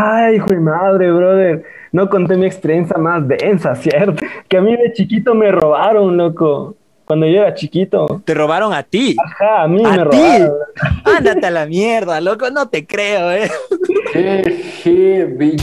Ay, 0.00 0.36
hijo 0.36 0.46
de 0.50 0.60
madre, 0.60 1.10
brother. 1.10 1.64
No 1.90 2.08
conté 2.08 2.36
mi 2.36 2.46
experiencia 2.46 2.96
más 2.98 3.26
densa, 3.26 3.74
¿cierto? 3.74 4.24
Que 4.48 4.58
a 4.58 4.60
mí 4.60 4.76
de 4.76 4.92
chiquito 4.92 5.34
me 5.34 5.50
robaron, 5.50 6.16
loco. 6.16 6.76
Cuando 7.04 7.26
yo 7.26 7.40
era 7.40 7.54
chiquito. 7.54 8.20
¿Te 8.24 8.34
robaron 8.34 8.72
a 8.74 8.82
ti? 8.82 9.16
Ajá, 9.24 9.62
a 9.62 9.68
mí 9.68 9.82
¿A 9.84 9.90
me 9.92 9.96
ti? 9.96 10.04
robaron. 10.04 10.52
Ándate 11.04 11.46
a 11.46 11.50
la 11.50 11.66
mierda, 11.66 12.20
loco, 12.20 12.50
no 12.50 12.68
te 12.68 12.86
creo, 12.86 13.32
eh. 13.32 13.50
Vi- 15.36 15.56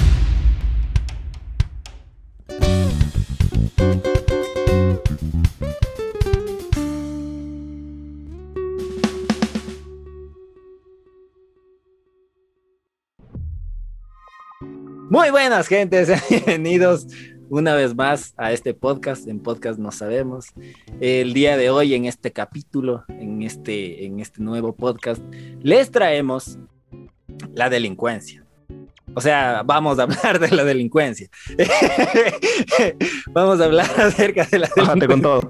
Muy 15.15 15.29
buenas, 15.29 15.69
gente. 15.69 16.05
Bienvenidos 16.29 17.07
una 17.49 17.73
vez 17.73 17.95
más 17.95 18.33
a 18.35 18.51
este 18.51 18.73
podcast. 18.73 19.29
En 19.29 19.39
podcast 19.39 19.79
no 19.79 19.89
sabemos. 19.93 20.47
El 20.99 21.33
día 21.33 21.55
de 21.55 21.69
hoy, 21.69 21.93
en 21.93 22.03
este 22.03 22.33
capítulo, 22.33 23.05
en 23.07 23.41
este, 23.41 24.05
en 24.05 24.19
este 24.19 24.41
nuevo 24.41 24.75
podcast, 24.75 25.21
les 25.61 25.89
traemos 25.89 26.59
la 27.53 27.69
delincuencia. 27.69 28.43
O 29.13 29.21
sea, 29.21 29.63
vamos 29.63 29.99
a 29.99 30.03
hablar 30.03 30.37
de 30.37 30.51
la 30.51 30.65
delincuencia. 30.65 31.29
vamos 33.27 33.61
a 33.61 33.63
hablar 33.63 33.89
acerca 33.97 34.43
de 34.43 34.59
la 34.59 34.69
Bájate 34.75 35.07
con 35.07 35.21
todo. 35.21 35.49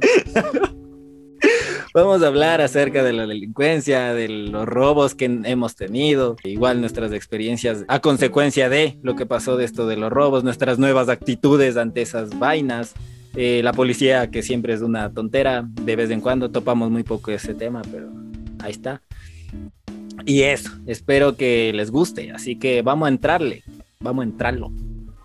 Vamos 1.95 2.21
a 2.23 2.27
hablar 2.27 2.59
acerca 2.59 3.05
de 3.05 3.13
la 3.13 3.25
delincuencia, 3.25 4.13
de 4.13 4.27
los 4.27 4.65
robos 4.65 5.15
que 5.15 5.23
hemos 5.45 5.77
tenido, 5.77 6.35
igual 6.43 6.81
nuestras 6.81 7.13
experiencias 7.13 7.85
a 7.87 8.01
consecuencia 8.01 8.67
de 8.67 8.99
lo 9.01 9.15
que 9.15 9.25
pasó 9.25 9.55
de 9.55 9.63
esto 9.63 9.87
de 9.87 9.95
los 9.95 10.11
robos, 10.11 10.43
nuestras 10.43 10.77
nuevas 10.77 11.07
actitudes 11.07 11.77
ante 11.77 12.01
esas 12.01 12.37
vainas, 12.37 12.95
eh, 13.37 13.61
la 13.63 13.71
policía 13.71 14.29
que 14.29 14.43
siempre 14.43 14.73
es 14.73 14.81
una 14.81 15.13
tontera, 15.13 15.69
de 15.69 15.95
vez 15.95 16.09
en 16.09 16.19
cuando 16.19 16.51
topamos 16.51 16.91
muy 16.91 17.03
poco 17.03 17.31
ese 17.31 17.53
tema, 17.53 17.81
pero 17.89 18.09
ahí 18.59 18.71
está. 18.71 19.01
Y 20.25 20.41
eso, 20.41 20.71
espero 20.87 21.37
que 21.37 21.71
les 21.73 21.91
guste, 21.91 22.29
así 22.31 22.57
que 22.57 22.81
vamos 22.81 23.05
a 23.05 23.09
entrarle, 23.09 23.63
vamos 24.01 24.23
a 24.23 24.27
entrarlo. 24.27 24.69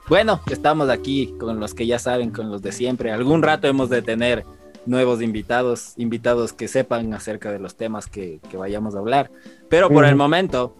Bueno, 0.09 0.41
estamos 0.49 0.89
aquí 0.89 1.34
con 1.41 1.59
los 1.59 1.75
que 1.75 1.89
ya 1.89 1.99
saben, 1.99 2.31
con 2.31 2.49
los 2.49 2.62
de 2.62 2.71
siempre. 2.71 3.11
Algún 3.11 3.43
rato 3.43 3.67
hemos 3.67 3.91
de 3.91 4.03
tener 4.03 4.45
nuevos 4.86 5.23
invitados, 5.23 5.95
invitados 5.97 6.53
que 6.53 6.69
sepan 6.69 7.12
acerca 7.14 7.53
de 7.53 7.59
los 7.59 7.75
temas 7.77 8.06
que, 8.06 8.41
que 8.50 8.56
vayamos 8.56 8.95
a 8.95 8.98
hablar. 8.98 9.31
Pero 9.69 9.89
por 9.89 10.05
el 10.05 10.17
momento 10.17 10.75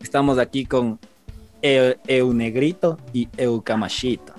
estamos 0.00 0.38
aquí 0.38 0.66
con 0.66 0.98
Eu, 1.62 1.94
Eunegrito 2.06 2.98
y 3.12 3.28
Eucamachito. 3.36 4.34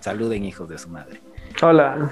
Saluden 0.00 0.44
hijos 0.44 0.68
de 0.68 0.78
su 0.78 0.88
madre. 0.88 1.20
Hola. 1.62 2.10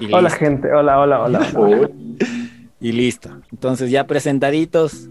Y 0.00 0.06
Hola, 0.06 0.22
listo. 0.28 0.38
gente. 0.38 0.72
Hola, 0.72 0.98
hola, 1.00 1.22
hola. 1.22 1.46
Uy, 1.54 2.16
Y 2.80 2.92
listo. 2.92 3.30
Entonces 3.50 3.90
ya 3.90 4.06
presentaditos, 4.06 5.08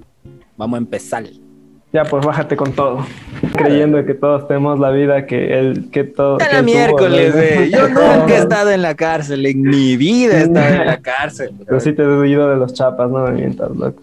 vamos 0.55 0.77
a 0.77 0.79
empezar. 0.79 1.25
Ya, 1.93 2.03
pues 2.03 2.25
bájate 2.25 2.57
con 2.57 2.73
todo. 2.73 3.05
Creyendo 3.55 4.05
que 4.05 4.13
todos 4.13 4.47
tenemos 4.47 4.77
la 4.79 4.91
vida 4.91 5.25
que 5.25 5.57
él, 5.57 5.89
que 5.91 6.03
todo. 6.03 6.35
A 6.35 6.39
que 6.39 6.43
la 6.45 6.59
él 6.59 6.65
tuvo, 6.65 6.75
miércoles, 6.75 7.35
¿no? 7.35 7.41
eh. 7.41 7.69
Yo 7.71 7.87
nunca 7.87 8.27
he 8.35 8.37
estado 8.37 8.71
en 8.71 8.81
la 8.81 8.95
cárcel, 8.95 9.45
en 9.45 9.61
mi 9.61 9.95
vida 9.95 10.39
he 10.39 10.43
estado 10.43 10.67
en 10.81 10.85
la 10.85 11.01
cárcel. 11.01 11.51
Pero 11.65 11.79
sí 11.79 11.93
te 11.93 12.03
he 12.03 12.27
ido 12.27 12.49
de 12.49 12.57
los 12.57 12.73
chapas, 12.73 13.09
no 13.09 13.19
me 13.19 13.31
mientas, 13.31 13.71
loco. 13.71 14.01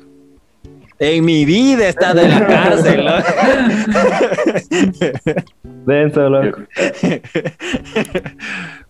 En 0.98 1.24
mi 1.24 1.44
vida 1.44 1.86
he 1.86 1.88
estado 1.88 2.20
en 2.20 2.30
la 2.30 2.46
cárcel, 2.46 3.04
¿no? 3.04 3.12
Denso, 5.86 6.30
loco. 6.30 6.60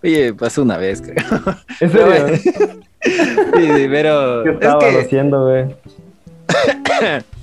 Oye, 0.03 0.34
pasó 0.34 0.62
una 0.62 0.77
vez, 0.77 1.03
creo. 1.03 1.17
¿En 1.81 1.91
serio? 1.91 2.36
Sí, 2.36 3.69
sí, 3.77 3.86
pero 3.91 4.45
¿Qué 4.45 4.51
es 4.51 4.55
estabas 4.57 4.85
que 4.85 5.01
haciendo, 5.01 5.47
güey? 5.47 5.64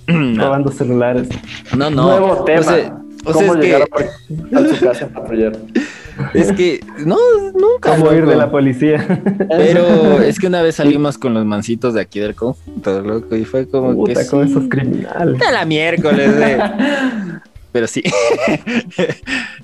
No, 0.07 0.44
Robando 0.44 0.72
celulares. 0.72 1.29
no, 1.75 1.89
no. 1.89 2.19
Nuevo 2.19 2.44
tema. 2.44 2.59
O 2.59 2.63
sea, 2.63 3.01
o 3.23 3.34
sea, 3.34 3.47
¿Cómo 3.47 3.53
es, 3.56 3.59
llegar 3.59 3.88
que, 3.88 4.56
a, 4.56 4.59
a 4.59 4.67
su 4.67 4.84
casa 4.84 5.07
patrullero? 5.07 5.59
es 6.34 6.51
que 6.53 6.79
no, 7.06 7.17
nunca. 7.53 7.95
¿Cómo 7.95 8.12
ir 8.13 8.25
de 8.25 8.35
la 8.35 8.50
policía? 8.50 9.06
Pero 9.50 10.22
es 10.22 10.39
que 10.39 10.47
una 10.47 10.62
vez 10.62 10.75
salimos 10.75 11.17
con 11.17 11.34
los 11.34 11.45
mancitos 11.45 11.94
de 11.94 12.01
aquí 12.01 12.19
del 12.19 12.35
conjunto, 12.35 13.01
loco, 13.01 13.35
y 13.35 13.45
fue 13.45 13.67
como 13.67 14.03
que 14.06 14.16
sí. 14.16 14.29
con 14.29 14.47
esos 14.47 14.63
criminales. 14.69 15.39
De 15.39 15.51
la 15.51 15.66
miércoles, 15.66 16.31
eh. 16.38 16.59
Pero 17.72 17.88
sí. 17.88 18.03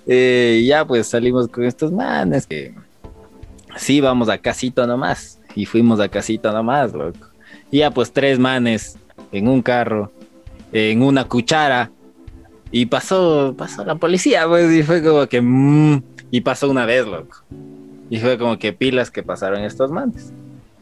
Eh, 0.09 0.63
ya 0.65 0.85
pues 0.85 1.07
salimos 1.07 1.49
con 1.49 1.65
estos 1.65 1.91
manes 1.91 2.47
que 2.47 2.73
sí 3.75 3.99
vamos 3.99 4.29
a 4.29 4.37
casito 4.37 4.87
nomás. 4.87 5.39
Y 5.55 5.65
fuimos 5.65 5.99
a 5.99 6.07
casito 6.07 6.51
nomás, 6.53 6.93
loco. 6.93 7.27
Y 7.71 7.79
ya 7.79 7.91
pues 7.91 8.13
tres 8.13 8.39
manes 8.39 8.97
en 9.31 9.47
un 9.47 9.61
carro, 9.61 10.11
en 10.77 11.01
una 11.01 11.25
cuchara. 11.25 11.91
Y 12.71 12.87
pasó, 12.87 13.55
pasó 13.57 13.85
la 13.85 13.95
policía, 13.95 14.45
pues, 14.47 14.71
y 14.71 14.83
fue 14.83 15.01
como 15.01 15.25
que 15.27 15.41
mm, 15.41 16.01
y 16.31 16.41
pasó 16.41 16.69
una 16.69 16.85
vez, 16.85 17.05
loco. 17.05 17.43
Y 18.09 18.19
fue 18.19 18.37
como 18.37 18.57
que 18.59 18.73
pilas 18.73 19.11
que 19.11 19.23
pasaron 19.23 19.61
estos 19.63 19.91
manes. 19.91 20.33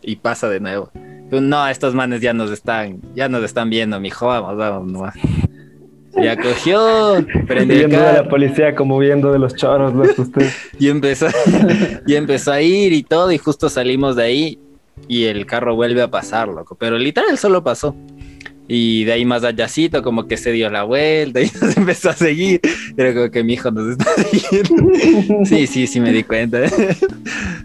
Y 0.01 0.17
pasa 0.17 0.50
de 0.50 0.59
nuevo. 0.59 0.91
No, 1.31 1.67
estos 1.67 1.95
manes 1.95 2.22
ya 2.22 2.34
nos 2.34 2.51
están, 2.51 3.01
ya 3.16 3.28
nos 3.29 3.44
están 3.44 3.69
viendo, 3.69 4.00
mijo, 4.00 4.28
vamos, 4.28 4.55
vamos 4.57 4.91
nomás. 4.91 5.16
Ya 6.16 6.38
cogió, 6.38 7.25
prendió 7.45 7.78
Viendo 7.78 8.00
de 8.00 8.13
la 8.13 8.29
policía 8.29 8.73
como 8.73 8.97
viendo 8.97 9.34
de 9.34 9.39
los 9.39 9.55
choros, 9.55 9.94
loco, 9.94 10.22
usted. 10.22 10.50
y 10.79 10.88
empezó, 10.88 11.28
y 12.07 12.16
empezó 12.16 12.53
a 12.53 12.61
ir 12.61 12.94
y 12.94 13.03
todo, 13.03 13.31
y 13.31 13.38
justo 13.38 13.67
salimos 13.69 14.16
de 14.16 14.23
ahí 14.23 14.59
y 15.07 15.25
el 15.25 15.45
carro 15.45 15.75
vuelve 15.75 16.01
a 16.01 16.09
pasar, 16.09 16.47
loco. 16.47 16.75
Pero 16.75 16.97
literal 16.97 17.38
solo 17.38 17.63
pasó. 17.63 17.95
Y 18.68 19.03
de 19.03 19.14
ahí 19.14 19.26
más 19.26 19.44
allácito, 19.44 20.02
como 20.02 20.28
que 20.28 20.38
se 20.38 20.52
dio 20.52 20.70
la 20.70 20.84
vuelta 20.84 21.42
y 21.42 21.52
nos 21.62 21.78
empezó 21.78 22.09
a 22.09 22.14
seguir. 22.14 22.62
Como 22.96 23.30
que 23.30 23.44
mi 23.44 23.53
hijo 23.53 23.72
nos 23.72 23.92
está 23.92 24.06
siguiendo. 24.31 25.46
Sí, 25.46 25.68
sí, 25.68 25.88
sí 25.88 26.00
me 26.00 26.12
di 26.12 26.24
cuenta. 26.24 26.62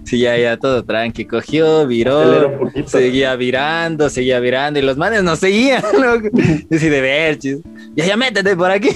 Sí, 0.03 0.19
ya, 0.19 0.37
ya, 0.37 0.56
todo 0.56 0.83
tranqui. 0.83 1.25
Cogió, 1.25 1.87
viró. 1.87 2.72
Seguía 2.87 3.37
virando, 3.37 4.11
seguía 4.11 4.41
virando 4.41 4.81
y 4.81 4.83
los 4.83 4.97
manes 4.97 5.22
nos 5.22 5.38
seguían, 5.38 5.83
loco. 5.93 6.37
Así 6.69 6.88
de 6.88 7.00
ver, 7.00 7.38
chis. 7.38 7.59
Ya, 7.94 8.06
ya 8.06 8.17
métete 8.17 8.56
por 8.56 8.72
aquí. 8.72 8.88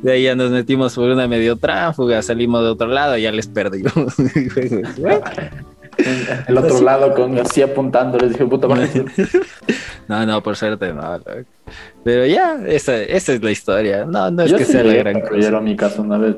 De 0.00 0.12
ahí 0.12 0.22
ya 0.22 0.34
nos 0.34 0.50
metimos 0.50 0.94
por 0.94 1.10
una 1.10 1.28
medio 1.28 1.56
tránsfuga, 1.56 2.22
salimos 2.22 2.62
de 2.62 2.70
otro 2.70 2.86
lado 2.86 3.18
y 3.18 3.22
ya 3.22 3.32
les 3.32 3.46
perdimos. 3.46 4.14
El 6.48 6.56
otro 6.58 6.80
lado 6.80 7.14
con 7.14 7.38
así 7.38 7.62
apuntando, 7.62 8.18
les 8.18 8.30
dije, 8.32 8.44
puta 8.46 8.66
madre. 8.68 8.88
no, 10.08 10.26
no, 10.26 10.42
por 10.42 10.56
suerte 10.56 10.92
no. 10.92 11.18
loco. 11.18 11.30
Pero 12.04 12.26
ya, 12.26 12.58
esa, 12.66 12.96
esa 12.96 13.32
es 13.34 13.42
la 13.42 13.50
historia. 13.50 14.04
No, 14.04 14.30
no 14.30 14.42
es 14.42 14.50
Yo 14.50 14.56
que 14.58 14.64
sí 14.64 14.72
sea 14.72 14.84
la 14.84 14.94
gran 14.94 15.20
cosa. 15.20 15.56
a 15.56 15.60
mi 15.60 15.76
casa 15.76 16.02
una 16.02 16.18
vez. 16.18 16.36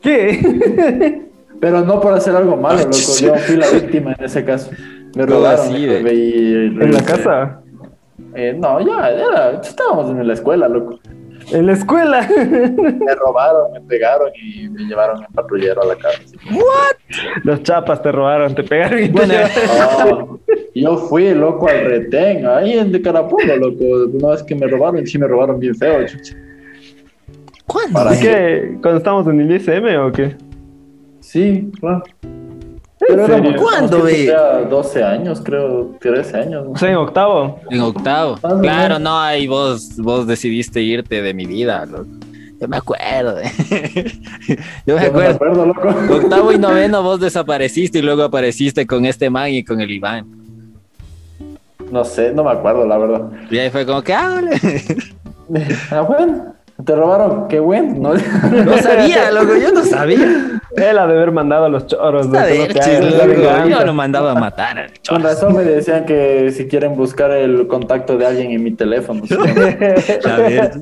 ¿Qué? 0.00 1.24
Pero 1.60 1.80
no 1.84 2.00
por 2.00 2.12
hacer 2.14 2.36
algo 2.36 2.56
malo, 2.56 2.78
Ah, 2.80 2.84
loco. 2.84 2.96
Yo 3.20 3.34
fui 3.34 3.56
la 3.56 3.68
víctima 3.70 4.14
en 4.16 4.24
ese 4.24 4.44
caso. 4.44 4.70
Me 5.16 5.24
¿Cómo 5.26 5.38
robaron. 5.38 5.60
así, 5.66 5.86
me 5.86 6.02
ve? 6.02 6.14
y- 6.14 6.52
¿En 6.80 6.92
la 6.92 7.02
casa? 7.02 7.60
Eh, 8.34 8.54
no, 8.56 8.78
ya, 8.86 9.10
era, 9.10 9.60
estábamos 9.60 10.10
en 10.10 10.26
la 10.26 10.34
escuela, 10.34 10.68
loco. 10.68 11.00
¿En 11.52 11.66
la 11.66 11.72
escuela? 11.72 12.28
Me 12.38 13.14
robaron, 13.14 13.72
me 13.72 13.80
pegaron 13.82 14.30
y 14.34 14.68
me 14.68 14.82
llevaron 14.84 15.22
en 15.22 15.32
patrullero 15.32 15.82
a 15.82 15.86
la 15.86 15.96
casa. 15.96 16.20
Los 17.44 17.62
chapas 17.62 18.02
te 18.02 18.12
robaron, 18.12 18.54
te 18.54 18.62
pegaron 18.62 18.98
y 18.98 19.06
te 19.06 19.12
Bueno, 19.12 19.32
llevaron. 19.34 20.40
Ah, 20.48 20.54
yo 20.74 20.96
fui, 20.96 21.34
loco, 21.34 21.68
al 21.68 21.84
retén, 21.86 22.46
ahí 22.46 22.74
en 22.78 22.92
de 22.92 23.02
Carapungo, 23.02 23.56
loco. 23.56 23.84
Una 24.12 24.28
vez 24.28 24.42
que 24.44 24.54
me 24.54 24.66
robaron, 24.66 25.04
sí 25.06 25.18
me 25.18 25.26
robaron 25.26 25.58
bien 25.58 25.74
feo, 25.74 26.06
chucha. 26.06 26.36
¿Cuándo? 27.66 27.92
Para- 27.94 28.14
¿Y 28.14 28.20
qué? 28.20 28.76
¿Cuando 28.80 28.98
estamos 28.98 29.26
en 29.26 29.40
el 29.40 29.50
ISM 29.56 29.98
o 30.06 30.12
qué? 30.12 30.36
Sí, 31.20 31.70
claro. 31.80 32.02
¿En 32.22 32.37
serio? 32.98 33.54
¿Cuándo, 33.58 34.02
ve? 34.02 34.12
tendría 34.12 34.42
12 34.68 35.04
años, 35.04 35.40
creo, 35.44 35.94
13 36.00 36.36
años. 36.36 36.64
¿no? 36.66 36.70
O 36.72 36.76
sea, 36.76 36.90
en 36.90 36.96
octavo. 36.96 37.60
En 37.70 37.80
octavo. 37.80 38.38
O 38.42 38.60
Claro, 38.60 38.98
no, 38.98 39.18
ahí 39.20 39.46
vos, 39.46 39.96
vos 39.98 40.26
decidiste 40.26 40.80
irte 40.82 41.22
de 41.22 41.34
mi 41.34 41.46
vida, 41.46 41.86
loco. 41.86 42.06
Yo 42.60 42.66
me 42.66 42.76
acuerdo. 42.76 43.38
eh. 43.38 43.52
Yo 44.86 44.96
me 44.96 45.02
Yo 45.06 45.12
no 45.12 45.18
me 45.18 45.26
acuerdo. 45.26 45.66
loco. 45.66 45.88
Octavo 46.10 46.52
y 46.52 46.58
noveno 46.58 47.02
vos 47.02 47.20
desapareciste 47.20 48.00
y 48.00 48.02
luego 48.02 48.24
apareciste 48.24 48.84
con 48.86 49.04
este 49.06 49.30
man 49.30 49.50
y 49.50 49.62
con 49.64 49.80
el 49.80 49.90
Iván. 49.90 50.26
No 51.92 52.04
sé, 52.04 52.32
no 52.32 52.44
me 52.44 52.50
acuerdo, 52.50 52.86
la 52.86 52.98
verdad. 52.98 53.30
Y 53.50 53.58
ahí 53.58 53.70
fue 53.70 53.86
como 53.86 54.02
que, 54.02 54.12
ah. 54.12 54.40
Ah, 55.90 56.00
bueno, 56.02 56.54
te 56.84 56.94
robaron, 56.94 57.48
qué 57.48 57.58
bueno, 57.60 57.94
¿no? 58.12 58.14
No 58.64 58.78
sabía, 58.78 59.30
loco, 59.30 59.56
yo 59.56 59.72
no 59.72 59.82
sabía. 59.84 60.60
Él 60.76 60.98
ha 60.98 61.06
de 61.06 61.14
haber 61.14 61.32
mandado 61.32 61.64
a 61.64 61.68
los 61.68 61.86
choros. 61.86 62.30
De 62.30 62.38
no 62.38 62.44
la 62.44 63.26
loco, 63.26 63.26
venganza. 63.28 63.66
Yo 63.80 63.86
lo 63.86 63.94
mandaba 63.94 64.32
a 64.32 64.34
matar. 64.34 64.78
al 64.78 64.90
Con 65.08 65.22
razón 65.22 65.56
me 65.56 65.64
decían 65.64 66.04
que 66.04 66.50
si 66.52 66.68
quieren 66.68 66.94
buscar 66.96 67.30
el 67.30 67.66
contacto 67.66 68.16
de 68.18 68.26
alguien 68.26 68.50
en 68.52 68.62
mi 68.62 68.72
teléfono. 68.72 69.22
¿sí? 69.26 69.34
Ver, 70.24 70.72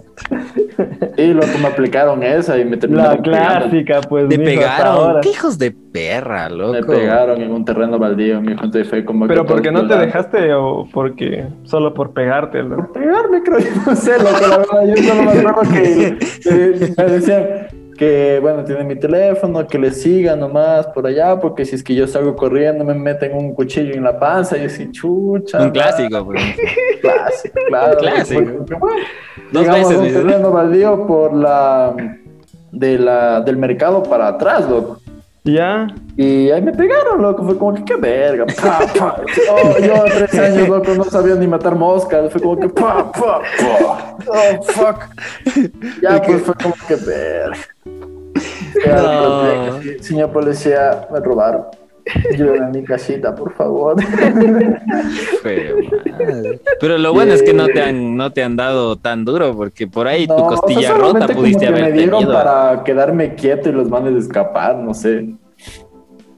Y 1.17 1.27
loco, 1.33 1.47
me 1.61 1.69
aplicaron 1.69 2.23
esa 2.23 2.59
y 2.59 2.65
me 2.65 2.73
La 2.73 2.79
terminaron 2.81 3.23
pegando. 3.23 3.61
clásica, 3.69 4.01
pues. 4.09 4.29
te 4.29 4.39
pegaron. 4.39 4.87
ahora. 4.87 5.21
Qué 5.21 5.31
hijos 5.31 5.59
de 5.59 5.71
perra, 5.71 6.49
loco. 6.49 6.73
Me 6.73 6.83
pegaron 6.83 7.41
en 7.41 7.53
un 7.53 7.65
terreno 7.65 7.99
baldío, 7.99 8.41
mi 8.41 8.53
hijo, 8.53 8.65
entonces 8.65 8.89
fue 8.89 9.05
como 9.05 9.27
Pero 9.27 9.45
que 9.45 9.53
porque 9.53 9.71
no 9.73 9.87
te 9.87 9.97
dejaste 9.97 10.53
o 10.55 10.87
porque 10.93 11.47
solo 11.65 11.95
por 11.95 12.13
pegarte, 12.13 12.63
loco? 12.63 12.93
pegarme, 12.93 13.43
creo 13.43 13.59
yo, 13.61 13.71
no 13.87 13.97
sé, 13.97 14.19
loco, 14.19 14.47
la 14.49 14.59
verdad, 14.59 14.95
yo 14.95 15.03
solo 15.03 15.23
me 15.23 15.31
acuerdo 15.49 15.73
que 15.73 16.19
que 16.43 16.95
me 16.99 17.05
decían 17.05 17.47
que, 17.97 18.39
bueno, 18.41 18.65
tienen 18.65 18.87
mi 18.87 18.97
teléfono, 18.97 19.67
que 19.67 19.79
le 19.79 19.91
sigan 19.91 20.41
nomás 20.41 20.87
por 20.89 21.07
allá, 21.07 21.39
porque 21.39 21.65
si 21.65 21.77
es 21.77 21.83
que 21.83 21.95
yo 21.95 22.07
salgo 22.07 22.37
corriendo 22.37 22.85
me 22.85 22.95
meten 22.95 23.37
un 23.37 23.55
cuchillo 23.55 23.95
en 23.95 24.05
la 24.05 24.19
panza, 24.19 24.57
y 24.59 24.65
así, 24.65 24.91
chucha. 24.93 25.63
Un 25.63 25.71
clásico, 25.71 26.25
pues. 26.25 26.43
Clásico, 27.01 27.61
claro. 27.69 27.99
Clásico. 27.99 28.53
Porque, 28.59 28.75
bueno, 28.75 29.03
Dos 29.53 29.63
llegamos 29.63 29.89
veces, 29.89 30.17
un 30.17 30.23
terreno 30.23 30.51
baldío 30.51 31.07
por 31.07 31.35
la, 31.35 31.95
de 32.73 32.99
la, 32.99 33.41
del 33.41 33.57
mercado 33.57 34.03
para 34.03 34.29
atrás, 34.29 34.69
loco. 34.69 34.99
Ya. 35.47 35.87
Y 36.17 36.51
ahí 36.51 36.61
me 36.61 36.73
pegaron, 36.73 37.23
loco. 37.23 37.45
Fue 37.45 37.57
como 37.57 37.75
que, 37.75 37.85
qué 37.85 37.97
verga. 37.97 38.47
Pa, 38.61 38.81
pa. 38.99 39.23
Oh, 39.51 39.79
yo 39.79 39.95
a 39.95 40.05
tres 40.05 40.35
años, 40.35 40.69
loco, 40.69 40.93
no 40.95 41.05
sabía 41.05 41.37
ni 41.37 41.47
matar 41.47 41.77
moscas. 41.77 42.33
Fue 42.33 42.41
como 42.41 42.59
que, 42.59 42.69
pa, 42.69 43.13
pa, 43.13 43.41
pa. 43.41 44.17
Oh, 44.27 44.63
fuck. 44.63 45.05
Ya, 46.03 46.21
pues 46.21 46.43
fue 46.43 46.55
como 46.55 46.75
que, 46.89 46.97
verga. 46.97 47.57
No. 48.85 49.81
Señor 50.01 50.33
policía, 50.33 51.07
me 51.13 51.21
robaron. 51.21 51.65
Llévenme 52.31 52.67
a 52.67 52.69
mi 52.69 52.85
casita, 52.85 53.35
por 53.35 53.53
favor. 53.55 53.97
Pero. 55.43 55.77
Pero 56.81 56.99
lo 56.99 57.13
bueno 57.13 57.33
es 57.33 57.43
que 57.43 57.53
no 57.53 57.67
te 57.67 57.83
han, 57.83 58.17
no 58.17 58.33
te 58.33 58.45
han 58.45 58.55
dado 58.55 58.97
tan 58.97 59.25
duro, 59.25 59.57
porque 59.57 59.89
por 59.89 60.07
ahí 60.07 60.27
tu 60.27 60.35
No, 60.35 60.47
o 60.47 60.51
sea, 60.51 60.61
costilla 60.61 60.95
rota 60.95 61.27
pudiste 61.27 61.67
haber 61.67 61.83
me 61.83 61.93
dieron 61.93 62.21
tenido. 62.21 62.33
para 62.33 62.85
quedarme 62.85 63.35
quieto 63.35 63.71
y 63.71 63.73
los 63.73 63.89
manes 63.89 64.15
escapar, 64.15 64.77
no 64.77 64.95
sé. 64.95 65.35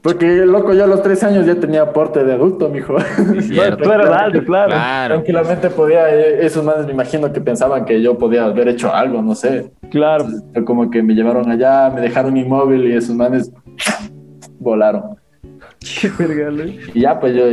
Porque, 0.01 0.45
loco, 0.45 0.73
yo 0.73 0.85
a 0.85 0.87
los 0.87 1.03
tres 1.03 1.23
años 1.23 1.45
ya 1.45 1.55
tenía 1.55 1.81
aporte 1.81 2.23
de 2.23 2.33
adulto, 2.33 2.69
mijo. 2.69 2.97
Alto, 2.97 3.83
claro. 4.45 4.45
Claro. 4.45 5.15
Tranquilamente 5.15 5.69
podía, 5.69 6.13
eh, 6.13 6.45
esos 6.45 6.63
manes 6.63 6.85
me 6.85 6.93
imagino 6.93 7.31
que 7.33 7.41
pensaban 7.41 7.83
que 7.83 8.01
yo 8.01 8.17
podía 8.17 8.45
haber 8.45 8.69
hecho 8.69 8.93
algo, 8.93 9.21
no 9.21 9.35
sé. 9.35 9.71
Claro. 9.91 10.25
Fue 10.53 10.63
como 10.63 10.89
que 10.89 11.03
me 11.03 11.13
llevaron 11.13 11.49
allá, 11.51 11.89
me 11.89 12.01
dejaron 12.01 12.37
inmóvil 12.37 12.87
y 12.87 12.95
esos 12.95 13.15
manes 13.15 13.51
volaron. 14.59 15.17
Qué 15.79 16.11
verga, 16.19 16.51
loco. 16.51 16.71
Y 16.93 17.01
ya, 17.01 17.19
pues 17.19 17.33
yo, 17.35 17.45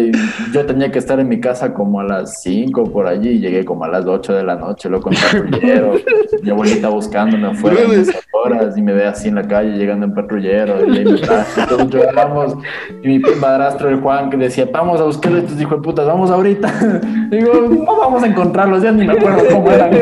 yo 0.52 0.66
tenía 0.66 0.90
que 0.90 0.98
estar 0.98 1.18
en 1.20 1.28
mi 1.28 1.40
casa 1.40 1.72
como 1.72 2.00
a 2.00 2.04
las 2.04 2.42
5 2.42 2.90
por 2.90 3.06
allí 3.06 3.28
y 3.30 3.38
llegué 3.38 3.64
como 3.64 3.84
a 3.84 3.88
las 3.88 4.04
8 4.04 4.34
de 4.34 4.42
la 4.42 4.56
noche, 4.56 4.88
loco, 4.88 5.10
en 5.10 5.16
patrullero. 5.48 5.94
mi 6.42 6.50
abuelita 6.50 6.88
buscándome 6.88 7.46
afuera 7.46 7.82
en 7.82 8.00
esas 8.00 8.26
horas 8.32 8.76
y 8.76 8.82
me 8.82 8.92
ve 8.94 9.06
así 9.06 9.28
en 9.28 9.36
la 9.36 9.46
calle 9.46 9.76
llegando 9.78 10.06
en 10.06 10.14
patrullero 10.14 10.92
y 10.92 10.98
ahí 10.98 11.04
me 11.04 11.18
traje. 11.18 11.60
Entonces 11.60 11.88
lloramos 11.88 12.54
y 13.02 13.08
mi 13.08 13.18
padrastro, 13.20 13.88
el 13.90 14.00
Juan, 14.00 14.28
que 14.28 14.36
decía, 14.36 14.68
vamos 14.72 15.00
a 15.00 15.04
buscar 15.04 15.32
a 15.32 15.38
estos 15.38 15.60
hijos 15.60 15.78
de 15.78 15.82
putas, 15.84 16.06
vamos 16.06 16.30
ahorita. 16.30 17.00
Digo, 17.30 17.52
no 17.68 17.96
vamos 17.96 18.22
a 18.24 18.26
encontrarlos, 18.26 18.82
ya 18.82 18.90
ni 18.90 19.06
me 19.06 19.12
acuerdo 19.12 19.44
cómo 19.52 19.70
eran. 19.70 19.92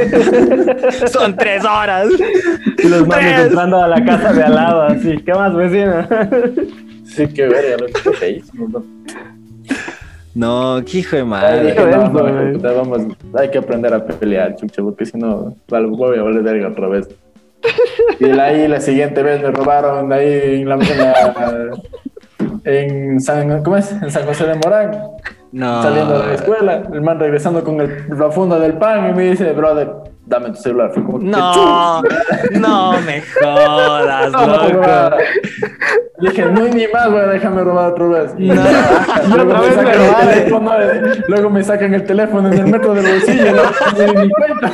Son 1.13 1.37
tres 1.37 1.63
horas. 1.65 2.09
Y 2.83 2.89
los 2.89 3.07
Tres. 3.09 3.41
entrando 3.47 3.83
a 3.83 3.89
la 3.89 4.05
casa 4.05 4.33
de 4.33 4.43
al 4.43 4.55
lado, 4.55 4.83
así. 4.83 5.17
¿Qué 5.25 5.33
más, 5.35 5.55
vecina? 5.55 6.09
Sí, 7.15 7.27
qué 7.29 7.47
verga, 7.47 7.77
loco, 7.79 7.93
qué 8.03 8.13
feísimo, 8.13 8.69
¿no? 8.69 8.85
No, 10.35 10.83
qué 10.85 10.99
hijo 10.99 11.15
de 11.17 11.23
Ay, 11.23 11.29
madre. 11.29 11.67
dije, 11.67 11.87
no, 11.87 12.09
no, 12.09 12.53
puta, 12.53 12.73
vamos, 12.73 13.03
hay 13.39 13.51
que 13.51 13.59
aprender 13.59 13.95
a 13.95 14.05
pelear, 14.05 14.57
chucha, 14.57 14.83
porque 14.83 15.07
si 15.07 15.17
no, 15.17 15.55
voy 15.69 16.19
a 16.19 16.23
volver 16.23 16.43
verga 16.43 16.69
otra 16.69 16.89
vez. 16.89 17.09
Y 18.19 18.25
ahí 18.39 18.67
la 18.69 18.81
siguiente 18.81 19.23
vez 19.23 19.41
me 19.43 19.51
robaron 19.53 20.13
ahí 20.13 20.61
en 20.63 20.69
la, 20.69 20.75
en, 20.75 20.99
la- 20.99 21.71
en 22.65 23.21
San, 23.21 23.63
¿cómo 23.63 23.77
es? 23.77 23.93
En 23.93 24.11
San 24.11 24.27
José 24.27 24.47
de 24.47 24.55
Morán, 24.57 24.91
No. 25.53 25.83
saliendo 25.83 26.19
de 26.21 26.27
la 26.27 26.35
escuela, 26.35 26.83
el 26.93 27.01
man 27.01 27.19
regresando 27.21 27.63
con 27.63 27.81
el, 27.81 28.05
la 28.19 28.31
funda 28.31 28.59
del 28.59 28.75
pan 28.75 29.11
y 29.11 29.15
me 29.15 29.31
dice, 29.31 29.53
brother, 29.53 29.89
dame 30.27 30.51
tu 30.51 30.57
celular. 30.57 30.91
Fue 30.95 31.03
como 31.05 31.19
No, 31.19 32.03
no 32.53 33.01
me 33.03 33.23
jodas, 33.23 34.27
"Chuta, 34.27 34.47
loco. 34.47 34.67
huevada". 34.79 35.17
Dije, 36.21 36.45
no 36.47 36.65
hay 36.65 36.71
ni 36.73 36.87
más, 36.89 37.11
güey, 37.11 37.29
déjame 37.29 37.63
robar 37.65 37.93
otra 37.93 38.07
vez. 38.07 38.35
No. 38.39 38.55
Luego, 39.35 39.53
otra 39.53 39.61
me 39.61 39.67
vez 39.69 39.77
me 39.77 39.85
sacan 39.85 40.01
el 40.01 40.15
teléfono, 40.15 40.71
luego 41.29 41.51
me 41.51 41.63
sacan 41.65 41.95
el 41.95 42.05
teléfono 42.05 42.49
en 42.53 42.59
el 42.59 42.67
metro 42.67 42.95
del 42.95 43.07
bolsillo, 43.13 43.53
no 43.55 43.63
me 43.99 44.07
di 44.07 44.27
ni 44.27 44.31
cuenta. 44.31 44.73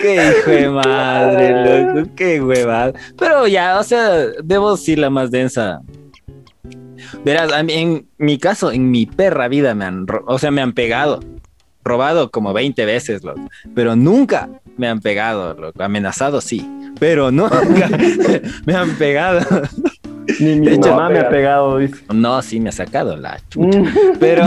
Qué 0.00 0.14
hijo 0.38 0.50
de 0.50 0.68
madre, 0.68 1.92
loco. 1.94 2.08
Qué 2.14 2.40
huevada. 2.42 2.92
Pero 3.18 3.46
ya, 3.46 3.78
o 3.78 3.82
sea, 3.82 4.10
debo 4.42 4.72
decir 4.72 4.98
la 4.98 5.10
más 5.10 5.30
densa. 5.30 5.80
Verás, 7.24 7.50
en 7.68 8.06
mi 8.18 8.38
caso, 8.38 8.70
en 8.70 8.90
mi 8.90 9.06
perra 9.06 9.48
vida 9.48 9.74
me 9.74 9.84
han, 9.86 10.06
o 10.26 10.38
sea, 10.38 10.50
me 10.50 10.60
han 10.62 10.72
pegado. 10.72 11.20
Robado 11.84 12.30
como 12.30 12.52
20 12.52 12.84
veces, 12.84 13.22
loco. 13.22 13.48
Pero 13.74 13.94
nunca 13.94 14.48
me 14.76 14.88
han 14.88 15.00
pegado, 15.00 15.54
loco. 15.54 15.82
Amenazado 15.82 16.40
sí. 16.40 16.68
Pero 16.98 17.30
nunca 17.32 17.60
me 18.64 18.74
han 18.74 18.96
pegado. 18.96 19.40
Ni 20.40 20.56
mi 20.56 20.68
hecho, 20.68 20.90
mamá 20.90 21.10
me 21.10 21.18
ha 21.18 21.28
pegado, 21.28 21.78
dice. 21.78 21.96
No, 22.12 22.40
sí 22.40 22.58
me 22.58 22.70
ha 22.70 22.72
sacado 22.72 23.16
la 23.16 23.38
chucha. 23.50 23.78
Mm. 23.78 24.18
Pero, 24.18 24.44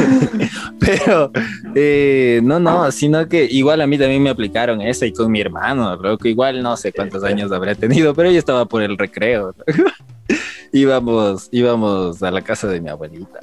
pero, 0.78 1.32
eh, 1.74 2.40
no, 2.42 2.60
no, 2.60 2.90
sino 2.92 3.26
que 3.28 3.44
igual 3.44 3.80
a 3.80 3.86
mí 3.86 3.98
también 3.98 4.22
me 4.22 4.30
aplicaron 4.30 4.80
eso 4.82 5.06
y 5.06 5.12
con 5.12 5.30
mi 5.30 5.40
hermano, 5.40 5.96
loco, 5.96 6.28
igual 6.28 6.62
no 6.62 6.76
sé 6.76 6.92
cuántos 6.92 7.24
años 7.24 7.50
habré 7.50 7.74
tenido, 7.74 8.14
pero 8.14 8.30
yo 8.30 8.38
estaba 8.38 8.66
por 8.66 8.82
el 8.82 8.98
recreo. 8.98 9.54
íbamos, 10.72 11.48
íbamos 11.50 12.22
a 12.22 12.30
la 12.30 12.42
casa 12.42 12.68
de 12.68 12.80
mi 12.80 12.90
abuelita. 12.90 13.38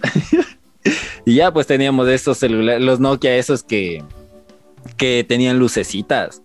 Y 1.25 1.35
ya 1.35 1.51
pues 1.51 1.67
teníamos 1.67 2.07
estos 2.07 2.37
celulares, 2.37 2.81
los 2.81 2.99
Nokia 2.99 3.35
esos 3.35 3.63
que, 3.63 4.03
que 4.97 5.25
tenían 5.27 5.59
lucecitas. 5.59 6.41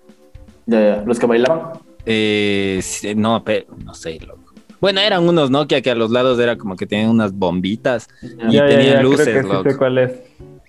Ya, 0.66 0.80
ya, 0.96 1.02
los 1.06 1.18
que 1.18 1.26
bailaban. 1.26 1.72
Eh, 2.06 2.80
no, 3.16 3.42
pero 3.44 3.66
no 3.84 3.94
sé, 3.94 4.18
loco. 4.20 4.40
Bueno, 4.80 5.00
eran 5.00 5.28
unos 5.28 5.50
Nokia 5.50 5.82
que 5.82 5.90
a 5.90 5.94
los 5.94 6.10
lados 6.10 6.38
era 6.40 6.56
como 6.56 6.74
que 6.76 6.86
tenían 6.86 7.10
unas 7.10 7.32
bombitas. 7.32 8.08
Y 8.48 8.54
Ya, 8.54 8.66
tenían 8.66 8.94
ya, 8.94 9.02
luces, 9.02 9.28
creo 9.28 9.42
que 9.42 9.42
sí 9.42 9.52
loco. 9.52 9.70
sé 9.70 9.76
cuál 9.76 9.98
es. 9.98 10.12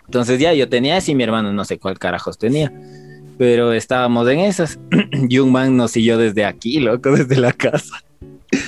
Entonces 0.06 0.40
ya 0.40 0.54
yo 0.54 0.68
tenía 0.68 0.98
ese 0.98 1.14
y 1.14 1.16
mi 1.16 1.24
hermano 1.24 1.54
no 1.54 1.64
sé 1.64 1.80
cuál 1.80 1.98
carajos 1.98 2.38
tenía. 2.38 2.72
Pero 3.38 3.72
estábamos 3.72 4.28
en 4.30 4.40
esas. 4.40 4.78
y 5.30 5.40
un 5.40 5.52
man 5.54 5.78
nos 5.78 5.92
siguió 5.92 6.18
desde 6.18 6.44
aquí, 6.44 6.80
loco, 6.82 7.12
desde 7.12 7.38
la 7.38 7.54
casa. 7.54 8.04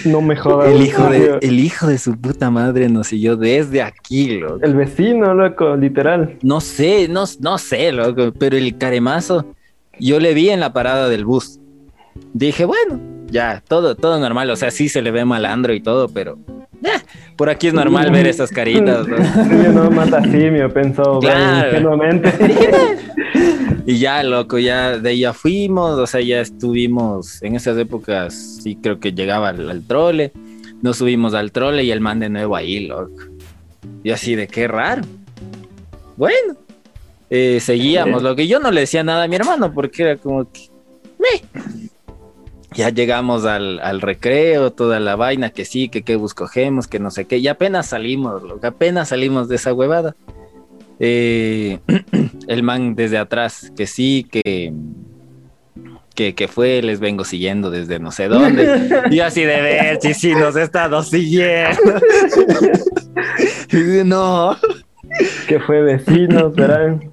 No 0.06 0.22
me 0.22 0.36
jodas. 0.36 0.70
El 0.70 0.82
hijo 0.82 1.04
de, 1.10 1.20
tío. 1.20 1.42
el 1.42 1.60
hijo 1.60 1.88
de 1.88 1.98
su 1.98 2.18
puta 2.18 2.50
madre 2.50 2.88
nos 2.90 3.08
siguió 3.08 3.36
desde 3.36 3.82
aquí, 3.82 4.40
loco. 4.40 4.60
El 4.62 4.76
vecino, 4.76 5.34
loco, 5.34 5.76
literal. 5.76 6.38
No 6.42 6.62
sé, 6.62 7.08
no, 7.10 7.26
no 7.42 7.58
sé, 7.58 7.92
loco, 7.92 8.32
pero 8.38 8.56
el 8.56 8.78
caremazo, 8.78 9.46
yo 10.00 10.20
le 10.20 10.34
vi 10.34 10.50
en 10.50 10.60
la 10.60 10.72
parada 10.72 11.10
del 11.10 11.26
bus. 11.26 11.60
Dije, 12.34 12.66
bueno, 12.66 13.00
ya, 13.34 13.64
todo, 13.68 13.96
todo 13.96 14.20
normal, 14.20 14.50
o 14.52 14.56
sea, 14.56 14.70
sí 14.72 14.88
se 14.88 15.02
le 15.02 15.12
ve 15.12 15.26
malandro 15.26 15.74
y 15.74 15.82
todo, 15.82 16.08
pero 16.08 16.38
eh, 16.84 17.00
por 17.36 17.50
aquí 17.50 17.68
es 17.68 17.74
normal 17.74 18.12
ver 18.12 18.28
esas 18.28 18.52
caritas. 18.52 19.08
¿no? 19.08 19.18
Yo 19.18 19.72
no 19.74 19.90
mata 19.92 20.22
simio, 20.22 20.72
pensó 20.72 21.20
Claro. 21.20 22.00
Y 23.86 23.98
ya, 23.98 24.24
loco, 24.24 24.60
ya 24.60 24.98
de 24.98 25.10
ahí 25.10 25.20
ya 25.22 25.34
fuimos, 25.34 26.00
o 26.00 26.08
sea, 26.08 26.22
ya 26.22 26.40
estuvimos 26.40 27.44
en 27.44 27.56
esas 27.56 27.78
épocas, 27.78 28.60
sí 28.64 28.78
creo 28.82 28.98
que 29.00 29.12
llegaba 29.12 29.50
al, 29.50 29.70
al 29.70 29.86
trole, 29.86 30.32
nos 30.82 30.98
subimos 31.00 31.34
al 31.34 31.52
trole 31.52 31.84
y 31.84 31.92
el 31.92 32.00
man 32.00 32.20
de 32.22 32.30
nuevo 32.30 32.56
ahí, 32.56 32.88
loco. 32.88 33.24
Y 34.02 34.12
así 34.12 34.36
de 34.36 34.48
qué 34.48 34.70
raro. 34.70 35.02
Bueno, 36.16 36.56
eh, 37.30 37.60
seguíamos, 37.60 38.24
lo 38.24 38.38
que 38.38 38.48
yo 38.48 38.60
no 38.60 38.72
le 38.72 38.82
decía 38.82 39.04
nada 39.04 39.24
a 39.24 39.28
mi 39.28 39.36
hermano 39.36 39.74
porque 39.74 40.04
era 40.04 40.18
como 40.18 40.50
que... 40.50 40.70
"Meh". 41.20 41.90
Ya 42.76 42.90
llegamos 42.90 43.46
al, 43.46 43.80
al 43.80 44.02
recreo, 44.02 44.72
toda 44.72 45.00
la 45.00 45.16
vaina, 45.16 45.50
que 45.52 45.66
sí, 45.66 45.90
que 45.90 46.04
qué 46.04 46.16
bus 46.16 46.34
cogemos, 46.34 46.88
que 46.88 47.00
no 47.00 47.12
sé 47.12 47.26
qué, 47.26 47.38
y 47.38 47.48
apenas 47.48 47.88
salimos, 47.88 48.44
loco, 48.44 48.66
apenas 48.66 49.10
salimos 49.10 49.48
de 49.48 49.56
esa 49.56 49.74
huevada. 49.74 50.16
Eh, 51.00 51.80
el 52.48 52.64
man 52.64 52.96
desde 52.96 53.18
atrás, 53.18 53.72
que 53.76 53.88
sí, 53.88 54.28
que, 54.32 54.74
que, 56.16 56.36
que 56.36 56.48
fue, 56.48 56.82
les 56.82 57.00
vengo 57.00 57.24
siguiendo 57.26 57.72
desde 57.72 58.00
no 58.00 58.12
sé 58.12 58.28
dónde. 58.28 59.04
Y 59.12 59.20
así 59.20 59.42
de 59.42 59.62
ver, 59.62 60.00
sí, 60.02 60.14
sí, 60.14 60.34
nos 60.34 60.56
he 60.56 60.64
estado 60.64 61.04
siguiendo. 61.04 61.82
Y 63.72 64.04
no. 64.04 64.56
que 65.48 65.60
fue 65.60 65.82
vecinos, 65.82 66.54
verán. 66.56 67.10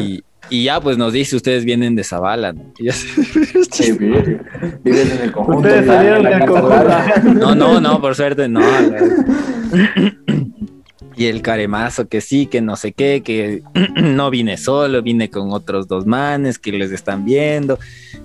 Y, 0.00 0.22
Y 0.50 0.64
ya 0.64 0.80
pues 0.80 0.96
nos 0.96 1.12
dice, 1.12 1.36
ustedes 1.36 1.64
vienen 1.64 1.94
de 1.94 2.04
Zavala, 2.04 2.52
¿no? 2.52 2.72
Y 2.78 2.84
ya 2.86 2.92
se- 2.92 3.08
Sí, 3.70 3.92
vive- 3.92 4.40
vives 4.82 5.12
en 5.12 5.22
el 5.22 5.32
conjunto. 5.32 5.60
Ustedes 5.60 5.86
salieron 5.86 6.22
del 6.24 6.40
conjunto. 6.46 6.84
No, 7.34 7.54
no, 7.54 7.80
no, 7.80 8.00
por 8.00 8.14
suerte 8.14 8.48
no. 8.48 8.60
Y 11.16 11.26
el 11.26 11.42
caremazo 11.42 12.08
que 12.08 12.20
sí, 12.20 12.46
que 12.46 12.60
no 12.60 12.76
sé 12.76 12.92
qué, 12.92 13.22
que 13.24 13.62
no 14.02 14.30
vine 14.30 14.56
solo, 14.56 15.02
vine 15.02 15.30
con 15.30 15.52
otros 15.52 15.88
dos 15.88 16.06
manes 16.06 16.58
que 16.58 16.70
les 16.72 16.92
están 16.92 17.24
viendo, 17.24 17.78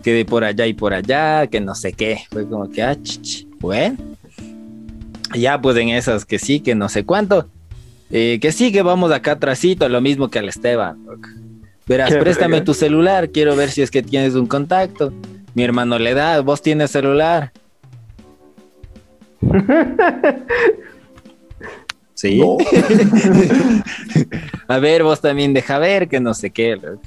que 0.04 0.14
de 0.14 0.26
por 0.26 0.44
allá 0.44 0.68
y 0.68 0.74
por 0.74 0.94
allá, 0.94 1.48
que 1.48 1.60
no 1.60 1.74
sé 1.76 1.94
qué. 1.94 2.20
Fue 2.32 2.48
como 2.48 2.70
que, 2.70 2.84
ah, 2.84 2.96
ch, 2.96 3.20
ch, 3.22 3.48
bueno. 3.60 3.98
Ya 5.36 5.60
pues 5.60 5.76
en 5.78 5.90
esas 5.90 6.26
que 6.26 6.38
sí, 6.38 6.60
que 6.60 6.76
no 6.76 6.88
sé 6.88 7.04
cuánto. 7.04 7.50
Eh, 8.12 8.38
que 8.40 8.52
sí, 8.52 8.72
que 8.72 8.84
vamos 8.84 9.12
acá 9.12 9.32
atrásito, 9.34 9.90
lo 9.90 10.00
mismo 10.00 10.30
que 10.30 10.38
al 10.38 10.48
Esteban. 10.50 10.98
Verás, 11.86 12.12
Qué 12.12 12.18
préstame 12.18 12.62
tu 12.62 12.74
celular, 12.74 13.30
quiero 13.30 13.56
ver 13.56 13.70
si 13.70 13.82
es 13.82 13.92
que 13.92 14.02
tienes 14.02 14.36
un 14.36 14.48
contacto. 14.48 15.14
Mi 15.54 15.64
hermano 15.64 16.00
le 16.00 16.14
da, 16.14 16.40
vos 16.42 16.62
tienes 16.62 16.92
celular. 16.92 17.52
Sí. 22.16 22.42
A 24.70 24.80
ver, 24.80 25.04
vos 25.04 25.20
también 25.20 25.54
deja 25.54 25.78
ver 25.78 26.08
que 26.08 26.22
no 26.22 26.34
sé 26.34 26.52
qué. 26.52 26.78
loco. 26.78 27.02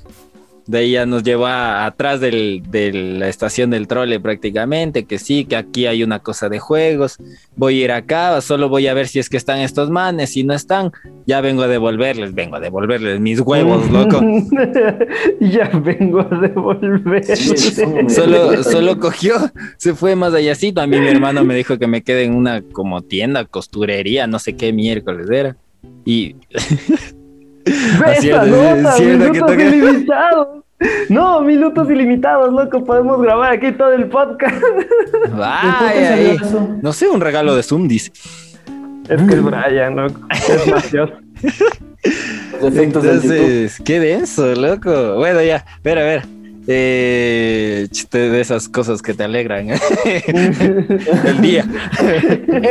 De 0.66 0.78
ahí 0.78 0.92
ya 0.92 1.06
nos 1.06 1.22
llevó 1.22 1.46
a- 1.46 1.86
atrás 1.86 2.20
del- 2.20 2.62
de 2.68 2.92
la 2.92 3.28
estación 3.28 3.70
del 3.70 3.86
trole 3.86 4.18
prácticamente, 4.18 5.04
que 5.04 5.18
sí, 5.18 5.44
que 5.44 5.54
aquí 5.56 5.86
hay 5.86 6.02
una 6.02 6.18
cosa 6.18 6.48
de 6.48 6.58
juegos. 6.58 7.18
Voy 7.54 7.80
a 7.80 7.84
ir 7.84 7.92
acá, 7.92 8.40
solo 8.40 8.68
voy 8.68 8.88
a 8.88 8.94
ver 8.94 9.06
si 9.06 9.18
es 9.20 9.28
que 9.28 9.36
están 9.36 9.60
estos 9.60 9.90
manes. 9.90 10.30
Si 10.30 10.42
no 10.42 10.54
están, 10.54 10.90
ya 11.26 11.40
vengo 11.40 11.62
a 11.62 11.68
devolverles, 11.68 12.34
vengo 12.34 12.56
a 12.56 12.60
devolverles 12.60 13.20
mis 13.20 13.40
huevos, 13.40 13.88
loco. 13.90 14.20
ya 15.40 15.68
vengo 15.84 16.20
a 16.20 16.38
devolver. 16.40 17.24
Sí, 17.36 17.56
son- 17.56 18.10
Solo, 18.10 18.62
solo 18.64 18.98
cogió, 18.98 19.34
se 19.76 19.94
fue 19.94 20.16
más 20.16 20.34
allácito. 20.34 20.80
A 20.80 20.86
mí 20.86 20.98
mi 20.98 21.08
hermano 21.08 21.44
me 21.44 21.54
dijo 21.54 21.78
que 21.78 21.86
me 21.86 22.02
quede 22.02 22.24
en 22.24 22.34
una 22.34 22.62
como 22.72 23.02
tienda, 23.02 23.44
costurería, 23.44 24.26
no 24.26 24.38
sé 24.38 24.56
qué 24.56 24.72
miércoles 24.72 25.28
era. 25.30 25.56
Y 26.04 26.34
Es 27.66 28.20
cierto 28.20 28.96
que 28.96 29.04
minutos 29.04 29.54
ilimitados. 29.58 30.48
No, 31.08 31.40
minutos 31.40 31.90
ilimitados, 31.90 32.52
loco. 32.52 32.84
Podemos 32.84 33.20
grabar 33.20 33.52
aquí 33.52 33.72
todo 33.72 33.92
el 33.92 34.06
podcast. 34.08 34.62
vaya 35.32 36.14
ahí. 36.14 36.36
No 36.82 36.92
sé, 36.92 37.08
un 37.08 37.20
regalo 37.20 37.56
de 37.56 37.62
Zoom, 37.62 37.88
dice. 37.88 38.12
Es 39.08 39.22
que 39.22 39.34
es 39.34 39.42
Brian, 39.42 39.96
loco. 39.96 40.20
Es 40.30 40.66
gracioso. 40.66 41.12
Entonces, 42.62 43.80
qué 43.84 44.00
denso, 44.00 44.54
loco. 44.54 45.16
Bueno, 45.16 45.42
ya, 45.42 45.64
ver, 45.82 45.98
a 45.98 46.02
ver. 46.02 46.35
Eh, 46.68 47.86
de 48.10 48.40
esas 48.40 48.68
cosas 48.68 49.00
que 49.00 49.14
te 49.14 49.22
alegran 49.24 49.68
el 50.04 51.40
día. 51.40 51.64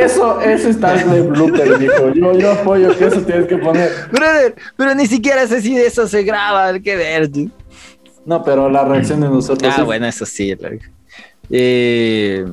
Eso, 0.01 0.41
eso 0.41 0.69
está 0.69 1.01
en 1.01 1.09
el 1.11 1.23
blooper, 1.23 1.79
dijo. 1.79 2.13
Yo, 2.13 2.37
yo 2.37 2.51
apoyo 2.51 2.97
que 2.97 3.05
eso 3.05 3.21
tienes 3.21 3.47
que 3.47 3.57
poner. 3.57 3.89
Brother, 4.11 4.55
pero 4.75 4.93
ni 4.95 5.05
siquiera 5.07 5.47
sé 5.47 5.61
si 5.61 5.75
de 5.75 5.87
eso 5.87 6.07
se 6.07 6.23
graba, 6.23 6.77
qué 6.79 6.95
ver. 6.95 7.29
No, 8.25 8.43
pero 8.43 8.69
la 8.69 8.83
reacción 8.83 9.21
de 9.21 9.29
nosotros. 9.29 9.73
Ah, 9.75 9.79
es- 9.81 9.85
bueno, 9.85 10.07
eso 10.07 10.25
sí. 10.25 10.53
Eh, 11.49 12.45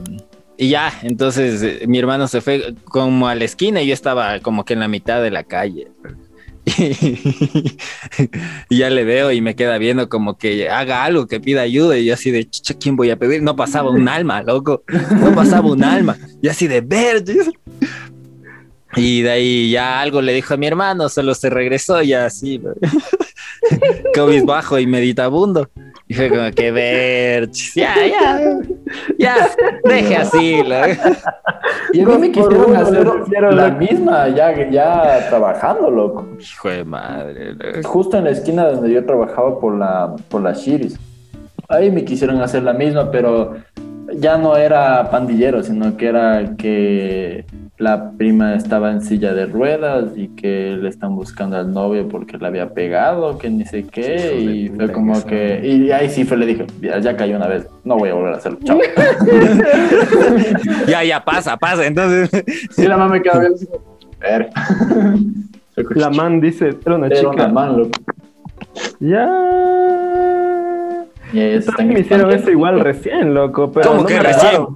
y 0.57 0.69
ya, 0.69 0.93
entonces 1.03 1.63
eh, 1.63 1.87
mi 1.89 1.99
hermano 1.99 2.29
se 2.29 2.41
fue 2.41 2.75
como 2.85 3.27
a 3.27 3.35
la 3.35 3.45
esquina 3.45 3.81
y 3.83 3.87
yo 3.89 3.95
estaba 3.95 4.39
como 4.41 4.65
que 4.65 4.75
en 4.75 4.81
la 4.81 4.89
mitad 4.89 5.23
de 5.23 5.31
la 5.31 5.43
calle. 5.45 5.89
y 8.69 8.79
ya 8.79 8.89
le 8.91 9.05
veo 9.05 9.33
y 9.33 9.41
me 9.41 9.57
queda 9.57 9.79
viendo 9.79 10.09
como 10.09 10.39
que 10.39 10.69
haga 10.69 11.05
algo, 11.05 11.27
que 11.27 11.41
pida 11.41 11.63
ayuda. 11.63 11.99
Y 11.99 12.07
yo 12.07 12.15
así 12.15 12.31
de, 12.31 12.49
chucha, 12.49 12.75
¿quién 12.75 12.97
voy 12.97 13.11
a 13.11 13.19
pedir? 13.19 13.43
No 13.43 13.57
pasaba 13.57 13.91
un 13.91 14.09
alma, 14.11 14.43
loco. 14.43 14.85
No 15.21 15.35
pasaba 15.35 15.71
un 15.71 15.83
alma. 15.85 16.17
Y 16.41 16.49
así 16.49 16.69
de, 16.69 16.81
verde. 16.81 17.37
Y 18.95 19.23
de 19.23 19.31
ahí 19.31 19.71
ya 19.71 20.01
algo 20.01 20.21
le 20.21 20.35
dijo 20.35 20.55
a 20.55 20.57
mi 20.57 20.67
hermano, 20.67 21.09
solo 21.09 21.35
se 21.35 21.49
regresó 21.49 22.03
y 22.03 22.13
así, 22.13 22.61
cabizbajo 24.15 24.79
y 24.79 24.87
meditabundo. 24.87 25.71
Y 26.13 26.15
fue 26.15 26.29
como 26.29 26.51
que 26.51 26.71
ver, 26.71 27.51
ya, 27.75 27.95
ya, 28.07 28.59
ya, 29.19 29.35
deje 29.85 30.17
así. 30.17 30.63
loco. 30.63 31.17
Y 31.95 32.01
a 32.01 32.07
mí 32.07 32.19
me 32.19 32.31
quisieron 32.33 32.71
uno 32.71 32.79
hacer 32.81 33.07
la 33.41 33.51
la- 33.51 33.69
misma, 33.71 34.29
ya, 34.29 34.69
ya 34.71 35.27
trabajando, 35.31 35.91
loco. 35.91 36.27
Hijo 36.39 36.69
de 36.69 36.85
madre. 36.85 37.55
loco. 37.55 37.89
Justo 37.89 38.19
en 38.19 38.25
la 38.25 38.31
esquina 38.31 38.67
donde 38.67 38.93
yo 38.93 39.05
trabajaba 39.07 39.59
por 39.59 39.77
la, 39.79 40.15
por 40.29 40.43
la 40.43 40.53
Shiris. 40.53 40.99
Ahí 41.69 41.91
me 41.91 42.05
quisieron 42.05 42.41
hacer 42.43 42.63
la 42.63 42.73
misma, 42.75 43.11
pero 43.11 43.57
ya 44.15 44.37
no 44.37 44.57
era 44.57 45.11
pandillero, 45.11 45.63
sino 45.63 45.97
que 45.97 46.07
era 46.09 46.55
que 46.59 47.45
la 47.83 48.13
prima 48.13 48.55
estaba 48.55 48.93
en 48.93 49.03
silla 49.03 49.35
de 49.35 49.47
ruedas 49.47 50.17
y 50.17 50.29
que 50.29 50.79
le 50.81 50.89
están 50.89 51.17
buscando 51.17 51.57
al 51.57 51.75
novio 51.75 52.09
porque 52.09 52.39
le 52.39 52.47
había 52.47 52.73
pegado, 52.73 53.39
que 53.39 53.51
ni 53.51 53.65
sé 53.65 53.85
qué, 53.85 54.39
y 54.41 54.69
fue 54.69 54.93
como 54.93 55.21
que... 55.25 55.61
Y 55.67 55.91
ahí 55.91 56.09
sí 56.09 56.25
fue, 56.25 56.37
le 56.37 56.47
dije, 56.47 56.65
ya, 56.81 57.01
ya 57.01 57.17
cayó 57.17 57.37
una 57.37 57.49
vez, 57.49 57.67
no 57.83 57.99
voy 57.99 58.11
a 58.11 58.15
volver 58.15 58.35
a 58.35 58.37
hacerlo, 58.37 58.61
chao. 58.65 58.79
Ya, 60.87 61.03
ya, 61.03 61.25
pasa, 61.25 61.57
pasa. 61.57 61.85
Entonces, 61.85 62.31
y 62.79 62.83
la 62.83 62.97
mamá 62.97 63.15
me 63.15 63.23
quedó 63.23 63.41
bien. 63.41 63.53
La 65.97 66.11
man 66.11 66.41
dice, 66.41 66.77
era 66.85 66.95
una 66.95 67.07
Era 67.07 67.17
chica. 67.17 67.31
una 67.31 67.49
man, 67.49 67.79
loco. 67.79 67.91
Ya. 69.01 69.29
Y 71.33 71.85
me 71.85 72.01
hicieron 72.01 72.31
eso 72.31 72.51
igual 72.51 72.79
recién, 72.81 73.35
loco. 73.35 73.73
Pero 73.73 73.89
¿Cómo 73.89 74.03
no 74.03 74.07
que 74.07 74.15
me 74.15 74.23
recién? 74.23 74.67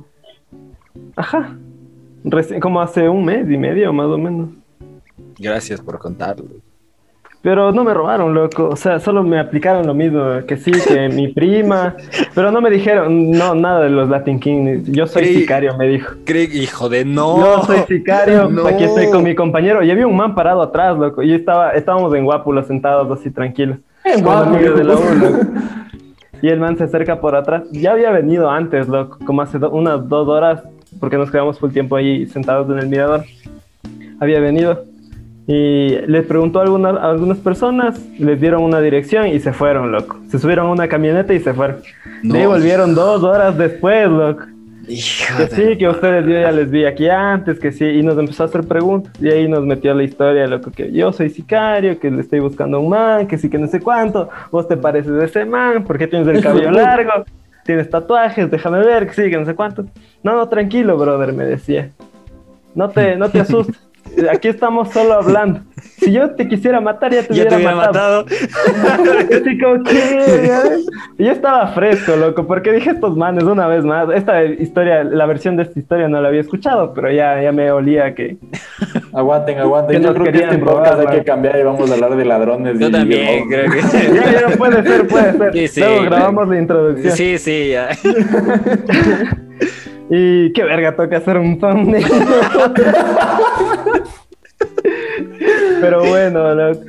Ajá. 1.15 1.57
Recién, 2.29 2.61
como 2.61 2.81
hace 2.81 3.09
un 3.09 3.25
mes 3.25 3.49
y 3.51 3.57
medio, 3.57 3.93
más 3.93 4.07
o 4.07 4.19
menos. 4.19 4.49
gracias 5.39 5.81
por 5.81 5.99
contarlo. 5.99 6.45
Pero 7.43 7.71
no 7.71 7.85
me 7.85 7.95
robaron, 7.95 8.35
loco. 8.35 8.69
O 8.71 8.75
sea, 8.75 8.99
solo 8.99 9.23
me 9.23 9.39
aplicaron 9.39 9.87
lo 9.87 9.95
mismo. 9.95 10.21
Que 10.49 10.57
sí, 10.57 10.73
que 10.73 11.09
mi 11.15 11.29
prima. 11.29 11.95
Pero 12.35 12.51
no 12.51 12.61
me 12.61 12.71
dijeron, 12.71 13.31
no, 13.31 13.55
nada 13.55 13.83
de 13.85 13.91
los 13.91 14.09
Latin 14.09 14.41
Kings. 14.41 14.89
Yo 14.91 15.07
soy 15.07 15.27
sicario, 15.27 15.77
me 15.77 15.87
dijo. 15.87 16.17
Cree- 16.25 16.53
hijo 16.53 16.89
de 16.89 17.05
no. 17.05 17.39
No, 17.39 17.63
soy 17.65 17.79
sicario. 17.87 18.49
No. 18.51 18.67
Aquí 18.67 18.83
estoy 18.83 19.11
con 19.11 19.23
mi 19.23 19.37
compañero. 19.37 19.85
Y 19.85 19.91
había 19.93 20.09
un 20.09 20.17
man 20.17 20.35
parado 20.35 20.61
atrás, 20.61 20.99
loco. 20.99 21.23
Y 21.23 21.33
estaba, 21.35 21.71
estábamos 21.71 22.13
en 22.17 22.25
Guápulo 22.25 22.65
sentados 22.65 23.17
así 23.17 23.31
tranquilos. 23.31 23.79
En 24.05 24.25
Con 24.25 24.33
Guápulo. 24.33 24.57
amigos 24.57 24.79
de 24.79 24.85
la 24.85 24.95
U, 24.97 25.01
loco. 25.21 25.45
Y 26.43 26.49
el 26.49 26.59
man 26.59 26.77
se 26.77 26.85
acerca 26.85 27.21
por 27.21 27.37
atrás. 27.37 27.63
Ya 27.71 27.93
había 27.93 28.11
venido 28.11 28.51
antes, 28.51 28.89
loco. 28.89 29.19
Como 29.25 29.43
hace 29.43 29.61
do- 29.61 29.71
unas 29.71 30.09
dos 30.09 30.27
horas. 30.27 30.65
Porque 30.99 31.17
nos 31.17 31.31
quedamos 31.31 31.59
full 31.59 31.71
tiempo 31.71 31.97
ahí 31.97 32.27
sentados 32.27 32.71
en 32.71 32.79
el 32.79 32.89
mirador. 32.89 33.25
Había 34.21 34.41
venido. 34.41 34.85
Y 35.47 35.91
les 36.07 36.27
preguntó 36.27 36.59
a 36.59 36.63
algunas, 36.63 36.97
a 36.97 37.11
algunas 37.11 37.39
personas. 37.39 38.01
Les 38.19 38.41
dieron 38.41 38.63
una 38.63 38.81
dirección 38.81 39.29
y 39.29 39.39
se 39.39 39.53
fueron, 39.53 39.93
loco. 39.93 40.19
Se 40.29 40.39
subieron 40.39 40.67
a 40.67 40.71
una 40.71 40.89
camioneta 40.89 41.33
y 41.35 41.41
se 41.41 41.55
fueron. 41.55 41.79
No. 42.23 42.35
De 42.35 42.41
ahí 42.41 42.47
volvieron 42.47 42.95
dos 42.95 43.23
horas 43.23 43.57
después, 43.57 44.09
loco. 44.09 44.47
Que 44.87 45.49
sí, 45.51 45.77
que 45.79 45.89
ustedes 45.89 46.25
yo 46.27 46.33
ya 46.33 46.53
les 46.53 46.71
vi 46.71 46.85
aquí 46.85 47.09
antes, 47.09 47.59
que 47.59 47.73
sí, 47.73 47.85
y 47.85 48.03
nos 48.05 48.17
empezó 48.17 48.45
a 48.45 48.47
hacer 48.47 48.63
preguntas, 48.63 49.13
y 49.21 49.29
ahí 49.29 49.49
nos 49.49 49.65
metió 49.65 49.93
la 49.95 50.05
historia, 50.05 50.47
loco, 50.47 50.71
que 50.71 50.93
yo 50.93 51.13
soy 51.13 51.29
sicario, 51.29 51.99
que 51.99 52.09
le 52.09 52.21
estoy 52.21 52.39
buscando 52.39 52.77
a 52.77 52.81
un 52.81 52.91
man, 52.91 53.27
que 53.27 53.37
sí, 53.37 53.51
que 53.51 53.59
no 53.59 53.67
sé 53.67 53.81
cuánto, 53.81 54.29
vos 54.53 54.69
te 54.69 54.77
pareces 54.77 55.13
de 55.13 55.25
ese 55.25 55.45
man, 55.45 55.83
¿por 55.83 55.99
qué 55.99 56.07
tienes 56.07 56.29
el 56.29 56.41
cabello 56.43 56.71
largo? 56.71 57.25
Tienes 57.67 57.91
tatuajes, 57.91 58.49
déjame 58.49 58.79
ver, 58.79 59.09
que 59.09 59.13
sí, 59.13 59.31
no 59.33 59.45
sé 59.45 59.57
cuánto. 59.57 59.85
No, 60.23 60.37
no, 60.37 60.49
tranquilo, 60.49 60.97
brother, 60.97 61.33
me 61.33 61.45
decía. 61.45 61.91
No 62.77 62.91
te, 62.91 63.17
no 63.17 63.29
te 63.29 63.41
asustes, 63.41 63.77
aquí 64.31 64.49
estamos 64.49 64.91
solo 64.91 65.15
hablando. 65.15 65.61
Si 65.99 66.13
yo 66.13 66.31
te 66.33 66.47
quisiera 66.47 66.81
matar, 66.81 67.13
ya 67.13 67.23
te 67.23 67.35
Ya 67.35 67.43
hubiera, 67.43 67.51
te 67.51 67.57
hubiera 67.57 67.77
matado. 67.77 68.25
matado. 68.25 69.19
Así 69.41 69.59
como 69.59 69.83
yo 71.19 71.33
estaba 71.33 71.69
fresco, 71.69 72.17
loco, 72.17 72.47
porque 72.47 72.73
dije 72.73 72.91
estos 72.91 73.17
manes 73.17 73.45
una 73.45 73.67
vez 73.67 73.85
más. 73.85 74.09
Esta 74.15 74.45
historia, 74.45 75.05
la 75.05 75.27
versión 75.27 75.57
de 75.57 75.63
esta 75.65 75.79
historia 75.79 76.09
no 76.09 76.21
la 76.21 76.29
había 76.29 76.41
escuchado, 76.41 76.93
pero 76.93 77.11
ya, 77.11 77.41
ya 77.41 77.53
me 77.53 77.71
olía 77.71 78.15
que... 78.15 78.37
Aguanten, 79.13 79.59
aguanten. 79.59 80.01
Que 80.01 80.07
Yo 80.07 80.15
creo 80.15 80.33
que 80.33 80.39
este 80.39 80.59
podcast 80.59 80.95
robar, 80.99 81.09
hay 81.09 81.19
que 81.19 81.25
cambiar 81.25 81.59
y 81.59 81.63
vamos 81.63 81.91
a 81.91 81.95
hablar 81.95 82.17
de 82.17 82.25
ladrones. 82.25 82.79
Yo 82.79 82.89
y 82.89 82.93
también, 82.93 83.49
creo 83.49 83.71
que. 83.71 83.81
Ya, 84.15 84.49
ya, 84.49 84.57
puede 84.57 84.83
ser, 84.83 85.07
puede 85.07 85.33
ser. 85.39 85.53
Sí, 85.53 85.69
sí, 85.69 85.81
Luego 85.81 86.03
grabamos 86.03 86.49
la 86.49 86.59
introducción. 86.59 87.17
Sí, 87.17 87.39
sí, 87.39 87.71
ya. 87.71 87.89
Y 90.09 90.53
qué 90.53 90.63
verga, 90.63 90.95
toca 90.95 91.17
hacer 91.17 91.37
un 91.37 91.59
thumbnail. 91.59 92.07
Pero 95.81 96.05
bueno, 96.05 96.55
loco. 96.55 96.81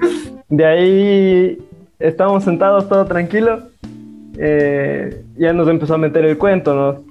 de 0.50 0.65
ahí 0.65 1.58
estamos 2.00 2.44
sentados 2.44 2.88
todo 2.89 3.06
tranquilo. 3.06 3.60
Eh, 4.38 5.24
ya 5.38 5.53
nos 5.53 5.67
empezó 5.67 5.96
a 5.96 5.98
meter 5.98 6.25
el 6.25 6.38
cuento, 6.38 6.74
¿no? 6.75 7.08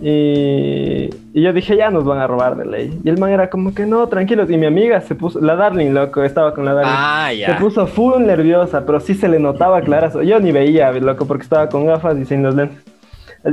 Y, 0.00 1.10
Y 1.32 1.42
yo 1.42 1.52
dije, 1.52 1.76
ya 1.76 1.90
nos 1.90 2.04
van 2.04 2.18
a 2.20 2.26
robar 2.26 2.56
de 2.56 2.64
ley. 2.64 3.00
Y 3.02 3.08
el 3.08 3.18
man 3.18 3.30
era 3.30 3.50
como 3.50 3.74
que 3.74 3.84
no, 3.84 4.06
tranquilos. 4.06 4.48
Y 4.50 4.56
mi 4.56 4.66
amiga 4.66 5.00
se 5.00 5.14
puso, 5.14 5.40
la 5.40 5.56
Darling, 5.56 5.90
loco, 5.92 6.22
estaba 6.22 6.54
con 6.54 6.64
la 6.64 6.74
Darling. 6.74 6.92
Ah, 6.94 7.28
Se 7.32 7.38
ya. 7.38 7.58
puso 7.58 7.86
full 7.86 8.22
nerviosa, 8.24 8.84
pero 8.86 9.00
sí 9.00 9.14
se 9.14 9.28
le 9.28 9.38
notaba 9.40 9.80
clarazo. 9.80 10.22
Yo 10.22 10.38
ni 10.40 10.52
veía, 10.52 10.92
loco, 10.92 11.26
porque 11.26 11.42
estaba 11.42 11.68
con 11.68 11.86
gafas 11.86 12.16
y 12.18 12.24
sin 12.24 12.42
los 12.42 12.54
lentes. 12.54 12.78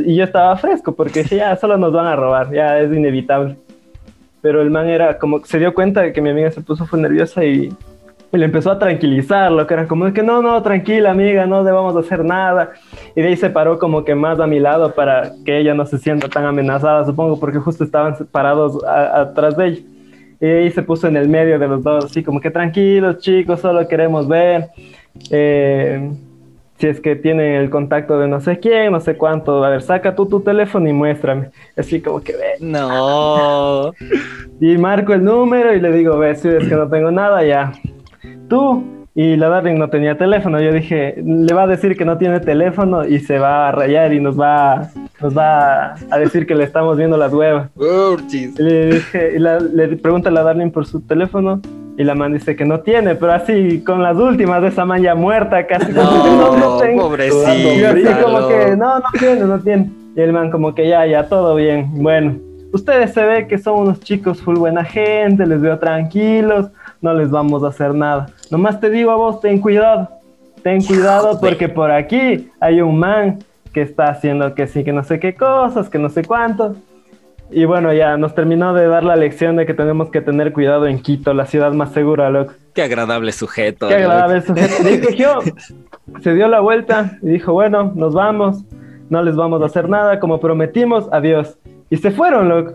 Y 0.05 0.15
yo 0.15 0.24
estaba 0.24 0.55
fresco, 0.58 0.94
porque 0.96 1.24
dije, 1.24 1.38
ya, 1.38 1.55
solo 1.58 1.77
nos 1.77 1.94
van 1.94 2.08
a 2.08 2.15
robar, 2.15 2.51
ya 2.51 2.79
es 2.79 2.91
inevitable. 2.96 3.55
Pero 4.45 4.61
el 4.61 4.69
man 4.69 4.87
era 4.87 5.17
como, 5.17 5.43
se 5.43 5.57
dio 5.57 5.73
cuenta 5.73 6.03
de 6.03 6.13
que 6.13 6.21
mi 6.21 6.29
amiga 6.29 6.51
se 6.51 6.61
puso 6.61 6.85
full 6.85 6.99
nerviosa 7.01 7.43
y, 7.43 7.73
y 8.31 8.37
le 8.37 8.45
empezó 8.45 8.69
a 8.69 8.77
tranquilizar, 8.77 9.51
lo 9.51 9.65
que 9.65 9.73
era 9.73 9.87
como 9.87 10.05
de 10.05 10.13
que 10.13 10.21
no, 10.21 10.39
no, 10.43 10.61
tranquila 10.61 11.09
amiga, 11.09 11.47
no 11.47 11.63
debamos 11.63 11.95
hacer 11.95 12.23
nada. 12.23 12.73
Y 13.15 13.23
de 13.23 13.29
ahí 13.29 13.37
se 13.37 13.49
paró 13.49 13.79
como 13.79 14.05
que 14.05 14.13
más 14.13 14.39
a 14.39 14.45
mi 14.45 14.59
lado 14.59 14.93
para 14.93 15.31
que 15.43 15.57
ella 15.57 15.73
no 15.73 15.83
se 15.87 15.97
sienta 15.97 16.27
tan 16.29 16.45
amenazada, 16.45 17.03
supongo, 17.05 17.39
porque 17.39 17.57
justo 17.57 17.83
estaban 17.83 18.15
parados 18.31 18.83
a- 18.83 19.21
atrás 19.21 19.57
de 19.57 19.65
ella. 19.65 19.81
Y 20.39 20.45
ahí 20.45 20.69
se 20.69 20.83
puso 20.83 21.07
en 21.07 21.17
el 21.17 21.27
medio 21.27 21.57
de 21.57 21.67
los 21.67 21.81
dos, 21.81 22.05
así 22.05 22.21
como 22.21 22.39
que 22.39 22.51
tranquilos 22.51 23.17
chicos, 23.17 23.61
solo 23.61 23.87
queremos 23.87 24.27
ver 24.27 24.67
eh, 25.31 26.11
si 26.77 26.88
es 26.88 27.00
que 27.00 27.15
tienen 27.15 27.53
el 27.55 27.70
contacto 27.70 28.20
de 28.20 28.27
no 28.27 28.41
sé 28.41 28.60
quién, 28.60 28.91
no 28.91 29.00
sé 29.00 29.15
cuánto. 29.15 29.63
A 29.63 29.70
ver, 29.70 29.82
saca 29.82 30.13
tú 30.15 30.25
tu 30.25 30.41
teléfono 30.41 30.89
y 30.89 30.94
muéstrame. 30.94 31.50
Así 31.77 32.01
como 32.01 32.22
que 32.22 32.34
ve. 32.34 32.53
No. 32.60 33.91
Y 34.60 34.77
marco 34.77 35.13
el 35.13 35.24
número 35.24 35.74
y 35.74 35.79
le 35.79 35.91
digo, 35.91 36.17
ve, 36.17 36.36
si 36.36 36.48
es 36.50 36.67
que 36.67 36.75
no 36.75 36.88
tengo 36.89 37.12
nada, 37.12 37.44
ya. 37.46 37.72
Tú. 38.50 38.84
Y 39.17 39.38
la 39.38 39.48
Darling 39.48 39.75
no 39.77 39.89
tenía 39.89 40.17
teléfono. 40.17 40.60
Yo 40.60 40.74
dije, 40.74 41.15
le 41.25 41.53
va 41.53 41.63
a 41.63 41.67
decir 41.67 41.96
que 41.96 42.03
no 42.03 42.17
tiene 42.17 42.41
teléfono 42.41 43.05
y 43.05 43.20
se 43.20 43.39
va 43.39 43.70
a 43.70 43.72
rayar 43.72 44.12
y 44.12 44.20
nos 44.20 44.38
va, 44.38 44.89
nos 45.22 45.38
va 45.38 45.94
a 46.12 46.17
decir 46.20 46.46
que 46.46 46.53
le 46.53 46.65
estamos 46.65 46.98
viendo 46.98 47.15
las 47.15 47.32
huevas. 47.34 47.70
Y 48.60 48.62
le 48.62 48.86
dije, 48.96 49.32
y 49.38 49.39
la- 49.39 49.60
le 49.60 49.96
pregunta 49.96 50.27
a 50.27 50.34
la 50.34 50.44
Darling 50.44 50.70
por 50.72 50.86
su 50.86 51.00
teléfono 51.00 51.62
y 51.97 52.03
la 52.03 52.15
man 52.15 52.33
dice 52.33 52.55
que 52.55 52.65
no 52.65 52.81
tiene, 52.81 53.15
pero 53.15 53.31
así 53.33 53.81
con 53.83 54.03
las 54.03 54.17
últimas 54.17 54.61
de 54.61 54.67
esa 54.67 54.85
man 54.85 55.01
ya 55.01 55.15
muerta, 55.15 55.65
casi 55.65 55.93
como 55.93 56.23
que 56.23 56.29
no, 56.29 56.55
no 56.57 56.57
No, 56.57 56.77
tengo. 56.77 57.15
Y 57.15 57.79
yo 57.79 57.89
así 57.89 58.03
pobrecita. 58.03 58.21
como 58.21 58.47
que 58.47 58.75
no, 58.75 58.99
no 58.99 59.05
tiene, 59.17 59.41
no 59.41 59.59
tiene. 59.59 59.89
Y 60.15 60.21
el 60.21 60.33
man 60.33 60.51
como 60.51 60.75
que 60.75 60.87
ya, 60.87 61.05
ya, 61.05 61.27
todo 61.27 61.55
bien. 61.55 61.89
Bueno, 61.93 62.35
ustedes 62.73 63.13
se 63.13 63.23
ve 63.23 63.47
que 63.47 63.57
son 63.57 63.79
unos 63.79 63.99
chicos 64.01 64.41
full 64.41 64.57
buena 64.57 64.83
gente, 64.83 65.45
les 65.45 65.61
veo 65.61 65.79
tranquilos, 65.79 66.67
no 67.01 67.13
les 67.13 67.29
vamos 67.29 67.63
a 67.63 67.69
hacer 67.69 67.93
nada. 67.93 68.27
Nomás 68.51 68.79
te 68.79 68.89
digo 68.89 69.11
a 69.11 69.15
vos, 69.15 69.39
ten 69.39 69.59
cuidado. 69.59 70.09
Ten 70.63 70.83
cuidado 70.83 71.39
porque 71.39 71.69
por 71.69 71.91
aquí 71.91 72.49
hay 72.59 72.81
un 72.81 72.97
man 72.97 73.39
que 73.71 73.83
está 73.83 74.05
haciendo 74.05 74.55
que 74.55 74.67
sí, 74.67 74.83
que 74.83 74.91
no 74.91 75.03
sé 75.03 75.19
qué 75.19 75.35
cosas, 75.35 75.89
que 75.89 75.99
no 75.99 76.09
sé 76.09 76.23
cuánto. 76.23 76.75
Y 77.55 77.63
bueno, 77.63 77.93
ya 77.93 78.17
nos 78.17 78.35
terminó 78.35 78.74
de 78.74 78.85
dar 78.85 79.05
la 79.05 79.15
lección 79.15 79.55
de 79.55 79.65
que 79.65 79.74
tenemos 79.74 80.09
que 80.09 80.19
tener 80.19 80.51
cuidado 80.51 80.88
en 80.88 81.00
Quito, 81.00 81.33
la 81.33 81.45
ciudad 81.45 81.71
más 81.71 81.93
segura, 81.93 82.29
loco. 82.29 82.51
Qué 82.74 82.81
agradable 82.81 83.31
sujeto. 83.31 83.88
Qué 83.88 83.95
agradable 83.95 84.41
sujeto. 84.45 84.89
Y 84.89 85.00
cogió, 85.00 85.39
se 86.21 86.33
dio 86.33 86.50
la 86.50 86.59
vuelta 86.59 87.17
y 87.21 87.27
dijo, 87.27 87.53
bueno, 87.53 87.93
nos 87.95 88.13
vamos, 88.13 88.65
no 89.09 89.24
les 89.24 89.38
vamos 89.38 89.62
a 89.62 89.67
hacer 89.67 89.88
nada, 89.88 90.19
como 90.19 90.41
prometimos, 90.41 91.07
adiós. 91.13 91.57
Y 91.89 91.95
se 91.95 92.12
fueron, 92.12 92.50
loco. 92.50 92.74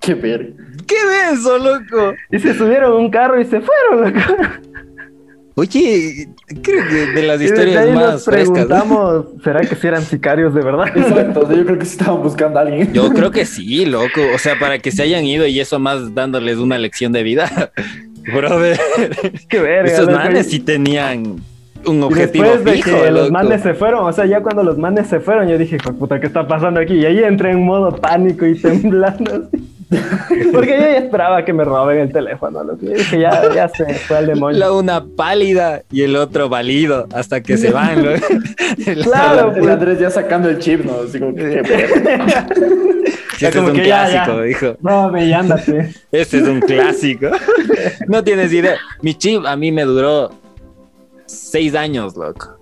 Qué 0.00 0.14
verga. 0.14 0.56
¡Qué 0.88 0.96
denso, 1.06 1.58
loco! 1.58 2.14
Y 2.28 2.40
se 2.40 2.54
subieron 2.54 2.90
a 2.90 2.96
un 2.96 3.08
carro 3.08 3.40
y 3.40 3.44
se 3.44 3.60
fueron, 3.60 4.14
loco. 4.14 4.42
Oye, 5.54 6.28
creo 6.62 6.88
que 6.88 7.06
de 7.12 7.22
las 7.24 7.40
Y 7.40 7.44
historias 7.44 7.90
más 7.94 8.12
nos 8.12 8.24
frescas. 8.24 8.50
preguntamos, 8.52 9.26
¿será 9.44 9.60
que 9.60 9.74
si 9.76 9.86
eran 9.86 10.02
sicarios 10.02 10.54
de 10.54 10.62
verdad? 10.62 10.86
Exacto, 10.96 11.42
yo 11.54 11.64
creo 11.66 11.78
que 11.78 11.84
sí 11.84 11.92
estaban 11.98 12.22
buscando 12.22 12.58
a 12.58 12.62
alguien. 12.62 12.90
Yo 12.92 13.10
creo 13.10 13.30
que 13.30 13.44
sí, 13.44 13.84
loco. 13.84 14.20
O 14.34 14.38
sea, 14.38 14.58
para 14.58 14.78
que 14.78 14.90
se 14.90 15.02
hayan 15.02 15.24
ido 15.26 15.46
y 15.46 15.60
eso 15.60 15.78
más 15.78 16.14
dándoles 16.14 16.56
una 16.56 16.78
lección 16.78 17.12
de 17.12 17.22
vida. 17.22 17.70
Brother, 18.34 18.78
Qué 19.48 19.58
verga. 19.60 19.92
esos 19.92 20.06
manes 20.06 20.46
sí 20.48 20.60
tenían 20.60 21.40
un 21.84 21.98
Y 21.98 22.02
objetivo 22.02 22.44
después 22.44 22.64
de 22.64 22.72
fijo, 22.82 23.02
que 23.02 23.10
los 23.10 23.30
manes 23.32 23.60
se 23.62 23.74
fueron, 23.74 24.04
o 24.06 24.12
sea, 24.12 24.24
ya 24.26 24.40
cuando 24.40 24.62
los 24.62 24.78
manes 24.78 25.08
se 25.08 25.18
fueron, 25.18 25.48
yo 25.48 25.58
dije, 25.58 25.76
"Hijo 25.76 25.90
de 25.90 25.98
puta, 25.98 26.20
¿qué 26.20 26.28
está 26.28 26.46
pasando 26.46 26.78
aquí? 26.78 26.94
Y 26.94 27.04
ahí 27.04 27.18
entré 27.24 27.50
en 27.50 27.64
modo 27.64 27.94
pánico 27.96 28.46
y 28.46 28.54
temblando 28.58 29.48
así. 29.52 29.68
Porque 30.52 30.70
yo 30.70 30.82
ya 30.82 30.98
esperaba 30.98 31.44
que 31.44 31.52
me 31.52 31.64
roben 31.64 31.98
el 32.00 32.12
teléfono, 32.12 32.64
loco. 32.64 32.78
Yo 32.82 32.92
dije, 32.92 33.20
ya, 33.20 33.42
ya 33.54 33.68
se 33.68 33.92
fue 33.94 34.18
al 34.18 34.26
demonio. 34.26 34.58
La 34.58 34.72
una 34.72 35.04
pálida 35.04 35.82
y 35.90 36.02
el 36.02 36.16
otro 36.16 36.48
válido 36.48 37.06
hasta 37.14 37.42
que 37.42 37.56
se 37.56 37.70
van. 37.70 38.04
loco. 38.04 38.26
Claro, 39.02 39.52
El 39.52 39.60
pues. 39.60 39.70
Andrés 39.70 39.98
ya 39.98 40.10
sacando 40.10 40.48
el 40.48 40.58
chip, 40.58 40.84
¿no? 40.84 41.02
Así 41.06 41.18
como 41.18 41.34
que. 41.34 41.60
Este 41.60 43.48
es 43.48 43.56
como 43.56 43.68
un 43.68 43.74
que 43.74 43.86
ya, 43.86 44.08
ya. 44.08 44.24
clásico, 44.24 44.42
dijo. 44.42 44.76
No, 44.80 45.10
ve 45.10 45.26
y 45.26 45.32
ándate. 45.32 45.90
Este 46.12 46.38
es 46.38 46.44
un 46.44 46.60
clásico. 46.60 47.26
No 48.06 48.22
tienes 48.22 48.52
idea. 48.52 48.76
Mi 49.02 49.14
chip 49.14 49.44
a 49.44 49.56
mí 49.56 49.72
me 49.72 49.82
duró 49.84 50.30
seis 51.26 51.74
años, 51.74 52.16
loco. 52.16 52.61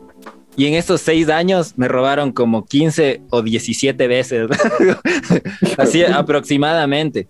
Y 0.60 0.66
en 0.66 0.74
esos 0.74 1.00
seis 1.00 1.30
años 1.30 1.72
me 1.78 1.88
robaron 1.88 2.32
como 2.32 2.66
15 2.66 3.22
o 3.30 3.40
17 3.40 4.06
veces. 4.06 4.46
Así 5.78 6.04
aproximadamente. 6.04 7.28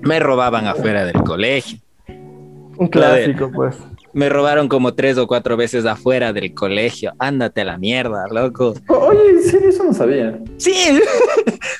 Me 0.00 0.18
robaban 0.18 0.66
afuera 0.66 1.04
del 1.04 1.22
colegio. 1.22 1.78
Un 2.08 2.88
clásico, 2.88 3.48
pues. 3.54 3.76
Me 4.14 4.28
robaron 4.28 4.68
como 4.68 4.94
tres 4.94 5.16
o 5.16 5.26
cuatro 5.26 5.56
veces 5.56 5.86
afuera 5.86 6.32
del 6.32 6.52
colegio. 6.52 7.12
Ándate 7.18 7.62
a 7.62 7.64
la 7.64 7.78
mierda, 7.78 8.26
loco. 8.30 8.74
Oye, 8.88 9.30
en 9.30 9.42
serio, 9.42 9.68
eso 9.70 9.84
no 9.84 9.94
sabía. 9.94 10.38
Sí, 10.58 10.72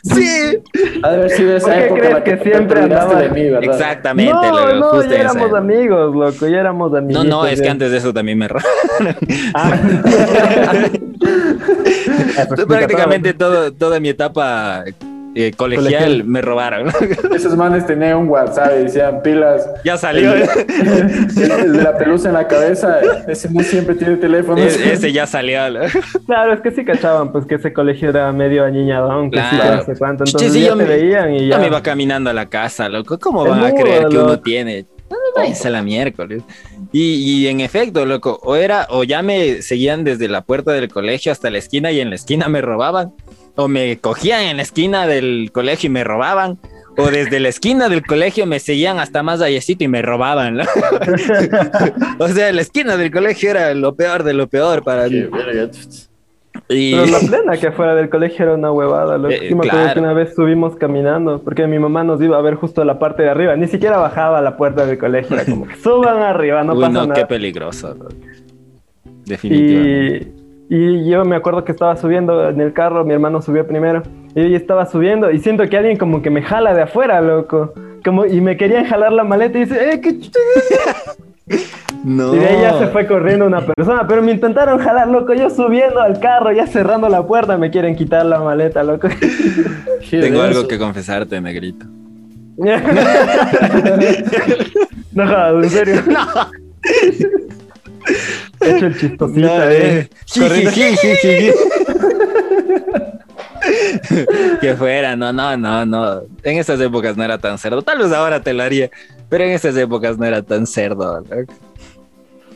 sí. 0.03 0.59
Ha 1.03 1.11
de 1.11 1.17
haber 1.17 1.31
sido 1.31 1.57
esa 1.57 1.67
¿Por 1.67 1.77
qué 1.77 1.85
época 1.85 2.01
crees 2.25 2.39
que, 2.39 2.45
que 2.45 2.51
siempre 2.51 2.81
andaba- 2.81 3.21
de 3.21 3.29
mí, 3.29 3.51
¿verdad? 3.51 3.75
Exactamente. 3.75 4.33
No, 4.33 4.43
loco, 4.43 4.75
no, 4.75 4.91
justo 4.91 5.11
ya 5.11 5.17
en 5.17 5.21
esa 5.27 5.31
éramos 5.33 5.59
amigos, 5.59 6.17
loco, 6.17 6.49
ya 6.49 6.61
éramos 6.61 6.95
amigos. 6.95 7.25
No, 7.25 7.31
no, 7.31 7.47
es 7.47 7.61
que 7.61 7.69
antes 7.69 7.91
de 7.91 7.99
eso 7.99 8.15
también 8.15 8.39
me 8.39 8.49
robaron. 8.49 8.73
Prácticamente 12.67 13.35
todo, 13.35 13.73
toda 13.73 14.01
mi 14.01 14.09
etapa 14.09 14.85
eh, 15.35 15.53
colegial, 15.57 15.85
Colegial. 15.87 16.25
me 16.25 16.41
robaron. 16.43 16.89
Esos 17.35 17.57
manes 17.57 17.87
tenían 17.87 18.17
un 18.19 18.29
WhatsApp 18.29 18.73
y 18.79 18.83
decían 18.85 19.23
pilas. 19.23 19.67
ya 19.85 19.97
salió. 19.97 20.33
El, 20.33 20.43
el 20.43 21.73
de 21.73 21.83
la 21.83 21.97
pelusa 21.97 22.29
en 22.29 22.35
la 22.35 22.47
cabeza, 22.49 22.99
ese 23.29 23.51
no 23.51 23.63
siempre 23.63 23.95
tiene 23.95 24.17
teléfono. 24.17 24.59
E- 24.63 24.67
ese 24.93 25.13
ya 25.13 25.27
salió. 25.27 25.71
¿no? 25.71 25.81
Claro, 26.27 26.53
es 26.55 26.61
que 26.61 26.71
sí 26.71 26.85
cachaban, 26.85 27.33
pues 27.33 27.47
que 27.47 27.57
ese 27.57 27.73
colegio 27.73 28.09
era 28.11 28.31
medio 28.33 28.65
añiñadón, 28.65 29.31
que 29.31 29.39
sí, 29.41 29.45
que 29.51 29.57
Claro. 29.57 29.77
no 29.77 29.85
sé 29.85 29.97
cuánto. 29.99 30.25
Entonces 30.25 30.53
sí, 30.53 30.61
ya 30.63 30.69
yo 30.69 30.77
te 30.77 30.85
me- 30.85 30.89
veían 30.89 31.35
y 31.35 31.41
Ya 31.49 31.57
ya. 31.57 31.59
me 31.59 31.67
iba 31.67 31.83
caminando 31.83 32.31
a 32.31 32.33
la 32.33 32.47
casa, 32.47 32.89
loco. 32.89 33.19
¿Cómo 33.19 33.45
van 33.47 33.65
a 33.65 33.73
creer 33.73 34.09
que 34.09 34.19
uno 34.19 34.39
tiene? 34.41 34.87
Váyanse 35.37 35.69
a 35.69 35.71
la 35.71 35.83
miércoles. 35.83 36.43
Y, 36.91 37.15
y 37.45 37.49
en 37.49 37.61
efecto, 37.61 38.05
loco, 38.05 38.39
o 38.43 38.55
era, 38.57 38.87
o 38.91 39.03
ya 39.05 39.23
me 39.23 39.63
seguían 39.63 40.05
desde 40.05 40.29
la 40.29 40.43
puerta 40.43 40.73
del 40.73 40.89
colegio 40.89 41.33
hasta 41.33 41.51
la 41.51 41.59
esquina 41.59 41.91
y 41.91 42.01
en 42.01 42.11
la 42.11 42.17
esquina 42.17 42.49
me 42.49 42.61
robaban, 42.61 43.13
o 43.57 43.69
me 43.69 43.99
cogían 43.99 44.43
en 44.43 44.57
la 44.57 44.63
esquina 44.63 45.07
del 45.07 45.51
colegio 45.53 45.89
y 45.89 45.91
me 45.91 46.05
robaban, 46.05 46.59
o 46.97 47.11
desde 47.11 47.41
la 47.41 47.49
esquina 47.49 47.89
del 47.89 48.05
colegio 48.05 48.47
me 48.47 48.59
seguían 48.59 48.99
hasta 48.99 49.23
más 49.23 49.41
allecito 49.41 49.85
y 49.85 49.89
me 49.89 50.03
robaban. 50.03 50.57
¿no? 50.57 50.65
o 52.19 52.29
sea, 52.29 52.53
la 52.53 52.61
esquina 52.61 52.97
del 52.97 53.11
colegio 53.11 53.51
era 53.51 53.73
lo 53.75 53.95
peor 53.95 54.23
de 54.25 54.35
lo 54.35 54.47
peor 54.47 54.83
para 54.83 55.09
mí. 55.09 55.25
Y 56.69 56.93
Pero 56.93 57.07
la 57.07 57.19
plena 57.19 57.57
que 57.57 57.67
afuera 57.69 57.95
del 57.95 58.09
colegio 58.09 58.45
era 58.45 58.55
una 58.55 58.71
huevada, 58.71 59.19
loco. 59.19 59.35
Eh, 59.35 59.55
me 59.55 59.69
claro. 59.69 59.95
que 59.95 60.01
una 60.01 60.13
vez 60.13 60.35
subimos 60.35 60.77
caminando, 60.77 61.43
porque 61.43 61.67
mi 61.67 61.79
mamá 61.79 62.05
nos 62.05 62.21
iba 62.21 62.39
a 62.39 62.43
ver 62.43 62.55
justo 62.55 62.83
a 62.83 62.85
la 62.85 62.99
parte 62.99 63.23
de 63.23 63.31
arriba, 63.31 63.57
ni 63.57 63.69
siquiera 63.69 63.99
bajaba 63.99 64.39
a 64.39 64.43
la 64.43 64.57
puerta 64.57 64.87
del 64.87 64.99
colegio, 64.99 65.37
era 65.37 65.45
como 65.45 65.67
que 65.67 65.77
suban 65.77 66.23
arriba, 66.23 66.63
no 66.63 66.73
Uy, 66.75 66.81
pasa 66.81 66.93
no, 66.93 67.07
nada. 67.07 67.15
qué 67.15 67.27
peligroso. 67.27 67.97
Definitivamente. 69.25 70.33
Y, 70.39 70.42
y 70.69 71.09
yo 71.09 71.25
me 71.25 71.37
acuerdo 71.37 71.65
que 71.65 71.73
estaba 71.73 71.97
subiendo 71.97 72.49
en 72.49 72.61
el 72.61 72.73
carro, 72.73 73.05
mi 73.05 73.13
hermano 73.13 73.43
subió 73.43 73.67
primero, 73.67 74.03
y 74.35 74.51
yo 74.51 74.57
estaba 74.57 74.87
subiendo 74.87 75.31
y 75.31 75.39
siento 75.39 75.69
que 75.69 75.77
alguien 75.77 75.99
como 75.99 76.23
que 76.23 76.31
me 76.31 76.43
jala 76.43 76.75
de 76.75 76.83
afuera, 76.83 77.21
loco. 77.21 77.75
Como, 78.05 78.27
y 78.27 78.41
me 78.41 78.57
querían 78.57 78.85
jalar 78.87 79.13
la 79.13 79.23
maleta 79.23 79.59
y 79.59 79.65
dice, 79.65 79.93
¡eh, 79.93 80.01
qué! 80.01 80.19
No. 82.05 82.35
Y 82.35 82.39
de 82.39 82.47
ahí 82.47 82.61
ya 82.61 82.79
se 82.79 82.89
fue 82.89 83.07
corriendo 83.07 83.47
una 83.47 83.65
persona, 83.65 84.07
pero 84.09 84.23
me 84.23 84.33
intentaron 84.33 84.79
jalar, 84.79 85.07
loco. 85.09 85.35
Yo 85.35 85.51
subiendo 85.51 86.01
al 86.01 86.19
carro, 86.19 86.51
ya 86.51 86.67
cerrando 86.67 87.09
la 87.09 87.25
puerta, 87.25 87.57
me 87.57 87.71
quieren 87.71 87.95
quitar 87.95 88.27
la 88.27 88.41
maleta, 88.41 88.83
loco. 88.83 89.09
Tengo 90.11 90.43
algo 90.43 90.67
que 90.67 90.79
confesarte, 90.79 91.41
negrito. 91.41 91.87
no 95.13 95.27
jodas, 95.27 95.65
en 95.65 95.71
serio. 95.71 96.03
He 96.85 97.52
hecho 98.65 98.87
el 98.87 98.99
chistosito, 98.99 99.71
eh. 99.71 100.09
Corriendo. 100.39 100.71
que 104.61 104.75
fuera, 104.77 105.17
no, 105.17 105.33
no, 105.33 105.57
no, 105.57 105.87
no. 105.87 106.23
En 106.43 106.59
esas 106.59 106.81
épocas 106.81 107.17
no 107.17 107.25
era 107.25 107.39
tan 107.39 107.59
cerdo. 107.59 107.83
Tal 107.83 107.99
vez 107.99 108.13
ahora 108.13 108.43
te 108.43 108.53
lo 108.53 108.63
haría, 108.63 108.91
pero 109.29 109.45
en 109.45 109.51
esas 109.51 109.77
épocas 109.77 110.19
no 110.19 110.25
era 110.25 110.43
tan 110.43 110.67
cerdo. 110.67 111.25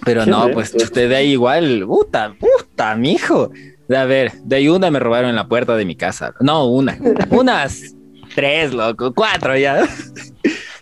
Pero 0.04 0.24
Qué 0.24 0.30
no, 0.30 0.48
pues 0.52 0.74
usted 0.74 1.08
de 1.08 1.16
ahí 1.16 1.32
igual, 1.32 1.84
puta, 1.86 2.34
puta, 2.38 2.94
mijo. 2.96 3.50
A 3.94 4.04
ver, 4.04 4.32
de 4.44 4.56
ahí 4.56 4.68
una 4.68 4.90
me 4.90 4.98
robaron 4.98 5.30
en 5.30 5.36
la 5.36 5.46
puerta 5.48 5.76
de 5.76 5.84
mi 5.84 5.96
casa. 5.96 6.34
No, 6.40 6.66
una. 6.66 6.98
Unas 7.30 7.94
tres, 8.34 8.72
loco, 8.72 9.12
cuatro 9.14 9.56
ya. 9.56 9.86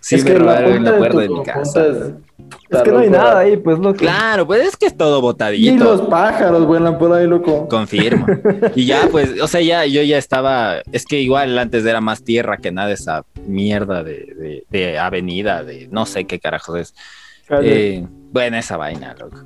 Sí, 0.00 0.16
Es 0.16 0.24
me 0.24 0.32
que 0.32 0.38
la 0.38 0.44
robaron 0.60 0.76
en 0.76 0.84
la 0.84 0.98
puerta 0.98 1.18
de 1.20 1.28
mi 1.30 1.42
casa. 1.42 1.86
es- 1.86 1.96
Es 2.70 2.82
que 2.82 2.90
no 2.90 2.98
hay 2.98 3.10
nada 3.10 3.38
ahí, 3.40 3.56
pues 3.56 3.78
loco. 3.78 3.98
Claro, 3.98 4.46
pues 4.46 4.66
es 4.66 4.76
que 4.76 4.86
es 4.86 4.96
todo 4.96 5.20
botadito. 5.20 5.84
los 5.84 6.00
pájaros 6.02 6.66
vuelan 6.66 6.98
por 6.98 7.12
ahí, 7.12 7.26
loco. 7.26 7.68
Confirmo. 7.68 8.26
Y 8.74 8.86
ya, 8.86 9.08
pues, 9.12 9.40
o 9.40 9.46
sea, 9.46 9.60
ya 9.60 9.84
yo 9.86 10.02
ya 10.02 10.18
estaba. 10.18 10.78
Es 10.90 11.04
que 11.04 11.20
igual 11.20 11.56
antes 11.58 11.84
era 11.84 12.00
más 12.00 12.24
tierra 12.24 12.56
que 12.56 12.72
nada 12.72 12.90
esa 12.92 13.24
mierda 13.46 14.02
de, 14.02 14.14
de- 14.38 14.64
de 14.70 14.98
avenida, 14.98 15.62
de 15.62 15.88
no 15.90 16.04
sé 16.06 16.24
qué 16.24 16.40
carajos 16.40 16.78
es. 16.80 16.94
Eh, 17.62 18.04
bueno, 18.32 18.56
esa 18.56 18.76
vaina, 18.76 19.14
loco. 19.20 19.44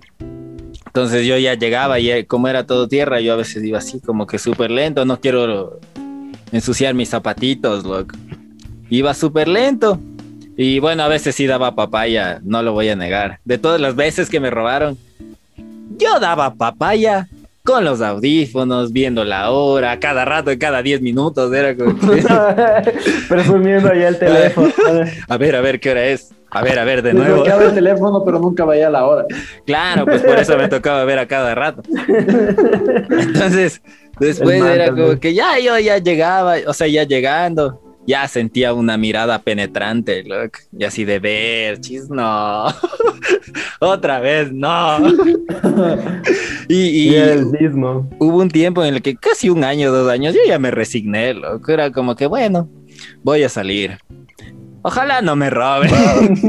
Entonces 0.86 1.26
yo 1.26 1.36
ya 1.36 1.54
llegaba 1.54 1.98
y 2.00 2.10
eh, 2.10 2.26
como 2.26 2.48
era 2.48 2.64
todo 2.66 2.88
tierra, 2.88 3.20
yo 3.20 3.34
a 3.34 3.36
veces 3.36 3.62
iba 3.62 3.78
así 3.78 4.00
como 4.00 4.26
que 4.26 4.38
súper 4.38 4.70
lento, 4.70 5.04
no 5.04 5.20
quiero 5.20 5.80
ensuciar 6.52 6.94
mis 6.94 7.10
zapatitos, 7.10 7.84
loco. 7.84 8.14
Iba 8.88 9.12
súper 9.12 9.48
lento. 9.48 10.00
Y 10.60 10.80
bueno, 10.80 11.04
a 11.04 11.08
veces 11.08 11.36
sí 11.36 11.46
daba 11.46 11.76
papaya, 11.76 12.40
no 12.42 12.64
lo 12.64 12.72
voy 12.72 12.88
a 12.88 12.96
negar. 12.96 13.38
De 13.44 13.58
todas 13.58 13.80
las 13.80 13.94
veces 13.94 14.28
que 14.28 14.40
me 14.40 14.50
robaron, 14.50 14.98
yo 15.96 16.18
daba 16.18 16.52
papaya 16.52 17.28
con 17.62 17.84
los 17.84 18.00
audífonos, 18.00 18.92
viendo 18.92 19.24
la 19.24 19.52
hora, 19.52 20.00
cada 20.00 20.24
rato, 20.24 20.50
cada 20.58 20.82
10 20.82 21.00
minutos, 21.00 21.52
era 21.52 21.76
como 21.76 21.96
Presumiendo 23.28 23.92
ahí 23.92 24.02
el 24.02 24.18
teléfono. 24.18 24.72
a 25.28 25.36
ver, 25.36 25.54
a 25.54 25.60
ver 25.60 25.78
qué 25.78 25.92
hora 25.92 26.06
es. 26.06 26.32
A 26.50 26.60
ver, 26.60 26.76
a 26.80 26.82
ver, 26.82 27.02
de 27.02 27.12
nuevo. 27.14 27.44
Desbloqueaba 27.44 27.64
el 27.64 27.74
teléfono, 27.74 28.24
pero 28.24 28.40
nunca 28.40 28.64
veía 28.64 28.90
la 28.90 29.06
hora. 29.06 29.26
Claro, 29.64 30.06
pues 30.06 30.22
por 30.22 30.40
eso 30.40 30.56
me 30.56 30.66
tocaba 30.66 31.04
ver 31.04 31.20
a 31.20 31.28
cada 31.28 31.54
rato. 31.54 31.82
Entonces, 33.10 33.80
después 34.18 34.58
man 34.58 34.72
era 34.72 34.90
como 34.90 35.20
que 35.20 35.34
ya 35.34 35.56
yo 35.60 35.78
ya 35.78 35.98
llegaba, 35.98 36.56
o 36.66 36.72
sea, 36.72 36.88
ya 36.88 37.04
llegando, 37.04 37.80
ya 38.08 38.26
sentía 38.26 38.72
una 38.72 38.96
mirada 38.96 39.42
penetrante, 39.42 40.24
loco, 40.24 40.58
y 40.72 40.84
así 40.84 41.04
de 41.04 41.18
ver, 41.18 41.78
chis, 41.80 42.08
no, 42.08 42.64
otra 43.80 44.18
vez, 44.18 44.50
no. 44.50 44.98
y, 46.68 46.74
Y 47.08 47.08
y 47.10 47.14
el 47.16 47.46
mismo. 47.46 48.08
hubo 48.18 48.38
un 48.38 48.48
tiempo 48.48 48.82
en 48.82 48.94
el 48.94 49.02
que 49.02 49.14
casi 49.14 49.50
un 49.50 49.62
año, 49.62 49.92
dos 49.92 50.10
años, 50.10 50.34
yo 50.34 50.40
ya 50.46 50.58
me 50.58 50.70
resigné, 50.70 51.34
loco, 51.34 51.70
era 51.70 51.92
como 51.92 52.16
que 52.16 52.26
bueno, 52.26 52.70
voy 53.22 53.42
a 53.42 53.50
salir. 53.50 53.98
Ojalá 54.88 55.20
no 55.20 55.36
me 55.36 55.50
roben. 55.50 55.90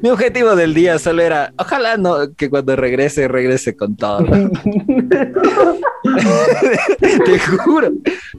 Mi 0.00 0.08
objetivo 0.08 0.56
del 0.56 0.72
día 0.72 0.98
solo 0.98 1.20
era, 1.20 1.52
ojalá 1.58 1.98
no, 1.98 2.32
que 2.34 2.48
cuando 2.48 2.74
regrese, 2.76 3.28
regrese 3.28 3.76
con 3.76 3.94
todo. 3.94 4.20
te 7.24 7.38
juro, 7.38 7.90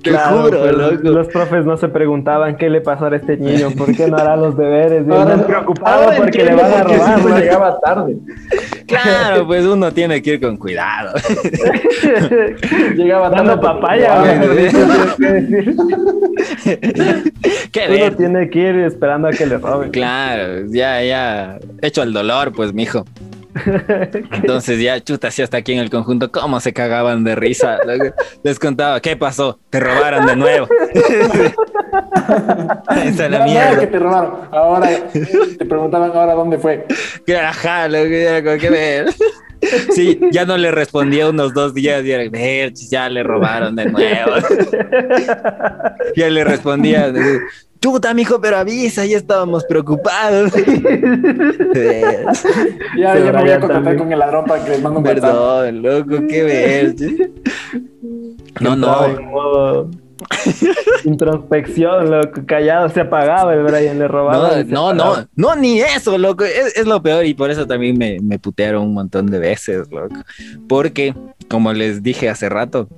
te 0.02 0.10
Claro, 0.10 0.42
juro, 0.44 0.72
loco. 0.72 1.10
Los 1.10 1.28
profes 1.28 1.64
no 1.66 1.78
se 1.78 1.90
preguntaban 1.90 2.58
qué 2.58 2.72
le 2.72 2.82
pasará 2.82 3.18
a 3.18 3.20
este 3.20 3.38
niño, 3.38 3.70
por 3.78 3.96
qué 3.96 4.08
no 4.08 4.18
hará 4.18 4.36
los 4.36 4.58
deberes. 4.58 5.06
Y 5.08 5.12
Ahora- 5.12 5.46
ahora 5.84 6.18
porque 6.18 6.44
le 6.44 6.56
van 6.56 6.74
a 6.74 6.84
robar. 6.84 7.20
¿no? 7.24 7.38
llegaba 7.38 7.80
tarde. 7.82 8.18
Claro, 8.90 9.48
pues 9.48 9.66
uno 9.66 9.92
tiene 9.92 10.22
que 10.22 10.34
ir 10.34 10.42
con 10.42 10.58
cuidado. 10.58 11.14
Llegaba. 12.96 13.30
Dando 13.30 13.60
papaya. 13.60 14.24
Qué 17.72 17.86
Uno 17.88 17.94
ver. 17.96 18.16
tiene 18.16 18.50
que 18.50 18.60
ir 18.60 18.76
esperando 18.80 19.28
a 19.28 19.32
que 19.32 19.46
le 19.46 19.58
roben. 19.58 19.92
Claro, 19.92 20.66
ya, 20.70 21.04
ya, 21.04 21.60
hecho 21.82 22.02
el 22.04 22.14
dolor, 22.14 22.52
pues, 22.54 22.74
mijo. 22.74 23.06
Entonces 24.34 24.82
ya, 24.82 25.00
chuta, 25.04 25.28
así 25.30 25.42
hasta 25.42 25.58
aquí 25.58 25.74
en 25.74 25.80
el 25.80 25.90
conjunto, 25.90 26.32
cómo 26.32 26.60
se 26.60 26.74
cagaban 26.74 27.24
de 27.24 27.36
risa. 27.36 27.78
Les 28.44 28.60
contaba, 28.60 29.00
¿qué 29.02 29.16
pasó? 29.16 29.60
Te 29.70 29.80
robaron 29.80 30.26
de 30.26 30.36
nuevo. 30.36 30.68
Esa 33.06 33.26
es 33.26 33.32
la 33.32 33.48
Ya, 33.48 33.54
ya 33.54 33.70
que 33.70 33.76
mierda. 33.78 33.92
te 33.92 34.00
robaron. 34.00 34.34
Ahora 34.52 34.90
te 35.58 35.66
preguntaban 35.66 36.12
ahora 36.14 36.34
dónde 36.34 36.58
fue. 36.58 36.86
Ajá, 37.44 37.88
lo 37.88 38.04
que 38.04 38.24
era 38.24 38.44
como 38.44 38.58
que 38.58 38.70
ver. 38.70 39.08
Sí, 39.94 40.18
ya 40.32 40.46
no 40.46 40.58
le 40.58 40.72
respondía 40.72 41.28
unos 41.30 41.54
dos 41.54 41.74
días 41.74 42.04
y 42.06 42.12
era, 42.12 42.30
ver, 42.30 42.72
ya 42.74 43.10
le 43.10 43.24
robaron 43.24 43.76
de 43.76 43.86
nuevo. 43.86 44.32
Ya 46.16 46.30
le 46.30 46.44
respondía, 46.46 47.12
chuta, 47.82 48.14
mijo, 48.14 48.40
pero 48.42 48.58
avisa, 48.58 49.06
ya 49.06 49.18
estábamos 49.18 49.64
preocupados. 49.66 50.52
Ya, 52.98 53.16
ya 53.16 53.32
me 53.32 53.32
voy 53.32 53.50
a 53.52 53.60
contactar 53.60 53.70
también. 53.70 53.98
con 53.98 54.12
el 54.12 54.20
ladrón 54.20 54.46
para 54.46 54.64
que 54.64 54.72
les 54.72 54.82
mande 54.82 55.00
un 55.00 55.06
WhatsApp. 55.06 55.22
Perdón, 55.22 55.82
loco, 55.82 56.28
qué 56.28 56.44
ver. 56.44 56.96
No, 58.60 58.76
no. 58.76 59.90
introspección, 61.06 62.12
loco, 62.12 62.42
callado, 62.46 62.90
se 62.90 63.02
apagaba 63.02 63.54
el 63.54 63.64
Brian, 63.64 64.00
le 64.00 64.08
robaba. 64.08 64.64
No, 64.64 64.94
no, 64.94 65.28
no, 65.36 65.56
ni 65.56 65.80
eso, 65.80 66.18
loco. 66.18 66.44
Es, 66.44 66.76
es 66.76 66.86
lo 66.86 67.02
peor 67.02 67.26
y 67.26 67.34
por 67.34 67.52
eso 67.52 67.66
también 67.68 67.98
me, 67.98 68.20
me 68.22 68.40
putearon 68.40 68.84
un 68.84 68.94
montón 68.94 69.28
de 69.28 69.40
veces, 69.40 69.90
loco. 69.92 70.16
Porque, 70.68 71.14
como 71.50 71.72
les 71.74 72.04
dije 72.04 72.30
hace 72.30 72.50
rato, 72.50 72.90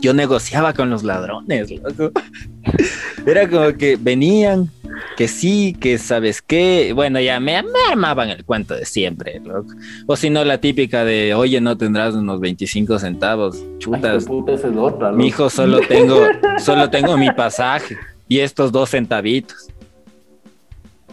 yo 0.00 0.14
negociaba 0.14 0.72
con 0.72 0.90
los 0.90 1.02
ladrones, 1.02 1.70
loco. 1.70 2.12
Era 3.26 3.48
como 3.48 3.76
que 3.76 3.96
venían, 4.00 4.70
que 5.16 5.28
sí, 5.28 5.76
que 5.78 5.98
sabes 5.98 6.42
qué. 6.42 6.92
Bueno, 6.94 7.20
ya 7.20 7.40
me, 7.40 7.62
me 7.62 7.68
armaban 7.90 8.30
el 8.30 8.44
cuento 8.44 8.74
de 8.74 8.84
siempre, 8.84 9.40
loco. 9.44 9.72
O 10.06 10.16
si 10.16 10.30
no, 10.30 10.44
la 10.44 10.58
típica 10.58 11.04
de, 11.04 11.34
oye, 11.34 11.60
no 11.60 11.76
tendrás 11.76 12.14
unos 12.14 12.40
25 12.40 12.98
centavos. 12.98 13.62
Chutas, 13.78 14.26
mi 15.14 15.28
hijo, 15.28 15.50
solo 15.50 15.80
tengo, 15.80 16.26
solo 16.58 16.90
tengo 16.90 17.16
mi 17.16 17.30
pasaje 17.30 17.96
y 18.28 18.40
estos 18.40 18.72
dos 18.72 18.90
centavitos. 18.90 19.68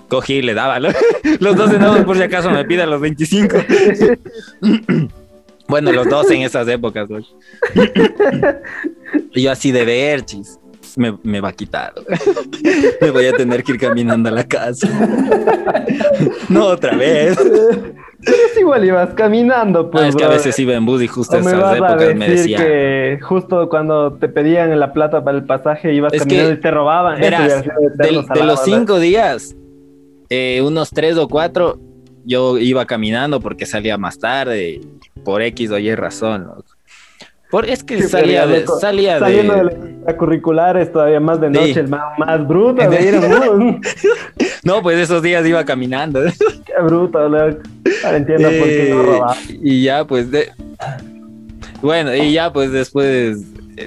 Cogí 0.07 0.35
y 0.35 0.41
le 0.43 0.53
daba 0.53 0.79
¿no? 0.79 0.89
los 1.39 1.55
dos 1.55 1.71
centavos 1.71 2.01
por 2.05 2.15
si 2.15 2.23
acaso 2.23 2.51
me 2.51 2.63
pida 2.65 2.85
los 2.85 3.01
25. 3.01 3.57
Bueno, 5.67 5.91
los 5.91 6.07
dos 6.07 6.29
en 6.31 6.41
esas 6.43 6.67
épocas. 6.67 7.09
loco. 7.09 7.25
y 9.33 9.41
yo 9.41 9.51
así 9.51 9.71
de 9.71 9.85
ver, 9.85 10.23
chis. 10.25 10.59
Me, 10.97 11.17
me 11.23 11.41
va 11.41 11.49
a 11.49 11.53
quitar. 11.53 11.93
me 13.01 13.11
voy 13.11 13.25
a 13.25 13.33
tener 13.33 13.63
que 13.63 13.73
ir 13.73 13.79
caminando 13.79 14.29
a 14.29 14.31
la 14.31 14.45
casa. 14.45 14.87
no 16.47 16.67
otra 16.67 16.95
vez. 16.95 17.37
Es 18.21 18.57
igual 18.59 18.85
ibas 18.85 19.13
caminando, 19.13 19.91
pues. 19.91 20.03
Ah, 20.03 20.07
es 20.07 20.15
que 20.15 20.23
a 20.23 20.29
veces 20.29 20.57
iba 20.57 20.73
en 20.73 20.85
bus 20.85 21.01
y 21.01 21.07
justo 21.07 21.35
en 21.37 21.43
esas 21.47 21.75
épocas 21.75 22.15
me 22.15 22.29
decía. 22.29 22.57
que 22.57 23.19
justo 23.21 23.67
cuando 23.67 24.13
te 24.13 24.29
pedían 24.29 24.79
la 24.79 24.93
plata 24.93 25.23
para 25.23 25.37
el 25.37 25.43
pasaje 25.45 25.93
ibas 25.93 26.13
Es 26.13 26.19
caminando 26.21 26.51
que, 26.51 26.57
y 26.59 26.61
te 26.61 26.71
robaban. 26.71 27.15
Eso 27.15 27.23
Verás, 27.23 27.63
del- 27.97 28.15
de, 28.15 28.23
salado, 28.23 28.45
los 28.45 28.63
cinco 28.63 28.99
días, 28.99 29.55
eh, 30.29 30.61
unos 30.61 30.89
tres 30.91 31.17
o 31.17 31.27
cuatro, 31.27 31.77
yo 32.25 32.57
iba 32.57 32.85
caminando 32.85 33.39
porque 33.39 33.65
salía 33.65 33.97
más 33.97 34.19
tarde, 34.19 34.81
por 35.23 35.41
X 35.41 35.71
o 35.71 35.77
Y 35.79 35.93
razón. 35.95 36.43
loco. 36.45 36.65
Por, 37.51 37.69
es 37.69 37.83
que 37.83 38.01
Sí, 38.01 38.09
salía 38.09 38.47
de, 38.47 38.65
salía 38.81 39.19
Saliendo 39.19 39.53
de, 39.53 39.59
de... 39.59 39.65
las 39.65 39.73
extracurriculares 39.75 40.91
todavía 40.91 41.19
más 41.19 41.39
de 41.39 41.49
noche, 41.51 41.73
Sí. 41.73 41.79
el 41.79 41.87
más, 41.87 42.01
más 42.17 42.47
bruto. 42.47 42.81
No, 44.63 44.81
pues 44.81 44.97
esos 44.97 45.21
días 45.21 45.45
iba 45.45 45.63
caminando. 45.63 46.21
Qué 46.65 46.73
bruto, 46.83 47.29
loco. 47.29 47.59
Ahora 48.03 48.17
entiendo 48.17 48.49
por 48.49 48.67
qué 48.67 48.87
no 48.89 49.01
Eh, 49.01 49.05
robaba. 49.05 49.35
Y 49.61 49.83
ya, 49.83 50.05
pues, 50.05 50.31
de... 50.31 50.49
bueno, 51.81 52.13
y 52.15 52.33
ya, 52.33 52.51
pues 52.51 52.71
después, 52.71 53.37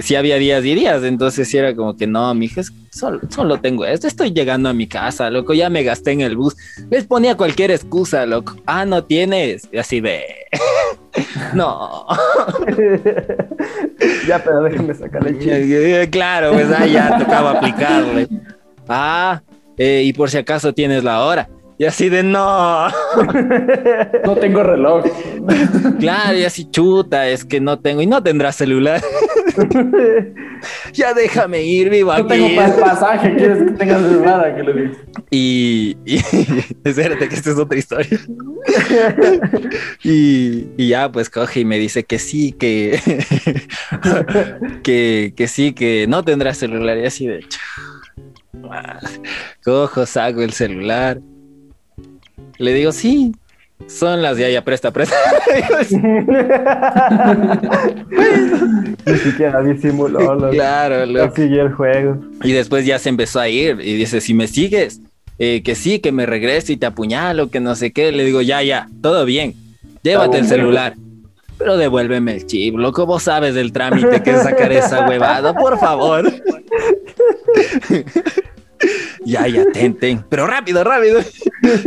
sí 0.00 0.14
había 0.14 0.36
días 0.36 0.64
y 0.64 0.74
días, 0.74 1.02
entonces 1.02 1.48
sí 1.48 1.56
era 1.56 1.74
como 1.74 1.96
que 1.96 2.06
no, 2.06 2.34
mija, 2.34 2.62
solo, 2.90 3.20
solo 3.28 3.60
tengo 3.60 3.84
esto, 3.84 4.06
estoy 4.06 4.32
llegando 4.32 4.68
a 4.68 4.72
mi 4.72 4.86
casa, 4.86 5.30
loco, 5.30 5.54
ya 5.54 5.70
me 5.70 5.82
gasté 5.82 6.12
en 6.12 6.20
el 6.20 6.36
bus. 6.36 6.56
Les 6.90 7.04
ponía 7.04 7.36
cualquier 7.36 7.70
excusa, 7.70 8.26
loco. 8.26 8.56
Ah, 8.66 8.84
no 8.84 9.04
tienes, 9.04 9.68
y 9.72 9.78
así 9.78 10.00
de... 10.00 10.24
no. 11.54 12.06
ya, 14.26 14.42
pero 14.42 14.62
déjame 14.62 14.94
sacar 14.94 15.26
el 15.26 15.38
chiste. 15.38 16.08
Claro, 16.10 16.52
pues 16.52 16.68
ah, 16.76 16.86
ya 16.86 17.18
tocaba 17.18 17.52
aplicarle. 17.52 18.28
Ah, 18.88 19.42
eh, 19.76 20.02
y 20.04 20.12
por 20.12 20.30
si 20.30 20.38
acaso 20.38 20.72
tienes 20.72 21.04
la 21.04 21.24
hora. 21.24 21.48
Y 21.78 21.84
así 21.84 22.08
de 22.08 22.24
no. 22.24 22.88
No 24.24 24.34
tengo 24.36 24.64
reloj. 24.64 25.04
Claro, 26.00 26.36
y 26.36 26.44
así 26.44 26.68
chuta, 26.68 27.28
es 27.28 27.44
que 27.44 27.60
no 27.60 27.78
tengo 27.78 28.02
y 28.02 28.06
no 28.06 28.20
tendrás 28.22 28.56
celular. 28.56 29.00
Ya 30.92 31.14
déjame 31.14 31.62
ir, 31.62 31.90
vivo 31.90 32.16
No 32.16 32.26
tengo 32.26 32.46
aquí. 32.46 32.56
pa- 32.56 32.76
pasaje. 32.76 33.34
¿Quieres 33.36 33.58
que 33.64 33.70
tengas 33.72 34.02
celular? 34.02 34.56
Que 34.56 34.62
le 34.62 34.72
digo. 34.82 34.94
Y, 35.30 35.96
y 36.04 36.16
espérate 36.84 37.28
que 37.28 37.34
esta 37.34 37.50
es 37.50 37.58
otra 37.58 37.78
historia. 37.78 38.18
y, 40.04 40.66
y 40.76 40.88
ya 40.88 41.10
pues 41.10 41.30
coge 41.30 41.60
y 41.60 41.64
me 41.64 41.78
dice 41.78 42.04
que 42.04 42.18
sí, 42.18 42.52
que, 42.52 42.98
que, 44.82 45.32
que 45.36 45.48
sí, 45.48 45.72
que 45.72 46.06
no 46.08 46.24
tendrá 46.24 46.54
celular. 46.54 46.98
Y 46.98 47.06
así 47.06 47.26
de 47.26 47.38
hecho. 47.40 47.58
Cojo, 49.64 50.06
saco 50.06 50.42
el 50.42 50.52
celular. 50.52 51.20
Le 52.58 52.74
digo, 52.74 52.90
sí, 52.92 53.32
Son 53.86 54.20
las 54.20 54.36
ya, 54.36 54.48
ya, 54.50 54.64
presta, 54.64 54.90
presta. 54.90 55.14
Ni 59.06 59.16
siquiera 59.18 59.62
disimuló. 59.62 60.34
loco. 60.34 60.50
claro, 60.50 61.06
loco. 61.06 61.34
siguió 61.34 61.62
el 61.62 61.72
juego. 61.72 62.18
Y 62.42 62.52
después 62.52 62.84
ya 62.84 62.98
se 62.98 63.08
empezó 63.08 63.40
a 63.40 63.48
ir 63.48 63.80
y 63.80 63.94
dice, 63.94 64.20
si 64.20 64.34
me 64.34 64.48
sigues, 64.48 65.00
eh, 65.38 65.62
que 65.62 65.74
sí, 65.74 66.00
que 66.00 66.12
me 66.12 66.26
regrese 66.26 66.74
y 66.74 66.76
te 66.76 66.86
apuñalo, 66.86 67.50
que 67.50 67.60
no 67.60 67.76
sé 67.76 67.92
qué. 67.92 68.12
Le 68.12 68.24
digo, 68.24 68.42
ya, 68.42 68.62
ya, 68.62 68.88
todo 69.00 69.24
bien, 69.24 69.54
llévate 70.02 70.38
el 70.38 70.46
celular. 70.46 70.94
Pero 71.56 71.76
devuélveme 71.76 72.34
el 72.34 72.46
chip, 72.46 72.76
loco, 72.76 73.06
vos 73.06 73.24
sabes 73.24 73.54
del 73.54 73.72
trámite 73.72 74.22
que 74.22 74.30
es 74.30 74.42
sacar 74.42 74.70
esa 74.72 75.06
huevada, 75.08 75.54
por 75.54 75.78
favor. 75.78 76.30
ya, 79.24 79.46
ya, 79.46 79.64
ten, 79.72 79.94
ten. 79.94 80.24
Pero 80.28 80.46
rápido, 80.46 80.84
rápido. 80.84 81.20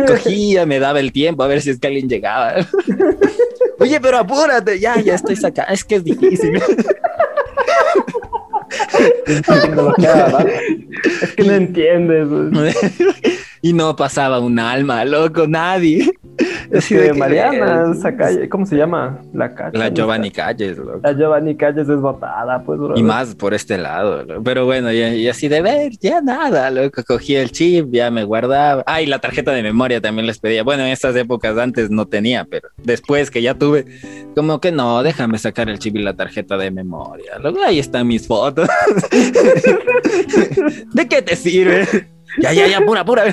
Cogía, 0.07 0.65
me 0.65 0.79
daba 0.79 0.99
el 0.99 1.11
tiempo 1.11 1.43
a 1.43 1.47
ver 1.47 1.61
si 1.61 1.69
es 1.71 1.79
que 1.79 1.87
alguien 1.87 2.09
llegaba. 2.09 2.55
Oye, 3.79 3.99
pero 3.99 4.17
apúrate, 4.17 4.79
ya, 4.79 4.99
ya 4.99 5.15
estoy 5.15 5.35
sacando. 5.35 5.73
Es 5.73 5.83
que 5.83 5.95
es 5.95 6.03
difícil. 6.03 6.61
Es 9.25 9.41
que 11.35 11.43
no 11.43 11.53
entiendes. 11.53 12.27
y 13.61 13.73
no 13.73 13.95
pasaba 13.95 14.39
un 14.39 14.59
alma, 14.59 15.05
loco, 15.05 15.47
nadie. 15.47 16.11
Es 16.71 16.77
Así 16.85 16.95
de 16.95 17.11
que- 17.11 17.13
Mariana, 17.13 17.91
esa 17.95 18.15
calle, 18.15 18.47
¿cómo 18.49 18.65
se 18.65 18.75
llama? 18.75 19.19
La 19.33 19.53
calle. 19.53 19.77
La 19.77 19.89
Giovanni 19.89 20.31
Calles, 20.31 20.77
loco. 20.77 20.99
La 21.03 21.13
Giovanni 21.13 21.55
Calles 21.55 21.87
es 21.89 21.99
botada, 21.99 22.63
pues, 22.63 22.79
bro. 22.79 22.97
Y 22.97 23.03
más 23.03 23.35
por 23.35 23.53
este 23.53 23.77
lado, 23.77 24.23
loco. 24.23 24.41
pero 24.43 24.65
bueno, 24.65 24.91
ya, 24.91 25.13
y 25.13 25.27
así 25.27 25.47
de 25.47 25.61
ver, 25.61 25.91
ya 25.99 26.21
nada, 26.21 26.69
loco, 26.71 27.03
cogí 27.07 27.35
el 27.35 27.51
chip, 27.51 27.87
ya 27.91 28.09
me 28.11 28.23
guardaba. 28.23 28.83
Ah, 28.85 29.01
y 29.01 29.05
la 29.05 29.19
tarjeta 29.19 29.51
de 29.51 29.63
memoria 29.63 30.01
también 30.01 30.25
les 30.27 30.39
pedía. 30.39 30.63
Bueno, 30.63 30.83
en 30.83 30.89
estas 30.89 31.15
épocas 31.15 31.57
antes 31.57 31.89
no 31.89 32.05
tenía, 32.07 32.45
pero 32.45 32.69
después 32.77 33.29
que 33.31 33.41
ya 33.41 33.53
tuve, 33.55 33.85
como 34.35 34.59
que 34.61 34.71
no, 34.71 35.03
déjame 35.03 35.37
sacar 35.37 35.69
el 35.69 35.79
chip 35.79 35.95
y 35.95 35.99
la 36.03 36.13
tarjeta 36.15 36.57
de 36.57 36.71
memoria. 36.71 37.37
Luego 37.41 37.61
ahí 37.63 37.79
están 37.79 38.07
mis 38.07 38.27
fotos. 38.27 38.67
¿De 40.93 41.07
qué 41.07 41.21
te 41.21 41.35
sirve? 41.35 41.87
Ya, 42.39 42.53
ya, 42.53 42.67
ya, 42.67 42.81
pura, 42.81 43.03
pura. 43.03 43.25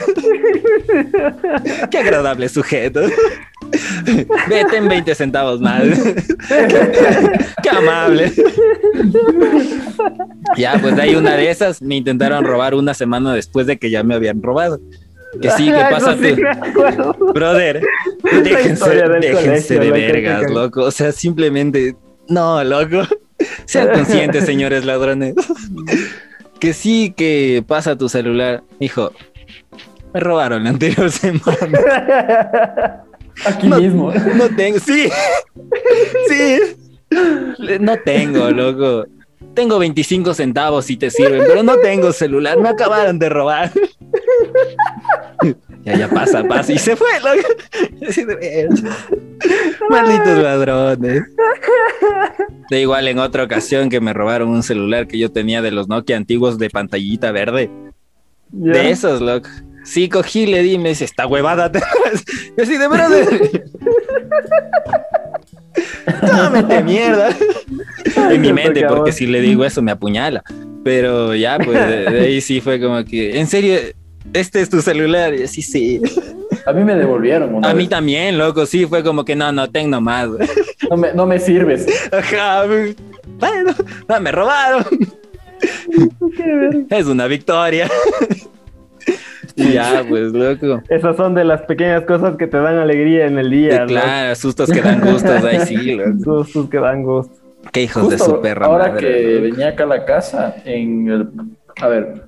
Qué 1.90 1.98
agradable 1.98 2.48
sujeto. 2.48 3.00
Vete 4.48 4.76
en 4.76 4.88
20 4.88 5.14
centavos 5.14 5.60
más. 5.60 5.82
Qué 7.62 7.70
amable. 7.70 8.32
Ya, 10.56 10.78
pues 10.80 10.98
hay 10.98 11.14
una 11.14 11.36
de 11.36 11.50
esas. 11.50 11.82
Me 11.82 11.96
intentaron 11.96 12.44
robar 12.44 12.74
una 12.74 12.94
semana 12.94 13.34
después 13.34 13.66
de 13.66 13.78
que 13.78 13.90
ya 13.90 14.02
me 14.02 14.14
habían 14.14 14.42
robado. 14.42 14.80
Que 15.40 15.50
sí, 15.50 15.66
que 15.66 15.80
pasa 15.90 16.16
sí 16.16 16.34
tú. 16.34 17.32
Brother, 17.32 17.82
déjense, 18.42 18.90
déjense 19.20 19.76
colegio, 19.76 19.80
de 19.80 19.86
que 19.86 19.90
vergas, 19.90 20.50
loco. 20.50 20.84
O 20.84 20.90
sea, 20.90 21.12
simplemente, 21.12 21.96
no, 22.28 22.64
loco. 22.64 23.02
Sean 23.66 23.88
conscientes, 23.90 24.44
señores 24.44 24.84
ladrones. 24.84 25.34
Que 26.60 26.72
sí, 26.72 27.14
que 27.16 27.62
pasa 27.66 27.96
tu 27.96 28.08
celular. 28.08 28.62
Hijo, 28.80 29.12
me 30.12 30.20
robaron 30.20 30.64
la 30.64 30.70
anterior 30.70 31.10
semana. 31.12 33.04
Aquí 33.46 33.68
No. 33.68 33.80
mismo. 33.80 34.12
No 34.12 34.48
tengo, 34.56 34.78
sí, 34.80 35.08
sí. 36.28 36.58
No 37.80 37.96
tengo, 37.98 38.50
loco. 38.50 39.06
Tengo 39.54 39.78
25 39.78 40.34
centavos 40.34 40.84
si 40.84 40.96
te 40.96 41.10
sirven, 41.10 41.42
pero 41.46 41.62
no 41.62 41.76
tengo 41.78 42.12
celular. 42.12 42.58
Me 42.58 42.68
acabaron 42.68 43.18
de 43.18 43.28
robar. 43.28 43.72
Ya, 45.88 45.96
ya 45.96 46.08
pasa, 46.08 46.44
pasa. 46.44 46.70
Y 46.72 46.78
se 46.78 46.94
fue, 46.96 47.08
loco. 47.20 47.48
Malditos 49.90 50.38
ladrones. 50.42 51.22
De 52.68 52.80
igual 52.82 53.08
en 53.08 53.18
otra 53.18 53.44
ocasión 53.44 53.88
que 53.88 53.98
me 54.00 54.12
robaron 54.12 54.50
un 54.50 54.62
celular 54.62 55.06
que 55.08 55.18
yo 55.18 55.32
tenía 55.32 55.62
de 55.62 55.70
los 55.70 55.88
Nokia 55.88 56.18
antiguos 56.18 56.58
de 56.58 56.68
pantallita 56.68 57.32
verde. 57.32 57.70
De 58.50 58.90
esos, 58.90 59.22
loco. 59.22 59.48
Sí, 59.84 60.10
cogí, 60.10 60.44
le 60.44 60.62
di 60.62 60.72
y 60.74 60.78
me 60.78 60.90
dice, 60.90 61.06
esta 61.06 61.26
huevada. 61.26 61.72
te- 61.72 61.80
así 62.60 62.76
de 62.76 62.86
brother. 62.88 63.26
Tómate 66.20 66.82
mierda. 66.82 67.30
En 68.30 68.40
mi 68.42 68.52
mente, 68.52 68.84
porque 68.86 69.12
si 69.12 69.26
le 69.26 69.40
digo 69.40 69.64
eso 69.64 69.80
me 69.80 69.92
apuñala. 69.92 70.42
Pero 70.84 71.34
ya, 71.34 71.58
pues 71.58 71.78
de, 71.88 72.10
de 72.10 72.20
ahí 72.20 72.40
sí 72.42 72.60
fue 72.60 72.78
como 72.80 73.02
que, 73.04 73.38
en 73.40 73.46
serio, 73.46 73.76
este 74.32 74.60
es 74.60 74.70
tu 74.70 74.80
celular. 74.80 75.34
Y 75.34 75.44
así 75.44 75.62
sí. 75.62 76.00
A 76.66 76.72
mí 76.72 76.84
me 76.84 76.94
devolvieron 76.94 77.54
una 77.54 77.70
A 77.70 77.74
mí 77.74 77.86
también, 77.88 78.36
loco, 78.38 78.66
sí, 78.66 78.86
fue 78.86 79.02
como 79.02 79.24
que 79.24 79.34
no, 79.34 79.50
no 79.52 79.70
tengo 79.70 80.00
más. 80.00 80.28
No 80.90 80.96
me, 80.96 81.12
no 81.12 81.26
me 81.26 81.38
sirves. 81.38 81.86
Ajá, 82.12 82.64
bueno, 83.38 83.74
no, 84.08 84.20
me 84.20 84.32
robaron. 84.32 84.84
Es 86.90 87.06
una 87.06 87.26
victoria. 87.26 87.88
Ya, 89.56 90.04
pues, 90.08 90.32
loco. 90.32 90.82
Esas 90.88 91.16
son 91.16 91.34
de 91.34 91.44
las 91.44 91.62
pequeñas 91.62 92.04
cosas 92.04 92.36
que 92.36 92.46
te 92.46 92.56
dan 92.58 92.76
alegría 92.76 93.26
en 93.26 93.38
el 93.38 93.50
día. 93.50 93.80
Sí, 93.80 93.86
claro, 93.94 94.34
sustos 94.36 94.70
que 94.70 94.80
dan 94.80 95.00
gustos, 95.00 95.44
ahí 95.44 95.60
sí, 95.66 95.96
loco. 95.96 96.10
¿no? 96.10 96.44
Sustos 96.44 96.70
que 96.70 96.78
dan 96.78 97.02
gusto. 97.02 97.34
Qué 97.72 97.82
hijos 97.82 98.08
de 98.08 98.18
su 98.18 98.40
perra 98.40 98.66
ahora 98.66 98.88
madre, 98.88 99.00
que 99.00 99.30
loco. 99.30 99.42
venía 99.42 99.68
acá 99.68 99.82
a 99.82 99.86
la 99.86 100.04
casa, 100.04 100.56
en 100.64 101.08
el, 101.08 101.28
a 101.80 101.88
ver, 101.88 102.27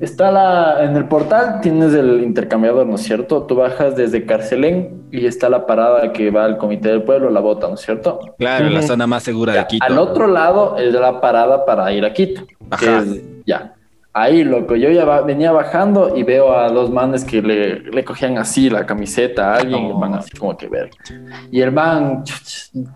está 0.00 0.30
la, 0.32 0.84
en 0.84 0.96
el 0.96 1.04
portal 1.06 1.60
tienes 1.60 1.92
el 1.94 2.22
intercambiador, 2.22 2.86
¿no 2.86 2.94
es 2.96 3.02
cierto? 3.02 3.42
Tú 3.44 3.54
bajas 3.56 3.96
desde 3.96 4.24
Carcelén 4.26 5.02
y 5.12 5.26
está 5.26 5.48
la 5.48 5.66
parada 5.66 6.12
que 6.12 6.30
va 6.30 6.44
al 6.44 6.56
Comité 6.58 6.88
del 6.88 7.02
Pueblo, 7.02 7.30
la 7.30 7.40
bota, 7.40 7.68
¿no 7.68 7.74
es 7.74 7.80
cierto? 7.80 8.18
Claro, 8.38 8.68
la 8.70 8.82
zona 8.82 9.06
más 9.06 9.22
segura 9.22 9.54
Ya, 9.54 9.60
de 9.62 9.66
Quito. 9.66 9.84
Al 9.84 9.98
otro 9.98 10.26
lado 10.26 10.76
es 10.78 10.92
la 10.92 11.20
parada 11.20 11.64
para 11.64 11.92
ir 11.92 12.04
a 12.04 12.12
Quito. 12.12 12.42
que 12.46 12.88
Ajá. 12.88 12.98
es- 13.00 13.22
ya. 13.46 13.74
Ahí, 14.12 14.42
loco, 14.42 14.74
yo 14.74 14.90
ya 14.90 15.04
va- 15.04 15.20
venía 15.20 15.52
bajando 15.52 16.16
y 16.16 16.24
veo 16.24 16.52
a 16.52 16.68
dos 16.68 16.90
manes 16.90 17.24
que 17.24 17.40
le, 17.40 17.78
le 17.80 18.04
cogían 18.04 18.38
así 18.38 18.68
la 18.68 18.84
camiseta 18.84 19.52
a 19.54 19.58
alguien, 19.58 19.84
y 19.84 19.88
el 19.90 19.94
man 19.96 20.14
así 20.14 20.30
como 20.36 20.56
que 20.56 20.66
ver. 20.66 20.90
Y 21.52 21.60
el 21.60 21.70
man 21.70 22.24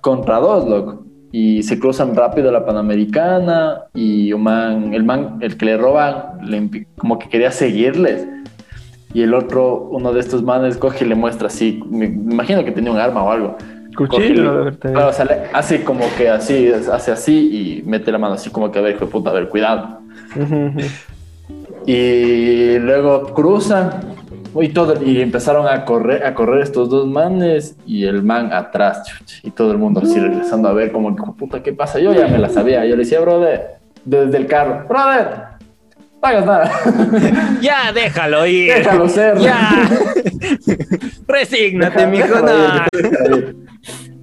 contra 0.00 0.38
dos, 0.40 0.68
loco. 0.68 1.04
Y 1.36 1.64
se 1.64 1.80
cruzan 1.80 2.14
rápido 2.14 2.52
la 2.52 2.64
Panamericana 2.64 3.86
y 3.92 4.32
un 4.32 4.44
man, 4.44 4.94
el 4.94 5.02
man, 5.02 5.38
el 5.40 5.56
que 5.56 5.64
le 5.66 5.76
roban, 5.76 6.38
le 6.48 6.86
como 6.96 7.18
que 7.18 7.28
quería 7.28 7.50
seguirles. 7.50 8.24
Y 9.12 9.22
el 9.22 9.34
otro, 9.34 9.88
uno 9.90 10.12
de 10.12 10.20
estos 10.20 10.44
manes, 10.44 10.76
coge 10.76 11.04
y 11.04 11.08
le 11.08 11.16
muestra 11.16 11.48
así. 11.48 11.82
Me, 11.90 12.04
imagino 12.04 12.64
que 12.64 12.70
tenía 12.70 12.92
un 12.92 12.98
arma 12.98 13.24
o 13.24 13.32
algo. 13.32 13.56
Cuchillo, 13.96 14.70
tenido. 14.76 14.78
Claro, 14.78 15.08
o 15.08 15.12
sea, 15.12 15.24
le- 15.24 15.40
hace 15.52 15.82
como 15.82 16.04
que 16.16 16.28
así, 16.28 16.68
hace 16.68 17.10
así 17.10 17.80
y 17.82 17.82
mete 17.84 18.12
la 18.12 18.18
mano 18.18 18.34
así 18.34 18.50
como 18.50 18.70
que 18.70 18.78
a 18.78 18.82
ver, 18.82 18.94
hijo 18.94 19.06
de 19.06 19.10
puta, 19.10 19.30
a 19.30 19.32
ver, 19.32 19.48
cuidado. 19.48 20.02
Y 21.84 22.78
luego 22.78 23.34
cruzan 23.34 23.90
y 24.62 24.68
todo 24.68 24.94
y 25.04 25.20
empezaron 25.20 25.66
a 25.66 25.84
correr 25.84 26.24
a 26.24 26.34
correr 26.34 26.62
estos 26.62 26.88
dos 26.88 27.06
manes 27.06 27.76
y 27.86 28.04
el 28.04 28.22
man 28.22 28.52
atrás 28.52 29.02
chuch, 29.04 29.40
y 29.42 29.50
todo 29.50 29.72
el 29.72 29.78
mundo 29.78 30.00
así 30.02 30.18
regresando 30.18 30.68
a 30.68 30.72
ver 30.72 30.92
como 30.92 31.14
que 31.16 31.22
puta 31.38 31.62
qué 31.62 31.72
pasa 31.72 31.98
yo 31.98 32.12
ya 32.14 32.26
me 32.28 32.38
la 32.38 32.48
sabía 32.48 32.84
yo 32.84 32.92
le 32.96 33.02
decía 33.02 33.20
brother 33.20 33.78
desde 34.04 34.36
el 34.36 34.46
carro 34.46 34.86
brother 34.88 35.28
no 36.22 36.28
hagas 36.28 36.46
nada 36.46 36.70
Ya, 37.60 37.92
déjalo 37.92 38.46
ir. 38.46 38.72
déjalo 38.74 39.08
ser 39.08 39.38
Ya. 39.38 39.70
Resígnate, 41.26 42.06
mijo. 42.06 42.26
Déjalo 42.42 43.36
No. 43.52 43.64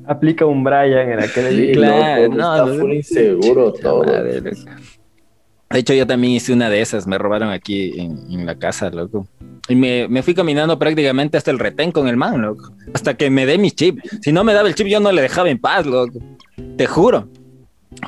Aplica 0.08 0.46
un 0.46 0.64
Brian 0.64 1.12
en 1.12 1.20
aquel 1.20 1.56
Sí, 1.56 1.72
claro, 1.74 2.28
no, 2.30 2.56
está 2.56 2.66
no. 2.66 2.80
full 2.80 2.94
inseguro 2.94 3.72
todo 3.74 4.04
Madre. 4.04 4.52
De 5.72 5.80
hecho, 5.80 5.94
yo 5.94 6.06
también 6.08 6.34
hice 6.34 6.54
una 6.54 6.70
de 6.70 6.82
esas. 6.82 7.08
Me 7.08 7.18
robaron 7.18 7.50
aquí 7.50 8.00
en, 8.00 8.20
en 8.32 8.46
la 8.46 8.56
casa, 8.56 8.90
loco. 8.90 9.28
Y 9.70 9.76
me, 9.76 10.22
fui 10.24 10.34
caminando 10.34 10.78
prácticamente 10.78 11.38
hasta 11.38 11.52
el 11.52 11.60
retén 11.60 11.92
con 11.92 12.08
el 12.08 12.18
man, 12.18 12.42
loco. 12.42 12.74
Hasta 12.94 13.16
que 13.16 13.30
me 13.30 13.46
dé 13.46 13.58
mi 13.58 13.72
chip. 13.72 14.00
Si 14.22 14.32
no 14.32 14.44
me 14.44 14.54
daba 14.54 14.68
el 14.68 14.76
chip, 14.76 14.88
yo 14.88 15.00
no 15.00 15.12
le 15.12 15.22
dejaba 15.22 15.50
en 15.50 15.60
paz, 15.60 15.86
loco. 15.86 16.20
Te 16.78 16.88
juro. 16.88 17.30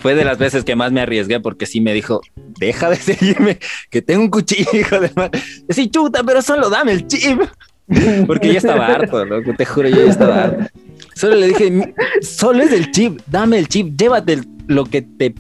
Fue 0.02 0.16
de 0.16 0.24
las 0.26 0.38
veces 0.38 0.64
que 0.64 0.76
más 0.76 0.92
me 0.92 1.02
arriesgué 1.02 1.40
porque 1.40 1.66
sí 1.66 1.80
me 1.82 1.94
dijo, 1.94 2.22
deja 2.60 2.90
de 2.90 2.96
seguirme, 2.98 3.60
que 3.90 4.02
tengo 4.02 4.22
un 4.24 4.30
cuchillo, 4.30 4.70
hijo 4.74 5.00
de 5.00 5.12
madre. 5.16 5.40
Sí, 5.70 5.90
chuta, 5.90 6.24
pero 6.24 6.42
solo 6.42 6.70
dame 6.70 6.94
el 6.94 7.08
chip. 7.08 7.40
Porque 8.28 8.52
ya 8.54 8.60
estaba 8.60 8.88
harto, 8.88 9.26
loco, 9.26 9.52
te 9.58 9.66
juro, 9.66 9.90
yo 9.90 10.06
ya 10.06 10.10
estaba 10.10 10.44
harto. 10.46 10.66
Solo 11.16 11.36
le 11.36 11.48
dije, 11.50 11.70
"Mi- 11.70 11.84
solo 12.22 12.64
es 12.64 12.72
el 12.72 12.92
chip, 12.92 13.20
dame 13.28 13.60
el 13.60 13.68
chip, 13.68 13.94
llévate 14.00 14.40
lo 14.68 14.86
que 14.86 15.02
te 15.02 15.36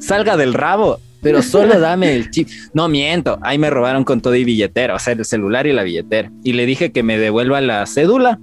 salga 0.00 0.36
del 0.36 0.54
rabo, 0.54 0.98
pero 1.22 1.42
solo 1.42 1.78
dame 1.80 2.14
el 2.14 2.30
chip. 2.30 2.48
No 2.74 2.88
miento, 2.88 3.38
ahí 3.42 3.58
me 3.58 3.70
robaron 3.70 4.04
con 4.04 4.20
todo 4.20 4.34
y 4.34 4.44
billetera, 4.44 4.94
o 4.94 4.98
sea, 4.98 5.14
el 5.14 5.24
celular 5.24 5.66
y 5.66 5.72
la 5.72 5.82
billetera. 5.82 6.30
Y 6.44 6.52
le 6.54 6.66
dije 6.66 6.92
que 6.92 7.02
me 7.02 7.18
devuelva 7.18 7.60
la 7.60 7.84
cédula 7.86 8.38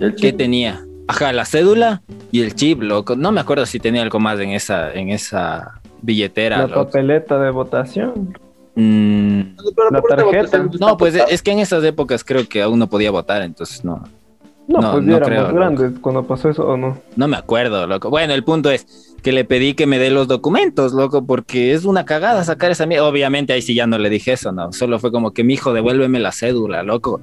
El 0.00 0.14
que 0.14 0.28
chip. 0.28 0.36
tenía. 0.38 0.84
Ajá, 1.06 1.32
la 1.32 1.44
cédula 1.46 2.02
y 2.30 2.42
el 2.42 2.54
chip, 2.54 2.82
loco. 2.82 3.16
No 3.16 3.32
me 3.32 3.40
acuerdo 3.40 3.64
si 3.66 3.78
tenía 3.80 4.02
algo 4.02 4.20
más 4.20 4.38
en 4.40 4.50
esa, 4.50 4.92
en 4.92 5.08
esa 5.08 5.80
billetera. 6.02 6.58
La 6.58 6.66
loco. 6.66 6.84
papeleta 6.84 7.38
de 7.38 7.50
votación. 7.50 8.38
Mm, 8.74 9.40
la 9.90 10.00
¿por 10.00 10.30
qué 10.30 10.38
tarjeta. 10.44 10.68
no, 10.78 10.96
pues 10.96 11.14
es 11.28 11.42
que 11.42 11.50
en 11.50 11.58
esas 11.58 11.82
épocas 11.82 12.22
creo 12.22 12.46
que 12.48 12.62
aún 12.62 12.78
no 12.78 12.86
podía 12.88 13.10
votar, 13.10 13.42
entonces 13.42 13.84
no. 13.84 14.04
No, 14.68 14.80
No, 14.82 14.92
pues 14.92 15.04
no 15.04 15.10
ya 15.12 15.16
éramos 15.16 15.28
creo, 15.28 15.42
loco. 15.44 15.54
grandes 15.56 15.92
cuando 16.00 16.22
pasó 16.24 16.50
eso 16.50 16.64
o 16.68 16.76
no. 16.76 16.98
No 17.16 17.26
me 17.26 17.36
acuerdo, 17.38 17.86
loco. 17.86 18.10
Bueno, 18.10 18.34
el 18.34 18.44
punto 18.44 18.70
es 18.70 19.07
que 19.22 19.32
le 19.32 19.44
pedí 19.44 19.74
que 19.74 19.86
me 19.86 19.98
dé 19.98 20.10
los 20.10 20.28
documentos, 20.28 20.92
loco, 20.92 21.26
porque 21.26 21.72
es 21.72 21.84
una 21.84 22.04
cagada 22.04 22.44
sacar 22.44 22.70
esa 22.70 22.86
mierda. 22.86 23.06
Obviamente 23.06 23.52
ahí 23.52 23.62
sí 23.62 23.74
ya 23.74 23.86
no 23.86 23.98
le 23.98 24.10
dije 24.10 24.32
eso, 24.32 24.52
no. 24.52 24.72
Solo 24.72 24.98
fue 24.98 25.10
como 25.10 25.32
que, 25.32 25.44
mi 25.44 25.54
hijo, 25.54 25.72
devuélveme 25.72 26.20
la 26.20 26.32
cédula, 26.32 26.82
loco. 26.82 27.20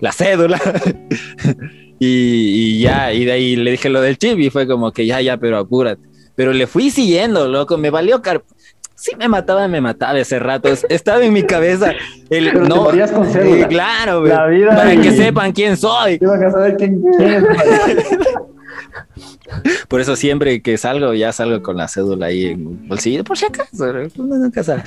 La 0.00 0.12
cédula. 0.12 0.60
y, 1.98 2.06
y 2.06 2.80
ya, 2.80 3.12
y 3.12 3.24
de 3.24 3.32
ahí 3.32 3.56
le 3.56 3.70
dije 3.72 3.88
lo 3.90 4.00
del 4.00 4.18
chip 4.18 4.38
y 4.38 4.50
fue 4.50 4.66
como 4.66 4.92
que 4.92 5.06
ya, 5.06 5.20
ya, 5.20 5.36
pero 5.36 5.58
apúrate. 5.58 6.02
Pero 6.34 6.52
le 6.52 6.66
fui 6.66 6.90
siguiendo, 6.90 7.46
loco, 7.48 7.78
me 7.78 7.90
valió 7.90 8.20
car... 8.22 8.42
Sí 8.96 9.12
me 9.18 9.28
mataba, 9.28 9.66
me 9.68 9.80
mataba 9.80 10.18
ese 10.18 10.38
rato. 10.38 10.68
Es- 10.68 10.86
Estaba 10.88 11.24
en 11.24 11.32
mi 11.32 11.42
cabeza 11.42 11.92
el 12.30 12.50
Pero 12.52 12.62
te 12.62 12.68
no. 12.68 12.76
morías 12.84 13.10
con 13.10 13.26
eh, 13.36 13.66
claro, 13.68 14.20
güey, 14.20 14.32
La 14.32 14.46
vida 14.46 14.76
para 14.76 14.94
y- 14.94 15.00
que 15.00 15.12
sepan 15.12 15.52
quién 15.52 15.76
soy. 15.76 16.18
Iban 16.20 16.44
a 16.44 16.50
saber 16.50 16.76
quién, 16.76 17.02
quién 17.16 17.30
es. 17.34 17.44
Por 19.88 20.00
eso 20.00 20.16
siempre 20.16 20.62
que 20.62 20.76
salgo, 20.78 21.12
ya 21.14 21.32
salgo 21.32 21.62
con 21.62 21.76
la 21.76 21.86
cédula 21.86 22.26
ahí 22.26 22.46
en 22.46 22.66
un 22.66 22.88
bolsillo, 22.88 23.22
por 23.24 23.36
si 23.38 23.44
acaso, 23.44 23.92
nunca 24.16 24.62
sabe. 24.64 24.82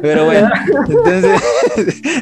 Pero 0.00 0.26
bueno, 0.26 0.48
entonces, 0.88 1.40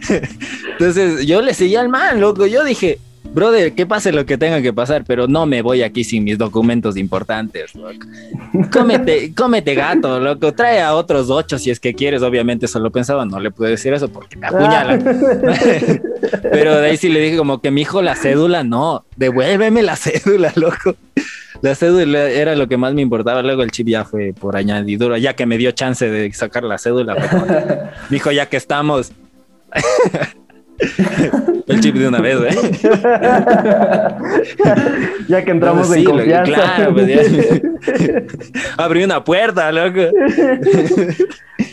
entonces 0.72 1.26
yo 1.26 1.42
le 1.42 1.53
seguía 1.53 1.81
al 1.81 1.88
man, 1.88 2.20
loco. 2.20 2.46
Yo 2.46 2.64
dije, 2.64 2.98
brother, 3.24 3.72
que 3.74 3.87
pase 3.87 4.12
lo 4.12 4.26
que 4.26 4.37
tenga 4.38 4.61
que 4.62 4.72
pasar, 4.72 5.04
pero 5.06 5.26
no 5.26 5.46
me 5.46 5.62
voy 5.62 5.83
aquí 5.83 6.04
sin 6.04 6.24
mis 6.24 6.38
documentos 6.38 6.96
importantes, 6.96 7.74
loco. 7.74 8.06
Cómete, 8.72 9.35
cómete 9.37 9.74
gato, 9.74 10.18
loco. 10.20 10.52
Trae 10.52 10.80
a 10.80 10.94
otros 10.94 11.30
ocho 11.30 11.59
si 11.59 11.70
es 11.70 11.80
que 11.80 11.94
quieres. 11.94 12.22
Obviamente 12.22 12.66
solo 12.66 12.90
pensaba, 12.90 13.24
no 13.24 13.40
le 13.40 13.50
puedo 13.50 13.70
decir 13.70 13.92
eso 13.92 14.09
porque 14.09 14.37
me 14.37 14.46
apuñalan. 14.46 15.02
Pero 16.42 16.76
de 16.76 16.90
ahí 16.90 16.96
sí 16.96 17.09
le 17.09 17.20
dije 17.20 17.37
como 17.37 17.61
que 17.61 17.70
mi 17.70 17.83
hijo 17.83 18.02
la 18.02 18.16
cédula, 18.16 18.64
no, 18.64 19.04
devuélveme 19.16 19.83
la 19.83 19.96
cédula, 19.96 20.52
loco. 20.56 20.96
La 21.62 21.74
cédula 21.74 22.30
era 22.30 22.54
lo 22.56 22.68
que 22.68 22.76
más 22.76 22.94
me 22.94 23.02
importaba. 23.02 23.42
Luego 23.42 23.62
el 23.62 23.70
chip 23.70 23.88
ya 23.88 24.04
fue 24.04 24.33
por 24.33 24.56
añadidura, 24.56 25.18
ya 25.18 25.35
que 25.35 25.44
me 25.46 25.59
dio 25.59 25.72
chance 25.72 26.09
de 26.09 26.33
sacar 26.33 26.64
la 26.64 26.78
cédula. 26.78 27.92
Dijo, 28.09 28.33
ya 28.33 28.46
que 28.46 28.56
estamos. 28.56 29.12
El 31.66 31.81
chip 31.81 31.97
de 31.97 32.09
una 32.09 32.21
vez, 32.21 32.38
¿eh? 32.40 32.57
ya 35.29 35.45
que 35.45 35.51
entramos 35.51 35.88
Sí, 35.88 36.01
en 36.01 36.05
confianza. 36.05 36.53
Claro, 36.53 36.95
pues 36.95 37.07
ya. 37.07 38.23
Abrí 38.77 39.05
una 39.05 39.23
puerta, 39.23 39.71
loco. 39.73 40.12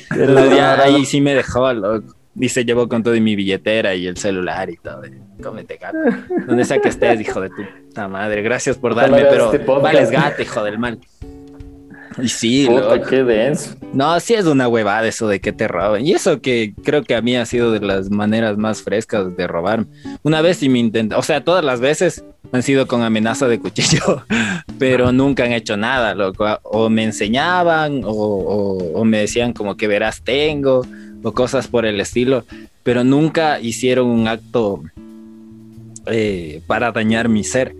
Pero 0.10 0.56
ya 0.56 0.82
ahí 0.84 1.06
sí 1.06 1.22
me 1.22 1.36
dejó, 1.36 1.72
loco. 1.74 2.13
Y 2.39 2.50
se 2.50 2.65
llevó 2.65 2.88
con 2.88 3.02
todo 3.02 3.15
y 3.15 3.22
mi 3.22 3.36
billetera 3.36 3.96
y 3.96 4.06
el 4.06 4.17
celular 4.17 4.70
y 4.70 4.78
todo. 4.78 5.02
Cómete 5.41 5.78
gato. 5.78 5.98
Donde 6.46 6.65
sea 6.65 6.80
que 6.80 6.89
estés, 6.89 7.20
hijo 7.22 7.41
de 7.41 7.50
tu 7.50 7.63
puta 7.88 8.08
madre. 8.08 8.41
Gracias 8.43 8.78
por 8.78 8.93
darme, 8.93 9.26
pero 9.30 9.52
este 9.52 9.65
vales 9.65 10.12
gato, 10.12 10.41
hijo 10.41 10.63
del 10.63 10.78
mal. 10.78 11.00
Y 12.23 12.27
sí, 12.30 12.65
Puta, 12.67 13.01
qué 13.08 13.23
denso. 13.23 13.75
No, 13.93 14.19
sí 14.19 14.34
es 14.34 14.45
una 14.45 14.67
huevada 14.67 15.08
eso 15.08 15.27
de 15.27 15.39
que 15.39 15.51
te 15.53 15.67
roben. 15.67 16.06
Y 16.06 16.13
eso 16.13 16.41
que 16.41 16.73
creo 16.84 17.03
que 17.03 17.15
a 17.15 17.21
mí 17.21 17.36
ha 17.36 17.45
sido 17.45 17.71
de 17.71 17.80
las 17.80 18.10
maneras 18.10 18.58
más 18.58 18.82
frescas 18.82 19.36
de 19.38 19.45
robar. 19.47 19.86
Una 20.23 20.41
vez 20.41 20.58
sí 20.58 20.67
me 20.69 20.80
intenta, 20.80 21.17
o 21.17 21.21
sea, 21.21 21.43
todas 21.43 21.63
las 21.63 21.80
veces 21.80 22.23
han 22.51 22.63
sido 22.63 22.88
con 22.88 23.03
amenaza 23.03 23.47
de 23.47 23.60
cuchillo, 23.60 24.23
pero 24.80 25.12
nunca 25.12 25.43
han 25.45 25.51
hecho 25.51 25.77
nada, 25.77 26.15
loco. 26.15 26.45
O 26.63 26.89
me 26.89 27.03
enseñaban 27.03 28.03
o, 28.03 28.10
o- 28.10 28.99
o 28.99 29.06
me 29.06 29.19
decían 29.19 29.53
como 29.53 29.75
que 29.77 29.88
verás 29.88 30.21
tengo 30.23 30.86
o 31.23 31.32
cosas 31.34 31.67
por 31.67 31.86
el 31.86 31.99
estilo, 31.99 32.45
pero 32.84 33.03
nunca 33.03 33.60
hicieron 33.60 34.08
un 34.08 34.27
acto 34.27 34.82
eh, 36.08 36.62
para 36.67 36.91
dañar 36.91 37.27
mi 37.30 37.43
ser 37.43 37.75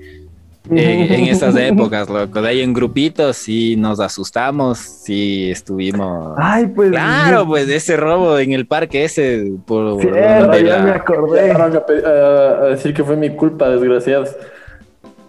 eh, 0.72 1.08
en 1.16 1.26
esas 1.28 1.56
épocas, 1.56 2.10
loco. 2.10 2.42
De 2.42 2.50
ahí 2.50 2.62
en 2.62 2.74
grupitos 2.74 3.38
sí 3.38 3.76
nos 3.76 4.00
asustamos, 4.00 4.78
sí 4.80 5.50
estuvimos. 5.52 6.36
Ay, 6.38 6.68
pues. 6.68 6.92
Claro, 6.92 7.46
pues 7.48 7.68
ese 7.70 7.98
robo 7.98 8.38
en 8.40 8.52
el 8.54 8.66
parque 8.68 9.04
ese 9.06 9.52
por 9.66 10.00
Cierto, 10.02 10.42
donde 10.48 10.64
ya 10.64 10.78
la- 10.78 10.84
me 10.84 10.92
acordé. 10.92 11.52
A, 11.52 11.66
a- 11.66 12.64
a 12.64 12.66
decir 12.68 12.94
que 12.94 13.04
fue 13.04 13.16
mi 13.16 13.30
culpa, 13.36 13.70
desgraciados. 13.70 14.36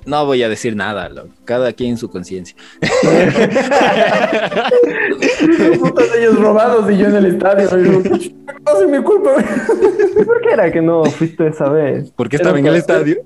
no 0.06 0.24
voy 0.24 0.42
a 0.42 0.48
decir 0.48 0.74
nada, 0.74 1.08
loco. 1.10 1.28
Cada 1.44 1.72
quien 1.72 1.96
su 1.98 2.08
conciencia. 2.10 2.56
Putas 5.80 6.06
ellos 6.18 6.38
robados 6.40 6.90
y 6.90 6.96
yo 6.96 7.06
en 7.08 7.16
el 7.16 7.26
estadio. 7.26 7.68
No 7.72 8.80
es 8.80 8.88
mi 8.90 9.02
culpa. 9.02 9.30
¿Por 10.24 10.40
qué 10.42 10.50
era 10.52 10.70
que 10.72 10.80
no 10.82 11.04
fuiste 11.04 11.46
esa 11.48 11.68
vez? 11.68 12.10
¿Por 12.12 12.28
qué 12.28 12.36
Era 12.36 12.42
estaba 12.42 12.58
en 12.58 12.66
el 12.66 12.76
estadio? 12.76 13.16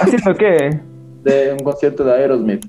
¿Haciendo 0.00 0.34
qué? 0.34 0.80
De 1.28 1.52
un 1.52 1.58
concierto 1.60 2.04
de 2.04 2.12
Aerosmith. 2.14 2.64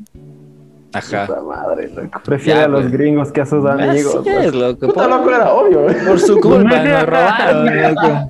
Ajá. 0.94 1.28
Puta 1.28 1.42
madre, 1.42 1.90
loco. 1.96 2.20
Prefiere 2.26 2.60
Ya, 2.60 2.66
a 2.66 2.68
los 2.68 2.82
pues. 2.82 2.92
gringos 2.94 3.32
que 3.32 3.42
a 3.42 3.46
sus 3.46 3.64
amigos. 3.66 4.16
Así 4.22 4.30
es, 4.30 4.54
loco. 4.56 4.88
Puta 4.88 5.02
Por, 5.02 5.10
loco, 5.10 5.30
era 5.30 5.54
obvio. 5.54 5.84
güey. 5.84 5.96
por 6.06 6.20
su 6.20 6.40
culpa 6.42 6.84
nos 6.84 7.06
robaron, 7.06 7.66
loco. 7.84 8.30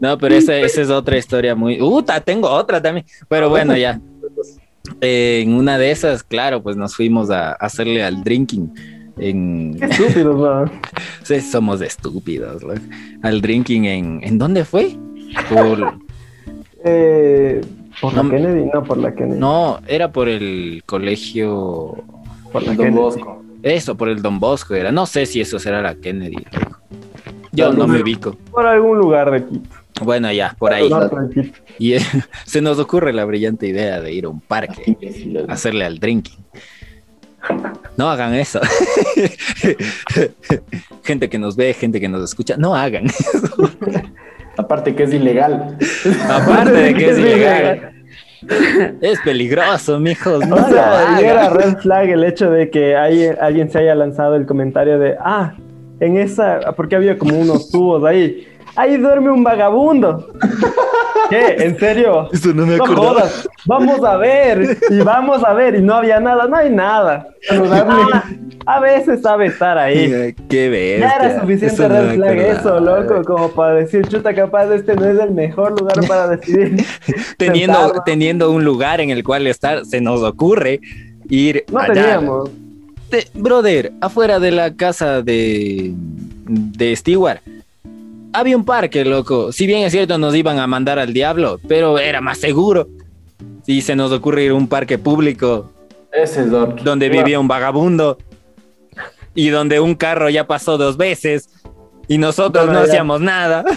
No, 0.00 0.18
pero 0.18 0.34
esa, 0.34 0.54
esa 0.58 0.82
es 0.82 0.90
otra 0.90 1.16
historia 1.16 1.54
muy. 1.54 1.80
Uta, 1.80 2.20
tengo 2.20 2.48
otra 2.50 2.82
también. 2.82 3.06
Pero 3.28 3.48
bueno, 3.48 3.74
ya. 3.76 3.98
Eh, 5.00 5.40
en 5.42 5.54
una 5.54 5.78
de 5.78 5.90
esas, 5.90 6.22
claro, 6.22 6.62
pues 6.62 6.76
nos 6.76 6.94
fuimos 6.94 7.30
a 7.30 7.52
hacerle 7.52 8.04
al 8.04 8.22
drinking. 8.22 8.72
En... 9.18 9.78
Qué 9.78 9.86
estúpidos, 9.86 10.36
¿no? 10.36 10.70
Sí, 11.22 11.40
somos 11.40 11.80
estúpidos, 11.80 12.62
loco. 12.62 12.80
Al 13.22 13.40
drinking 13.40 13.86
en. 13.86 14.20
¿En 14.22 14.36
dónde 14.38 14.64
fue? 14.66 14.94
Por... 15.48 15.94
Eh, 16.84 17.62
¿Por 18.00 18.14
la 18.14 18.22
No, 18.22 18.30
Kennedy? 18.30 18.70
No, 18.72 18.84
por 18.84 18.98
la 18.98 19.14
Kennedy. 19.14 19.38
No, 19.40 19.80
era 19.86 20.12
por 20.12 20.28
el 20.28 20.82
colegio. 20.86 22.04
por 22.52 22.62
la 22.62 22.68
Don 22.68 22.76
Kennedy. 22.76 22.96
Bosco. 22.96 23.42
Eso, 23.62 23.96
por 23.96 24.08
el 24.08 24.22
Don 24.22 24.38
Bosco 24.38 24.74
era. 24.74 24.92
No 24.92 25.06
sé 25.06 25.26
si 25.26 25.40
eso 25.40 25.58
será 25.58 25.82
la 25.82 25.94
Kennedy. 25.94 26.44
Yo 27.52 27.72
no 27.72 27.86
me 27.86 28.02
ubico. 28.02 28.36
Por 28.50 28.66
algún 28.66 28.98
lugar 28.98 29.30
de 29.30 29.44
Quito. 29.44 29.70
Bueno, 30.02 30.30
ya, 30.30 30.54
por 30.58 30.72
ahí. 30.72 30.90
Y 31.78 31.94
eh, 31.94 32.00
se 32.44 32.60
nos 32.60 32.78
ocurre 32.78 33.12
la 33.12 33.24
brillante 33.24 33.66
idea 33.66 34.00
de 34.00 34.12
ir 34.12 34.26
a 34.26 34.28
un 34.28 34.40
parque, 34.40 34.96
hacerle 35.48 35.84
al 35.84 35.98
drinking. 35.98 36.44
No 37.96 38.10
hagan 38.10 38.34
eso. 38.34 38.60
gente 41.04 41.28
que 41.30 41.38
nos 41.38 41.56
ve, 41.56 41.72
gente 41.74 42.00
que 42.00 42.08
nos 42.08 42.22
escucha, 42.24 42.56
no 42.56 42.74
hagan. 42.74 43.06
Aparte 44.56 44.94
que 44.94 45.02
es 45.04 45.12
ilegal. 45.14 45.76
Aparte 46.30 46.72
de 46.72 46.94
que 46.94 47.10
es 47.10 47.18
ilegal. 47.18 47.92
Es 49.00 49.18
peligroso, 49.20 49.98
mijos. 49.98 50.46
No 50.46 50.56
O 50.56 50.68
sea, 50.68 51.18
era 51.20 51.50
red 51.50 51.76
flag 51.78 52.08
el 52.10 52.24
hecho 52.24 52.50
de 52.50 52.70
que 52.70 52.96
hay- 52.96 53.30
alguien 53.40 53.70
se 53.70 53.78
haya 53.78 53.94
lanzado 53.94 54.36
el 54.36 54.46
comentario 54.46 54.98
de, 54.98 55.16
ah, 55.18 55.54
en 56.00 56.16
esa, 56.18 56.60
porque 56.76 56.94
había 56.96 57.18
como 57.18 57.38
unos 57.38 57.70
tubos 57.70 58.04
ahí, 58.04 58.46
ahí 58.76 58.96
duerme 58.96 59.30
un 59.30 59.42
vagabundo. 59.42 60.28
¿Qué? 61.30 61.56
¿En 61.58 61.78
serio? 61.78 62.28
Eso 62.32 62.52
no 62.54 62.66
me 62.66 62.76
No 62.76 62.84
acordaba. 62.84 63.08
jodas, 63.22 63.48
vamos 63.66 64.04
a 64.04 64.16
ver, 64.16 64.78
y 64.90 64.98
vamos 65.00 65.42
a 65.42 65.52
ver, 65.54 65.74
y 65.74 65.82
no 65.82 65.94
había 65.94 66.20
nada, 66.20 66.46
no 66.46 66.56
hay 66.56 66.70
nada. 66.70 67.26
Ah, 67.50 68.24
a 68.66 68.80
veces 68.80 69.22
sabe 69.22 69.46
estar 69.46 69.76
ahí. 69.78 70.34
Qué 70.48 70.68
bestia. 70.68 70.98
Ya 71.08 71.14
era 71.26 71.40
suficiente 71.40 71.74
Eso 71.74 71.88
red 71.88 72.14
flag 72.14 72.38
eso, 72.38 72.80
loco, 72.80 73.22
como 73.24 73.50
para 73.50 73.74
decir, 73.74 74.06
chuta, 74.08 74.34
capaz 74.34 74.72
este 74.72 74.94
no 74.94 75.04
es 75.04 75.18
el 75.18 75.32
mejor 75.32 75.78
lugar 75.80 75.96
para 76.06 76.28
decidir. 76.36 76.84
Teniendo, 77.38 77.74
sentarnos". 77.78 78.04
teniendo 78.04 78.50
un 78.52 78.64
lugar 78.64 79.00
en 79.00 79.10
el 79.10 79.24
cual 79.24 79.46
estar, 79.48 79.84
se 79.84 80.00
nos 80.00 80.22
ocurre 80.22 80.80
ir 81.28 81.64
No 81.72 81.80
allá. 81.80 81.92
teníamos. 81.92 82.50
Te- 83.10 83.26
brother, 83.34 83.92
afuera 84.00 84.38
de 84.40 84.50
la 84.52 84.74
casa 84.74 85.22
de, 85.22 85.92
de 85.94 86.96
Stewart, 86.96 87.38
había 88.38 88.56
un 88.56 88.64
parque, 88.64 89.04
loco. 89.04 89.52
Si 89.52 89.66
bien 89.66 89.82
es 89.84 89.92
cierto, 89.92 90.18
nos 90.18 90.34
iban 90.34 90.58
a 90.58 90.66
mandar 90.66 90.98
al 90.98 91.12
diablo, 91.12 91.58
pero 91.68 91.98
era 91.98 92.20
más 92.20 92.38
seguro. 92.38 92.88
Y 93.66 93.80
se 93.82 93.96
nos 93.96 94.12
ocurre 94.12 94.44
ir 94.44 94.50
a 94.52 94.54
un 94.54 94.68
parque 94.68 94.96
público 94.98 95.72
Ese 96.12 96.42
es 96.42 96.50
donde 96.50 97.08
vivía 97.08 97.40
un 97.40 97.48
vagabundo 97.48 98.16
y 99.34 99.48
donde 99.50 99.80
un 99.80 99.94
carro 99.94 100.30
ya 100.30 100.46
pasó 100.46 100.78
dos 100.78 100.96
veces 100.96 101.50
y 102.08 102.18
nosotros 102.18 102.66
no 102.70 102.78
hacíamos 102.78 103.20
nada. 103.20 103.64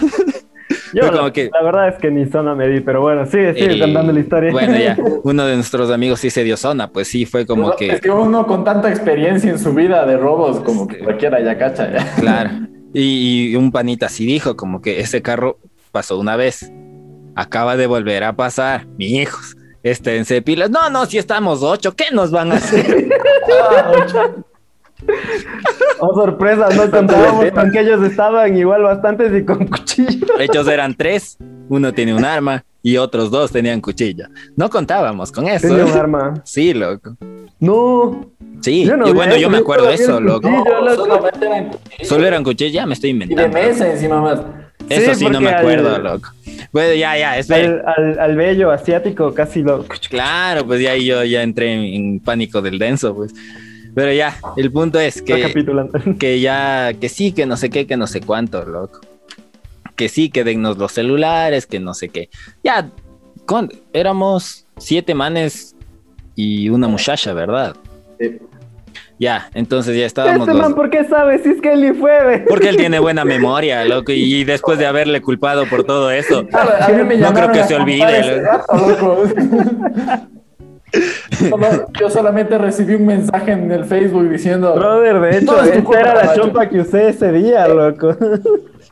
Yo, 0.94 1.10
la, 1.12 1.32
que- 1.32 1.50
la 1.52 1.62
verdad 1.62 1.88
es 1.88 1.98
que 1.98 2.10
ni 2.10 2.26
zona 2.26 2.54
me 2.56 2.66
di, 2.68 2.80
pero 2.80 3.00
bueno, 3.00 3.24
sigue, 3.26 3.54
sigue 3.54 3.74
El- 3.74 3.80
contando 3.80 4.12
la 4.12 4.20
historia. 4.20 4.50
Bueno, 4.50 4.76
ya, 4.76 4.96
uno 5.24 5.44
de 5.44 5.54
nuestros 5.56 5.90
amigos 5.90 6.18
sí 6.20 6.30
se 6.30 6.42
dio 6.42 6.56
zona, 6.56 6.88
pues 6.90 7.06
sí, 7.08 7.26
fue 7.26 7.46
como 7.46 7.70
Es 7.72 7.76
que, 7.76 8.00
que 8.00 8.10
uno 8.10 8.44
con 8.46 8.64
tanta 8.64 8.88
experiencia 8.88 9.50
en 9.50 9.58
su 9.58 9.72
vida 9.72 10.04
de 10.06 10.16
robos, 10.16 10.60
como 10.60 10.86
que 10.88 10.98
cualquiera 10.98 11.40
ya 11.40 11.56
cacha. 11.58 11.92
ya. 11.92 12.14
claro. 12.16 12.50
Y, 12.92 13.50
y 13.50 13.56
un 13.56 13.70
panita 13.70 14.08
sí 14.08 14.26
dijo, 14.26 14.56
como 14.56 14.80
que 14.82 15.00
ese 15.00 15.22
carro 15.22 15.58
pasó 15.92 16.18
una 16.18 16.36
vez, 16.36 16.70
acaba 17.34 17.76
de 17.76 17.86
volver 17.86 18.24
a 18.24 18.34
pasar, 18.34 18.86
mi 18.98 19.20
hijos, 19.20 19.56
esténse 19.82 20.42
pilas. 20.42 20.70
No, 20.70 20.90
no, 20.90 21.06
si 21.06 21.18
estamos 21.18 21.62
ocho, 21.62 21.94
¿qué 21.94 22.06
nos 22.12 22.30
van 22.30 22.52
a 22.52 22.56
hacer? 22.56 23.08
Oh, 25.98 26.14
sorpresa, 26.14 26.68
no 26.70 26.90
contábamos 26.90 27.50
con 27.52 27.70
que 27.72 27.80
ellos 27.80 28.02
estaban 28.02 28.56
igual 28.56 28.82
bastantes 28.82 29.32
y 29.34 29.44
con 29.44 29.66
cuchillo. 29.66 30.38
Ellos 30.38 30.68
eran 30.68 30.94
tres, 30.94 31.38
uno 31.68 31.92
tiene 31.92 32.14
un 32.14 32.24
arma 32.24 32.64
y 32.82 32.96
otros 32.96 33.30
dos 33.30 33.50
tenían 33.52 33.80
cuchilla. 33.80 34.28
No 34.56 34.70
contábamos 34.70 35.30
con 35.32 35.46
eso. 35.48 35.68
Tenía 35.68 35.84
un 35.84 35.92
arma. 35.92 36.34
Sí, 36.44 36.72
loco. 36.74 37.16
No. 37.58 38.30
Sí, 38.62 38.84
Yo 38.84 38.96
no 38.96 39.06
yo, 39.06 39.12
vi 39.12 39.16
bueno, 39.16 39.32
eso, 39.32 39.40
yo 39.42 39.50
me 39.50 39.58
acuerdo 39.58 39.86
de 39.86 39.94
eso, 39.94 40.20
no 40.20 40.32
loco. 40.34 40.48
la- 40.84 40.94
solamente 40.94 41.46
eran. 41.46 41.70
Solo 42.02 42.26
eran 42.26 42.44
cuchillas, 42.44 42.72
ya 42.72 42.86
me 42.86 42.94
estoy 42.94 43.10
Y 43.10 43.12
de 43.14 43.24
inventando. 43.24 43.58
mesa 43.58 43.90
encima 43.90 44.20
más. 44.20 44.40
Eso 44.88 45.14
Sí, 45.14 45.20
sí, 45.26 45.30
no 45.30 45.40
me 45.40 45.50
acuerdo, 45.50 45.94
al- 45.94 46.02
loco. 46.02 46.30
Bueno, 46.72 46.94
ya, 46.94 47.16
ya, 47.18 47.38
espera. 47.38 47.82
Al, 47.96 48.04
al, 48.12 48.18
al 48.20 48.36
bello 48.36 48.70
asiático 48.70 49.32
casi 49.34 49.62
lo. 49.62 49.84
Claro, 50.08 50.66
pues 50.66 50.80
ya 50.82 50.96
yo 50.96 51.22
ya 51.24 51.42
entré 51.42 51.72
en, 51.72 51.80
en 51.94 52.20
pánico 52.20 52.60
del 52.62 52.78
denso, 52.78 53.14
pues. 53.14 53.32
Pero 53.94 54.12
ya, 54.12 54.36
el 54.56 54.70
punto 54.70 55.00
es 55.00 55.20
que, 55.20 55.52
que 56.18 56.40
ya, 56.40 56.92
que 57.00 57.08
sí, 57.08 57.32
que 57.32 57.44
no 57.44 57.56
sé 57.56 57.70
qué, 57.70 57.86
que 57.86 57.96
no 57.96 58.06
sé 58.06 58.20
cuánto, 58.20 58.64
loco. 58.64 59.00
Que 60.00 60.08
sí, 60.08 60.30
que 60.30 60.44
dennos 60.44 60.78
los 60.78 60.92
celulares, 60.92 61.66
que 61.66 61.78
no 61.78 61.92
sé 61.92 62.08
qué. 62.08 62.30
Ya, 62.64 62.88
con, 63.44 63.68
éramos 63.92 64.66
siete 64.78 65.12
manes 65.14 65.76
y 66.34 66.70
una 66.70 66.88
muchacha, 66.88 67.34
¿verdad? 67.34 67.76
Sí. 68.18 68.38
Ya, 69.18 69.50
entonces 69.52 69.94
ya 69.98 70.06
estábamos 70.06 70.48
Este 70.48 70.54
los- 70.54 70.62
man, 70.68 70.74
¿por 70.74 70.88
qué 70.88 71.04
sabe 71.04 71.38
si 71.42 71.50
es 71.50 71.60
que 71.60 71.74
él 71.74 71.82
ni 71.82 71.92
fue? 71.92 72.24
ve? 72.24 72.38
Porque 72.48 72.70
él 72.70 72.78
tiene 72.78 72.98
buena 72.98 73.26
memoria, 73.26 73.84
loco, 73.84 74.10
y 74.12 74.42
después 74.44 74.78
de 74.78 74.86
haberle 74.86 75.20
culpado 75.20 75.66
por 75.66 75.84
todo 75.84 76.10
eso, 76.10 76.46
A 76.54 76.88
mí 76.88 77.02
me 77.04 77.18
No 77.18 77.34
creo 77.34 77.52
que 77.52 77.64
se 77.64 77.74
olvide. 77.74 78.42
Solo- 81.50 81.86
yo 82.00 82.08
solamente 82.08 82.56
recibí 82.56 82.94
un 82.94 83.04
mensaje 83.04 83.52
en 83.52 83.70
el 83.70 83.84
Facebook 83.84 84.30
diciendo 84.30 84.74
Brother, 84.74 85.20
de 85.20 85.38
hecho, 85.38 85.62
esta 85.62 86.00
era 86.00 86.14
la 86.14 86.34
chompa 86.34 86.68
que 86.70 86.80
usé 86.80 87.10
ese 87.10 87.30
día, 87.32 87.68
loco. 87.68 88.16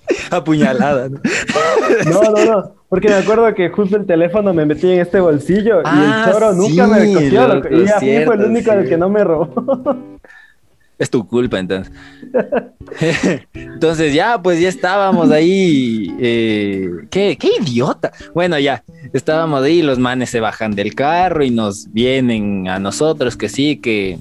apuñalada, 0.31 1.09
¿no? 1.09 1.21
No, 2.11 2.23
no, 2.23 2.45
no. 2.45 2.73
Porque 2.89 3.09
me 3.09 3.15
acuerdo 3.17 3.55
que 3.55 3.69
justo 3.69 3.97
el 3.97 4.07
teléfono 4.07 4.55
me 4.55 4.65
metí 4.65 4.91
en 4.91 5.01
este 5.01 5.21
bolsillo 5.21 5.81
y 5.81 5.85
Ah, 5.85 6.25
el 6.27 6.33
choro 6.33 6.53
nunca 6.55 6.87
me 6.87 7.13
cogió, 7.13 7.49
loco. 7.49 7.69
loco, 7.69 7.69
Y 7.75 7.89
a 7.89 8.01
mí 8.01 8.25
fue 8.25 8.35
el 8.37 8.45
único 8.45 8.71
sí. 8.73 8.77
el 8.79 8.89
que 8.89 8.97
no 8.97 9.09
me 9.09 9.25
robó. 9.25 9.97
Es 10.99 11.09
tu 11.11 11.25
culpa, 11.29 11.61
entonces. 11.61 11.93
entonces 13.55 14.13
ya, 14.13 14.43
pues 14.43 14.61
ya 14.61 14.69
estábamos 14.69 15.31
ahí. 15.31 16.13
eh, 16.19 16.89
¿qué, 17.09 17.37
qué 17.39 17.51
idiota. 17.61 18.11
Bueno, 18.35 18.59
ya, 18.59 18.83
estábamos 19.13 19.63
ahí, 19.63 19.81
los 19.83 20.01
manes 20.01 20.31
se 20.31 20.41
bajan 20.41 20.75
del 20.75 20.97
carro 20.97 21.45
y 21.45 21.51
nos 21.51 21.93
vienen 21.93 22.67
a 22.69 22.81
nosotros 22.81 23.37
que 23.37 23.49
sí, 23.49 23.77
que... 23.77 24.19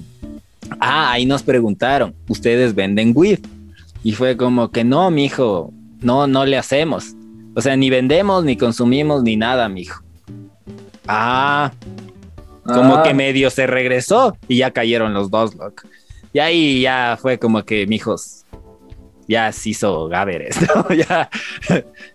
Ah, 0.78 1.10
ahí 1.12 1.26
nos 1.26 1.42
preguntaron, 1.42 2.14
¿ustedes 2.28 2.74
venden 2.76 3.12
weed? 3.12 3.40
Y 4.04 4.12
fue 4.12 4.36
como 4.36 4.70
que 4.70 4.84
no, 4.84 5.10
mijo, 5.10 5.72
no, 6.00 6.26
no 6.26 6.44
le 6.46 6.56
hacemos. 6.56 7.14
O 7.54 7.60
sea, 7.60 7.76
ni 7.76 7.90
vendemos, 7.90 8.44
ni 8.44 8.56
consumimos, 8.56 9.22
ni 9.22 9.36
nada, 9.36 9.68
mijo. 9.68 10.02
Ah, 11.06 11.72
como 12.64 12.96
Ah, 12.96 13.02
que 13.02 13.14
medio 13.14 13.50
se 13.50 13.66
regresó 13.66 14.36
y 14.46 14.58
ya 14.58 14.70
cayeron 14.70 15.14
los 15.14 15.30
dos, 15.30 15.54
loco. 15.54 15.84
Y 16.32 16.38
ahí 16.38 16.82
ya 16.82 17.18
fue 17.20 17.38
como 17.38 17.64
que, 17.64 17.86
mijos, 17.86 18.44
ya 19.26 19.50
se 19.52 19.70
hizo 19.70 20.08
Gaberes, 20.08 20.58
¿no? 20.74 20.94
ya, 20.94 21.30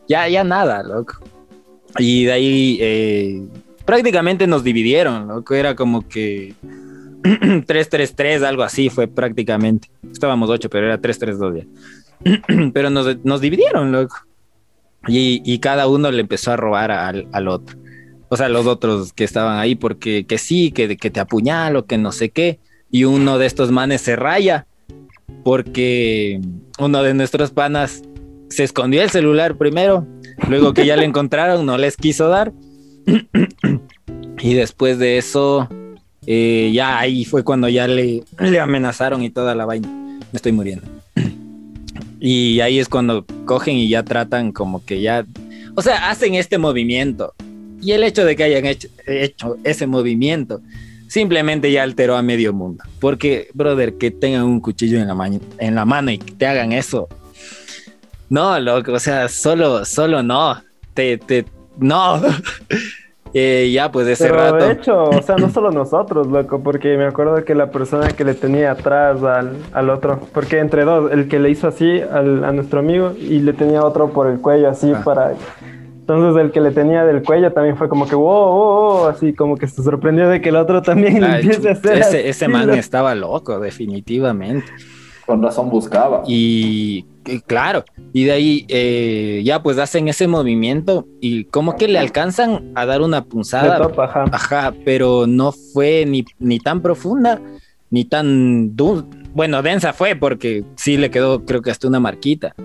ya, 0.08 0.28
ya 0.30 0.44
nada, 0.44 0.84
loco. 0.84 1.16
Y 1.98 2.26
de 2.26 2.32
ahí 2.32 2.78
eh, 2.82 3.42
prácticamente 3.86 4.48
nos 4.48 4.64
dividieron, 4.64 5.28
loco. 5.28 5.56
Era 5.56 5.76
como 5.76 6.08
que 6.08 6.54
3-3-3, 7.24 8.44
algo 8.44 8.64
así 8.64 8.90
fue 8.90 9.08
prácticamente. 9.08 9.90
Estábamos 10.12 10.50
8, 10.50 10.70
pero 10.70 10.88
era 10.88 11.00
3-3-2 11.02 11.58
ya. 11.58 11.66
pero 12.74 12.89
nos, 12.89 13.24
nos 13.24 13.41
dividieron, 13.41 13.91
loco. 13.91 14.15
Y, 15.07 15.41
y 15.45 15.59
cada 15.59 15.88
uno 15.88 16.11
le 16.11 16.21
empezó 16.21 16.51
a 16.51 16.57
robar 16.57 16.91
al, 16.91 17.28
al 17.32 17.47
otro. 17.47 17.78
O 18.30 18.38
sea, 18.38 18.49
los 18.49 18.65
otros 18.65 19.13
que 19.13 19.24
estaban 19.24 19.59
ahí, 19.59 19.76
porque 19.76 20.26
que 20.26 20.38
sí, 20.38 20.71
que, 20.71 20.97
que 20.97 21.11
te 21.11 21.19
apuñalo, 21.19 21.86
que 21.86 21.97
no 21.97 22.11
sé 22.11 22.30
qué. 22.30 22.59
Y 22.89 23.03
uno 23.03 23.38
de 23.38 23.45
estos 23.45 23.71
manes 23.71 24.01
se 24.01 24.15
raya, 24.15 24.65
porque 25.43 26.41
uno 26.80 27.03
de 27.03 27.13
nuestros 27.13 27.51
panas 27.51 28.03
se 28.49 28.63
escondió 28.63 29.01
el 29.01 29.09
celular 29.09 29.55
primero, 29.57 30.07
luego 30.47 30.74
que 30.74 30.86
ya 30.86 30.95
le 30.95 31.05
encontraron, 31.05 31.65
no 31.65 31.78
les 31.78 31.97
quiso 31.97 32.30
dar. 32.30 32.53
y 34.39 34.53
después 34.53 34.99
de 34.99 35.17
eso, 35.17 35.67
eh, 36.26 36.71
ya 36.74 36.99
ahí 36.99 37.26
fue 37.26 37.43
cuando 37.43 37.67
ya 37.67 37.88
le, 37.88 38.24
le 38.39 38.59
amenazaron 38.59 39.24
y 39.24 39.30
toda 39.30 39.55
la 39.55 39.65
vaina. 39.65 39.88
Me 39.88 40.38
estoy 40.38 40.51
muriendo. 40.51 40.88
Y 42.26 42.61
ahí 42.61 42.80
es 42.80 42.88
cuando 42.88 43.26
cogen 43.43 43.76
y 43.76 43.89
ya 43.89 44.01
tratan 44.03 44.53
como 44.53 44.86
que 44.86 45.01
ya, 45.01 45.26
o 45.76 45.82
sea, 45.82 46.09
hacen 46.09 46.36
este 46.36 46.57
movimiento. 46.57 47.34
Y 47.82 47.91
el 47.91 48.01
hecho 48.05 48.24
de 48.24 48.38
que 48.38 48.45
hayan 48.45 48.65
hecho, 48.65 48.88
hecho 49.05 49.57
ese 49.65 49.88
movimiento 49.88 50.61
simplemente 51.09 51.69
ya 51.69 51.84
alteró 51.84 52.15
a 52.15 52.21
medio 52.21 52.53
mundo. 52.53 52.82
Porque, 53.01 53.49
brother, 53.53 53.95
que 53.97 54.09
tengan 54.09 54.43
un 54.43 54.61
cuchillo 54.61 54.99
en 55.01 55.07
la, 55.09 55.13
ma- 55.15 55.28
en 55.59 55.76
la 55.76 55.84
mano 55.84 56.11
y 56.11 56.17
que 56.17 56.32
te 56.32 56.47
hagan 56.47 56.71
eso. 56.71 57.09
No, 58.30 58.57
loco, 58.57 58.93
o 58.93 58.99
sea, 58.99 59.28
solo, 59.28 59.84
solo 59.84 60.24
no. 60.24 60.63
Te, 60.93 61.17
te, 61.17 61.43
no. 61.78 62.21
Eh, 63.36 63.72
ya, 63.74 63.92
pues 63.92 64.08
ese 64.08 64.26
Pero 64.26 64.36
rato. 64.38 64.56
de 64.66 64.72
hecho, 64.74 65.04
o 65.06 65.22
sea, 65.24 65.36
no 65.38 65.50
solo 65.50 65.72
nosotros, 65.72 66.28
loco, 66.28 66.62
porque 66.62 66.96
me 66.98 67.06
acuerdo 67.06 67.44
que 67.44 67.56
la 67.56 67.72
persona 67.72 68.08
que 68.10 68.24
le 68.24 68.36
tenía 68.36 68.72
atrás 68.72 69.24
al, 69.24 69.58
al 69.74 69.90
otro, 69.90 70.20
porque 70.34 70.60
entre 70.60 70.86
dos, 70.86 71.12
el 71.12 71.28
que 71.28 71.40
le 71.40 71.50
hizo 71.50 71.68
así 71.68 72.00
al- 72.02 72.44
a 72.44 72.52
nuestro 72.52 72.80
amigo 72.80 73.14
y 73.20 73.40
le 73.40 73.54
tenía 73.54 73.84
otro 73.84 74.10
por 74.10 74.28
el 74.28 74.40
cuello 74.40 74.70
así 74.70 74.92
Ah. 74.94 75.02
para... 75.04 75.34
Entonces 76.02 76.42
el 76.44 76.52
que 76.52 76.60
le 76.60 76.72
tenía 76.72 77.06
del 77.06 77.24
cuello 77.24 77.54
también 77.54 77.78
fue 77.78 77.88
como 77.88 78.06
que 78.08 78.14
wow, 78.14 78.26
wow, 78.26 78.98
wow, 78.98 79.08
así 79.08 79.34
como 79.34 79.56
que 79.56 79.68
se 79.70 79.82
sorprendió 79.82 80.28
de 80.28 80.42
que 80.42 80.50
el 80.50 80.58
otro 80.58 80.82
también 80.82 81.22
le 81.22 81.28
Ay, 81.28 81.42
empiece 81.44 81.70
a 81.70 81.72
hacer 81.72 81.98
ese, 81.98 82.18
así, 82.20 82.28
ese 82.30 82.48
man 82.50 82.70
estaba 82.72 83.16
loco, 83.16 83.58
definitivamente. 83.60 84.66
con 85.26 85.42
razón 85.42 85.70
buscaba. 85.70 86.22
Y 86.28 87.06
claro, 87.45 87.86
y 88.11 88.26
de 88.26 88.32
ahí 88.32 88.65
eh, 88.69 89.41
ya 89.43 89.63
pues 89.63 89.78
hacen 89.78 90.07
ese 90.07 90.28
movimiento 90.28 91.07
y 91.21 91.45
como 91.45 91.76
que 91.76 91.88
le 91.88 91.99
alcanzan 91.99 92.71
a 92.76 92.86
dar 92.86 93.01
una 93.01 93.26
punzada. 93.26 93.78
ajá. 93.97 94.26
Ajá, 94.32 94.74
pero 94.86 95.28
no 95.28 95.51
fue 95.51 96.05
ni, 96.05 96.26
ni 96.39 96.59
tan 96.59 96.82
profunda, 96.82 97.41
ni 97.89 98.05
tan 98.05 98.76
bueno, 99.34 99.61
densa 99.61 99.93
fue 99.93 100.15
porque 100.15 100.63
sí 100.76 100.97
le 100.97 101.09
quedó 101.09 101.43
creo 101.45 101.61
que 101.61 101.71
hasta 101.71 101.88
una 101.88 101.99
marquita, 101.99 102.55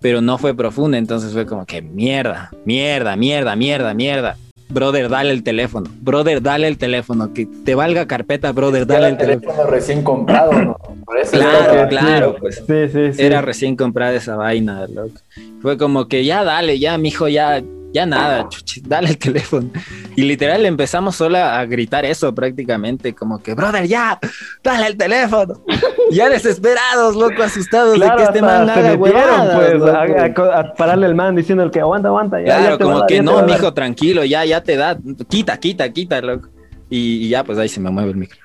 pero 0.00 0.20
no 0.20 0.38
fue 0.38 0.54
profunda, 0.54 0.98
entonces 0.98 1.32
fue 1.32 1.46
como 1.46 1.66
que 1.66 1.82
mierda, 1.82 2.50
mierda, 2.64 3.16
mierda, 3.16 3.56
mierda, 3.56 3.94
mierda. 3.94 4.36
Brother, 4.74 5.08
dale 5.08 5.30
el 5.30 5.42
teléfono. 5.44 5.88
Brother, 6.00 6.42
dale 6.42 6.66
el 6.68 6.76
teléfono. 6.76 7.32
Que 7.32 7.46
te 7.46 7.74
valga 7.76 8.06
carpeta, 8.06 8.50
brother, 8.52 8.86
dale 8.86 8.98
Era 8.98 9.06
el 9.08 9.12
el 9.14 9.18
teléfono. 9.18 9.40
teléfono 9.52 9.70
recién 9.70 10.02
comprado, 10.02 10.52
¿no? 10.52 10.76
Por 11.04 11.18
eso 11.18 11.30
Claro, 11.32 11.88
claro, 11.88 12.36
pues. 12.40 12.56
Sí, 12.66 12.88
sí, 12.92 13.12
sí. 13.12 13.22
Era 13.22 13.40
recién 13.40 13.76
comprada 13.76 14.12
esa 14.14 14.34
vaina, 14.36 14.86
loco. 14.88 15.14
Fue 15.62 15.78
como 15.78 16.08
que 16.08 16.24
ya 16.24 16.42
dale, 16.44 16.78
ya, 16.78 16.98
mijo, 16.98 17.28
ya, 17.28 17.62
ya 17.92 18.04
nada, 18.06 18.48
chuchi, 18.48 18.80
dale 18.84 19.10
el 19.10 19.18
teléfono. 19.18 19.70
Y 20.16 20.22
literal 20.22 20.66
empezamos 20.66 21.14
solo 21.14 21.38
a 21.38 21.64
gritar 21.66 22.04
eso 22.04 22.34
prácticamente, 22.34 23.14
como 23.14 23.40
que, 23.42 23.54
brother, 23.54 23.86
ya, 23.86 24.18
dale 24.62 24.88
el 24.88 24.96
teléfono. 24.96 25.62
Ya 26.10 26.28
desesperados, 26.28 27.16
loco, 27.16 27.42
asustados 27.42 27.94
Claro, 27.94 28.12
de 28.12 28.16
que 28.18 28.22
este 28.24 28.42
man 28.42 28.66
se 28.66 28.72
haga 28.72 28.98
pues, 28.98 29.14
a, 29.14 30.02
a- 30.02 30.60
a 30.60 30.74
pararle 30.74 31.06
el 31.06 31.14
man 31.14 31.34
diciendo 31.34 31.70
que 31.70 31.80
aguanta, 31.80 32.08
aguanta. 32.08 32.38
Ya, 32.40 32.44
Claro, 32.44 32.62
ya 32.64 32.70
va 32.70 32.78
como 32.78 32.98
dar, 33.00 33.06
que 33.08 33.14
ya 33.16 33.22
no, 33.22 33.34
va 33.34 33.42
mijo, 33.42 33.72
tranquilo, 33.74 34.24
ya, 34.24 34.44
ya 34.44 34.62
te 34.62 34.76
da, 34.76 34.98
quita, 35.28 35.56
quita, 35.58 35.88
quita, 35.92 36.20
loco. 36.20 36.48
Y, 36.90 37.24
y 37.24 37.28
ya, 37.30 37.42
pues 37.44 37.58
ahí 37.58 37.68
se 37.68 37.80
me 37.80 37.90
mueve 37.90 38.10
el 38.10 38.16
micro. 38.16 38.38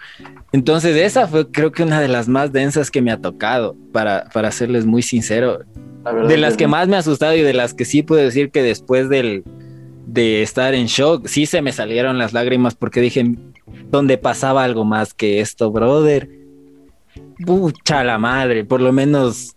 Entonces, 0.51 0.95
esa 0.95 1.27
fue, 1.27 1.51
creo 1.51 1.71
que 1.71 1.83
una 1.83 1.99
de 2.01 2.07
las 2.07 2.27
más 2.27 2.51
densas 2.51 2.89
que 2.89 3.01
me 3.01 3.11
ha 3.11 3.17
tocado, 3.21 3.75
para, 3.91 4.25
para 4.33 4.51
serles 4.51 4.85
muy 4.85 5.01
sincero. 5.03 5.59
la 6.03 6.13
De 6.13 6.37
las 6.37 6.55
que 6.57 6.63
no. 6.63 6.71
más 6.71 6.87
me 6.87 6.95
ha 6.95 6.99
asustado 6.99 7.35
y 7.35 7.41
de 7.41 7.53
las 7.53 7.73
que 7.73 7.85
sí 7.85 8.01
puedo 8.01 8.21
decir 8.23 8.49
que 8.49 8.63
después 8.63 9.09
del, 9.09 9.43
de 10.07 10.41
estar 10.41 10.73
en 10.73 10.87
shock, 10.87 11.27
sí 11.27 11.45
se 11.45 11.61
me 11.61 11.71
salieron 11.73 12.17
las 12.17 12.33
lágrimas 12.33 12.73
porque 12.73 13.01
dije, 13.01 13.35
¿dónde 13.91 14.17
pasaba 14.17 14.63
algo 14.63 14.85
más 14.85 15.13
que 15.13 15.41
esto, 15.41 15.69
brother? 15.71 16.29
Pucha 17.45 18.03
la 18.03 18.17
madre, 18.17 18.65
por 18.65 18.81
lo 18.81 18.91
menos 18.91 19.55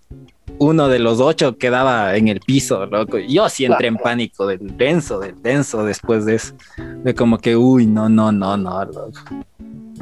uno 0.58 0.88
de 0.88 0.98
los 0.98 1.20
ocho 1.20 1.58
quedaba 1.58 2.16
en 2.16 2.28
el 2.28 2.40
piso, 2.40 2.86
loco. 2.86 3.18
Yo 3.18 3.48
sí 3.48 3.64
entré 3.64 3.88
en 3.88 3.96
pánico 3.96 4.46
del 4.46 4.76
denso, 4.76 5.18
del 5.18 5.40
denso 5.42 5.84
después 5.84 6.24
de 6.24 6.36
eso. 6.36 6.54
De 7.02 7.14
como 7.14 7.38
que, 7.38 7.56
uy, 7.56 7.86
no, 7.86 8.08
no, 8.08 8.32
no, 8.32 8.56
no, 8.56 8.84
loco. 8.84 9.20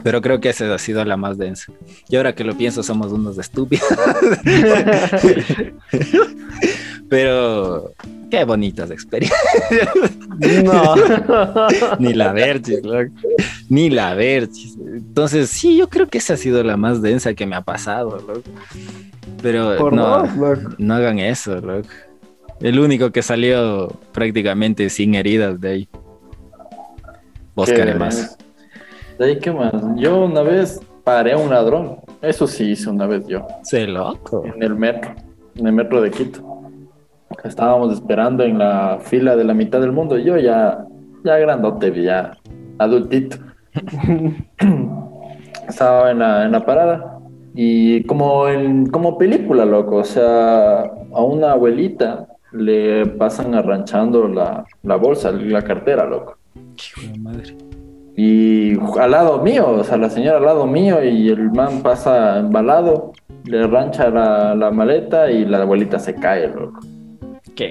Pero 0.02 0.20
creo 0.20 0.40
que 0.40 0.50
esa 0.50 0.72
ha 0.74 0.78
sido 0.78 1.04
la 1.04 1.16
más 1.16 1.38
densa. 1.38 1.72
Y 2.08 2.16
ahora 2.16 2.34
que 2.34 2.44
lo 2.44 2.56
pienso, 2.56 2.82
somos 2.82 3.12
unos 3.12 3.38
estúpidos. 3.38 3.86
Pero 7.08 7.92
qué 8.30 8.44
bonitas 8.44 8.90
experiencias. 8.92 9.90
No. 10.64 10.94
Ni 11.98 12.14
la 12.14 12.32
Verchis, 12.32 12.82
loco. 12.84 13.10
Ni 13.68 13.90
la 13.90 14.14
Verchis. 14.14 14.76
Entonces, 14.78 15.50
sí, 15.50 15.76
yo 15.76 15.88
creo 15.88 16.06
que 16.08 16.18
esa 16.18 16.34
ha 16.34 16.36
sido 16.36 16.62
la 16.62 16.76
más 16.76 17.02
densa 17.02 17.34
que 17.34 17.46
me 17.46 17.56
ha 17.56 17.62
pasado, 17.62 18.18
loco. 18.26 18.42
Pero 19.42 19.76
Por 19.76 19.92
no, 19.92 20.24
loco. 20.26 20.74
no 20.78 20.94
hagan 20.94 21.18
eso, 21.18 21.56
loco. 21.60 21.88
El 22.60 22.78
único 22.78 23.10
que 23.10 23.22
salió 23.22 23.88
prácticamente 24.12 24.88
sin 24.90 25.14
heridas 25.14 25.60
de 25.60 25.68
ahí. 25.70 25.88
Buscaré 27.54 27.94
más. 27.94 28.36
De 29.18 29.24
ahí, 29.24 29.38
¿qué 29.38 29.50
más? 29.50 29.72
Yo 29.96 30.24
una 30.24 30.42
vez 30.42 30.80
paré 31.04 31.32
a 31.32 31.36
un 31.38 31.50
ladrón. 31.50 31.98
Eso 32.22 32.46
sí 32.46 32.70
hice 32.72 32.88
una 32.90 33.06
vez 33.06 33.26
yo. 33.26 33.46
Se 33.62 33.86
loco. 33.86 34.44
En 34.44 34.62
el 34.62 34.74
metro. 34.74 35.14
En 35.56 35.66
el 35.66 35.72
metro 35.72 36.00
de 36.02 36.10
Quito. 36.10 36.49
Estábamos 37.44 37.92
esperando 37.94 38.42
en 38.44 38.58
la 38.58 38.98
fila 39.00 39.36
de 39.36 39.44
la 39.44 39.54
mitad 39.54 39.80
del 39.80 39.92
mundo. 39.92 40.18
Yo 40.18 40.36
ya, 40.36 40.84
ya 41.24 41.38
grandote, 41.38 42.02
ya 42.02 42.36
adultito. 42.78 43.36
Estaba 45.68 46.10
en 46.10 46.18
la, 46.18 46.44
en 46.44 46.52
la 46.52 46.66
parada. 46.66 47.18
Y 47.54 48.02
como 48.04 48.48
en 48.48 48.86
como 48.86 49.16
película, 49.16 49.64
loco. 49.64 49.96
O 49.96 50.04
sea, 50.04 50.80
a 50.80 51.22
una 51.22 51.52
abuelita 51.52 52.26
le 52.52 53.06
pasan 53.06 53.54
arranchando 53.54 54.26
la, 54.28 54.64
la 54.82 54.96
bolsa, 54.96 55.30
la 55.32 55.62
cartera, 55.62 56.06
loco. 56.06 56.36
Hijo 56.76 57.12
de 57.12 57.18
madre. 57.18 57.56
Y 58.16 58.78
al 58.98 59.12
lado 59.12 59.40
mío, 59.40 59.70
o 59.70 59.84
sea, 59.84 59.96
la 59.96 60.10
señora 60.10 60.38
al 60.38 60.44
lado 60.44 60.66
mío 60.66 61.02
y 61.02 61.28
el 61.28 61.50
man 61.52 61.80
pasa 61.82 62.38
embalado, 62.40 63.12
le 63.44 63.66
rancha 63.66 64.10
la, 64.10 64.54
la 64.54 64.70
maleta 64.70 65.30
y 65.30 65.44
la 65.44 65.62
abuelita 65.62 65.98
se 65.98 66.14
cae, 66.16 66.48
loco. 66.48 66.80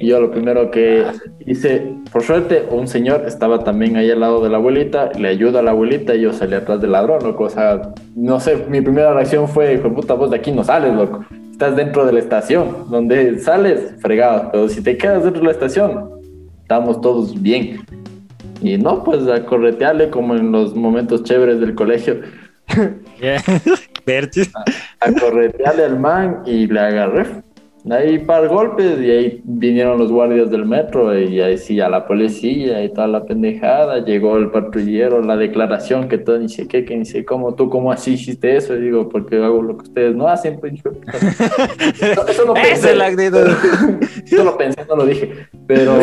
Yo 0.04 0.20
lo 0.20 0.32
primero 0.32 0.70
que 0.72 1.06
hice, 1.46 1.96
por 2.12 2.24
suerte, 2.24 2.66
un 2.70 2.88
señor 2.88 3.24
estaba 3.26 3.64
también 3.64 3.98
ahí 3.98 4.12
al 4.12 4.20
lado 4.20 4.44
de 4.44 4.50
la 4.50 4.58
abuelita, 4.58 5.12
le 5.18 5.30
ayuda 5.30 5.60
a 5.60 5.64
la 5.64 5.72
abuelita 5.72 6.16
y 6.16 6.22
yo 6.22 6.34
salí 6.34 6.54
atrás 6.54 6.82
del 6.82 6.92
ladrón, 6.92 7.24
loco. 7.24 7.46
O 7.46 7.50
sea, 7.50 7.94
no 8.16 8.40
sé, 8.40 8.56
mi 8.70 8.82
primera 8.82 9.14
reacción 9.14 9.48
fue, 9.48 9.74
hijo 9.74 9.90
de 9.90 9.96
puta, 9.96 10.14
vos 10.14 10.30
de 10.30 10.38
aquí 10.38 10.52
no 10.52 10.64
sales, 10.64 10.94
loco. 10.94 11.26
Estás 11.52 11.76
dentro 11.76 12.06
de 12.06 12.14
la 12.14 12.20
estación, 12.20 12.90
donde 12.90 13.40
sales, 13.40 13.96
fregado. 14.00 14.50
Pero 14.52 14.70
si 14.70 14.82
te 14.82 14.98
quedas 14.98 15.24
dentro 15.24 15.42
de 15.42 15.48
la 15.48 15.54
estación, 15.54 16.10
estamos 16.62 17.02
todos 17.02 17.42
bien. 17.42 17.82
Y 18.62 18.78
no, 18.78 19.04
pues 19.04 19.28
a 19.28 19.46
corretearle 19.46 20.10
como 20.10 20.36
en 20.36 20.52
los 20.52 20.76
momentos 20.76 21.24
chéveres 21.24 21.60
del 21.60 21.76
colegio, 21.76 22.22
Bertis. 24.06 24.52
a 25.00 25.12
corretearle 25.12 25.84
al 25.84 26.00
man 26.00 26.44
y 26.46 26.68
le 26.68 26.80
agarré. 26.80 27.26
Ahí 27.90 28.20
par 28.20 28.48
golpes 28.50 29.00
y 29.00 29.10
ahí 29.10 29.42
vinieron 29.46 29.98
los 29.98 30.12
guardias 30.12 30.52
del 30.52 30.66
metro 30.66 31.18
y 31.18 31.40
ahí 31.40 31.58
sí 31.58 31.80
a 31.80 31.88
la 31.88 32.06
policía 32.06 32.84
y 32.84 32.90
toda 32.94 33.08
la 33.08 33.24
pendejada. 33.24 34.04
Llegó 34.04 34.38
el 34.38 34.52
patrullero, 34.52 35.22
la 35.22 35.38
declaración 35.38 36.10
que 36.10 36.18
todo 36.18 36.46
sé 36.50 36.68
qué, 36.68 36.84
que 36.84 37.06
sé 37.06 37.24
cómo, 37.24 37.56
tú 37.56 37.70
cómo 37.70 37.92
así 37.92 38.14
hiciste 38.14 38.58
eso. 38.58 38.76
Y 38.76 38.82
digo, 38.82 39.08
porque 39.08 39.38
hago 39.38 39.62
lo 39.62 39.78
que 39.78 39.84
ustedes 39.84 40.14
no 40.16 40.28
hacen. 40.28 40.60
Pues, 40.60 40.74
yo- 40.84 40.92
eso, 42.02 42.28
eso 42.28 42.46
lo 42.46 42.54
pensé. 42.54 42.92
es 42.92 42.98
la 42.98 43.06
actitud. 43.08 43.48
Yo 44.26 44.44
lo 44.44 44.58
pensé, 44.58 44.86
no 44.88 44.96
lo 44.98 45.06
dije. 45.06 45.48
Pero. 45.66 45.98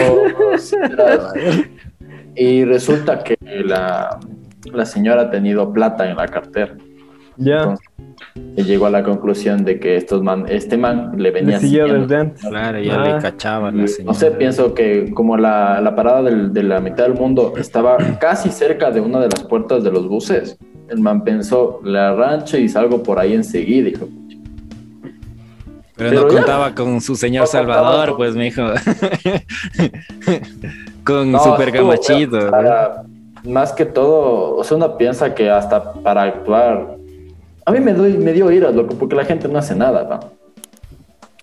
y 2.34 2.64
resulta 2.64 3.22
que 3.22 3.36
la, 3.64 4.18
la 4.72 4.86
señora 4.86 5.22
ha 5.22 5.30
tenido 5.30 5.72
plata 5.72 6.08
en 6.08 6.16
la 6.16 6.26
cartera. 6.26 6.74
Ya. 7.38 7.74
Entonces, 8.34 8.66
llegó 8.66 8.86
a 8.86 8.90
la 8.90 9.02
conclusión 9.02 9.64
de 9.64 9.78
que 9.78 9.96
estos 9.96 10.22
man, 10.22 10.46
este 10.48 10.76
man 10.76 11.12
le 11.16 11.30
venía 11.30 11.58
desde 11.58 12.16
antes. 12.16 12.42
Claro, 12.42 12.80
ya 12.80 13.02
Ah. 13.02 13.14
le 13.16 13.22
cachaba 13.22 13.70
la 13.70 13.82
No 13.82 13.88
señora. 13.88 14.14
sé, 14.14 14.30
pienso 14.32 14.74
que 14.74 15.12
como 15.12 15.36
la, 15.36 15.80
la 15.80 15.94
parada 15.94 16.22
del- 16.22 16.52
de 16.52 16.62
la 16.62 16.80
mitad 16.80 17.04
del 17.04 17.14
mundo 17.14 17.54
estaba 17.58 17.96
casi 18.20 18.50
cerca 18.50 18.90
de 18.90 19.00
una 19.00 19.20
de 19.20 19.28
las 19.28 19.42
puertas 19.44 19.84
de 19.84 19.90
los 19.92 20.08
buses, 20.08 20.58
el 20.88 21.00
man 21.00 21.24
pensó, 21.24 21.80
le 21.84 21.98
arrancho 21.98 22.56
y 22.58 22.68
salgo 22.68 23.02
por 23.02 23.18
ahí 23.18 23.34
enseguida, 23.34 23.86
dijo. 23.86 24.08
Pero, 25.96 26.10
Pero 26.10 26.22
no 26.22 26.28
ya. 26.30 26.36
contaba 26.36 26.74
con 26.74 27.00
su 27.00 27.16
señor 27.16 27.42
No 27.44 27.46
Salvador, 27.46 28.08
con- 28.08 28.16
pues, 28.18 28.36
mijo. 28.36 28.62
con 31.04 31.32
No, 31.32 31.38
super 31.42 31.70
gamachito. 31.70 32.50
¿no? 32.50 33.50
Más 33.50 33.72
que 33.72 33.86
todo, 33.86 34.56
o 34.56 34.64
sea, 34.64 34.76
uno 34.76 34.96
piensa 34.98 35.34
que 35.34 35.48
hasta 35.50 35.92
para 35.94 36.24
actuar... 36.24 36.95
A 37.66 37.72
mí 37.72 37.80
me, 37.80 37.92
doy, 37.92 38.16
me 38.16 38.32
dio 38.32 38.50
ira, 38.50 38.70
loco, 38.70 38.94
porque 38.98 39.14
la 39.16 39.24
gente 39.24 39.48
no 39.48 39.58
hace 39.58 39.74
nada, 39.74 40.04
¿va? 40.04 40.20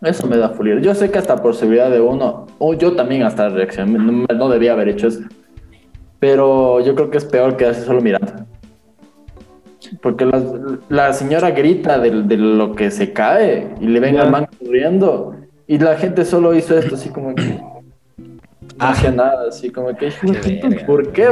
Eso 0.02 0.26
me 0.28 0.38
da 0.38 0.50
furia. 0.50 0.80
Yo 0.80 0.96
sé 0.96 1.12
que 1.12 1.18
hasta 1.18 1.36
por 1.42 1.56
seguridad 1.56 1.90
de 1.92 2.02
uno, 2.02 2.48
o 2.60 2.74
yo 2.74 2.94
también 2.96 3.24
hasta 3.24 3.50
reaccioné, 3.50 4.00
no, 4.00 4.26
no 4.34 4.50
debía 4.50 4.74
haber 4.74 4.90
hecho 4.90 5.08
eso. 5.08 5.22
Pero 6.20 6.80
yo 6.82 6.96
creo 6.96 7.10
que 7.10 7.18
es 7.18 7.26
peor 7.26 7.56
quedarse 7.58 7.82
solo 7.84 8.02
mirando. 8.02 8.32
Porque 10.02 10.26
la, 10.26 10.42
la 10.90 11.14
señora 11.14 11.52
grita 11.52 12.00
de, 12.00 12.24
de 12.24 12.38
lo 12.38 12.74
que 12.74 12.90
se 12.90 13.12
cae 13.14 13.74
y 13.80 13.88
le 13.88 14.00
ven 14.00 14.16
Ya. 14.16 14.24
al 14.24 14.32
man 14.32 14.48
corriendo 14.60 15.36
y 15.68 15.78
la 15.78 15.96
gente 15.98 16.26
solo 16.26 16.54
hizo 16.56 16.78
esto 16.78 16.96
así 16.96 17.10
como 17.10 17.36
que... 17.36 17.44
No 17.44 17.74
Ah. 18.80 18.90
hacía 18.92 19.12
nada, 19.12 19.50
así 19.50 19.70
como 19.70 19.96
que... 19.96 20.12
¿Por 20.88 21.12
qué? 21.12 21.28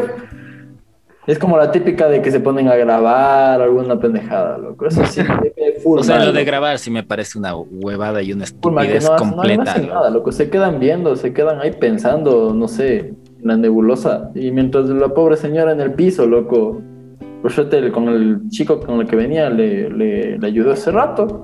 Es 1.28 1.38
como 1.38 1.56
la 1.58 1.72
típica 1.72 2.08
de 2.10 2.22
que 2.22 2.32
se 2.32 2.40
ponen 2.40 2.68
a 2.68 2.76
grabar 2.76 3.62
alguna 3.62 4.00
pendejada, 4.00 4.58
loco. 4.58 4.88
Eso 4.88 5.06
sí, 5.06 5.22
full 5.84 6.00
O 6.00 6.04
sea, 6.04 6.18
mal, 6.18 6.28
lo 6.28 6.34
de 6.34 6.44
grabar 6.44 6.80
sí 6.80 6.90
me 6.90 7.04
parece 7.04 7.38
una 7.38 7.56
huevada 7.56 8.22
y 8.24 8.34
una 8.34 8.44
estupidez 8.46 9.04
no 9.04 9.18
no- 9.18 9.26
no 9.26 9.32
completa. 9.36 9.62
hacen 9.72 9.84
loco. 9.84 9.94
nada, 9.96 10.10
loco. 10.10 10.32
Se 10.32 10.50
quedan 10.50 10.80
viendo, 10.80 11.16
se 11.16 11.32
quedan 11.32 11.60
ahí 11.62 11.72
pensando, 11.74 12.54
no 12.56 12.68
sé, 12.68 12.98
en 13.00 13.16
la 13.48 13.56
nebulosa. 13.56 14.32
Y 14.34 14.50
mientras 14.52 14.86
la 14.90 15.10
pobre 15.10 15.38
señora 15.38 15.72
en 15.74 15.82
el 15.82 15.94
piso, 15.94 16.26
loco, 16.26 16.82
por 17.44 17.52
suerte 17.52 17.78
el- 17.78 17.92
con 17.92 18.08
el 18.10 18.50
chico 18.50 18.80
con 18.80 19.00
el 19.02 19.08
que 19.08 19.16
venía 19.16 19.50
le, 19.50 19.90
le, 19.90 20.40
le 20.40 20.48
ayudó 20.48 20.74
ese 20.74 20.92
rato. 20.92 21.44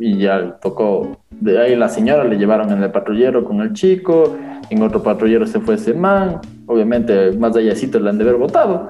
Y 0.00 0.18
ya 0.18 0.56
tocó, 0.62 1.18
de 1.30 1.60
ahí 1.60 1.76
la 1.76 1.88
señora 1.88 2.24
le 2.24 2.36
llevaron 2.38 2.70
en 2.72 2.82
el 2.82 2.90
patrullero 2.90 3.44
con 3.44 3.60
el 3.60 3.74
chico, 3.74 4.34
en 4.70 4.82
otro 4.82 5.02
patrullero 5.02 5.46
se 5.46 5.60
fue 5.60 5.74
ese 5.74 5.92
man, 5.92 6.40
obviamente 6.66 7.32
más 7.32 7.54
allácito 7.54 8.00
le 8.00 8.08
han 8.10 8.16
de 8.18 8.24
haber 8.24 8.36
votado. 8.36 8.88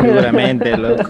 Seguramente, 0.00 0.76
loco. 0.76 1.02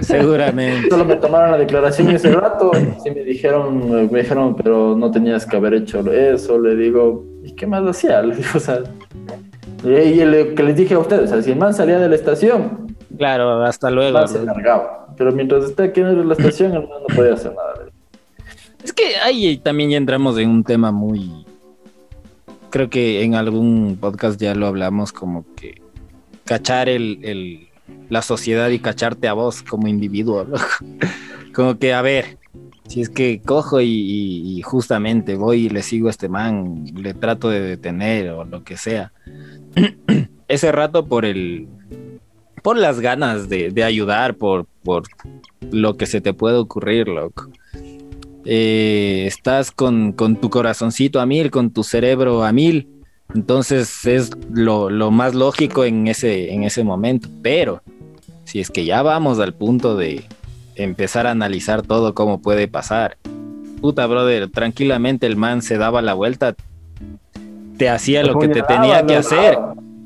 Seguramente. 0.00 0.88
Solo 0.90 1.04
me 1.04 1.16
tomaron 1.16 1.52
la 1.52 1.58
declaración 1.58 2.10
ese 2.10 2.32
rato, 2.32 2.70
sí 3.02 3.10
me 3.10 3.22
dijeron, 3.24 4.10
me 4.10 4.18
dijeron, 4.20 4.54
pero 4.56 4.94
no 4.96 5.10
tenías 5.10 5.46
que 5.46 5.56
haber 5.56 5.74
hecho 5.74 6.00
eso, 6.12 6.58
le 6.60 6.76
digo, 6.76 7.24
¿y 7.44 7.52
qué 7.54 7.66
más 7.66 7.84
hacía? 7.86 8.22
Le 8.22 8.36
digo, 8.36 8.48
o 8.56 8.60
sea, 8.60 8.80
y, 9.84 10.24
le- 10.24 10.54
que 10.54 10.62
les 10.62 10.76
dije 10.76 10.94
a 10.94 10.98
ustedes, 10.98 11.30
o 11.30 11.34
sea, 11.34 11.42
si 11.42 11.52
el 11.52 11.58
man 11.58 11.72
salía 11.74 11.98
de 11.98 12.08
la 12.08 12.14
estación, 12.14 12.86
Claro, 13.16 13.62
hasta 13.64 13.88
el 13.88 13.94
luego. 13.94 14.18
man 14.18 14.28
se 14.28 14.44
largaba, 14.44 15.06
pero 15.16 15.32
mientras 15.32 15.64
esté 15.64 15.84
aquí 15.84 16.00
en 16.00 16.28
la 16.28 16.34
estación, 16.34 16.72
el 16.74 16.80
man 16.80 16.98
no 17.08 17.14
podía 17.16 17.34
hacer 17.34 17.52
nada. 17.54 17.90
Es 18.82 18.92
que 18.92 19.16
ahí 19.16 19.58
también 19.58 19.90
ya 19.90 19.96
entramos 19.96 20.38
en 20.38 20.48
un 20.50 20.64
tema 20.64 20.92
muy. 20.92 21.44
Creo 22.70 22.90
que 22.90 23.22
en 23.22 23.34
algún 23.34 23.96
podcast 24.00 24.40
ya 24.40 24.54
lo 24.54 24.66
hablamos, 24.66 25.12
como 25.12 25.44
que 25.54 25.80
cachar 26.44 26.88
el, 26.88 27.18
el- 27.22 27.68
la 28.08 28.22
sociedad 28.22 28.68
y 28.70 28.78
cacharte 28.78 29.28
a 29.28 29.32
vos 29.32 29.62
como 29.62 29.88
individuo. 29.88 30.44
loco. 30.44 30.64
Como 31.54 31.78
que, 31.78 31.94
a 31.94 32.02
ver, 32.02 32.36
si 32.86 33.00
es 33.00 33.08
que 33.08 33.40
cojo 33.40 33.80
y 33.80 34.60
justamente 34.62 35.36
voy 35.36 35.66
y 35.66 35.68
le 35.70 35.82
sigo 35.82 36.08
a 36.08 36.10
este 36.10 36.28
man, 36.28 36.84
le 36.94 37.14
trato 37.14 37.48
de 37.48 37.60
detener 37.62 38.28
o 38.28 38.44
lo 38.44 38.62
que 38.62 38.76
sea. 38.76 39.10
Ese 40.48 40.72
rato 40.72 41.06
por 41.06 41.24
el. 41.24 41.66
Por 42.62 42.76
las 42.76 43.00
ganas 43.00 43.48
de, 43.48 43.70
de 43.70 43.84
ayudar, 43.84 44.34
por, 44.34 44.66
por 44.82 45.04
lo 45.70 45.96
que 45.96 46.04
se 46.04 46.20
te 46.20 46.34
puede 46.34 46.56
ocurrir, 46.56 47.08
loco 47.08 47.48
eh, 48.46 49.24
estás 49.26 49.70
con, 49.70 50.12
con 50.12 50.36
tu 50.36 50.50
corazoncito 50.50 51.20
a 51.20 51.26
mil, 51.26 51.50
con 51.50 51.70
tu 51.70 51.84
cerebro 51.84 52.44
a 52.44 52.52
mil. 52.52 52.88
Entonces 53.34 54.06
es 54.06 54.30
lo, 54.52 54.88
lo 54.88 55.10
más 55.10 55.34
lógico 55.34 55.84
en 55.84 56.06
ese, 56.06 56.52
en 56.52 56.62
ese 56.62 56.84
momento. 56.84 57.28
Pero 57.42 57.82
si 58.44 58.60
es 58.60 58.70
que 58.70 58.84
ya 58.84 59.02
vamos 59.02 59.38
al 59.40 59.52
punto 59.52 59.96
de 59.96 60.24
empezar 60.76 61.26
a 61.26 61.32
analizar 61.32 61.82
todo 61.82 62.14
cómo 62.14 62.40
puede 62.40 62.68
pasar. 62.68 63.18
Puta, 63.80 64.06
brother, 64.06 64.50
tranquilamente 64.50 65.26
el 65.26 65.36
man 65.36 65.60
se 65.60 65.76
daba 65.76 66.00
la 66.00 66.14
vuelta, 66.14 66.54
te 67.76 67.88
hacía 67.88 68.22
lo 68.22 68.38
que 68.38 68.48
te 68.48 68.62
tenía 68.62 69.04
que 69.04 69.16
hacer 69.16 69.58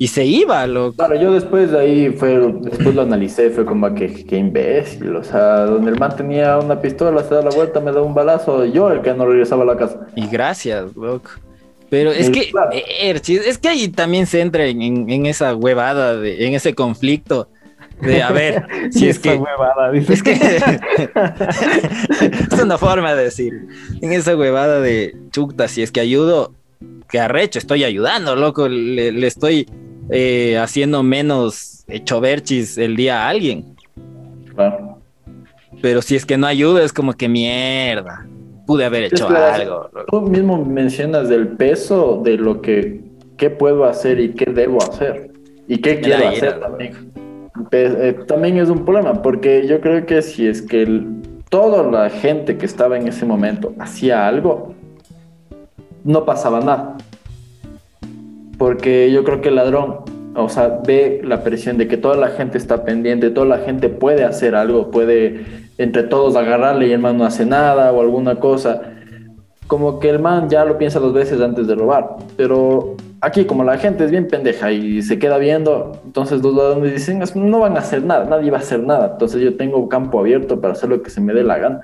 y 0.02 0.08
se 0.08 0.24
iba, 0.24 0.66
loco. 0.66 0.96
Claro, 0.96 1.14
yo 1.20 1.30
después 1.30 1.70
de 1.72 1.78
ahí 1.78 2.08
fue, 2.10 2.30
después 2.62 2.94
lo 2.94 3.02
analicé, 3.02 3.50
fue 3.50 3.66
como 3.66 3.94
que, 3.94 4.24
que 4.24 4.38
imbécil, 4.38 5.14
o 5.14 5.22
sea, 5.22 5.66
donde 5.66 5.90
el 5.90 5.98
man 5.98 6.16
tenía 6.16 6.58
una 6.58 6.80
pistola, 6.80 7.22
se 7.22 7.34
da 7.34 7.42
la 7.42 7.50
vuelta, 7.50 7.80
me 7.80 7.92
da 7.92 8.00
un 8.00 8.14
balazo, 8.14 8.64
yo 8.64 8.90
el 8.90 9.02
que 9.02 9.12
no 9.12 9.26
regresaba 9.26 9.64
a 9.64 9.66
la 9.66 9.76
casa. 9.76 10.06
Y 10.16 10.26
gracias, 10.26 10.96
loco. 10.96 11.28
Pero 11.90 12.12
es 12.12 12.30
que, 12.30 12.48
claro. 12.50 12.70
eh, 12.72 13.10
Erchis, 13.10 13.46
es 13.46 13.58
que 13.58 13.68
ahí 13.68 13.88
también 13.88 14.26
se 14.26 14.40
entra 14.40 14.64
en, 14.64 14.80
en- 14.80 15.10
en 15.10 15.26
esa 15.26 15.54
huevada, 15.54 16.16
de, 16.16 16.46
en 16.46 16.54
ese 16.54 16.74
conflicto 16.74 17.48
de, 18.00 18.22
a 18.22 18.32
ver, 18.32 18.64
si 18.92 19.06
es 19.06 19.18
que, 19.18 19.34
huevada, 19.34 19.92
es 19.94 20.22
que, 20.22 20.32
es 22.52 22.62
una 22.62 22.78
forma 22.78 23.14
de 23.14 23.24
decir, 23.24 23.66
en 24.00 24.12
esa 24.12 24.36
huevada 24.36 24.80
de 24.80 25.14
chuta, 25.30 25.68
si 25.68 25.82
es 25.82 25.90
que 25.92 26.00
ayudo, 26.00 26.54
que 27.08 27.20
arrecho, 27.20 27.58
estoy 27.58 27.84
ayudando, 27.84 28.36
loco, 28.36 28.68
le, 28.68 29.12
le 29.12 29.26
estoy 29.26 29.68
eh, 30.12 30.58
haciendo 30.58 31.02
menos 31.02 31.84
hecho 31.88 32.20
verchis 32.20 32.78
el 32.78 32.96
día 32.96 33.24
a 33.24 33.28
alguien. 33.28 33.76
Claro. 34.54 34.98
Pero 35.82 36.02
si 36.02 36.16
es 36.16 36.26
que 36.26 36.36
no 36.36 36.46
ayudo, 36.46 36.78
es 36.80 36.92
como 36.92 37.12
que 37.14 37.28
mierda, 37.28 38.26
pude 38.66 38.84
haber 38.84 39.04
hecho 39.04 39.28
la- 39.30 39.54
algo. 39.54 39.88
Tú 40.10 40.20
mismo 40.22 40.64
mencionas 40.64 41.28
del 41.28 41.48
peso 41.48 42.20
de 42.24 42.36
lo 42.36 42.60
que 42.60 43.00
qué 43.36 43.48
puedo 43.50 43.84
hacer 43.86 44.20
y 44.20 44.30
qué 44.34 44.50
debo 44.52 44.82
hacer. 44.82 45.30
¿Y 45.66 45.78
qué 45.78 45.94
Me 45.94 46.00
quiero 46.02 46.28
hacer 46.28 46.60
también? 46.60 47.10
Eh, 47.72 48.18
también 48.26 48.58
es 48.58 48.68
un 48.68 48.84
problema, 48.84 49.22
porque 49.22 49.66
yo 49.66 49.80
creo 49.80 50.04
que 50.04 50.20
si 50.20 50.46
es 50.46 50.60
que 50.62 50.82
el- 50.82 51.06
toda 51.48 51.82
la 51.90 52.10
gente 52.10 52.58
que 52.58 52.66
estaba 52.66 52.98
en 52.98 53.08
ese 53.08 53.24
momento 53.24 53.72
hacía 53.78 54.26
algo, 54.28 54.74
no 56.04 56.24
pasaba 56.24 56.60
nada. 56.60 56.96
Porque 58.60 59.10
yo 59.10 59.24
creo 59.24 59.40
que 59.40 59.48
el 59.48 59.54
ladrón, 59.54 60.00
o 60.36 60.50
sea, 60.50 60.80
ve 60.86 61.22
la 61.24 61.42
presión 61.42 61.78
de 61.78 61.88
que 61.88 61.96
toda 61.96 62.14
la 62.18 62.28
gente 62.28 62.58
está 62.58 62.84
pendiente, 62.84 63.30
toda 63.30 63.46
la 63.46 63.56
gente 63.56 63.88
puede 63.88 64.22
hacer 64.22 64.54
algo, 64.54 64.90
puede 64.90 65.46
entre 65.78 66.02
todos 66.02 66.36
agarrarle 66.36 66.88
y 66.88 66.92
el 66.92 66.98
man 66.98 67.16
no 67.16 67.24
hace 67.24 67.46
nada 67.46 67.90
o 67.90 68.02
alguna 68.02 68.34
cosa. 68.34 68.82
Como 69.66 69.98
que 69.98 70.10
el 70.10 70.18
man 70.18 70.50
ya 70.50 70.66
lo 70.66 70.76
piensa 70.76 71.00
dos 71.00 71.14
veces 71.14 71.40
antes 71.40 71.66
de 71.68 71.74
robar. 71.74 72.16
Pero 72.36 72.96
aquí, 73.22 73.46
como 73.46 73.64
la 73.64 73.78
gente 73.78 74.04
es 74.04 74.10
bien 74.10 74.28
pendeja 74.28 74.70
y 74.72 75.00
se 75.00 75.18
queda 75.18 75.38
viendo, 75.38 75.92
entonces 76.04 76.42
los 76.42 76.54
ladrones 76.54 76.92
dicen, 76.92 77.22
"Es- 77.22 77.34
no 77.34 77.60
van 77.60 77.76
a 77.76 77.80
hacer 77.80 78.04
nada, 78.04 78.26
nadie 78.26 78.50
va 78.50 78.58
a 78.58 78.60
hacer 78.60 78.80
nada. 78.80 79.12
Entonces 79.12 79.40
yo 79.40 79.56
tengo 79.56 79.88
campo 79.88 80.20
abierto 80.20 80.60
para 80.60 80.74
hacer 80.74 80.90
lo 80.90 81.00
que 81.02 81.08
se 81.08 81.22
me 81.22 81.32
dé 81.32 81.44
la 81.44 81.56
gana. 81.56 81.80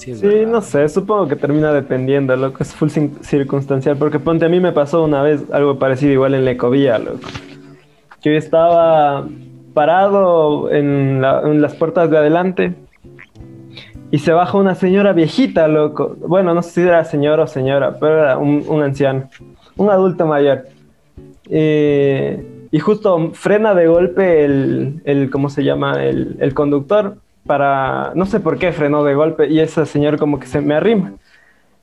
Sí, 0.00 0.14
Sí, 0.14 0.46
no 0.46 0.62
sé, 0.62 0.88
supongo 0.88 1.28
que 1.28 1.36
termina 1.36 1.72
dependiendo, 1.72 2.34
loco, 2.36 2.62
es 2.62 2.74
full 2.74 2.88
circunstancial, 3.20 3.96
porque 3.98 4.18
ponte, 4.18 4.46
a 4.46 4.48
mí 4.48 4.58
me 4.58 4.72
pasó 4.72 5.04
una 5.04 5.22
vez 5.22 5.44
algo 5.52 5.78
parecido 5.78 6.12
igual 6.12 6.34
en 6.34 6.44
la 6.46 6.52
ecovía, 6.52 6.98
loco. 6.98 7.20
Yo 8.22 8.32
estaba 8.32 9.26
parado 9.74 10.70
en, 10.70 11.20
la- 11.20 11.42
en 11.42 11.60
las 11.60 11.74
puertas 11.74 12.10
de 12.10 12.16
adelante 12.18 12.74
y 14.10 14.18
se 14.18 14.32
baja 14.32 14.56
una 14.58 14.74
señora 14.74 15.12
viejita, 15.12 15.68
loco. 15.68 16.16
Bueno, 16.26 16.54
no 16.54 16.62
sé 16.62 16.70
si 16.70 16.80
era 16.80 17.04
señor 17.04 17.38
o 17.40 17.46
señora, 17.46 17.96
pero 18.00 18.20
era 18.22 18.38
un, 18.38 18.64
un 18.68 18.82
anciano, 18.82 19.28
un 19.76 19.90
adulto 19.90 20.26
mayor. 20.26 20.64
Eh, 21.48 22.44
y 22.70 22.78
justo 22.78 23.30
frena 23.34 23.74
de 23.74 23.86
golpe 23.86 24.44
el, 24.44 25.00
el 25.04 25.30
¿cómo 25.30 25.50
se 25.50 25.62
llama? 25.64 26.02
El, 26.04 26.36
el 26.40 26.54
conductor 26.54 27.16
para, 27.46 28.12
no 28.14 28.26
sé 28.26 28.40
por 28.40 28.58
qué 28.58 28.72
frenó 28.72 29.02
de 29.04 29.14
golpe 29.14 29.48
y 29.48 29.60
ese 29.60 29.86
señor 29.86 30.18
como 30.18 30.38
que 30.38 30.46
se 30.46 30.60
me 30.60 30.74
arrima, 30.74 31.12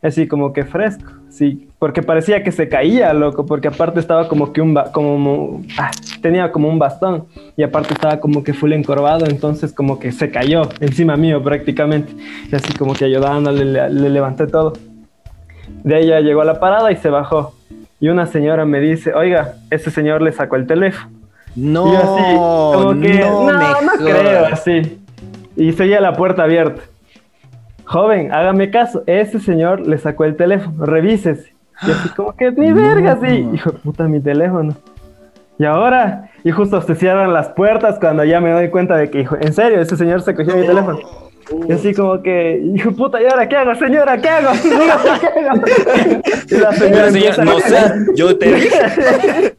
así 0.02 0.28
como 0.28 0.54
que 0.54 0.64
fresco, 0.66 1.12
sí, 1.30 1.68
porque 1.80 2.02
parecía 2.04 2.44
que 2.44 2.52
se 2.52 2.70
caía, 2.70 3.14
loco, 3.14 3.46
porque 3.46 3.68
aparte 3.68 4.00
estaba 4.00 4.28
como 4.28 4.54
que 4.54 4.62
un, 4.62 4.74
ba- 4.74 4.92
como, 4.92 5.62
ah, 5.78 5.92
tenía 6.22 6.52
como 6.52 6.70
un 6.70 6.80
bastón 6.80 7.26
y 7.56 7.64
aparte 7.64 7.94
estaba 7.94 8.20
como 8.20 8.44
que 8.44 8.54
full 8.54 8.72
encorvado, 8.74 9.26
entonces 9.26 9.74
como 9.74 10.00
que 10.00 10.12
se 10.12 10.30
cayó 10.32 10.70
encima 10.80 11.16
mío 11.18 11.42
prácticamente, 11.44 12.14
y 12.52 12.56
así 12.56 12.74
como 12.74 12.94
que 12.94 13.06
ayudándole, 13.06 13.66
le, 13.66 13.90
le 13.90 14.10
levanté 14.10 14.48
todo. 14.48 14.74
De 15.84 15.96
ahí 15.96 16.08
ya 16.08 16.20
llegó 16.22 16.42
a 16.42 16.46
la 16.46 16.60
parada 16.60 16.92
y 16.92 16.96
se 16.98 17.10
bajó. 17.10 17.54
Y 18.00 18.10
una 18.10 18.26
señora 18.28 18.66
me 18.66 18.80
dice, 18.80 19.14
oiga, 19.14 19.56
ese 19.72 19.90
señor 19.92 20.22
le 20.22 20.32
sacó 20.32 20.56
el 20.56 20.68
teléfono. 20.68 21.12
No, 21.56 21.88
Y 21.88 21.94
yo 21.94 22.04
así, 22.04 22.22
como 22.74 23.00
que, 23.02 23.20
no, 23.20 23.52
no, 23.52 23.82
no 23.82 23.92
creo, 23.98 24.46
así. 24.46 25.00
Y 25.58 25.74
seguía 25.74 26.00
la 26.00 26.14
puerta 26.14 26.44
abierta. 26.44 26.84
Joven, 27.86 28.32
hágame 28.32 28.70
caso, 28.70 29.04
ese 29.08 29.40
señor 29.40 29.88
le 29.88 29.98
sacó 29.98 30.26
el 30.26 30.36
teléfono, 30.36 30.86
revísese. 30.86 31.54
Y 31.86 31.92
así 31.92 32.10
como 32.10 32.36
que, 32.36 32.52
ni 32.52 32.72
verga, 32.74 33.18
sí. 33.22 33.50
Hijo 33.54 33.72
de 33.72 33.78
puta, 33.80 34.08
mi 34.08 34.20
teléfono. 34.20 34.76
Y 35.60 35.66
ahora, 35.66 36.30
y 36.44 36.52
justo 36.52 36.80
se 36.82 36.96
cierran 36.96 37.34
las 37.34 37.50
puertas 37.50 37.98
cuando 38.00 38.24
ya 38.24 38.40
me 38.40 38.52
doy 38.52 38.70
cuenta 38.70 38.96
de 38.96 39.10
que, 39.10 39.22
hijo, 39.22 39.36
en 39.40 39.54
serio, 39.54 39.82
ese 39.82 39.98
señor 39.98 40.22
se 40.22 40.36
cogió 40.36 40.56
mi 40.56 40.68
teléfono. 40.68 41.00
Y 41.68 41.72
así 41.72 41.94
como 41.94 42.22
que, 42.22 42.62
hijo 42.76 42.90
de 42.90 42.96
puta, 42.96 43.22
¿y 43.22 43.26
ahora 43.26 43.48
qué 43.48 43.56
hago, 43.56 43.74
señora? 43.76 44.18
¿Qué 44.18 44.30
hago? 44.30 44.52
Dígame, 44.64 45.04
¿qué 45.20 45.84
hago? 45.84 46.22
Y 46.50 46.56
la 46.56 46.72
señora 46.74 47.08
empieza 47.08 47.42
a 47.42 47.46
no 47.46 47.60
sé, 47.60 47.78
yo 48.16 48.38
te 48.38 48.54
dije. 48.54 48.80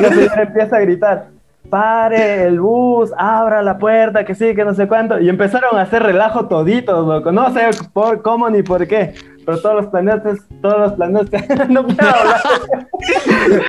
La 0.00 0.08
señora 0.08 0.42
empieza 0.42 0.76
a 0.76 0.80
gritar, 0.80 1.26
pare 1.70 2.44
el 2.44 2.60
bus, 2.60 3.12
abra 3.16 3.62
la 3.62 3.78
puerta, 3.78 4.24
que 4.24 4.34
sí, 4.34 4.54
que 4.54 4.64
no 4.64 4.74
sé 4.74 4.88
cuánto. 4.88 5.18
Y 5.20 5.28
empezaron 5.28 5.76
a 5.78 5.82
hacer 5.82 6.02
relajo 6.02 6.46
toditos, 6.46 7.06
loco. 7.06 7.30
No 7.32 7.50
sé 7.52 7.68
por 7.92 8.22
cómo 8.22 8.48
ni 8.50 8.62
por 8.62 8.86
qué. 8.86 9.14
Pero 9.44 9.58
todos 9.60 9.74
los 9.76 9.86
planetas, 9.86 10.38
todos 10.60 10.78
los 10.78 10.92
planetas, 10.92 11.42
no 11.70 11.84
puedo 11.86 11.98
hablar. 12.08 12.40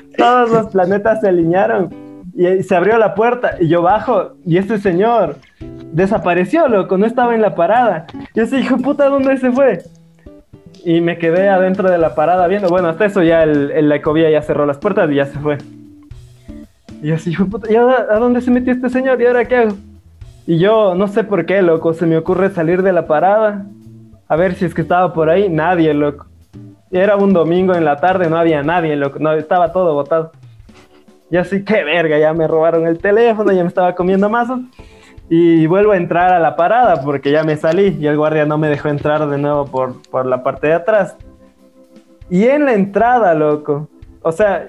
todos 0.18 0.52
los 0.52 0.68
planetas 0.68 1.22
se 1.22 1.30
alinearon. 1.30 1.89
Y 2.36 2.64
se 2.64 2.76
abrió 2.76 2.97
la 2.97 3.16
puerta 3.16 3.56
y 3.60 3.68
yo 3.68 3.82
bajo 3.82 4.34
y 4.45 4.58
este 4.58 4.78
señor 4.78 5.36
desapareció, 5.91 6.68
loco, 6.70 6.97
no 6.97 7.06
estaba 7.06 7.36
en 7.36 7.41
la 7.41 7.56
parada. 7.56 8.06
Yo 8.34 8.45
sí, 8.45 8.58
hijo 8.58 8.78
puta, 8.78 9.10
¿dónde 9.10 9.36
se 9.38 9.52
fue? 9.52 9.80
Y 10.86 11.02
me 11.02 11.18
quedé 11.18 11.50
adentro 11.50 11.89
de 11.91 11.97
la 11.97 12.16
parada 12.16 12.47
viendo. 12.47 12.70
Bueno, 12.70 12.88
hasta 12.88 13.06
eso 13.06 13.24
ya 13.24 13.43
el, 13.43 13.72
el- 13.72 13.89
la 13.89 13.95
ecovía 13.95 14.30
ya 14.30 14.41
cerró 14.41 14.66
las 14.66 14.78
puertas 14.78 15.10
y 15.12 15.16
ya 15.16 15.26
se 15.26 15.38
fue. 15.39 15.58
Y 17.02 17.12
así, 17.12 17.36
puta, 17.36 17.72
¿y 17.72 17.76
ahora 17.76 18.08
a 18.10 18.20
dónde 18.20 18.41
se 18.41 18.52
metió 18.52 18.74
este 18.74 18.89
señor? 18.89 19.22
¿Y 19.22 19.26
ahora 19.26 19.45
qué 19.45 19.56
hago? 19.56 19.76
Y 20.45 20.58
yo 20.58 20.95
no 20.95 21.08
sé 21.08 21.24
por 21.24 21.45
qué, 21.45 21.62
loco, 21.62 21.93
se 21.93 22.06
me 22.06 22.18
ocurre 22.18 22.50
salir 22.50 22.82
de 22.82 22.91
la 22.91 23.06
parada. 23.08 23.66
A 24.28 24.36
ver 24.36 24.56
si 24.56 24.66
es 24.66 24.74
que 24.74 24.82
estaba 24.82 25.14
por 25.14 25.30
ahí. 25.30 25.50
Nadie, 25.50 25.93
loco. 25.93 26.26
Era 26.91 27.18
un 27.18 27.34
domingo 27.34 27.76
en 27.76 27.86
la 27.86 27.97
tarde, 27.97 28.30
no 28.30 28.38
había 28.38 28.64
nadie, 28.64 28.95
loco. 28.95 29.20
No, 29.20 29.32
estaba 29.34 29.72
todo 29.72 29.93
botado. 29.93 30.32
Y 31.32 31.38
así, 31.38 31.64
qué 31.64 31.84
verga, 31.84 32.18
ya 32.18 32.34
me 32.34 32.47
robaron 32.47 32.88
el 32.88 32.97
teléfono, 32.97 33.52
ya 33.52 33.62
me 33.62 33.68
estaba 33.68 33.93
comiendo 33.93 34.30
mazos. 34.30 34.62
Y 35.30 35.68
vuelvo 35.68 35.91
a 35.91 35.97
entrar 35.97 36.34
a 36.34 36.39
la 36.39 36.56
parada 36.56 37.02
porque 37.02 37.32
ya 37.32 37.43
me 37.43 37.56
salí 37.56 37.97
y 38.00 38.08
el 38.08 38.18
guardia 38.18 38.45
no 38.45 38.58
me 38.58 38.68
dejó 38.68 38.89
entrar 38.89 39.30
de 39.30 39.38
nuevo 39.38 39.66
por, 39.66 40.02
por 40.10 40.26
la 40.26 40.41
parte 40.41 40.68
de 40.68 40.74
atrás. 40.74 41.16
Y 42.32 42.45
en 42.45 42.66
la 42.66 42.74
entrada, 42.74 43.36
loco. 43.36 43.88
O 44.24 44.32
sea, 44.32 44.68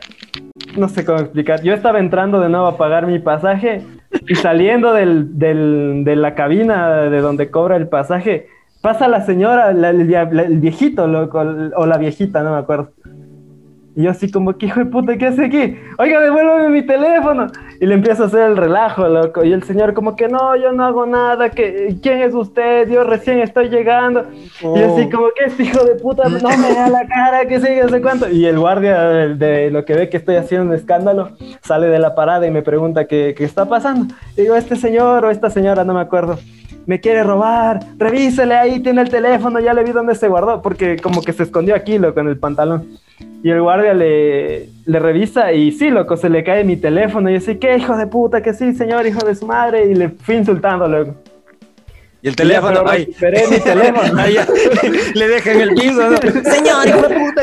no 0.77 0.89
sé 0.89 1.05
cómo 1.05 1.19
explicar. 1.19 1.63
Yo 1.63 1.75
estaba 1.75 1.99
entrando 1.99 2.41
de 2.41 2.49
nuevo 2.49 2.67
a 2.67 2.77
pagar 2.77 3.07
mi 3.07 3.19
pasaje 3.19 3.83
y 4.29 4.35
saliendo 4.35 4.93
del, 4.93 5.39
del- 5.39 6.03
de 6.05 6.17
la 6.17 6.35
cabina 6.35 7.03
de 7.03 7.21
donde 7.21 7.51
cobra 7.51 7.77
el 7.77 7.89
pasaje, 7.89 8.49
pasa 8.81 9.09
la 9.09 9.23
señora, 9.23 9.73
la- 9.73 9.93
la- 9.93 10.23
el 10.43 10.59
viejito, 10.59 11.07
loco, 11.07 11.41
o 11.77 11.87
la 11.87 11.99
viejita, 11.99 12.43
no 12.43 12.53
me 12.53 12.59
acuerdo. 12.59 12.91
Y 13.97 14.05
yo 14.05 14.11
así 14.11 14.31
como 14.31 14.57
que, 14.57 14.67
hijo 14.67 14.81
de 14.81 14.87
puta, 14.87 15.17
¿qué 15.17 15.27
hace 15.27 15.47
aquí? 15.47 15.77
Oiga, 15.99 16.21
devuélveme 16.21 16.69
mi 16.69 16.83
teléfono. 16.83 17.49
Y 17.81 17.87
le 17.87 17.95
empiezo 17.95 18.25
a 18.25 18.27
hacer 18.27 18.43
el 18.51 18.57
relajo, 18.57 19.09
loco. 19.09 19.45
Y 19.45 19.53
el 19.53 19.65
señor 19.65 19.95
como 19.95 20.15
que, 20.15 20.29
no, 20.29 20.55
yo 20.57 20.73
no 20.73 20.85
hago 20.85 21.07
nada. 21.07 21.51
que 21.51 21.97
¿Quién 22.01 22.21
es 22.21 22.35
usted? 22.35 22.89
Yo 22.89 23.03
recién 23.05 23.41
estoy 23.41 23.69
llegando. 23.69 24.27
Y 24.61 24.79
yo 24.79 24.95
así 24.95 25.11
como 25.11 25.29
que, 25.37 25.47
este 25.47 25.65
hijo 25.65 25.85
de 25.85 25.97
puta, 25.97 26.29
no 26.29 26.49
me 26.49 26.75
da 26.75 26.89
la 26.89 27.07
cara, 27.09 27.47
que 27.47 27.59
no 27.59 27.89
sé 27.89 28.01
cuánto. 28.01 28.29
Y 28.29 28.47
el 28.47 28.59
guardia 28.59 29.01
de, 29.03 29.35
de 29.35 29.71
lo 29.71 29.85
que 29.85 29.95
ve 29.95 30.09
que 30.09 30.19
estoy 30.19 30.37
haciendo 30.37 30.69
un 30.69 30.75
escándalo, 30.75 31.31
sale 31.63 31.89
de 31.89 31.99
la 31.99 32.15
parada 32.15 32.47
y 32.47 32.51
me 32.51 32.63
pregunta 32.63 33.07
qué, 33.07 33.35
qué 33.37 33.45
está 33.45 33.67
pasando. 33.67 34.15
Y 34.37 34.43
digo, 34.43 34.55
este 34.55 34.77
señor 34.77 35.25
o 35.25 35.31
esta 35.31 35.51
señora, 35.51 35.85
no 35.85 35.95
me 35.95 36.01
acuerdo. 36.01 36.39
Me 36.87 37.01
quiere 37.01 37.23
robar, 37.23 37.81
revísele 37.99 38.55
ahí, 38.55 38.81
tiene 38.81 39.03
el 39.03 39.09
teléfono, 39.09 39.61
ya 39.61 39.75
le 39.75 39.85
vi 39.85 39.93
dónde 39.93 40.15
se 40.15 40.29
guardó, 40.29 40.63
porque 40.63 40.97
como 40.97 41.23
que 41.23 41.33
se 41.33 41.45
escondió 41.45 41.75
aquí, 41.75 41.99
loco, 41.99 42.21
en 42.21 42.29
el 42.29 42.39
pantalón. 42.39 42.99
Y 43.43 43.51
el 43.51 43.63
guardia 43.63 43.95
le, 43.95 44.69
le 44.85 44.99
revisa 44.99 45.53
y 45.53 45.73
sí, 45.73 45.91
loco, 45.91 46.17
se 46.17 46.29
le 46.29 46.45
cae 46.45 46.65
mi 46.65 46.77
teléfono. 46.77 47.31
Y 47.31 47.35
yo 47.35 47.39
así, 47.39 47.57
¿qué 47.57 47.77
hijo 47.77 47.97
de 47.97 48.07
puta? 48.07 48.43
Que 48.43 48.53
sí, 48.53 48.75
señor, 48.75 49.07
hijo 49.07 49.25
de 49.25 49.35
su 49.35 49.47
madre. 49.47 49.87
Y 49.87 49.95
le 49.95 50.11
fui 50.11 50.37
insultando, 50.37 50.89
loco. 50.89 51.15
Y 52.23 52.29
el 52.29 52.37
teléfono, 52.37 52.85
ay. 52.87 53.07
recuperé 53.07 53.49
mi 53.49 53.59
teléfono. 53.61 54.21
Ahí 54.21 54.35
ya, 54.35 54.47
le 55.15 55.29
deja 55.29 55.53
en 55.53 55.61
el 55.61 55.75
piso. 55.75 56.11
¿no? 56.11 56.17
Señor, 56.51 56.89
hijo 56.89 57.09
de 57.09 57.19
puta. 57.19 57.43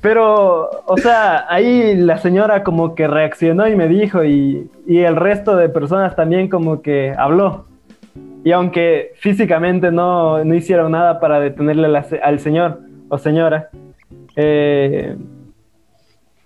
Pero, 0.00 0.70
o 0.86 0.96
sea, 0.96 1.44
ahí 1.48 1.94
la 1.96 2.16
señora 2.18 2.62
como 2.62 2.94
que 2.94 3.06
reaccionó 3.06 3.68
y 3.68 3.76
me 3.76 3.86
dijo, 3.86 4.24
y, 4.24 4.70
y 4.86 4.98
el 4.98 5.16
resto 5.16 5.56
de 5.56 5.68
personas 5.68 6.16
también 6.16 6.48
como 6.48 6.80
que 6.80 7.14
habló. 7.16 7.66
Y 8.42 8.52
aunque 8.52 9.12
físicamente 9.16 9.92
no, 9.92 10.42
no 10.44 10.54
hicieron 10.54 10.92
nada 10.92 11.20
para 11.20 11.40
detenerle 11.40 11.88
la 11.88 12.06
al 12.22 12.40
señor 12.40 12.80
o 13.08 13.18
señora, 13.18 13.68
eh, 14.36 15.16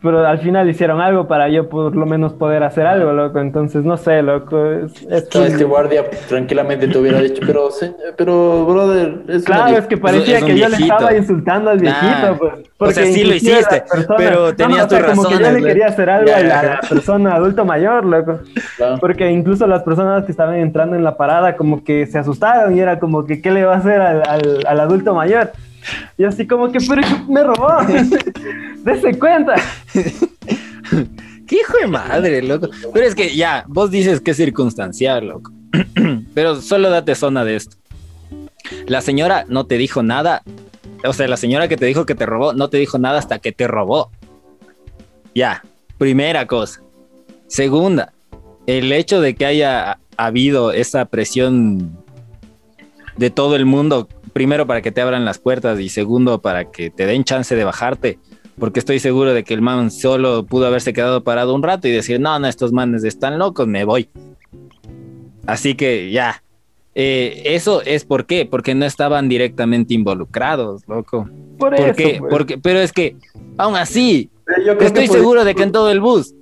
pero 0.05 0.25
al 0.27 0.39
final 0.39 0.69
hicieron 0.69 1.01
algo 1.01 1.27
para 1.27 1.49
yo 1.49 1.69
por 1.71 1.97
lo 1.97 2.05
menos 2.05 2.35
poder 2.35 2.63
hacer 2.63 2.87
algo, 2.87 3.13
loco. 3.13 3.39
Entonces, 3.41 3.85
no 3.85 3.97
sé, 3.97 4.23
loco. 4.23 4.65
Es, 4.71 4.93
es 5.11 5.29
No, 5.35 5.45
este 5.45 5.65
guardia 5.65 6.05
tranquilamente 6.29 6.87
te 6.87 6.99
hubiera 6.99 7.21
dicho, 7.21 7.41
pero, 7.47 7.71
pero 8.17 8.67
brother, 8.67 9.23
es 9.29 9.45
Claro, 9.45 9.79
es 9.79 9.87
que 9.87 9.97
parecía 9.97 10.37
es 10.37 10.43
un 10.43 10.49
que 10.51 10.59
yo 10.59 10.69
le 10.69 10.77
estaba 10.77 11.17
insultando 11.17 11.71
al 11.71 11.79
viejito, 11.79 12.05
Ah, 12.07 12.37
pues. 12.39 12.53
o 12.77 12.91
sea, 12.93 13.07
sí 13.07 13.25
lo 13.25 13.35
hiciste, 13.35 13.83
pero 14.19 14.55
tenías 14.55 14.87
o 14.87 14.89
sea, 14.91 14.99
tus 15.07 15.17
como 15.17 15.29
que 15.29 15.43
yo 15.43 15.51
le 15.51 15.63
quería 15.63 15.87
hacer 15.87 16.11
algo 16.11 16.31
a 16.35 16.41
la, 16.41 16.81
persona 16.87 17.35
adulto 17.35 17.65
mayor, 17.65 18.05
loco. 18.05 18.41
Claro. 18.77 18.99
Porque 19.01 19.31
incluso 19.31 19.67
las 19.67 19.83
personas 19.85 20.27
que 20.27 20.33
estaban 20.33 20.57
entrando 20.57 20.97
en 20.97 21.03
la 21.03 21.17
parada 21.17 21.57
como 21.57 21.83
que 21.83 22.07
se 22.07 22.19
asustaron 22.19 22.77
y 22.77 22.81
era 22.81 22.99
como 22.99 23.25
que, 23.25 23.41
¿qué 23.41 23.51
le 23.51 23.65
va 23.65 23.75
a 23.75 23.79
hacer 23.79 24.01
al, 24.03 24.23
al- 24.29 24.65
al 24.67 24.81
adulto 24.81 25.15
mayor? 25.15 25.51
Y 26.17 26.25
así 26.25 26.47
como 26.47 26.71
que, 26.71 26.79
pero 26.87 27.03
me 27.29 27.43
robó. 27.43 27.69
Dese 28.85 29.19
cuenta. 29.19 29.55
Qué 31.47 31.57
hijo 31.57 31.79
de 31.81 31.87
madre, 31.87 32.43
loco. 32.43 32.69
Pero 32.93 33.07
es 33.07 33.15
que 33.15 33.35
ya, 33.35 33.65
vos 33.69 33.91
dices 33.91 34.21
que 34.21 34.33
es 34.33 34.37
circunstancial, 34.37 35.27
loco. 35.29 35.53
Pero 36.35 36.61
solo 36.61 36.91
date 36.91 37.15
zona 37.15 37.45
de 37.45 37.57
esto. 37.57 37.77
La 38.87 39.01
señora 39.01 39.45
no 39.49 39.67
te 39.67 39.77
dijo 39.77 40.03
nada. 40.03 40.43
O 41.05 41.13
sea, 41.13 41.29
la 41.29 41.37
señora 41.37 41.69
que 41.69 41.77
te 41.77 41.87
dijo 41.87 42.07
que 42.07 42.15
te 42.15 42.27
robó 42.27 42.53
no 42.55 42.71
te 42.71 42.79
dijo 42.79 42.99
nada 42.99 43.19
hasta 43.19 43.39
que 43.39 43.53
te 43.53 43.67
robó. 43.67 44.11
Ya. 45.35 45.63
Primera 45.99 46.47
cosa. 46.47 46.81
Segunda, 47.47 48.13
el 48.67 48.91
hecho 48.93 49.21
de 49.21 49.35
que 49.35 49.47
haya 49.47 49.99
habido 50.17 50.73
esa 50.73 51.05
presión 51.05 51.97
de 53.17 53.31
todo 53.31 53.55
el 53.57 53.65
mundo, 53.65 54.09
primero 54.35 54.67
para 54.67 54.83
que 54.83 54.93
te 54.93 55.01
abran 55.01 55.25
las 55.25 55.39
puertas 55.39 55.81
y 55.81 55.89
segundo 55.89 56.43
para 56.43 56.71
que 56.71 56.91
te 56.91 57.07
den 57.07 57.25
chance 57.25 57.57
de 57.57 57.65
bajarte, 57.65 58.19
porque 58.59 58.81
estoy 58.81 58.99
seguro 58.99 59.33
de 59.33 59.45
que 59.45 59.55
el 59.55 59.63
man 59.63 59.91
solo 59.91 60.45
pudo 60.45 60.67
haberse 60.67 60.93
quedado 60.93 61.25
parado 61.25 61.55
un 61.55 61.63
rato 61.63 61.89
y 61.89 61.93
decir, 61.93 62.21
no, 62.21 62.39
no, 62.39 62.47
estos 62.47 62.73
manes 62.73 63.05
están 63.05 63.39
locos, 63.39 63.67
me 63.67 63.85
voy. 63.85 64.11
Así 65.47 65.75
que 65.75 66.11
ya. 66.11 66.43
Eh, 66.97 67.43
eso 67.55 67.83
es 67.83 68.05
por 68.05 68.25
qué, 68.27 68.47
porque 68.47 68.75
no 68.75 68.85
estaban 68.85 69.29
directamente 69.29 69.95
involucrados, 69.95 70.83
loco. 70.87 71.29
Por 71.59 71.75
¿Por 71.75 71.87
eso, 71.87 71.95
qué? 71.97 72.17
pues. 72.21 72.31
Porque, 72.31 72.59
pero 72.59 72.79
es 72.81 72.93
que, 72.93 73.17
aún 73.59 73.75
así, 73.77 74.31
Yo 74.67 74.79
que 74.79 74.87
estoy 74.87 75.09
por- 75.09 75.17
seguro 75.17 75.45
de 75.45 75.55
que 75.55 75.65
en 75.65 75.73
todo 75.73 75.91
el 75.91 76.01
bus, 76.01 76.35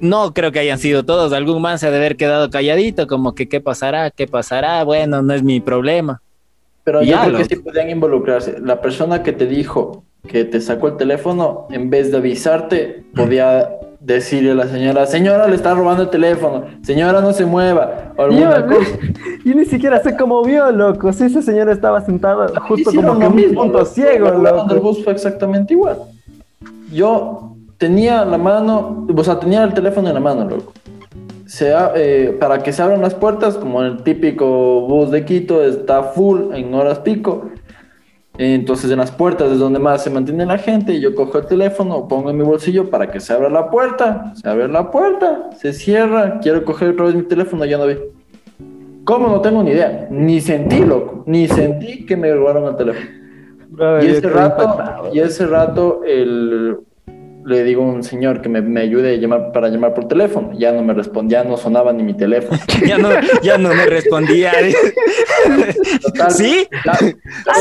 no 0.00 0.32
creo 0.32 0.50
que 0.52 0.60
hayan 0.60 0.78
sido 0.78 1.04
todos, 1.04 1.32
algún 1.32 1.60
man 1.60 1.78
se 1.78 1.86
ha 1.88 1.90
de 1.90 1.98
haber 1.98 2.16
quedado 2.16 2.48
calladito, 2.50 3.06
como 3.06 3.34
que 3.34 3.48
qué 3.48 3.60
pasará, 3.60 4.10
qué 4.10 4.26
pasará, 4.26 4.82
bueno, 4.84 5.20
no 5.22 5.34
es 5.34 5.42
mi 5.42 5.60
problema. 5.60 6.22
Pero 6.84 7.02
yo 7.02 7.08
Ya, 7.10 7.24
creo 7.26 7.38
que 7.38 7.44
sí 7.44 7.56
podían 7.56 7.90
involucrarse. 7.90 8.56
La 8.60 8.80
persona 8.80 9.22
que 9.22 9.32
te 9.32 9.46
dijo 9.46 10.04
que 10.26 10.44
te 10.44 10.60
sacó 10.60 10.88
el 10.88 10.96
teléfono, 10.96 11.66
en 11.70 11.90
vez 11.90 12.10
de 12.10 12.18
avisarte, 12.18 13.04
podía 13.14 13.70
decirle 14.00 14.52
a 14.52 14.54
la 14.54 14.66
señora, 14.66 15.06
señora, 15.06 15.48
le 15.48 15.56
está 15.56 15.74
robando 15.74 16.04
el 16.04 16.10
teléfono, 16.10 16.64
señora, 16.82 17.20
no 17.20 17.32
se 17.32 17.44
mueva, 17.44 18.12
o 18.16 18.22
alguna 18.22 18.60
Yo, 18.60 18.66
cosa. 18.78 18.90
yo 19.44 19.54
ni 19.54 19.64
siquiera 19.64 20.00
sé 20.02 20.16
cómo 20.16 20.42
vio, 20.44 20.70
loco. 20.70 21.12
Si 21.12 21.24
ese 21.24 21.42
señor 21.42 21.68
estaba 21.68 22.00
sentado 22.00 22.46
justo 22.68 22.90
como 22.94 23.18
que 23.18 23.24
en 23.24 23.30
un 23.30 23.36
mismo, 23.36 23.62
punto 23.62 23.78
loco. 23.78 23.90
ciego, 23.90 24.28
El 24.28 24.42
loco. 24.42 24.74
bus 24.80 25.02
fue 25.04 25.12
exactamente 25.12 25.74
igual. 25.74 25.98
Yo 26.92 27.54
tenía 27.76 28.24
la 28.24 28.38
mano, 28.38 29.06
o 29.14 29.24
sea, 29.24 29.38
tenía 29.38 29.62
el 29.64 29.74
teléfono 29.74 30.08
en 30.08 30.14
la 30.14 30.20
mano, 30.20 30.48
loco. 30.48 30.72
Se 31.48 31.72
a- 31.72 31.92
eh, 31.96 32.36
para 32.38 32.58
que 32.62 32.72
se 32.72 32.82
abran 32.82 33.00
las 33.00 33.14
puertas, 33.14 33.56
como 33.56 33.82
el 33.82 34.02
típico 34.02 34.82
bus 34.82 35.10
de 35.10 35.24
Quito, 35.24 35.64
está 35.64 36.02
full 36.02 36.52
en 36.54 36.74
horas 36.74 36.98
pico. 36.98 37.48
Entonces 38.36 38.90
en 38.90 38.98
las 38.98 39.10
puertas 39.10 39.50
es 39.50 39.58
donde 39.58 39.78
más 39.80 40.02
se 40.04 40.10
mantiene 40.10 40.44
la 40.46 40.58
gente 40.58 40.92
y 40.92 41.00
yo 41.00 41.14
cojo 41.14 41.38
el 41.38 41.46
teléfono, 41.46 42.06
pongo 42.06 42.30
en 42.30 42.36
mi 42.36 42.44
bolsillo 42.44 42.88
para 42.90 43.10
que 43.10 43.18
se 43.18 43.32
abra 43.32 43.48
la 43.50 43.70
puerta, 43.70 44.32
se 44.36 44.48
abre 44.48 44.68
la 44.68 44.90
puerta, 44.92 45.50
se 45.56 45.72
cierra, 45.72 46.38
quiero 46.40 46.64
coger 46.64 46.90
otra 46.90 47.06
vez 47.06 47.14
mi 47.14 47.22
teléfono, 47.22 47.64
ya 47.64 47.78
no 47.78 47.86
vi. 47.86 47.96
¿Cómo? 49.04 49.28
No 49.28 49.40
tengo 49.40 49.62
ni 49.62 49.70
idea. 49.70 50.06
Ni 50.10 50.40
sentí, 50.40 50.84
loco. 50.84 51.24
Ni 51.26 51.48
sentí 51.48 52.04
que 52.04 52.14
me 52.16 52.30
robaron 52.32 52.66
el 52.68 52.76
teléfono. 52.76 53.06
Brother, 53.70 54.04
Y 54.04 54.06
ese 54.12 54.28
rato, 54.28 54.62
impactado. 54.62 55.14
y 55.14 55.18
ese 55.20 55.46
rato 55.46 56.00
el, 56.06 56.76
le 57.48 57.64
digo 57.64 57.82
a 57.82 57.86
un 57.86 58.02
señor 58.04 58.42
que 58.42 58.48
me, 58.48 58.60
me 58.60 58.80
ayude 58.82 59.14
a 59.14 59.16
llamar, 59.16 59.52
para 59.52 59.68
llamar 59.68 59.94
por 59.94 60.06
teléfono. 60.06 60.50
Ya 60.58 60.70
no 60.72 60.82
me 60.82 60.92
respondía, 60.94 61.42
no 61.44 61.56
sonaba 61.56 61.92
ni 61.92 62.02
mi 62.02 62.14
teléfono. 62.14 62.60
Ya 62.86 62.98
no, 62.98 63.08
ya 63.42 63.58
no 63.58 63.70
me 63.74 63.86
respondía. 63.86 64.52
Total, 66.02 66.30
¿Sí? 66.30 66.68
la- 66.84 66.94
Sí, 66.96 67.14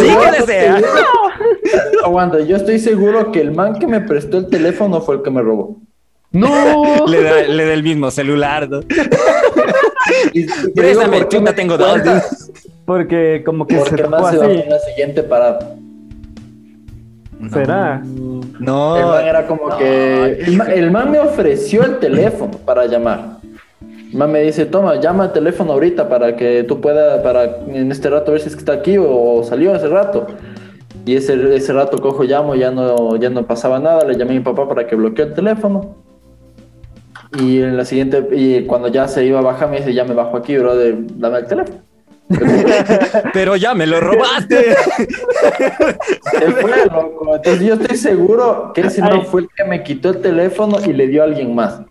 yo 0.08 0.20
que 0.20 0.26
estoy 0.38 0.40
desea. 0.56 0.76
seguro- 0.76 2.06
Aguanta, 2.06 2.40
yo 2.42 2.56
estoy 2.58 2.80
seguro 2.80 3.32
que 3.32 3.42
el 3.42 3.52
man 3.52 3.78
que 3.80 3.88
me 3.88 4.02
prestó 4.02 4.38
el 4.38 4.48
teléfono 4.50 5.02
fue 5.02 5.16
el 5.16 5.22
que 5.22 5.30
me 5.32 5.42
robó. 5.42 5.78
¡No! 6.32 7.06
Le 7.08 7.24
da, 7.24 7.42
le 7.44 7.66
da 7.66 7.74
el 7.74 7.84
mismo 7.84 8.12
celular. 8.12 8.70
¿no? 8.70 8.82
Y- 10.34 10.42
y 10.42 10.46
te 10.46 10.52
digo 10.54 10.74
Préstame, 10.76 11.28
chuta, 11.28 11.56
tengo 11.56 11.78
dos. 11.78 12.02
Porque 12.86 13.42
como 13.46 13.66
que 13.68 13.76
Porque 13.78 14.04
tocó 14.04 14.30
se 14.30 14.38
bajó 14.38 14.46
así. 14.48 14.64
la 14.70 14.80
siguiente 14.80 15.24
¿Será? 17.52 18.02
No. 18.60 18.98
El 18.98 19.06
man 19.06 19.26
era 19.26 19.48
como 19.48 19.78
que. 19.78 20.40
El 20.46 20.58
man, 20.58 20.72
el 20.72 20.92
man 20.92 21.12
me 21.12 21.20
ofreció 21.20 21.84
el 21.84 22.00
teléfono 22.00 22.52
para 22.66 22.86
llamar. 22.88 23.38
El 23.82 24.18
man 24.18 24.32
me 24.32 24.42
dice: 24.42 24.66
Toma, 24.66 24.96
llama 24.96 25.26
al 25.26 25.34
teléfono 25.34 25.74
ahorita 25.74 26.10
para 26.10 26.36
que 26.36 26.64
tú 26.64 26.82
puedas, 26.82 27.22
para 27.22 27.58
en 27.68 27.92
este 27.92 28.10
rato 28.10 28.32
ver 28.32 28.42
si 28.42 28.48
es 28.48 28.56
que 28.56 28.60
está 28.60 28.74
aquí 28.74 28.98
o 28.98 29.44
salió 29.44 29.74
hace 29.74 29.88
rato. 29.88 30.28
Y 31.06 31.16
ese, 31.16 31.56
ese 31.56 31.72
rato 31.72 32.00
cojo, 32.00 32.24
llamo, 32.24 32.56
ya 32.56 32.72
no, 32.72 33.16
ya 33.16 33.30
no 33.30 33.44
pasaba 33.46 33.80
nada. 33.80 34.06
Le 34.06 34.18
llamé 34.18 34.32
a 34.32 34.40
mi 34.40 34.40
papá 34.42 34.68
para 34.68 34.88
que 34.88 34.96
bloquee 34.96 35.26
el 35.26 35.34
teléfono. 35.34 35.96
Y 37.40 37.62
en 37.62 37.78
la 37.78 37.86
siguiente, 37.86 38.28
y 38.32 38.66
cuando 38.66 38.88
ya 38.88 39.08
se 39.08 39.26
iba 39.26 39.40
a 39.40 39.44
bajar, 39.44 39.70
me 39.70 39.78
dice: 39.78 39.94
Ya 39.94 40.04
me 40.04 40.14
bajo 40.14 40.36
aquí, 40.38 40.58
brother, 40.58 40.96
dame 41.16 41.40
el 41.40 41.46
teléfono. 41.46 41.87
Pero 43.34 43.56
ya 43.56 43.74
me 43.74 43.86
lo 43.88 44.00
robaste. 44.00 44.76
Se 46.32 46.52
fue, 46.52 46.86
loco. 46.86 47.36
Entonces 47.36 47.62
yo 47.66 47.74
estoy 47.76 47.98
seguro 47.98 48.72
que 48.74 48.82
ese 48.82 49.02
no 49.02 49.24
fue 49.24 49.42
el 49.42 49.50
que 49.56 49.64
me 49.64 49.84
quitó 49.84 50.10
el 50.10 50.22
teléfono 50.22 50.78
y 50.86 50.94
le 50.94 51.08
dio 51.08 51.22
a 51.22 51.26
alguien 51.26 51.56
más. 51.56 51.82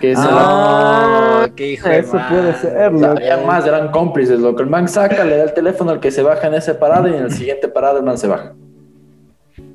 Que 0.00 0.12
ese 0.12 0.22
Ah, 0.24 1.48
qué 1.54 1.72
hijo 1.72 1.88
Eso 1.88 2.18
puede 2.28 2.54
ser, 2.56 2.72
O 2.72 2.78
sea, 2.78 2.90
loco. 2.90 3.06
habían 3.18 3.46
más, 3.46 3.66
eran 3.66 3.90
cómplices, 3.90 4.38
loco. 4.40 4.62
El 4.62 4.68
man 4.68 4.88
saca, 4.88 5.24
le 5.24 5.36
da 5.36 5.44
el 5.44 5.54
teléfono 5.54 5.90
al 5.92 6.00
que 6.00 6.10
se 6.10 6.22
baja 6.22 6.46
en 6.48 6.54
ese 6.54 6.74
parada 6.74 7.08
y 7.08 7.14
en 7.14 7.24
el 7.24 7.32
siguiente 7.32 7.68
parada 7.68 7.98
el 7.98 8.04
man 8.04 8.18
se 8.18 8.26
baja. 8.26 8.52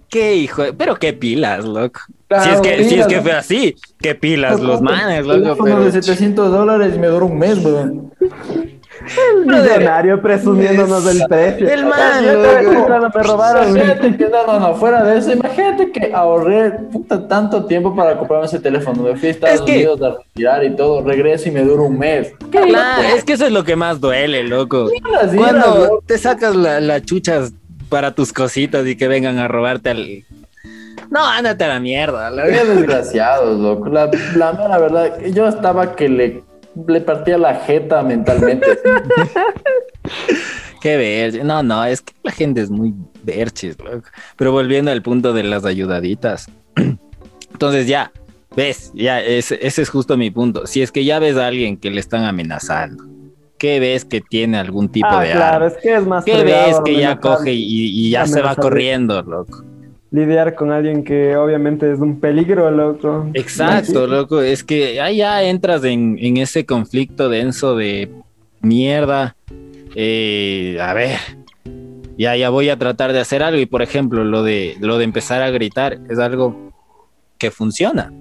Qué 0.10 0.36
hijo, 0.36 0.64
de- 0.64 0.74
pero 0.74 0.96
qué 0.96 1.14
pilas, 1.14 1.66
loco. 1.66 2.00
Claro, 2.28 2.44
si 2.44 2.50
es 2.52 2.62
que, 2.62 2.84
si 2.86 3.00
es 3.00 3.08
que 3.08 3.22
fue 3.22 3.32
así, 3.34 3.76
qué 4.00 4.16
pilas 4.16 4.60
los 4.60 4.82
manes, 4.82 5.26
loco. 5.26 5.40
Teléfono 5.42 5.64
Pero... 5.76 5.84
de 5.86 5.92
700 5.92 6.52
dólares 6.52 6.94
y 6.96 7.00
me 7.00 7.08
duró 7.08 7.26
un 7.28 7.38
mes, 7.38 7.64
weón. 7.64 8.12
Millonario 9.46 10.22
presumiéndonos 10.22 11.06
del 11.06 11.24
precio. 11.28 11.70
El 11.70 11.86
man, 11.86 12.24
me 12.24 13.24
robaron. 13.24 13.70
Imagínate 13.70 14.18
que, 14.18 14.30
no, 14.30 14.46
no, 14.48 14.60
no, 14.60 14.76
fuera 14.76 15.04
de 15.04 15.18
eso, 15.18 15.32
imagínate 15.32 15.92
que 15.92 16.12
ahorré 16.14 16.72
puta, 16.92 17.28
tanto 17.28 17.66
tiempo 17.66 17.96
para 17.96 18.18
comprarme 18.18 18.46
ese 18.46 18.60
teléfono. 18.60 19.04
Me 19.04 19.16
fui 19.16 19.30
a 19.30 19.32
Estados 19.32 19.56
Es 19.56 19.62
que- 19.62 19.74
Unidos 19.74 20.02
a 20.02 20.18
retirar 20.18 20.64
y 20.64 20.76
todo, 20.76 21.02
regreso 21.04 21.50
y 21.50 21.52
me 21.52 21.62
dura 21.64 21.84
un 21.84 21.98
mes. 22.00 22.34
¿Qué 22.52 22.62
Claro, 22.62 23.04
es 23.16 23.24
que 23.24 23.34
eso 23.34 23.46
es 23.46 23.52
lo 23.52 23.64
que 23.64 23.76
más 23.76 24.00
duele, 24.02 24.44
loco. 24.44 24.90
Las 25.12 25.34
Cuando 25.36 25.68
loco. 25.86 26.04
te 26.06 26.18
sacas 26.18 26.56
la, 26.56 26.80
la 26.80 27.02
chuchas 27.02 27.54
para 27.90 28.12
tus 28.16 28.34
cositas 28.34 28.86
y 28.88 28.96
que 28.96 29.08
vengan 29.08 29.38
a 29.38 29.48
robarte 29.48 29.90
al... 29.92 30.24
No, 31.12 31.24
ándate 31.24 31.64
a 31.64 31.68
la 31.68 31.80
mierda. 31.80 32.32
Qué 32.46 32.66
desgraciados, 32.66 33.60
loco. 33.60 33.88
La, 33.90 34.10
la 34.36 34.54
mera 34.54 34.78
verdad, 34.80 35.18
yo 35.28 35.48
estaba 35.48 35.96
que 35.96 36.10
le, 36.10 36.44
le 36.88 37.02
partía 37.02 37.38
la 37.38 37.56
jeta 37.56 38.02
mentalmente. 38.04 38.68
Qué 40.82 40.98
ver. 40.98 41.44
No, 41.44 41.64
no, 41.64 41.84
es 41.86 42.02
que 42.02 42.14
la 42.24 42.32
gente 42.32 42.62
es 42.62 42.70
muy 42.70 42.94
verches, 43.24 43.78
loco. 43.80 44.08
Pero 44.36 44.52
volviendo 44.52 44.92
al 44.92 45.02
punto 45.02 45.34
de 45.34 45.44
las 45.44 45.66
ayudaditas. 45.66 46.48
Entonces 47.52 47.88
ya, 47.88 48.12
ves, 48.56 48.92
ya, 48.94 49.22
ese, 49.22 49.58
ese 49.66 49.82
es 49.82 49.90
justo 49.90 50.18
mi 50.18 50.30
punto. 50.30 50.68
Si 50.68 50.82
es 50.82 50.92
que 50.92 51.04
ya 51.06 51.20
ves 51.20 51.38
a 51.38 51.48
alguien 51.48 51.78
que 51.78 51.90
le 51.90 52.00
están 52.00 52.24
amenazando, 52.26 53.04
¿qué 53.58 53.80
ves 53.80 54.06
que 54.06 54.22
tiene 54.22 54.58
algún 54.58 54.90
tipo 54.90 55.08
Ah, 55.10 55.24
de 55.24 55.32
claro, 55.32 55.66
arma? 55.66 55.68
es 55.68 55.82
que 55.82 55.96
es 55.96 56.06
más 56.06 56.26
¿Qué 56.26 56.44
ves 56.44 56.78
que 56.86 56.98
ya 56.98 57.20
coge 57.20 57.54
y, 57.54 58.08
y 58.08 58.12
ya 58.12 58.28
se 58.28 58.42
va 58.42 58.56
corriendo, 58.56 59.22
loco? 59.24 59.64
Lidiar 60.16 60.56
con 60.56 60.72
alguien 60.72 61.04
que 61.04 61.36
obviamente 61.36 61.92
es 61.92 62.00
un 62.00 62.22
peligro, 62.22 62.72
loco. 62.72 63.30
Exacto, 63.34 64.08
loco. 64.08 64.42
Es 64.42 64.64
que 64.64 65.02
ahí 65.02 65.18
ya 65.18 65.44
entras 65.44 65.84
en, 65.84 66.18
en 66.22 66.38
ese 66.38 66.66
conflicto 66.66 67.28
denso 67.28 67.76
de 67.76 68.10
mierda. 68.62 69.36
Eh, 69.94 70.78
a 70.80 70.94
ver, 70.94 71.20
ya, 72.18 72.38
ya 72.38 72.50
voy 72.50 72.70
a 72.70 72.78
tratar 72.78 73.12
de 73.12 73.20
hacer 73.20 73.44
algo. 73.44 73.60
Y 73.60 73.66
por 73.66 73.82
ejemplo, 73.82 74.24
lo 74.24 74.42
de, 74.42 74.78
lo 74.80 74.98
de 74.98 75.04
empezar 75.04 75.42
a 75.42 75.50
gritar 75.50 76.00
es 76.10 76.18
algo 76.18 76.72
que 77.38 77.52
funciona. 77.52 78.14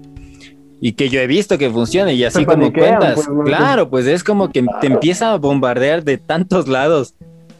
Y 0.81 0.91
que 0.93 1.07
yo 1.07 1.21
he 1.21 1.27
visto 1.27 1.57
que 1.57 1.69
funciona. 1.69 2.11
Y 2.11 2.25
así 2.25 2.43
como 2.43 2.73
cuentas, 2.73 3.13
pues, 3.25 3.29
claro, 3.45 3.89
pues 3.89 4.05
es 4.05 4.21
como 4.21 4.51
que 4.51 4.65
te 4.81 4.87
empieza 4.87 5.31
a 5.31 5.37
bombardear 5.37 6.03
de 6.03 6.17
tantos 6.17 6.67
lados. 6.67 7.15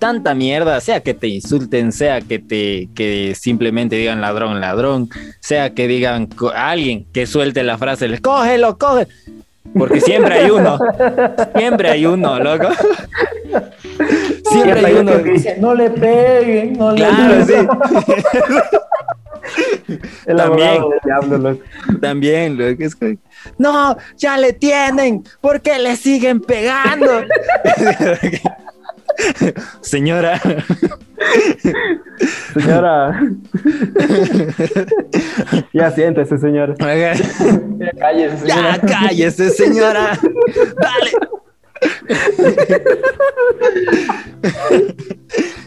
Tanta 0.06 0.36
mierda, 0.36 0.80
sea 0.82 1.00
que 1.00 1.16
te 1.16 1.28
insulten, 1.28 1.92
sea 1.92 2.22
que 2.22 2.38
te 2.38 2.90
que 2.94 3.34
simplemente 3.36 3.96
digan 3.96 4.22
ladrón, 4.22 4.62
ladrón, 4.62 5.10
sea 5.40 5.74
que 5.74 5.88
digan 5.88 6.30
a 6.54 6.70
alguien 6.70 7.08
que 7.12 7.26
suelte 7.26 7.64
la 7.64 7.80
frase, 7.80 8.08
le 8.08 8.20
cógelo, 8.20 8.78
coge. 8.78 9.08
Porque 9.76 10.00
siempre 10.00 10.36
hay 10.36 10.52
uno. 10.52 10.78
Siempre 11.58 11.90
hay 11.90 12.06
uno, 12.06 12.38
loco. 12.40 12.68
Siempre 14.52 14.86
hay 14.86 14.94
uno. 14.94 15.24
que 15.24 15.32
dice, 15.32 15.58
no 15.60 15.74
le 15.74 15.90
peguen, 15.90 16.74
no 16.74 16.92
le 16.92 16.98
Claro, 16.98 17.46
peguen. 17.48 17.68
sí. 17.68 17.68
El 20.28 20.38
También. 20.38 20.84
diablo. 21.04 21.58
También, 22.00 22.58
loco. 22.60 22.84
Es 22.84 22.96
que, 22.96 23.18
no, 23.58 23.98
ya 24.18 24.38
le 24.38 24.54
tienen. 24.54 25.24
¿Por 25.42 25.62
qué 25.62 25.80
le 25.80 25.96
siguen 25.96 26.42
pegando? 26.42 27.10
Señora, 29.82 30.42
Señora. 32.54 33.22
ya 35.74 35.92
siéntese, 35.92 36.38
señora. 36.38 36.74
oiga, 36.80 37.14
Ya 37.14 37.92
cállese, 38.00 38.48
ya 38.48 38.56
señora. 38.56 38.80
cállese, 38.82 39.50
señora. 39.50 40.20
Dale. 40.82 41.12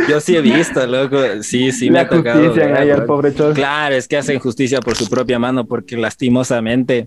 Yo 0.09 0.21
sí 0.21 0.37
he 0.37 0.41
visto, 0.41 0.87
loco. 0.87 1.19
Sí, 1.43 1.73
sí, 1.73 1.91
me 1.91 1.95
Le 1.95 2.01
ha 2.01 2.09
tocado. 2.09 2.55
ahí 2.77 2.91
al 2.91 3.05
pobre. 3.05 3.33
Claro, 3.33 3.95
es 3.95 4.09
que 4.09 4.17
hacen 4.17 4.39
justicia 4.39 4.81
por 4.81 4.97
su 4.97 5.09
propia 5.09 5.39
mano 5.39 5.67
porque 5.67 5.97
lastimosamente 5.97 7.05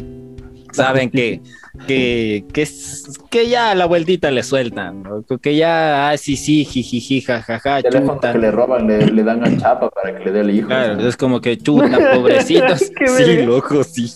saben 0.72 1.10
que, 1.10 1.42
que, 1.88 2.46
que, 2.54 2.62
es- 2.64 3.06
que 3.30 3.48
ya 3.48 3.72
a 3.72 3.76
la 3.76 3.86
vueltita 3.86 4.30
le 4.32 4.44
sueltan, 4.44 5.04
¿no? 5.04 5.24
que 5.40 5.56
ya, 5.56 6.10
ah, 6.10 6.18
sí, 6.18 6.36
sí, 6.36 6.66
jijiji, 6.66 7.22
jajaja, 7.22 7.82
chuta. 7.84 8.32
que 8.34 8.38
le 8.40 8.52
roban 8.52 8.88
le, 8.88 9.06
le 9.08 9.24
dan 9.24 9.44
a 9.44 9.58
chapa 9.58 9.90
para 9.90 10.18
que 10.18 10.26
le 10.26 10.32
dé 10.32 10.40
el 10.42 10.50
hijo. 10.56 10.68
Claro, 10.68 11.08
es 11.08 11.16
como 11.18 11.40
que 11.42 11.58
chuta, 11.58 11.98
pobrecitos. 12.16 12.92
Sí, 13.18 13.38
loco, 13.44 13.84
sí. 13.84 14.14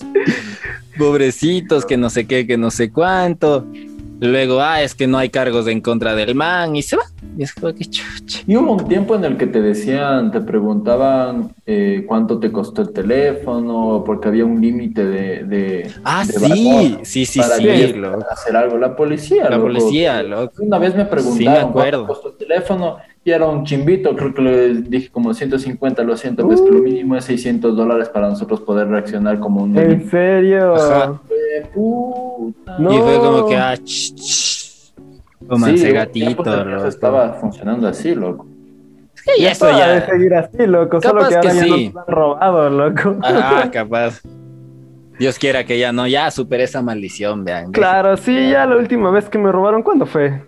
Pobrecitos, 0.97 1.85
que 1.85 1.97
no 1.97 2.09
sé 2.09 2.25
qué, 2.25 2.47
que 2.47 2.57
no 2.57 2.71
sé 2.71 2.91
cuánto. 2.91 3.65
Luego, 4.19 4.61
ah, 4.61 4.81
es 4.81 4.95
que 4.95 5.07
no 5.07 5.17
hay 5.17 5.29
cargos 5.29 5.67
en 5.67 5.81
contra 5.81 6.15
del 6.15 6.35
man 6.35 6.75
y 6.75 6.81
se 6.81 6.95
va. 6.95 7.03
Y 7.37 7.43
es 7.43 7.53
como 7.53 7.73
que 7.73 7.85
chucha. 7.85 8.41
Y 8.47 8.55
hubo 8.55 8.71
un 8.73 8.87
tiempo 8.87 9.15
en 9.15 9.25
el 9.25 9.37
que 9.37 9.45
te 9.47 9.61
decían, 9.61 10.31
te 10.31 10.39
preguntaban 10.41 11.53
eh, 11.65 12.05
cuánto 12.07 12.39
te 12.39 12.51
costó 12.51 12.81
el 12.81 12.93
teléfono, 12.93 14.03
porque 14.05 14.29
había 14.29 14.45
un 14.45 14.61
límite 14.61 15.03
de, 15.05 15.43
de, 15.43 15.91
Ah, 16.03 16.23
de 16.25 16.33
sí, 16.33 16.97
sí, 17.03 17.25
sí, 17.25 17.39
para 17.39 17.55
sí, 17.57 17.67
hacer 18.29 18.55
algo. 18.55 18.77
La 18.77 18.95
policía, 18.95 19.43
La 19.45 19.57
loco. 19.57 19.63
policía, 19.63 20.23
loco. 20.23 20.63
Una 20.63 20.77
vez 20.79 20.95
me 20.95 21.01
Sí, 21.01 21.03
me 21.03 21.05
preguntaron 21.05 21.71
cuánto 21.73 22.07
costó 22.07 22.29
el 22.29 22.37
teléfono 22.37 22.97
y 23.27 23.31
era 23.31 23.47
un 23.47 23.65
chimbito, 23.65 24.15
creo 24.15 24.35
que 24.35 24.41
le 24.43 24.73
dije 24.83 25.09
como 25.09 25.33
150, 25.33 26.03
lo 26.03 26.15
siento, 26.15 26.45
pues 26.45 26.61
que 26.61 26.69
lo 26.69 26.77
mínimo 26.77 27.15
es 27.15 27.25
600 27.25 27.75
dólares 27.75 28.07
para 28.07 28.29
nosotros 28.29 28.61
poder 28.61 28.87
reaccionar 28.87 29.39
como 29.39 29.63
un 29.63 29.75
¿En 29.75 30.07
serio? 30.11 30.75
Ajá. 30.75 31.19
Puta. 31.73 32.77
No. 32.77 32.93
Y 32.93 32.97
fue 32.99 33.17
como 33.17 33.47
que, 33.47 33.55
ah, 33.57 33.75
ch, 33.77 34.13
ch. 34.13 34.93
Sí, 35.75 35.91
gatito, 35.91 36.43
que 36.43 36.65
loco. 36.65 36.85
estaba 36.85 37.33
funcionando 37.33 37.87
así, 37.87 38.13
loco. 38.13 38.45
Y 39.39 39.41
Ya 39.41 39.51
eso 39.53 39.65
de 39.65 39.73
ya. 39.73 40.05
seguir 40.05 40.35
así, 40.35 40.67
loco. 40.67 41.01
Solo 41.01 41.21
Capaz 41.21 41.29
que 41.29 41.35
ahora 41.35 41.49
que 41.49 41.57
ya 41.57 41.65
nos 41.65 42.07
han 42.07 42.13
robado, 42.13 42.69
loco. 42.69 43.15
Ah, 43.23 43.69
capaz. 43.73 44.21
Dios 45.17 45.39
quiera 45.39 45.63
que 45.65 45.79
ya 45.79 45.91
no, 45.91 46.05
ya 46.05 46.29
superé 46.29 46.65
esa 46.65 46.83
maldición, 46.83 47.43
vean. 47.43 47.71
Claro, 47.71 48.17
sí, 48.17 48.51
ya 48.51 48.67
la 48.67 48.75
última 48.77 49.09
vez 49.09 49.27
que 49.29 49.39
me 49.39 49.51
robaron, 49.51 49.81
¿cuándo 49.81 50.05
fue? 50.05 50.43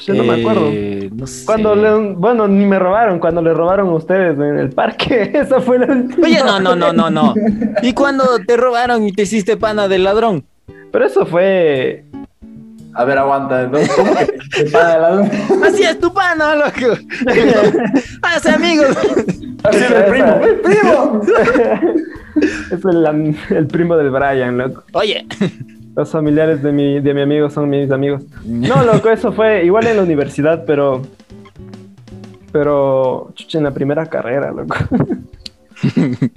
Yo 0.00 0.14
no 0.14 0.24
me 0.24 0.40
acuerdo. 0.40 0.68
Eh, 0.72 1.10
no 1.14 1.26
sé. 1.26 1.44
Cuando 1.46 1.74
le, 1.74 2.14
bueno, 2.14 2.48
ni 2.48 2.64
me 2.64 2.78
robaron, 2.78 3.18
cuando 3.18 3.42
le 3.42 3.52
robaron 3.54 3.88
a 3.88 3.92
ustedes 3.92 4.38
en 4.38 4.58
el 4.58 4.70
parque, 4.70 5.30
esa 5.34 5.60
fue 5.60 5.78
la 5.78 5.86
última. 5.92 6.26
Oye, 6.26 6.40
no, 6.44 6.58
no, 6.60 6.74
no, 6.74 6.92
no, 6.92 7.10
no. 7.10 7.34
¿Y 7.82 7.92
cuando 7.92 8.24
te 8.46 8.56
robaron 8.56 9.06
y 9.06 9.12
te 9.12 9.22
hiciste 9.22 9.56
pana 9.56 9.88
del 9.88 10.04
ladrón? 10.04 10.44
Pero 10.90 11.06
eso 11.06 11.26
fue. 11.26 12.04
A 12.94 13.04
ver, 13.04 13.18
aguanta. 13.18 13.66
¿no? 13.68 13.78
¿Cómo 13.96 14.14
que 14.16 14.26
te 14.64 14.70
para 14.70 14.94
de 14.94 15.00
lado? 15.00 15.24
Así 15.64 15.82
es 15.82 15.98
tu 15.98 16.12
pana, 16.12 16.54
loco. 16.56 16.98
Haz 18.22 18.46
amigos. 18.46 18.96
Así 19.64 19.78
Esa, 19.78 19.94
de 19.94 20.02
primo. 20.10 20.28
¡eh, 20.42 20.60
primo! 20.62 21.20
es 22.70 22.84
el, 22.84 23.36
el 23.56 23.66
primo 23.68 23.96
del 23.96 24.10
Brian, 24.10 24.58
loco. 24.58 24.82
Oye. 24.92 25.26
Los 25.94 26.10
familiares 26.10 26.62
de 26.62 26.72
mi, 26.72 27.00
de 27.00 27.14
mi 27.14 27.22
amigo 27.22 27.50
son 27.50 27.68
mis 27.68 27.90
amigos. 27.90 28.22
No, 28.44 28.82
loco, 28.82 29.10
eso 29.10 29.32
fue 29.32 29.64
igual 29.64 29.86
en 29.86 29.96
la 29.98 30.02
universidad, 30.02 30.64
pero. 30.66 31.02
Pero. 32.50 33.30
Chucha, 33.34 33.58
en 33.58 33.64
la 33.64 33.72
primera 33.72 34.06
carrera, 34.06 34.50
loco. 34.52 34.76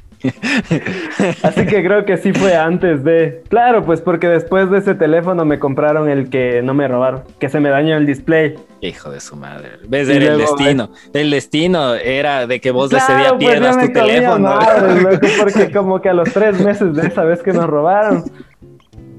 Así 1.44 1.66
que 1.68 1.84
creo 1.84 2.06
que 2.06 2.18
sí 2.18 2.34
fue 2.34 2.56
antes 2.56 3.04
de. 3.04 3.44
Claro, 3.50 3.84
pues 3.86 4.02
porque 4.02 4.28
después 4.28 4.70
de 4.72 4.80
ese 4.80 4.96
teléfono 4.96 5.46
me 5.46 5.60
compraron 5.60 6.10
el 6.10 6.30
que 6.30 6.62
no 6.64 6.74
me 6.74 6.88
robaron, 6.88 7.24
que 7.40 7.50
se 7.50 7.60
me 7.60 7.70
dañó 7.70 7.96
el 7.98 8.06
display. 8.06 8.56
Hijo 8.82 9.12
de 9.12 9.20
su 9.20 9.36
madre. 9.36 9.70
¿Ves? 9.88 10.10
Era 10.10 10.32
el 10.34 10.38
luego, 10.38 10.56
destino. 10.56 10.90
El 11.14 11.32
destino 11.32 11.96
era 11.96 12.48
de 12.48 12.60
que 12.60 12.72
vos 12.72 12.92
ese 12.92 13.06
Claro, 13.06 13.20
día 13.22 13.30
pues, 13.30 13.48
pierdas 13.60 13.86
tu 13.86 13.94
teléfono. 13.94 14.50
madres, 14.56 15.04
loco, 15.04 15.28
porque 15.40 15.72
como 15.72 16.02
que 16.02 16.10
a 16.10 16.14
los 16.14 16.32
tres 16.34 16.60
meses 16.60 16.94
de 16.96 17.08
esa 17.08 17.24
vez 17.24 17.42
que 17.44 17.54
nos 17.54 17.68
robaron, 17.68 18.24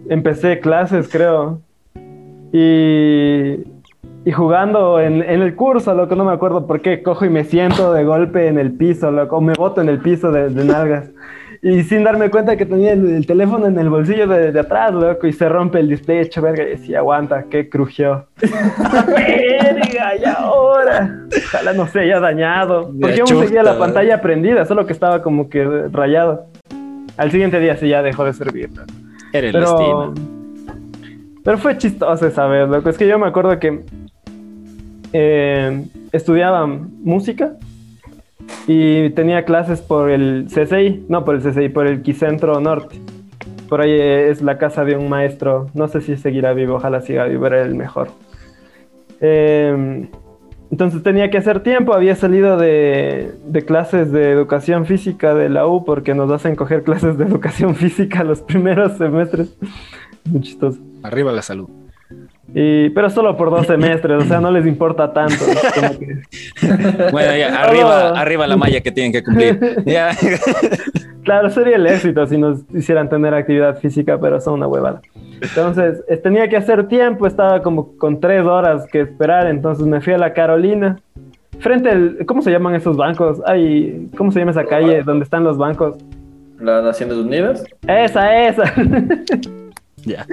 empecé 0.09 0.61
clases, 0.61 1.09
creo. 1.09 1.61
Y, 2.53 3.65
y 4.25 4.33
jugando 4.33 5.01
en, 5.01 5.23
en 5.23 5.43
el 5.43 5.55
curso, 5.55 5.95
loco, 5.95 6.15
no 6.15 6.25
me 6.25 6.33
acuerdo 6.33 6.67
por 6.67 6.81
qué, 6.81 7.03
cojo 7.03 7.25
y 7.25 7.31
me 7.31 7.45
siento 7.45 7.93
de 7.93 8.05
golpe 8.05 8.49
en 8.49 8.59
el 8.59 8.73
piso, 8.73 9.11
loco, 9.11 9.37
o 9.37 9.41
me 9.41 9.55
boto 9.55 9.81
en 9.81 9.89
el 9.89 9.99
piso 10.01 10.31
de, 10.33 10.49
de 10.51 10.65
nalgas. 10.65 11.11
Y 11.63 11.83
sin 11.83 12.05
darme 12.05 12.31
cuenta 12.31 12.57
que 12.57 12.67
tenía 12.67 12.93
el, 12.93 13.11
el 13.11 13.27
teléfono 13.27 13.67
en 13.67 13.79
el 13.79 13.89
bolsillo 13.89 14.27
de, 14.27 14.53
de 14.53 14.61
atrás, 14.61 14.93
loco, 14.93 15.27
y 15.27 15.33
se 15.33 15.49
rompe 15.49 15.81
el 15.81 15.89
display 15.89 16.19
hecho 16.19 16.41
verga. 16.41 16.63
Y 16.63 16.71
decía, 16.71 16.99
aguanta, 16.99 17.45
que 17.51 17.69
crujió. 17.69 18.27
verga, 18.41 20.13
y 20.21 20.25
ahora. 20.25 21.25
Ojalá 21.47 21.73
no 21.73 21.87
se 21.87 22.01
haya 22.01 22.21
dañado. 22.21 22.93
Porque 23.01 23.21
aún 23.21 23.27
chuta, 23.27 23.47
seguía 23.47 23.63
la 23.63 23.79
pantalla 23.79 24.21
prendida, 24.21 24.65
solo 24.65 24.87
que 24.87 24.93
estaba 24.93 25.23
como 25.23 25.49
que 25.49 25.65
rayado. 25.91 26.47
Al 27.17 27.31
siguiente 27.31 27.59
día 27.59 27.77
sí 27.77 27.89
ya 27.89 28.03
dejó 28.03 28.25
de 28.25 28.35
servir. 28.35 28.71
loco. 28.71 28.93
Era 29.33 29.47
el 29.49 29.53
Pero, 29.53 29.71
destino. 29.71 30.15
pero 31.45 31.59
fue 31.59 31.77
chistoso 31.79 32.27
esa 32.27 32.47
vez, 32.47 32.69
loco. 32.69 32.89
Es 32.89 32.97
que 32.99 33.07
yo 33.07 33.19
me 33.19 33.27
acuerdo 33.27 33.59
que 33.59 33.83
eh, 35.13 35.85
estudiaba 36.13 36.67
música 36.67 37.53
y 38.67 39.11
tenía 39.11 39.45
clases 39.45 39.81
por 39.81 40.11
el 40.11 40.47
CCI, 40.49 41.07
no 41.09 41.25
por 41.25 41.37
el 41.37 41.43
CCI, 41.43 41.69
por 41.69 41.87
el 41.87 42.03
Quicentro 42.03 42.61
Norte. 42.61 43.01
Por 43.69 43.81
ahí 43.81 43.93
es 43.93 44.43
la 44.43 44.59
casa 44.59 44.85
de 44.85 44.97
un 44.97 45.09
maestro, 45.09 45.69
no 45.75 45.89
sé 45.89 46.01
si 46.01 46.17
seguirá 46.17 46.53
vivo, 46.53 46.77
ojalá 46.77 47.01
siga 47.01 47.25
vivo, 47.25 47.47
era 47.47 47.63
el 47.63 47.75
mejor. 47.75 48.09
Eh, 49.21 50.09
entonces 50.71 51.03
tenía 51.03 51.31
que 51.31 51.39
hacer 51.39 51.61
tiempo, 51.63 51.95
había 51.95 52.15
salido 52.17 52.57
de, 52.57 53.33
de 53.47 53.65
clases 53.65 54.11
de 54.13 54.31
educación 54.31 54.87
física 54.87 55.35
de 55.35 55.49
la 55.49 55.67
U 55.67 55.85
porque 55.85 56.15
nos 56.15 56.31
hacen 56.31 56.57
coger 56.57 56.83
clases 56.83 57.17
de 57.19 57.25
educación 57.25 57.75
física 57.77 58.25
los 58.25 58.41
primeros 58.43 58.97
semestres. 58.99 59.57
Muy 60.25 60.41
chistoso. 60.41 60.79
Arriba 61.03 61.31
la 61.33 61.43
salud. 61.43 61.69
Y, 62.55 62.91
pero 62.91 63.11
solo 63.11 63.37
por 63.37 63.51
dos 63.51 63.67
semestres, 63.67 64.23
o 64.23 64.27
sea, 64.27 64.41
no 64.41 64.51
les 64.51 64.67
importa 64.67 65.13
tanto. 65.13 65.35
como 65.75 65.99
que- 65.99 66.23
Bueno, 67.13 67.37
ya, 67.37 67.63
arriba, 67.63 68.11
arriba 68.21 68.47
la 68.47 68.57
malla 68.57 68.81
que 68.81 68.93
tienen 68.93 69.13
que 69.13 69.23
cumplir. 69.23 69.59
Ya. 69.85 70.11
Claro, 71.25 71.51
sería 71.51 71.75
el 71.77 71.87
éxito 71.87 72.25
si 72.27 72.39
nos 72.39 72.61
hicieran 72.73 73.09
tener 73.09 73.35
actividad 73.35 73.79
física, 73.81 74.19
pero 74.21 74.41
son 74.41 74.55
una 74.55 74.69
huevada. 74.69 75.03
Entonces, 75.41 76.03
tenía 76.23 76.49
que 76.49 76.57
hacer 76.57 76.89
tiempo, 76.89 77.27
estaba 77.27 77.63
como 77.63 77.97
con 77.99 78.21
tres 78.21 78.45
horas 78.45 78.87
que 78.91 79.01
esperar, 79.01 79.47
entonces 79.47 79.87
me 79.87 80.01
fui 80.01 80.13
a 80.15 80.19
la 80.19 80.33
Carolina. 80.33 80.99
Frente 81.59 81.91
al, 81.91 82.19
¿cómo 82.27 82.43
se 82.43 82.51
llaman 82.51 82.75
esos 82.75 82.97
bancos? 82.97 83.41
Ay, 83.47 84.09
¿cómo 84.17 84.31
se 84.33 84.39
llama 84.41 84.51
esa 84.53 84.65
calle 84.65 85.03
donde 85.03 85.25
están 85.25 85.45
los 85.45 85.57
bancos? 85.59 85.97
¿Las 86.61 86.83
Naciones 86.85 87.17
Unidas? 87.17 87.65
Esa, 87.87 88.47
esa. 88.49 88.65
Ya. 90.05 90.25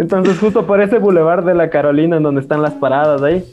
Entonces, 0.00 0.36
justo 0.40 0.66
por 0.66 0.80
ese 0.80 0.98
bulevar 0.98 1.44
de 1.44 1.54
la 1.54 1.70
Carolina, 1.70 2.16
en 2.16 2.24
donde 2.24 2.40
están 2.40 2.62
las 2.62 2.74
paradas 2.74 3.22
ahí, 3.22 3.44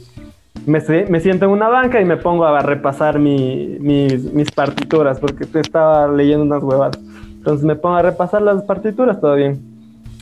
me, 0.66 0.80
me 1.08 1.20
siento 1.20 1.44
en 1.44 1.52
una 1.52 1.68
banca 1.68 2.00
y 2.00 2.04
me 2.04 2.16
pongo 2.16 2.44
a 2.44 2.60
repasar 2.62 3.20
mi- 3.20 3.76
mis, 3.78 4.32
mis 4.34 4.50
partituras, 4.50 5.20
porque 5.20 5.44
estaba 5.60 6.08
leyendo 6.08 6.44
unas 6.44 6.64
huevadas. 6.64 6.98
Entonces 7.36 7.64
me 7.64 7.76
pongo 7.76 7.94
a 7.94 8.02
repasar 8.02 8.42
las 8.42 8.60
partituras, 8.64 9.20
todo 9.20 9.36
bien. 9.36 9.60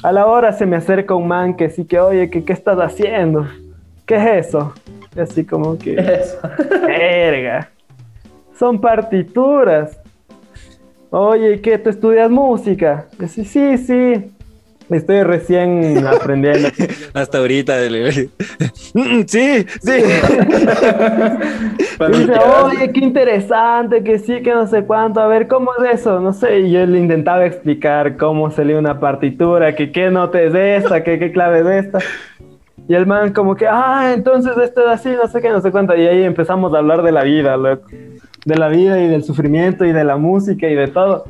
A 0.02 0.12
la 0.12 0.26
hora 0.26 0.52
se 0.52 0.64
me 0.64 0.76
acerca 0.76 1.14
un 1.14 1.28
man 1.28 1.54
que 1.54 1.68
sí 1.68 1.84
que, 1.84 2.00
oye, 2.00 2.30
que, 2.30 2.42
¿qué 2.42 2.54
estás 2.54 2.78
haciendo? 2.78 3.46
¿Qué 4.06 4.16
es 4.16 4.46
eso? 4.46 4.72
Y 5.14 5.20
así 5.20 5.44
como 5.44 5.76
que, 5.76 5.94
Eso. 5.94 6.38
verga. 6.86 7.70
Son 8.58 8.80
partituras. 8.80 10.00
Oye, 11.10 11.54
¿y 11.54 11.58
qué? 11.58 11.76
¿Tú 11.76 11.90
estudias 11.90 12.30
música? 12.30 13.06
Y 13.18 13.24
así, 13.24 13.44
sí, 13.44 13.76
sí. 13.76 14.32
Estoy 14.90 15.22
recién 15.22 16.04
aprendiendo. 16.06 16.68
Hasta 17.14 17.38
ahorita. 17.38 17.76
Mm, 18.94 19.22
Sí, 19.26 19.66
sí. 19.82 19.92
Dice, 22.08 22.32
oye, 22.64 22.92
qué 22.92 23.00
interesante, 23.00 24.02
que 24.02 24.18
sí, 24.18 24.42
que 24.42 24.52
no 24.52 24.66
sé 24.66 24.84
cuánto, 24.84 25.20
a 25.20 25.28
ver, 25.28 25.46
¿cómo 25.46 25.70
es 25.76 26.00
eso? 26.00 26.18
No 26.20 26.32
sé, 26.32 26.60
y 26.60 26.72
yo 26.72 26.84
le 26.86 26.98
intentaba 26.98 27.46
explicar 27.46 28.16
cómo 28.16 28.50
se 28.50 28.64
lee 28.64 28.74
una 28.74 28.98
partitura, 28.98 29.74
que 29.76 29.92
qué 29.92 30.10
nota 30.10 30.40
es 30.40 30.54
esta, 30.54 31.04
que 31.04 31.18
qué 31.18 31.30
clave 31.30 31.60
es 31.60 31.84
esta. 31.86 31.98
Y 32.88 32.94
el 32.94 33.06
man 33.06 33.32
como 33.32 33.54
que, 33.54 33.68
ah, 33.68 34.12
entonces 34.14 34.56
esto 34.56 34.80
es 34.80 34.88
así, 34.88 35.10
no 35.10 35.28
sé 35.28 35.40
qué, 35.40 35.50
no 35.50 35.60
sé 35.60 35.70
cuánto. 35.70 35.94
Y 35.94 36.06
ahí 36.06 36.24
empezamos 36.24 36.74
a 36.74 36.78
hablar 36.78 37.02
de 37.02 37.12
la 37.12 37.22
vida, 37.22 37.56
loco. 37.56 37.86
De 38.44 38.56
la 38.56 38.68
vida 38.68 39.00
y 39.00 39.08
del 39.08 39.22
sufrimiento 39.22 39.84
y 39.84 39.92
de 39.92 40.04
la 40.04 40.16
música 40.16 40.68
y 40.68 40.74
de 40.74 40.88
todo. 40.88 41.24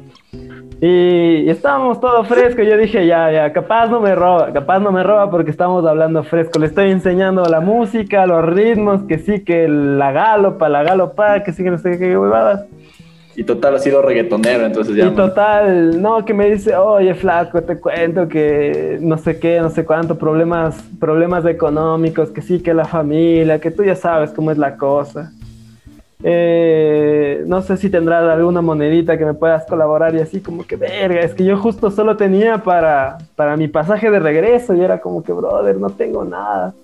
Y, 0.80 1.42
y 1.44 1.50
estábamos 1.50 2.00
todo 2.00 2.24
fresco. 2.24 2.62
Yo 2.62 2.76
dije, 2.78 3.06
ya, 3.06 3.30
ya, 3.30 3.52
capaz 3.52 3.88
no 3.88 4.00
me 4.00 4.14
roba, 4.14 4.52
capaz 4.52 4.78
no 4.78 4.90
me 4.92 5.02
roba 5.02 5.30
porque 5.30 5.50
estamos 5.50 5.84
hablando 5.84 6.22
fresco. 6.22 6.58
Le 6.58 6.66
estoy 6.66 6.90
enseñando 6.90 7.44
la 7.44 7.61
música, 7.61 8.26
los 8.26 8.44
ritmos, 8.44 9.02
que 9.02 9.18
sí, 9.18 9.44
que 9.44 9.68
la 9.68 10.12
galopa, 10.12 10.68
la 10.68 10.82
galopa, 10.82 11.42
que 11.42 11.52
sí, 11.52 11.62
que 11.62 11.70
no 11.70 11.78
sé 11.78 11.98
qué 11.98 12.16
huevadas. 12.16 12.64
Y 13.36 13.44
total 13.44 13.76
ha 13.76 13.78
sido 13.78 14.02
reggaetonero, 14.02 14.66
entonces 14.66 14.96
ya. 14.96 15.06
Y 15.06 15.11
total, 15.11 16.02
no, 16.02 16.24
que 16.24 16.34
me 16.34 16.50
dice, 16.50 16.74
oye, 16.76 17.14
flaco, 17.14 17.62
te 17.62 17.78
cuento 17.78 18.28
que 18.28 18.98
no 19.00 19.16
sé 19.18 19.38
qué, 19.38 19.61
no 19.61 19.70
sé 19.70 19.84
cuánto, 19.84 20.18
problemas, 20.18 20.82
problemas 20.98 21.46
económicos, 21.46 22.30
que 22.30 22.42
sí, 22.42 22.61
que 22.61 22.74
la 22.74 22.84
familia, 22.84 23.61
que 23.61 23.70
tú 23.70 23.84
ya 23.84 23.94
sabes 23.94 24.32
cómo 24.32 24.50
es 24.50 24.58
la 24.58 24.76
cosa. 24.76 25.32
Eh, 26.22 27.44
no 27.46 27.62
sé 27.62 27.76
si 27.78 27.88
tendrás 27.88 28.24
alguna 28.24 28.60
monedita 28.60 29.16
que 29.16 29.24
me 29.24 29.32
puedas 29.34 29.64
colaborar 29.66 30.14
y 30.14 30.20
así 30.20 30.40
como 30.40 30.66
que, 30.66 30.76
verga, 30.76 31.20
es 31.20 31.34
que 31.34 31.44
yo 31.44 31.56
justo 31.56 31.90
solo 31.90 32.16
tenía 32.16 32.58
para, 32.58 33.18
para 33.36 33.56
mi 33.56 33.68
pasaje 33.68 34.10
de 34.10 34.18
regreso 34.18 34.74
y 34.74 34.82
era 34.82 35.00
como 35.00 35.22
que, 35.22 35.32
brother, 35.32 35.76
no 35.76 35.88
tengo 35.90 36.24
nada, 36.24 36.74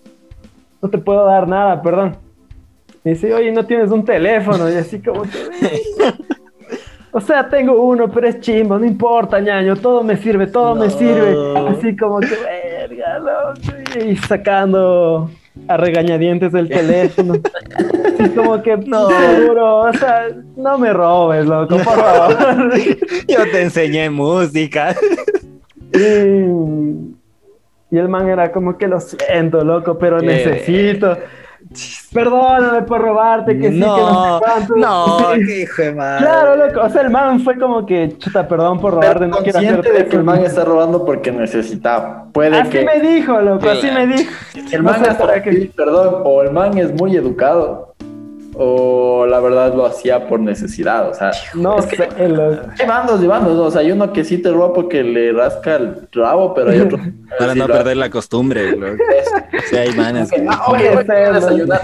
no 0.80 0.88
te 0.88 0.98
puedo 0.98 1.24
dar 1.26 1.46
nada, 1.46 1.82
perdón. 1.82 2.16
Y 3.04 3.10
dice, 3.10 3.32
oye, 3.34 3.52
no 3.52 3.64
tienes 3.64 3.90
un 3.90 4.04
teléfono 4.04 4.70
y 4.70 4.74
así 4.74 5.00
como 5.00 5.22
que... 5.22 5.28
O 7.12 7.20
sea, 7.20 7.48
tengo 7.48 7.80
uno, 7.80 8.10
pero 8.10 8.28
es 8.28 8.40
chimbo, 8.40 8.78
no 8.78 8.84
importa, 8.84 9.40
ñaño, 9.40 9.74
todo 9.76 10.02
me 10.02 10.18
sirve, 10.18 10.48
todo 10.48 10.74
me 10.74 10.90
sirve. 10.90 11.34
Así 11.66 11.96
como 11.96 12.20
que, 12.20 12.36
verga, 12.36 13.18
loco. 13.18 14.06
Y 14.06 14.16
sacando 14.16 15.30
a 15.68 15.76
regañadientes 15.76 16.52
del 16.52 16.68
teléfono. 16.68 17.34
Así 18.18 18.30
como 18.30 18.62
que, 18.62 18.76
no, 18.76 19.08
seguro, 19.08 19.80
o 19.80 19.92
sea, 19.92 20.28
no 20.56 20.78
me 20.78 20.92
robes, 20.92 21.46
loco, 21.46 21.76
por 21.76 21.94
favor. 21.94 22.72
Yo 23.28 23.50
te 23.50 23.62
enseñé 23.62 24.10
música. 24.10 24.94
Y, 25.92 25.96
y 27.94 27.98
el 27.98 28.08
man 28.08 28.28
era 28.28 28.52
como 28.52 28.76
que 28.78 28.88
lo 28.88 29.00
siento, 29.00 29.64
loco, 29.64 29.98
pero 29.98 30.18
Qué 30.20 30.26
necesito. 30.26 31.16
Perdóname 32.12 32.82
por 32.82 33.00
robarte, 33.00 33.58
que 33.58 33.68
sí, 33.70 33.74
que 33.74 33.80
no 33.80 33.96
No, 33.96 34.38
sé 34.38 34.44
cuánto. 34.44 34.76
no, 34.76 35.18
qué 35.46 35.60
hijo 35.62 35.82
de 35.82 35.92
madre. 35.94 36.24
Claro, 36.24 36.56
loco. 36.56 36.80
O 36.82 36.90
sea, 36.90 37.02
el 37.02 37.10
man 37.10 37.40
fue 37.40 37.58
como 37.58 37.84
que, 37.84 38.16
chuta, 38.18 38.46
perdón 38.48 38.80
por 38.80 38.98
Pero 38.98 39.12
robarte, 39.14 39.26
no 39.26 39.38
quiero 39.38 39.58
hacerte 39.58 39.92
de 39.92 40.06
que 40.06 40.16
el 40.16 40.24
man 40.24 40.44
está 40.44 40.64
robando 40.64 41.04
porque 41.04 41.32
necesitaba. 41.32 42.26
Puede 42.32 42.56
Así 42.58 42.70
que 42.70 42.84
me 42.84 43.00
dijo, 43.00 43.40
loco, 43.40 43.68
así 43.68 43.90
me 43.90 44.06
dijo. 44.06 44.30
el 44.72 44.82
no 44.82 44.90
man 44.90 45.04
sé 45.04 45.16
qué. 45.42 45.50
pedir 45.50 45.72
perdón, 45.72 46.22
o 46.24 46.42
el 46.42 46.52
man 46.52 46.76
es 46.78 46.92
muy 46.94 47.16
educado, 47.16 47.94
o 48.58 49.26
la 49.26 49.38
verdad 49.40 49.74
lo 49.74 49.84
hacía 49.86 50.26
por 50.28 50.40
necesidad. 50.40 51.08
O 51.10 51.14
sea, 51.14 51.30
No 51.54 51.78
es 51.78 51.86
que 51.86 51.96
sé, 51.96 52.08
hay 52.16 52.86
bandos 52.88 53.22
y 53.22 53.26
bandos. 53.26 53.54
¿no? 53.56 53.62
O 53.64 53.70
sea, 53.70 53.82
hay 53.82 53.92
uno 53.92 54.12
que 54.12 54.24
sí 54.24 54.38
te 54.38 54.50
roba 54.50 54.72
porque 54.72 55.02
le 55.02 55.32
rasca 55.32 55.76
el 55.76 56.08
rabo, 56.12 56.54
pero 56.54 56.70
hay 56.70 56.80
otro. 56.80 56.98
Para 57.38 57.54
no 57.54 57.66
perder 57.66 57.96
la 57.96 58.10
costumbre. 58.10 58.76
Sí, 59.70 59.76
hay 59.76 59.90
manes. 59.94 60.30
que- 60.30 60.46
oye, 60.68 60.90
voy 60.94 61.04
a 61.08 61.32
desayunar. 61.32 61.80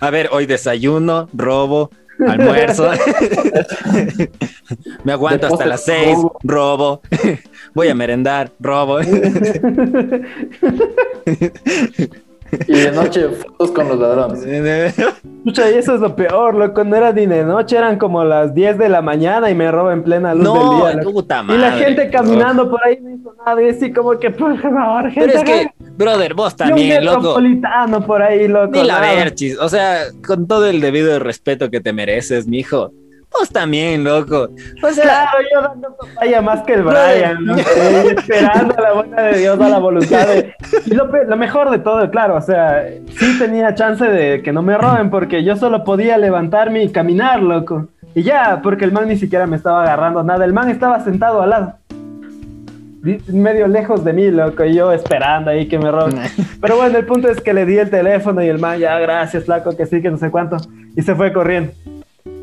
A 0.00 0.10
ver, 0.10 0.28
hoy 0.32 0.44
desayuno, 0.44 1.28
robo, 1.32 1.90
almuerzo. 2.28 2.90
Me 5.04 5.12
aguanto 5.12 5.46
hasta 5.46 5.64
las 5.66 5.84
seis, 5.84 6.16
Robo. 6.16 6.38
robo. 6.42 7.02
Voy 7.74 7.88
a 7.88 7.94
merendar, 7.94 8.50
robo. 8.60 8.98
Y 12.66 12.72
de 12.72 12.92
noche 12.92 13.28
fotos 13.28 13.70
con 13.72 13.88
los 13.88 13.98
ladrones. 13.98 14.44
Escucha, 15.38 15.70
y 15.70 15.74
eso 15.74 15.94
es 15.94 16.00
lo 16.00 16.14
peor, 16.16 16.54
loco. 16.54 16.84
No 16.84 16.96
era 16.96 17.12
ni 17.12 17.26
de 17.26 17.44
noche, 17.44 17.76
eran 17.76 17.98
como 17.98 18.24
las 18.24 18.54
10 18.54 18.78
de 18.78 18.88
la 18.88 19.02
mañana 19.02 19.50
y 19.50 19.54
me 19.54 19.70
roba 19.70 19.92
en 19.92 20.02
plena 20.02 20.34
luz 20.34 20.44
No, 20.44 20.54
del 20.86 20.94
día. 20.94 21.02
loco. 21.02 21.12
puta 21.12 21.40
Y 21.40 21.44
madre. 21.46 21.60
la 21.60 21.72
gente 21.72 22.10
caminando 22.10 22.68
por 22.70 22.84
ahí 22.84 22.98
no 23.00 23.10
hizo 23.10 23.34
nada. 23.44 23.62
Y 23.62 23.68
así 23.68 23.92
como 23.92 24.18
que, 24.18 24.30
por 24.30 24.58
favor, 24.60 25.10
gente. 25.10 25.28
Pero 25.32 25.38
es 25.38 25.44
que, 25.44 25.70
brother, 25.96 26.34
vos 26.34 26.52
y 26.58 26.62
un 26.62 26.68
también, 26.68 27.04
loco. 27.04 27.16
metropolitano 27.18 28.06
por 28.06 28.22
ahí, 28.22 28.48
loco. 28.48 28.70
Ni 28.72 28.82
la 28.84 29.00
verchis. 29.00 29.58
O 29.58 29.68
sea, 29.68 29.98
con 30.26 30.46
todo 30.46 30.66
el 30.66 30.80
debido 30.80 31.18
respeto 31.18 31.70
que 31.70 31.80
te 31.80 31.92
mereces, 31.92 32.46
mijo. 32.46 32.92
Vos 33.32 33.50
también, 33.50 34.02
loco. 34.04 34.48
O 34.82 34.90
sea, 34.90 35.04
Claro, 35.04 35.38
yo 35.54 35.62
dando 35.62 35.96
papaya 35.96 36.40
más 36.42 36.62
que 36.62 36.74
el. 36.74 36.82
Brian, 36.82 37.38
esperando 38.16 38.74
a 38.78 38.80
la 38.80 38.92
buena 38.94 39.22
de 39.22 39.38
Dios, 39.38 39.60
a 39.60 39.68
la 39.68 39.78
voluntad 39.78 40.26
de... 40.28 40.54
Y 40.86 40.94
lo, 40.94 41.06
lo 41.06 41.36
mejor 41.36 41.70
de 41.70 41.78
todo, 41.78 42.10
claro, 42.10 42.36
o 42.36 42.40
sea, 42.40 42.84
sí 43.18 43.38
tenía 43.38 43.74
chance 43.74 44.04
de 44.04 44.42
que 44.42 44.52
no 44.52 44.62
me 44.62 44.76
roben 44.78 45.10
porque 45.10 45.44
yo 45.44 45.56
solo 45.56 45.84
podía 45.84 46.16
levantarme 46.18 46.82
y 46.82 46.88
caminar, 46.90 47.42
loco. 47.42 47.88
Y 48.14 48.22
ya, 48.22 48.60
porque 48.62 48.84
el 48.86 48.92
man 48.92 49.06
ni 49.08 49.16
siquiera 49.16 49.46
me 49.46 49.56
estaba 49.56 49.82
agarrando 49.82 50.22
nada, 50.24 50.44
el 50.44 50.52
man 50.54 50.70
estaba 50.70 50.98
sentado 51.04 51.42
al 51.42 51.50
lado. 51.50 51.74
Di- 53.02 53.20
Medio 53.28 53.68
lejos 53.68 54.04
de 54.04 54.12
mí, 54.12 54.30
loco, 54.30 54.64
y 54.64 54.74
yo 54.74 54.90
esperando 54.92 55.50
ahí 55.50 55.68
que 55.68 55.78
me 55.78 55.90
roben. 55.90 56.18
Pero 56.60 56.76
bueno, 56.78 56.98
el 56.98 57.04
punto 57.06 57.28
es 57.28 57.40
que 57.40 57.52
le 57.52 57.64
di 57.66 57.78
el 57.78 57.90
teléfono 57.90 58.42
y 58.42 58.48
el 58.48 58.58
man, 58.58 58.78
ya, 58.78 58.98
gracias, 58.98 59.44
flaco, 59.44 59.76
que 59.76 59.86
sí, 59.86 60.00
que 60.02 60.10
no 60.10 60.16
sé 60.16 60.30
cuánto. 60.30 60.56
Y 60.96 61.02
se 61.02 61.14
fue 61.14 61.32
corriendo. 61.32 61.72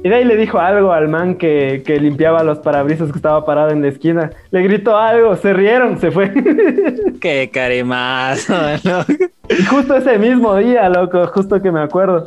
Y 0.05 0.09
de 0.09 0.17
ahí 0.17 0.23
le 0.23 0.37
dijo 0.37 0.59
algo 0.59 0.91
al 0.91 1.07
man 1.07 1.33
que, 1.33 1.81
que 1.83 1.99
limpiaba 1.99 2.43
los 2.43 2.59
parabrisas 2.59 3.11
que 3.11 3.17
estaba 3.17 3.43
parado 3.43 3.71
en 3.71 3.81
la 3.81 3.87
esquina. 3.87 4.29
Le 4.51 4.61
gritó 4.61 4.95
algo, 4.95 5.35
se 5.35 5.51
rieron, 5.51 5.99
se 5.99 6.11
fue. 6.11 6.31
qué 7.19 7.49
caremazo, 7.51 8.53
loco. 8.83 9.13
y 9.49 9.63
justo 9.65 9.95
ese 9.95 10.19
mismo 10.19 10.55
día, 10.57 10.87
loco, 10.89 11.25
justo 11.33 11.59
que 11.59 11.71
me 11.71 11.79
acuerdo. 11.79 12.25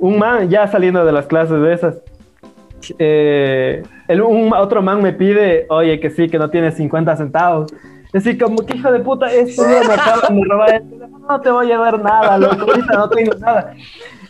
Un 0.00 0.18
man, 0.18 0.50
ya 0.50 0.66
saliendo 0.66 1.04
de 1.04 1.12
las 1.12 1.26
clases 1.26 1.62
de 1.62 1.72
esas. 1.72 2.02
eh, 2.98 3.84
el, 4.08 4.20
un, 4.22 4.52
otro 4.52 4.82
man 4.82 5.00
me 5.00 5.12
pide, 5.12 5.66
oye, 5.68 6.00
que 6.00 6.10
sí, 6.10 6.28
que 6.28 6.40
no 6.40 6.50
tiene 6.50 6.72
50 6.72 7.16
centavos. 7.16 7.72
Así 8.12 8.36
como 8.36 8.56
que 8.66 8.76
hijo 8.76 8.90
de 8.90 9.00
puta, 9.00 9.28
día 9.28 9.44
me 9.86 9.94
acaban 9.94 10.40
de 10.40 10.44
robar 10.48 10.74
el 10.74 10.90
teléfono, 10.90 11.26
no 11.28 11.40
te 11.40 11.50
voy 11.50 11.70
a 11.70 11.78
dar 11.78 12.02
nada, 12.02 12.38
loco, 12.38 12.62
ahorita 12.62 12.92
no 12.94 13.08
tengo 13.08 13.34
nada. 13.38 13.74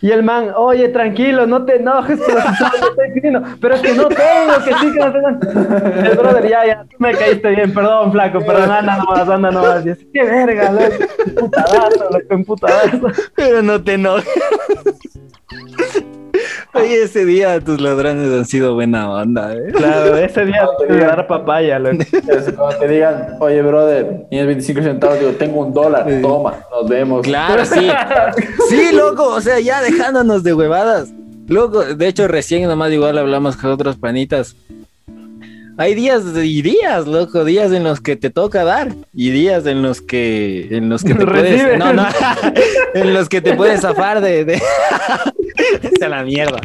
Y 0.01 0.11
el 0.11 0.23
man, 0.23 0.51
oye, 0.55 0.89
tranquilo, 0.89 1.45
no 1.45 1.63
te 1.65 1.75
enojes, 1.75 2.19
pero 2.25 2.39
estoy 2.39 3.57
pero 3.59 3.75
es 3.75 3.81
que 3.81 3.93
no 3.93 4.07
tengo, 4.07 4.63
que 4.65 4.73
sí, 4.73 4.91
que 4.93 4.99
no 4.99 5.11
tengo. 5.11 5.29
El 6.09 6.17
brother, 6.17 6.49
ya, 6.49 6.65
ya, 6.65 6.83
tú 6.83 6.97
me 6.99 7.13
caíste 7.13 7.49
bien, 7.49 7.73
perdón, 7.73 8.11
flaco, 8.11 8.39
perdón, 8.39 8.71
anda 8.71 8.97
nomás, 8.97 9.29
anda 9.29 9.51
nomás. 9.51 9.85
Y 9.85 9.89
así, 9.91 10.09
qué 10.11 10.23
verga, 10.23 10.71
loco, 10.71 11.05
emputadazo, 11.25 12.03
loco, 12.11 12.25
emputadazo. 12.29 13.07
Pero 13.35 13.61
no 13.61 13.83
te 13.83 13.93
enojes. 13.93 14.27
Oye, 16.73 17.03
ese 17.03 17.25
día 17.25 17.59
tus 17.59 17.81
ladrones 17.81 18.31
han 18.31 18.45
sido 18.45 18.73
buena 18.73 19.11
onda, 19.11 19.53
¿eh? 19.53 19.71
Claro, 19.73 20.15
ese 20.17 20.45
día 20.45 20.67
te 20.79 20.85
voy 20.85 21.01
a 21.01 21.07
dar 21.07 21.27
papaya, 21.27 21.79
loco. 21.79 21.97
Cuando 22.55 22.79
te 22.79 22.87
digan, 22.87 23.37
oye, 23.39 23.61
brother, 23.61 24.25
tienes 24.29 24.47
25 24.47 24.81
centavos, 24.81 25.19
digo, 25.19 25.31
tengo 25.33 25.61
un 25.61 25.73
dólar, 25.73 26.07
toma, 26.21 26.65
nos 26.71 26.89
vemos. 26.89 27.21
Claro, 27.23 27.65
sí. 27.65 27.89
Sí, 28.69 28.91
loco, 28.93 29.25
o 29.25 29.41
sea, 29.41 29.59
ya 29.59 29.81
dejándonos 29.81 30.43
de 30.43 30.53
huevadas. 30.53 31.09
Loco, 31.47 31.83
de 31.83 32.07
hecho, 32.07 32.27
recién 32.29 32.67
nomás 32.67 32.91
igual 32.91 33.17
hablamos 33.17 33.57
con 33.57 33.71
otros 33.71 33.97
panitas. 33.97 34.55
Hay 35.81 35.95
días 35.95 36.21
y 36.35 36.61
días, 36.61 37.07
loco, 37.07 37.43
días 37.43 37.71
en 37.71 37.83
los 37.83 37.99
que 38.01 38.15
te 38.15 38.29
toca 38.29 38.63
dar 38.63 38.89
y 39.15 39.31
días 39.31 39.65
en 39.65 39.81
los 39.81 39.99
que 39.99 40.67
en 40.69 40.89
los 40.89 41.03
que 41.03 41.15
te 41.15 41.25
puedes 41.25 41.79
no, 41.79 41.91
no, 41.91 42.05
en 42.93 43.13
los 43.15 43.27
que 43.27 43.41
te 43.41 43.55
puedes 43.55 43.81
zafar 43.81 44.21
de, 44.21 44.45
de... 44.45 44.53
Esa 45.81 46.07
la 46.07 46.23
mierda. 46.23 46.59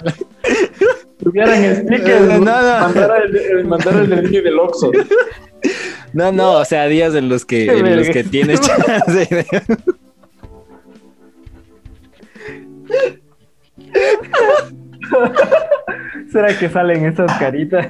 Tuvieran 1.19 1.77
stickers, 1.77 2.27
No, 2.27 2.39
no. 2.41 2.45
mandar 2.45 3.23
el, 3.25 3.37
el- 3.37 3.65
mandar 3.65 3.95
el 3.97 4.11
del 4.11 4.25
niño 4.25 4.43
del 4.43 4.59
Oxxo. 4.59 4.91
No, 6.13 6.31
no, 6.31 6.53
o 6.59 6.65
sea, 6.67 6.87
días 6.87 7.15
en 7.15 7.31
los 7.31 7.47
que 7.47 7.73
en 7.73 7.97
los 7.97 8.11
que 8.11 8.23
tienes 8.23 8.61
chance 8.61 9.27
de... 9.31 9.47
¿Será 16.33 16.57
que 16.59 16.69
salen 16.69 17.07
esas 17.07 17.33
caritas? 17.39 17.87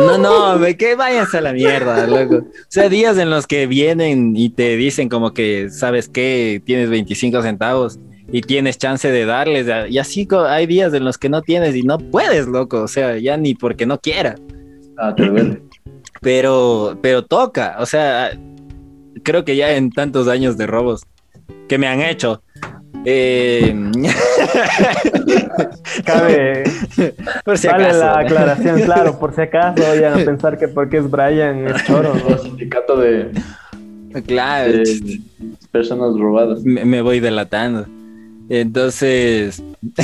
No, 0.00 0.18
no, 0.18 0.58
ve 0.58 0.76
que 0.76 0.94
vayas 0.94 1.34
a 1.34 1.40
la 1.40 1.52
mierda, 1.52 2.06
loco. 2.06 2.36
O 2.36 2.66
sea, 2.68 2.88
días 2.88 3.18
en 3.18 3.30
los 3.30 3.46
que 3.46 3.66
vienen 3.66 4.36
y 4.36 4.50
te 4.50 4.76
dicen 4.76 5.08
como 5.08 5.32
que, 5.32 5.70
¿sabes 5.70 6.08
qué? 6.08 6.60
Tienes 6.64 6.90
25 6.90 7.42
centavos 7.42 7.98
y 8.30 8.40
tienes 8.40 8.78
chance 8.78 9.10
de 9.10 9.24
darles. 9.24 9.66
Y 9.88 9.98
así 9.98 10.26
hay 10.48 10.66
días 10.66 10.92
en 10.94 11.04
los 11.04 11.18
que 11.18 11.28
no 11.28 11.42
tienes 11.42 11.76
y 11.76 11.82
no 11.82 11.98
puedes, 11.98 12.46
loco. 12.46 12.82
O 12.82 12.88
sea, 12.88 13.18
ya 13.18 13.36
ni 13.36 13.54
porque 13.54 13.86
no 13.86 13.98
quieras. 13.98 14.40
Ah, 14.98 15.14
te 15.14 15.26
duele. 15.26 15.62
Pero, 16.20 16.98
pero 17.00 17.24
toca. 17.24 17.76
O 17.78 17.86
sea, 17.86 18.30
creo 19.22 19.44
que 19.44 19.56
ya 19.56 19.76
en 19.76 19.90
tantos 19.90 20.28
años 20.28 20.56
de 20.56 20.66
robos 20.66 21.02
que 21.68 21.78
me 21.78 21.86
han 21.86 22.00
hecho. 22.00 22.42
Eh, 23.04 23.74
Cabe, 26.04 26.64
por 27.44 27.58
si 27.58 27.66
vale 27.68 27.84
acaso. 27.84 28.00
la 28.00 28.12
¿no? 28.12 28.18
aclaración, 28.18 28.80
claro, 28.82 29.18
por 29.18 29.34
si 29.34 29.42
acaso 29.42 29.82
vayan 29.82 30.20
a 30.20 30.24
pensar 30.24 30.58
que 30.58 30.68
porque 30.68 30.98
es 30.98 31.10
Brian 31.10 31.66
es 31.68 31.84
choro. 31.84 32.12
El 32.28 32.38
sindicato 32.38 32.96
de, 32.96 33.30
Claro. 34.26 34.72
de 34.72 35.20
personas 35.70 36.18
robadas. 36.18 36.62
me, 36.62 36.84
me 36.84 37.02
voy 37.02 37.20
delatando. 37.20 37.86
Entonces, 38.48 39.62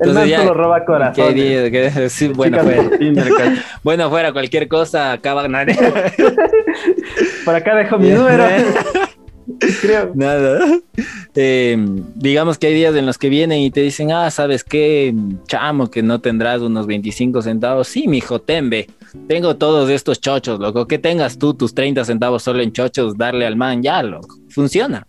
El 0.00 0.12
man 0.12 0.28
ya- 0.28 0.38
solo 0.38 0.54
roba 0.54 0.80
¿qué 0.80 0.86
corazones. 0.86 1.34
diría? 1.34 1.70
Que- 1.70 2.08
sí, 2.08 2.28
bueno, 2.28 2.58
fuera. 2.60 2.82
bueno, 3.82 4.10
fuera, 4.10 4.32
cualquier 4.32 4.68
cosa, 4.68 5.12
acaba 5.12 5.48
nada. 5.48 5.66
Por 7.44 7.54
acá 7.54 7.74
dejo 7.74 7.98
mi 7.98 8.10
número. 8.10 8.44
Creo. 9.80 10.12
Nada. 10.14 10.80
Eh, 11.34 11.76
digamos 12.14 12.58
que 12.58 12.68
hay 12.68 12.74
días 12.74 12.94
en 12.94 13.06
los 13.06 13.18
que 13.18 13.28
vienen 13.28 13.60
y 13.60 13.70
te 13.70 13.80
dicen, 13.80 14.12
ah, 14.12 14.30
¿sabes 14.30 14.64
qué? 14.64 15.14
Chamo, 15.46 15.90
que 15.90 16.02
no 16.02 16.20
tendrás 16.20 16.60
unos 16.60 16.86
25 16.86 17.42
centavos. 17.42 17.88
Sí, 17.88 18.08
mijo, 18.08 18.40
tembe. 18.40 18.88
Tengo 19.28 19.56
todos 19.56 19.90
estos 19.90 20.20
chochos, 20.20 20.58
loco. 20.60 20.86
Que 20.86 20.98
tengas 20.98 21.38
tú 21.38 21.54
tus 21.54 21.74
30 21.74 22.04
centavos 22.04 22.42
solo 22.42 22.62
en 22.62 22.72
chochos, 22.72 23.16
darle 23.16 23.46
al 23.46 23.56
man, 23.56 23.82
ya, 23.82 24.02
loco. 24.02 24.38
Funciona. 24.48 25.06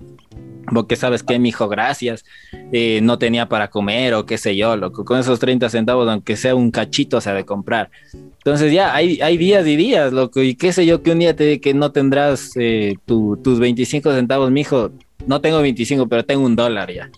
Porque 0.73 0.95
sabes 0.95 1.23
que, 1.23 1.39
mijo, 1.39 1.67
gracias, 1.67 2.25
eh, 2.71 2.99
no 3.01 3.17
tenía 3.17 3.47
para 3.47 3.69
comer 3.69 4.13
o 4.13 4.25
qué 4.25 4.37
sé 4.37 4.55
yo, 4.55 4.75
loco, 4.75 5.05
con 5.05 5.19
esos 5.19 5.39
30 5.39 5.69
centavos, 5.69 6.07
aunque 6.07 6.35
sea 6.35 6.55
un 6.55 6.71
cachito, 6.71 7.17
o 7.17 7.21
sea, 7.21 7.33
de 7.33 7.45
comprar. 7.45 7.89
Entonces 8.13 8.71
ya 8.71 8.93
hay, 8.93 9.19
hay 9.21 9.37
días 9.37 9.65
y 9.67 9.75
días, 9.75 10.13
loco, 10.13 10.41
y 10.41 10.55
qué 10.55 10.73
sé 10.73 10.85
yo, 10.85 11.01
que 11.01 11.11
un 11.11 11.19
día 11.19 11.35
te 11.35 11.59
que 11.59 11.73
no 11.73 11.91
tendrás 11.91 12.51
eh, 12.55 12.95
tus 13.05 13.59
25 13.59 14.13
centavos, 14.13 14.51
mijo, 14.51 14.91
no 15.27 15.41
tengo 15.41 15.61
25, 15.61 16.07
pero 16.07 16.25
tengo 16.25 16.45
un 16.45 16.55
dólar 16.55 16.91
ya. 16.91 17.09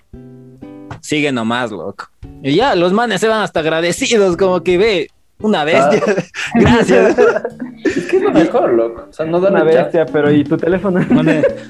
Sigue 1.02 1.32
nomás, 1.32 1.72
loco. 1.72 2.10
Y 2.44 2.56
ya, 2.56 2.76
los 2.76 2.94
manes 2.94 3.22
se 3.22 3.28
van 3.28 3.42
hasta 3.42 3.60
agradecidos, 3.60 4.38
como 4.38 4.64
que 4.64 4.78
ve, 4.78 5.10
una 5.40 5.64
bestia. 5.64 6.02
Ah. 6.06 6.24
Gracias. 6.56 7.16
Es 7.84 8.08
que 8.08 8.18
es 8.18 8.24
lo 8.24 8.32
mejor, 8.32 8.74
loco. 8.74 9.08
O 9.10 9.14
sea, 9.14 9.26
no 9.26 9.40
da 9.40 9.50
una 9.50 9.64
bestia, 9.64 10.06
pero 10.06 10.32
¿y 10.32 10.44
tu 10.44 10.58
teléfono? 10.58 11.00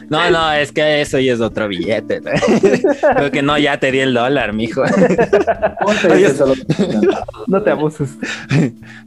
No, 0.10 0.30
no, 0.30 0.54
es 0.54 0.72
que 0.72 1.02
eso 1.02 1.20
ya 1.20 1.34
es 1.34 1.42
otro 1.42 1.68
billete. 1.68 2.22
Creo 3.16 3.32
que 3.32 3.42
no, 3.42 3.58
ya 3.58 3.78
te 3.78 3.92
di 3.92 4.00
el 4.00 4.14
dólar, 4.14 4.54
mijo. 4.54 4.84
no 7.48 7.62
te 7.62 7.72
abuses. 7.72 8.12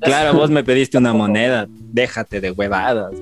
Claro, 0.03 0.35
vos 0.35 0.51
me 0.51 0.63
pediste 0.63 0.99
una 0.99 1.15
moneda. 1.15 1.67
Déjate 1.71 2.43
de 2.43 2.51
huevadas. 2.51 3.15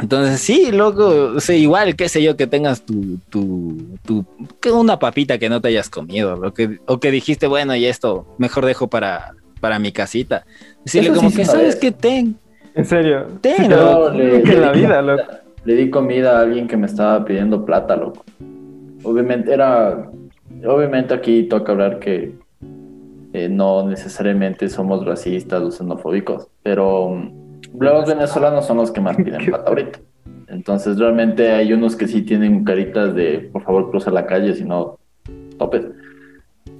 Entonces, 0.00 0.40
sí, 0.40 0.72
loco, 0.72 1.36
o 1.36 1.52
igual, 1.52 1.94
qué 1.94 2.08
sé 2.08 2.22
yo, 2.22 2.36
que 2.36 2.48
tengas 2.48 2.82
tu, 2.82 3.18
tu, 3.28 3.98
tu, 4.04 4.26
que 4.60 4.72
una 4.72 4.98
papita 4.98 5.38
que 5.38 5.48
no 5.48 5.60
te 5.60 5.68
hayas 5.68 5.90
comido, 5.90 6.36
lo 6.36 6.54
que, 6.54 6.80
o 6.86 6.98
que 6.98 7.10
dijiste, 7.10 7.46
bueno, 7.46 7.76
y 7.76 7.86
esto, 7.86 8.26
mejor 8.38 8.66
dejo 8.66 8.88
para, 8.88 9.34
para 9.62 9.78
mi 9.78 9.92
casita. 9.92 10.44
Decirle 10.84 11.14
como 11.14 11.30
que, 11.30 11.44
¿sabes 11.44 11.76
qué? 11.76 11.92
Ten. 11.92 12.36
En 12.74 12.84
serio. 12.84 13.28
Ten, 13.40 13.70
le, 13.70 14.56
la 14.56 14.72
vida, 14.72 15.00
loco. 15.00 15.22
Le 15.64 15.76
di 15.76 15.88
comida 15.88 16.38
a 16.38 16.40
alguien 16.42 16.66
que 16.66 16.76
me 16.76 16.86
estaba 16.86 17.24
pidiendo 17.24 17.64
plata, 17.64 17.94
loco. 17.94 18.24
Obviamente 19.04 19.52
era, 19.52 20.10
obviamente 20.66 21.14
aquí 21.14 21.44
toca 21.44 21.70
hablar 21.70 22.00
que 22.00 22.34
eh, 23.32 23.48
no 23.48 23.86
necesariamente 23.86 24.68
somos 24.68 25.06
racistas 25.06 25.62
o 25.62 25.70
xenofóbicos, 25.70 26.48
pero 26.64 27.10
mm, 27.10 27.78
los 27.78 28.08
venezolanos 28.08 28.66
son 28.66 28.78
los 28.78 28.90
que 28.90 29.00
más 29.00 29.16
piden 29.16 29.44
plata 29.46 29.68
ahorita. 29.68 30.00
Entonces 30.48 30.98
realmente 30.98 31.52
hay 31.52 31.72
unos 31.72 31.94
que 31.94 32.08
sí 32.08 32.22
tienen 32.22 32.64
caritas 32.64 33.14
de, 33.14 33.48
por 33.52 33.62
favor, 33.62 33.90
cruza 33.90 34.10
la 34.10 34.26
calle, 34.26 34.54
si 34.54 34.64
no, 34.64 34.98
topes. 35.56 35.86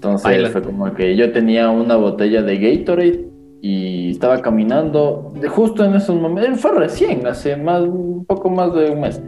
Entonces 0.03 0.51
fue 0.51 0.63
como 0.63 0.93
que 0.95 1.15
yo 1.15 1.31
tenía 1.31 1.71
una 1.71 1.95
botella 1.95 2.43
de 2.43 2.59
Gatorade 2.59 3.25
y 3.61 4.11
estaba 4.11 4.43
caminando 4.43 5.33
de 5.41 5.47
justo 5.47 5.85
en 5.85 5.95
esos 5.95 6.21
momentos, 6.21 6.61
fue 6.61 6.73
recién, 6.73 7.25
hace 7.25 7.55
más, 7.55 7.83
un 7.83 8.25
poco 8.25 8.51
más 8.51 8.75
de 8.75 8.91
un 8.91 9.01
mes. 9.01 9.23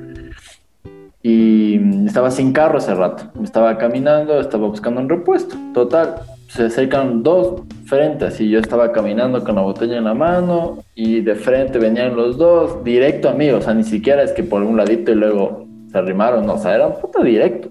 Y 1.23 2.05
estaba 2.05 2.33
sin 2.33 2.53
carro 2.53 2.79
ese 2.79 2.93
rato. 2.93 3.31
Estaba 3.43 3.79
caminando, 3.79 4.41
estaba 4.41 4.67
buscando 4.67 5.01
un 5.01 5.09
repuesto. 5.09 5.57
Total, 5.73 6.17
se 6.49 6.65
acercan 6.65 7.23
dos 7.23 7.63
frentes 7.87 8.41
y 8.41 8.51
yo 8.51 8.59
estaba 8.59 8.91
caminando 8.91 9.45
con 9.45 9.55
la 9.55 9.63
botella 9.63 9.97
en 9.97 10.05
la 10.05 10.15
mano 10.15 10.79
y 10.97 11.21
de 11.21 11.37
frente 11.37 11.79
venían 11.79 12.17
los 12.17 12.37
dos 12.37 12.83
directo 12.83 13.29
a 13.29 13.33
mí. 13.33 13.49
O 13.51 13.63
sea, 13.63 13.75
ni 13.75 13.85
siquiera 13.85 14.25
es 14.25 14.33
que 14.33 14.43
por 14.43 14.63
un 14.63 14.77
ladito 14.77 15.13
y 15.13 15.15
luego 15.15 15.67
se 15.93 15.97
arrimaron. 15.97 16.45
No, 16.45 16.55
o 16.55 16.59
sea, 16.59 16.75
era 16.75 16.89
un 16.89 17.01
puto 17.01 17.23
directo. 17.23 17.71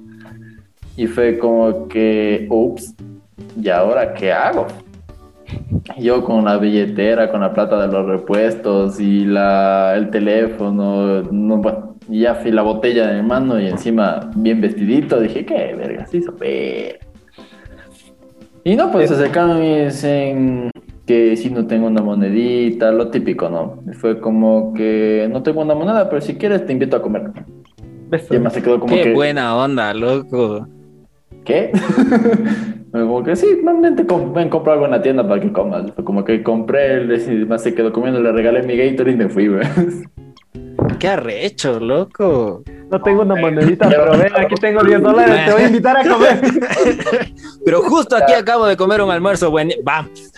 Y 0.95 1.07
fue 1.07 1.39
como 1.39 1.87
que, 1.87 2.47
ups, 2.49 2.95
¿y 3.59 3.69
ahora 3.69 4.13
qué 4.13 4.31
hago? 4.31 4.67
Yo 5.97 6.23
con 6.23 6.45
la 6.45 6.57
billetera, 6.57 7.31
con 7.31 7.41
la 7.41 7.53
plata 7.53 7.87
de 7.87 7.91
los 7.91 8.05
repuestos 8.05 8.99
y 8.99 9.25
la, 9.25 9.95
el 9.95 10.09
teléfono, 10.09 11.23
no, 11.23 11.57
bueno, 11.57 11.95
ya 12.09 12.35
fui 12.35 12.51
la 12.51 12.61
botella 12.61 13.07
de 13.07 13.21
mi 13.21 13.27
mano 13.27 13.59
y 13.59 13.67
encima 13.67 14.31
bien 14.35 14.61
vestidito, 14.61 15.19
dije, 15.19 15.45
qué 15.45 15.75
verga, 15.75 16.05
sí, 16.07 16.21
super. 16.21 16.99
Y 18.63 18.75
no, 18.75 18.91
pues 18.91 19.09
se 19.09 19.15
acercaron 19.15 19.63
y 19.63 19.85
dicen 19.85 20.71
que 21.05 21.35
si 21.35 21.49
no 21.49 21.67
tengo 21.67 21.87
una 21.87 22.01
monedita, 22.01 22.91
lo 22.91 23.09
típico, 23.09 23.49
¿no? 23.49 23.83
fue 23.93 24.19
como 24.19 24.73
que 24.73 25.27
no 25.31 25.43
tengo 25.43 25.61
una 25.61 25.75
moneda, 25.75 26.09
pero 26.09 26.21
si 26.21 26.35
quieres 26.35 26.65
te 26.65 26.71
invito 26.71 26.95
a 26.95 27.01
comer. 27.01 27.31
Y 28.11 28.15
además 28.29 28.53
se 28.53 28.61
quedó 28.61 28.79
como 28.79 28.93
Qué 28.93 29.13
buena 29.13 29.55
onda, 29.57 29.93
loco. 29.93 30.67
¿Qué? 31.43 31.71
como 32.91 33.23
que 33.23 33.35
sí, 33.35 33.47
normalmente 33.63 34.05
ven, 34.33 34.49
compro 34.49 34.73
algo 34.73 34.85
en 34.85 34.91
la 34.91 35.01
tienda 35.01 35.27
para 35.27 35.41
que 35.41 35.51
comas. 35.51 35.91
Como 36.03 36.23
que 36.23 36.43
compré, 36.43 37.05
más 37.45 37.63
se 37.63 37.73
quedó 37.73 37.91
comiendo, 37.91 38.21
le 38.21 38.31
regalé 38.31 38.63
mi 38.63 38.77
Gator 38.77 39.09
y 39.09 39.15
me 39.15 39.29
fui, 39.29 39.47
güey. 39.47 39.63
Qué 40.99 41.07
arrecho, 41.07 41.79
loco. 41.79 42.63
No 42.89 43.01
tengo 43.01 43.23
una 43.23 43.35
monedita, 43.35 43.89
pero 43.89 44.11
ven, 44.11 44.31
aquí 44.37 44.55
tengo 44.55 44.83
10 44.83 45.01
dólares, 45.01 45.45
te 45.45 45.51
voy 45.51 45.61
a 45.63 45.67
invitar 45.67 45.97
a 45.97 46.03
comer. 46.07 46.41
Pero 47.65 47.81
justo 47.81 48.15
aquí 48.15 48.33
acabo 48.33 48.67
de 48.67 48.77
comer 48.77 49.01
un 49.01 49.09
almuerzo, 49.09 49.49
güey. 49.49 49.75
Vamos. 49.83 50.31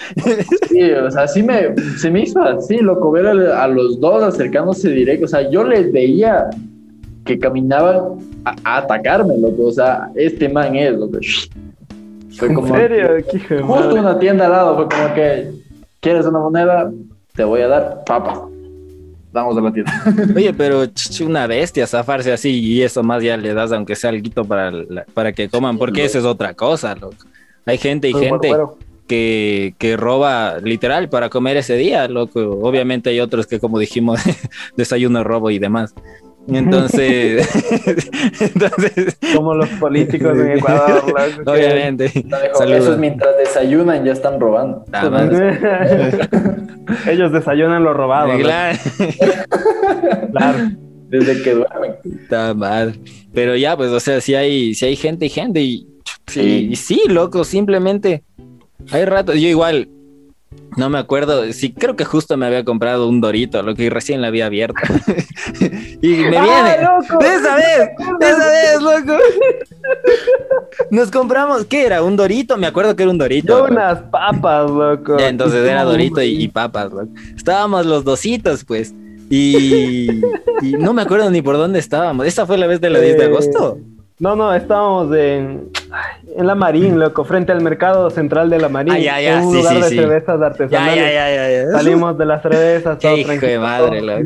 Sí, 0.69 0.91
o 0.91 1.11
sea, 1.11 1.27
sí 1.27 1.43
me, 1.43 1.75
se 1.97 2.09
me 2.09 2.21
hizo 2.21 2.41
así, 2.41 2.77
loco, 2.77 3.11
ver 3.11 3.27
a 3.27 3.67
los 3.67 3.99
dos 3.99 4.23
acercándose 4.23 4.89
directo. 4.89 5.25
O 5.25 5.27
sea, 5.27 5.49
yo 5.49 5.63
les 5.63 5.91
veía 5.91 6.49
que 7.25 7.39
caminaban 7.39 8.19
a, 8.45 8.77
atacarme, 8.77 9.37
loco. 9.37 9.65
O 9.65 9.71
sea, 9.71 10.09
este 10.15 10.47
man 10.47 10.75
es, 10.75 10.93
loco. 10.93 11.17
Fue 12.37 12.53
como. 12.53 12.67
¿En 12.67 12.75
serio? 12.75 13.09
¿Qué 13.29 13.59
justo 13.59 13.95
una 13.95 14.17
tienda 14.19 14.45
al 14.45 14.51
lado, 14.51 14.75
fue 14.75 14.87
como 14.87 15.13
que. 15.13 15.51
¿Quieres 15.99 16.25
una 16.25 16.39
moneda? 16.39 16.91
Te 17.35 17.43
voy 17.43 17.61
a 17.61 17.67
dar 17.67 18.03
papas. 18.05 18.39
Vamos 19.33 19.57
a 19.57 19.61
la 19.61 19.73
tienda. 19.73 19.91
Oye, 20.35 20.53
pero 20.53 20.83
una 21.25 21.47
bestia 21.47 21.85
zafarse 21.87 22.31
así 22.31 22.51
y 22.51 22.81
eso 22.83 23.03
más 23.03 23.21
ya 23.21 23.35
le 23.35 23.53
das, 23.53 23.71
aunque 23.73 23.95
sea 23.95 24.11
algo 24.11 24.45
para, 24.45 24.71
para 25.13 25.33
que 25.33 25.49
coman, 25.49 25.77
porque 25.77 26.05
eso 26.05 26.19
es 26.19 26.25
otra 26.25 26.53
cosa, 26.53 26.95
loco. 26.95 27.17
Hay 27.65 27.77
gente 27.77 28.07
y 28.07 28.13
gente 28.13 28.53
que, 29.07 29.75
que, 29.77 29.97
roba 29.97 30.59
literal 30.59 31.09
para 31.09 31.29
comer 31.29 31.57
ese 31.57 31.75
día, 31.75 32.07
loco. 32.07 32.39
Obviamente 32.61 33.09
hay 33.09 33.19
otros 33.19 33.45
que, 33.47 33.59
como 33.59 33.77
dijimos, 33.77 34.21
desayuno, 34.77 35.23
robo 35.23 35.49
y 35.49 35.59
demás. 35.59 35.93
Entonces, 36.47 37.47
entonces, 38.39 39.17
como 39.35 39.55
los 39.55 39.69
políticos 39.71 40.37
en 40.37 40.51
Ecuador, 40.51 41.03
obviamente. 41.45 42.11
esos 42.67 42.97
mientras 42.97 43.37
desayunan 43.37 44.05
ya 44.05 44.13
están 44.13 44.39
robando. 44.39 44.85
Ellos 47.07 47.31
desayunan 47.31 47.83
lo 47.83 47.93
robado. 47.93 48.37
Claro. 48.37 48.77
claro. 50.31 50.57
Desde 51.07 51.43
que 51.43 51.51
duermen. 51.51 51.95
Está 52.03 52.53
mal. 52.53 52.99
Pero 53.33 53.55
ya, 53.55 53.75
pues, 53.77 53.89
o 53.89 53.99
sea, 53.99 54.21
si 54.21 54.35
hay, 54.35 54.73
si 54.75 54.85
hay 54.85 54.95
gente 54.95 55.25
y 55.25 55.29
gente 55.29 55.61
y 55.61 55.87
sí, 56.27 56.69
y 56.71 56.75
sí, 56.75 57.01
loco, 57.07 57.43
simplemente 57.43 58.23
hay 58.91 59.05
rato. 59.05 59.33
Yo 59.33 59.47
igual, 59.47 59.89
no 60.77 60.89
me 60.89 60.97
acuerdo, 60.97 61.51
sí, 61.53 61.73
creo 61.73 61.95
que 61.95 62.05
justo 62.05 62.35
me 62.37 62.45
había 62.45 62.65
comprado 62.65 63.07
un 63.07 63.21
Dorito, 63.21 63.61
lo 63.63 63.75
que 63.75 63.89
recién 63.89 64.21
la 64.21 64.27
había 64.27 64.47
abierto. 64.47 64.79
y 66.01 66.07
me 66.07 66.29
viene. 66.29 66.77
loco! 66.81 67.17
¡De 67.19 67.35
esa 67.35 67.55
vez! 67.55 67.89
¡De 68.19 68.29
esa 68.29 68.47
vez, 68.47 68.81
loco! 68.81 69.23
Nos 70.91 71.11
compramos, 71.11 71.65
¿qué 71.65 71.85
era? 71.85 72.03
¿Un 72.03 72.15
Dorito? 72.17 72.57
Me 72.57 72.67
acuerdo 72.67 72.95
que 72.95 73.03
era 73.03 73.11
un 73.11 73.17
Dorito. 73.17 73.67
Yo 73.67 73.73
unas 73.73 73.99
papas, 74.03 74.69
loco. 74.69 75.17
entonces 75.19 75.67
era 75.67 75.83
Dorito 75.83 76.21
y, 76.21 76.47
papas, 76.47 76.91
loco. 76.91 77.09
Estábamos 77.35 77.85
los 77.85 78.03
dositos, 78.03 78.63
pues. 78.65 78.93
Y, 79.29 80.21
no 80.79 80.93
me 80.93 81.01
acuerdo 81.01 81.29
ni 81.31 81.41
por 81.41 81.57
dónde 81.57 81.79
estábamos. 81.79 82.27
¿Esa 82.27 82.45
fue 82.45 82.57
la 82.57 82.67
vez 82.67 82.81
de 82.81 82.89
la 82.89 82.99
10 82.99 83.17
de 83.17 83.25
agosto? 83.25 83.79
No, 84.17 84.35
no, 84.35 84.53
estábamos 84.53 85.13
en, 85.13 85.69
en 86.37 86.47
la 86.47 86.55
Marín, 86.55 86.97
loco, 86.97 87.25
frente 87.25 87.51
al 87.51 87.61
mercado 87.61 88.09
central 88.09 88.49
de 88.49 88.59
la 88.59 88.69
Marín. 88.69 88.93
Ah, 88.93 88.99
ya, 88.99 89.19
ya, 89.19 89.41
un 89.41 89.51
sí, 89.51 89.57
lugar 89.57 89.73
sí, 89.73 89.81
de 89.81 89.89
sí. 89.89 89.95
cervezas 89.97 90.41
artesanales. 90.41 90.95
Ya, 90.95 91.11
ya, 91.11 91.35
ya, 91.35 91.63
ya, 91.65 91.71
Salimos 91.71 92.17
de 92.17 92.25
las 92.25 92.41
cervezas, 92.41 92.97
todo 92.99 93.17
hijo 93.17 93.31
de 93.31 93.59
madre, 93.59 94.01
loco. 94.01 94.21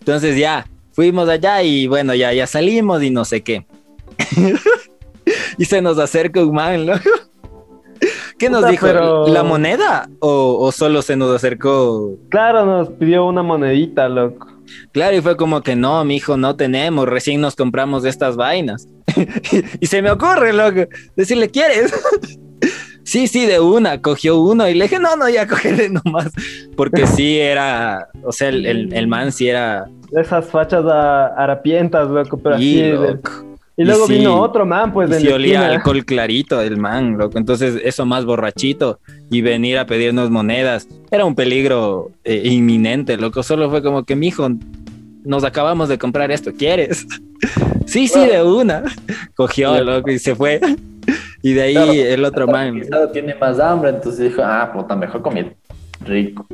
Entonces 0.00 0.36
ya, 0.36 0.66
fuimos 0.90 1.28
allá 1.28 1.62
y 1.62 1.86
bueno, 1.86 2.14
ya, 2.14 2.32
ya 2.32 2.48
salimos 2.48 3.00
y 3.04 3.10
no 3.10 3.24
sé 3.24 3.42
qué. 3.44 3.64
y 5.58 5.64
se 5.64 5.80
nos 5.80 5.98
acerca 6.00 6.42
un 6.42 6.52
man, 6.52 6.84
loco. 6.84 7.10
¿Qué 8.38 8.50
nos 8.50 8.68
dijo? 8.68 8.88
¿La 9.28 9.44
moneda? 9.44 10.08
¿O, 10.18 10.58
¿O 10.58 10.72
solo 10.72 11.00
se 11.02 11.14
nos 11.14 11.32
acercó? 11.34 12.16
Claro, 12.28 12.66
nos 12.66 12.88
pidió 12.90 13.24
una 13.24 13.44
monedita, 13.44 14.08
loco. 14.08 14.53
Claro, 14.92 15.16
y 15.16 15.20
fue 15.20 15.36
como 15.36 15.62
que 15.62 15.76
no, 15.76 16.04
mi 16.04 16.16
hijo, 16.16 16.36
no 16.36 16.56
tenemos, 16.56 17.08
recién 17.08 17.40
nos 17.40 17.56
compramos 17.56 18.04
estas 18.04 18.36
vainas. 18.36 18.88
y 19.80 19.86
se 19.86 20.02
me 20.02 20.10
ocurre, 20.10 20.52
loco, 20.52 20.88
decirle, 21.16 21.48
¿quieres? 21.50 21.92
sí, 23.04 23.28
sí, 23.28 23.46
de 23.46 23.60
una, 23.60 24.00
cogió 24.00 24.38
uno 24.40 24.68
y 24.68 24.74
le 24.74 24.84
dije, 24.84 24.98
no, 24.98 25.16
no, 25.16 25.28
ya 25.28 25.46
cógele 25.46 25.90
nomás, 25.90 26.32
porque 26.76 27.06
sí 27.06 27.38
era, 27.38 28.08
o 28.24 28.32
sea, 28.32 28.48
el, 28.48 28.92
el, 28.92 29.06
man 29.06 29.32
sí 29.32 29.48
era... 29.48 29.86
Esas 30.12 30.46
fachas 30.46 30.84
a, 30.86 31.26
harapientas, 31.26 32.08
loco, 32.08 32.38
pero 32.38 32.58
y, 32.58 32.80
así... 32.80 32.92
Loco. 32.92 33.53
Y 33.76 33.84
luego 33.84 34.06
vino 34.06 34.40
otro 34.40 34.64
man, 34.64 34.92
pues. 34.92 35.22
Y 35.22 35.28
olía 35.28 35.66
alcohol 35.66 36.04
clarito 36.04 36.60
el 36.60 36.76
man, 36.76 37.18
loco. 37.18 37.38
Entonces, 37.38 37.80
eso 37.84 38.06
más 38.06 38.24
borrachito 38.24 39.00
y 39.30 39.40
venir 39.40 39.78
a 39.78 39.86
pedirnos 39.86 40.30
monedas 40.30 40.86
era 41.10 41.24
un 41.24 41.34
peligro 41.34 42.12
eh, 42.22 42.42
inminente, 42.44 43.16
loco. 43.16 43.42
Solo 43.42 43.68
fue 43.70 43.82
como 43.82 44.04
que, 44.04 44.14
mijo, 44.14 44.48
nos 45.24 45.42
acabamos 45.42 45.88
de 45.88 45.98
comprar 45.98 46.30
esto, 46.30 46.52
¿quieres? 46.52 47.06
sí, 47.86 48.06
sí, 48.06 48.24
de 48.26 48.42
una. 48.42 48.84
Cogió, 49.34 49.82
loco, 49.82 50.10
y 50.10 50.18
se 50.18 50.36
fue. 50.36 50.60
Y 51.42 51.52
de 51.52 51.62
ahí 51.62 51.98
el 51.98 52.24
otro 52.24 52.46
man. 52.46 52.80
Tiene 53.12 53.34
más 53.34 53.58
hambre, 53.58 53.90
entonces 53.90 54.30
dijo, 54.30 54.42
ah, 54.44 54.70
puta, 54.72 54.94
mejor 54.94 55.20
comida. 55.20 55.52
Rico. 56.04 56.46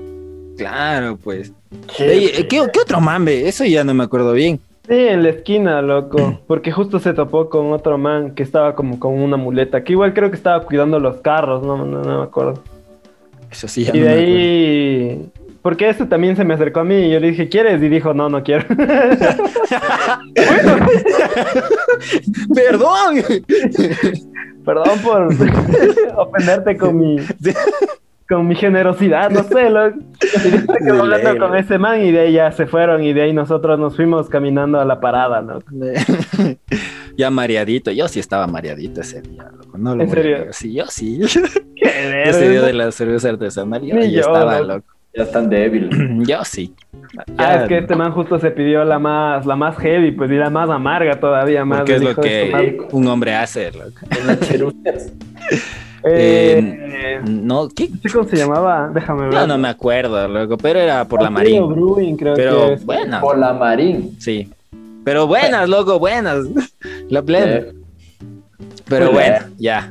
Claro, 0.57 1.17
pues. 1.17 1.53
¿Qué, 1.97 2.47
¿qué, 2.49 2.61
otro 2.61 3.01
mame? 3.01 3.47
Eso 3.47 3.65
ya 3.65 3.85
no 3.85 3.95
me 3.95 4.05
acuerdo 4.05 4.33
bien. 4.33 4.61
Sí, 4.91 4.97
en 5.07 5.23
la 5.23 5.29
esquina, 5.29 5.81
loco. 5.81 6.41
Porque 6.49 6.73
justo 6.73 6.99
se 6.99 7.15
topó 7.15 7.49
con 7.49 7.73
otro 7.73 7.97
man 7.97 8.35
que 8.35 8.43
estaba 8.43 8.75
como 8.75 8.99
con 8.99 9.15
una 9.15 9.37
muleta. 9.37 9.85
Que 9.85 9.93
igual 9.93 10.13
creo 10.13 10.31
que 10.31 10.37
estaba 10.37 10.65
cuidando 10.65 10.99
los 10.99 11.19
carros, 11.19 11.63
no, 11.63 11.87
no, 11.87 12.03
me 12.03 12.25
acuerdo. 12.25 12.61
Eso 13.53 13.69
sí, 13.69 13.85
ya 13.85 13.95
Y 13.95 14.01
de 14.01 14.09
ahí. 14.09 15.31
Porque 15.63 15.89
este 15.89 16.07
también 16.07 16.35
se 16.35 16.43
me 16.43 16.55
acercó 16.55 16.81
a 16.81 16.85
mí 16.85 16.97
y 16.97 17.11
yo 17.11 17.21
le 17.21 17.29
dije, 17.31 17.49
¿quieres? 17.49 17.81
Y 17.81 17.89
dijo, 17.89 18.13
no, 18.15 18.29
no 18.29 18.43
quiero. 18.43 18.67
Perdón. 22.53 23.23
Perdón 24.65 24.99
por 25.05 25.29
ofenderte 26.17 26.77
con 26.77 26.99
mi 26.99 27.19
con 28.31 28.47
mi 28.47 28.55
generosidad, 28.55 29.29
no 29.29 29.43
sé, 29.43 29.69
lo, 29.69 29.91
y 29.91 30.89
hablando 30.89 31.37
con 31.37 31.57
ese 31.57 31.79
man 31.79 32.01
y 32.01 32.13
de 32.13 32.21
ahí 32.21 32.33
ya 32.35 32.53
se 32.53 32.65
fueron 32.67 33.03
y 33.03 33.13
de 33.13 33.23
ahí 33.23 33.33
nosotros 33.33 33.77
nos 33.77 33.97
fuimos 33.97 34.29
caminando 34.29 34.79
a 34.79 34.85
la 34.85 35.01
parada, 35.01 35.43
¿no? 35.43 35.59
ya 37.17 37.29
mareadito, 37.31 37.91
yo 37.91 38.07
sí 38.07 38.21
estaba 38.21 38.47
mareadito 38.47 39.01
ese 39.01 39.21
día, 39.23 39.51
loco. 39.53 39.77
No 39.77 39.97
lo 39.97 40.05
¿En 40.05 40.11
serio? 40.11 40.47
Sí, 40.53 40.73
yo 40.73 40.87
sí. 40.87 41.21
ese 41.83 42.49
día 42.51 42.63
de 42.63 42.73
la 42.73 42.93
cerveza 42.93 43.31
artesanal, 43.31 43.83
yo, 43.83 43.97
yo 43.97 44.21
estaba 44.21 44.61
loco. 44.61 44.87
Ya 45.13 45.25
están 45.25 45.51
débil. 45.51 45.91
yo 46.25 46.45
sí. 46.45 46.73
Ah, 47.37 47.57
es 47.57 47.69
que 47.69 47.79
este 47.79 47.97
man 47.97 48.13
justo 48.13 48.39
se 48.39 48.53
pidió 48.53 48.85
la 48.85 49.01
más, 49.01 49.45
la 49.45 49.57
más 49.57 49.77
heavy, 49.79 50.13
pues 50.13 50.31
y 50.31 50.35
la 50.35 50.51
más 50.51 50.71
amarga 50.71 51.19
todavía 51.19 51.65
más. 51.65 51.83
¿Qué 51.83 51.97
es 51.97 52.03
lo 52.03 52.15
que 52.15 52.79
un 52.93 53.09
hombre 53.09 53.35
hace, 53.35 53.73
loco? 53.73 54.07
Cheruchas. 56.03 56.91
Eh, 56.93 57.21
no, 57.27 57.69
¿qué? 57.69 57.91
¿Cómo 58.13 58.29
se 58.29 58.37
llamaba? 58.37 58.91
Déjame 58.93 59.23
ver. 59.25 59.35
No, 59.35 59.47
no 59.47 59.59
me 59.59 59.69
acuerdo, 59.69 60.29
luego, 60.29 60.57
pero 60.57 60.81
era 60.81 61.05
por 61.07 61.23
la 61.23 61.31
Marín. 61.31 61.69
Brewing, 61.69 62.17
creo 62.17 62.35
pero 62.35 62.67
que 62.67 62.73
es. 62.75 62.85
buenas. 62.85 63.21
Por 63.21 63.39
la 63.39 63.53
Marín. 63.53 64.17
Sí. 64.19 64.49
Pero 65.05 65.27
buenas, 65.27 65.69
loco, 65.69 65.99
buenas. 65.99 66.47
La 67.09 67.23
plena. 67.23 67.53
Eh. 67.57 67.73
Pero 68.87 69.13
bueno, 69.13 69.47
ya. 69.59 69.89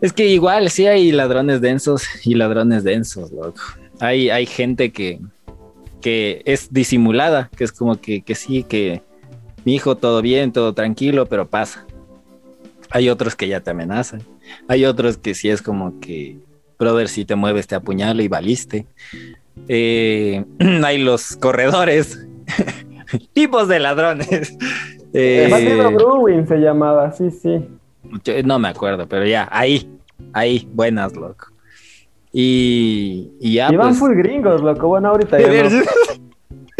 Es 0.00 0.12
que 0.12 0.26
igual 0.26 0.70
sí 0.70 0.86
hay 0.86 1.12
ladrones 1.12 1.60
densos 1.60 2.04
y 2.24 2.34
ladrones 2.34 2.82
densos, 2.82 3.30
loco. 3.30 3.60
Hay, 4.00 4.30
hay 4.30 4.46
gente 4.46 4.90
que, 4.90 5.20
que 6.00 6.42
es 6.44 6.72
disimulada, 6.72 7.50
que 7.56 7.64
es 7.64 7.70
como 7.70 8.00
que, 8.00 8.22
que 8.22 8.34
sí, 8.34 8.64
que 8.64 9.02
mi 9.64 9.76
hijo 9.76 9.96
todo 9.96 10.20
bien, 10.20 10.52
todo 10.52 10.72
tranquilo, 10.72 11.26
pero 11.26 11.46
pasa. 11.46 11.86
Hay 12.92 13.08
otros 13.08 13.34
que 13.34 13.48
ya 13.48 13.60
te 13.60 13.70
amenazan. 13.70 14.22
Hay 14.68 14.84
otros 14.84 15.16
que 15.16 15.34
sí 15.34 15.48
es 15.48 15.62
como 15.62 15.98
que, 16.00 16.38
brother, 16.78 17.08
si 17.08 17.24
te 17.24 17.34
mueves 17.36 17.66
te 17.66 17.74
apuñalo 17.74 18.22
y 18.22 18.28
valiste. 18.28 18.86
Eh, 19.68 20.44
hay 20.84 20.98
los 20.98 21.36
corredores, 21.36 22.26
tipos 23.32 23.68
de 23.68 23.80
ladrones. 23.80 24.56
Eh, 25.14 25.46
Bandido 25.50 25.90
Brewing 25.90 26.48
se 26.48 26.56
llamaba, 26.56 27.12
sí, 27.12 27.30
sí. 27.30 27.68
no 28.46 28.58
me 28.58 28.68
acuerdo, 28.68 29.06
pero 29.06 29.26
ya, 29.26 29.46
ahí, 29.52 29.86
ahí, 30.32 30.66
buenas, 30.72 31.14
loco. 31.14 31.48
Y, 32.32 33.30
y 33.38 33.52
ya, 33.52 33.70
y 33.70 33.76
van 33.76 33.88
pues, 33.88 33.98
full 33.98 34.14
gringos, 34.14 34.62
loco. 34.62 34.88
Bueno, 34.88 35.10
ahorita 35.10 35.38
ya 35.52 35.68
no. 35.68 35.82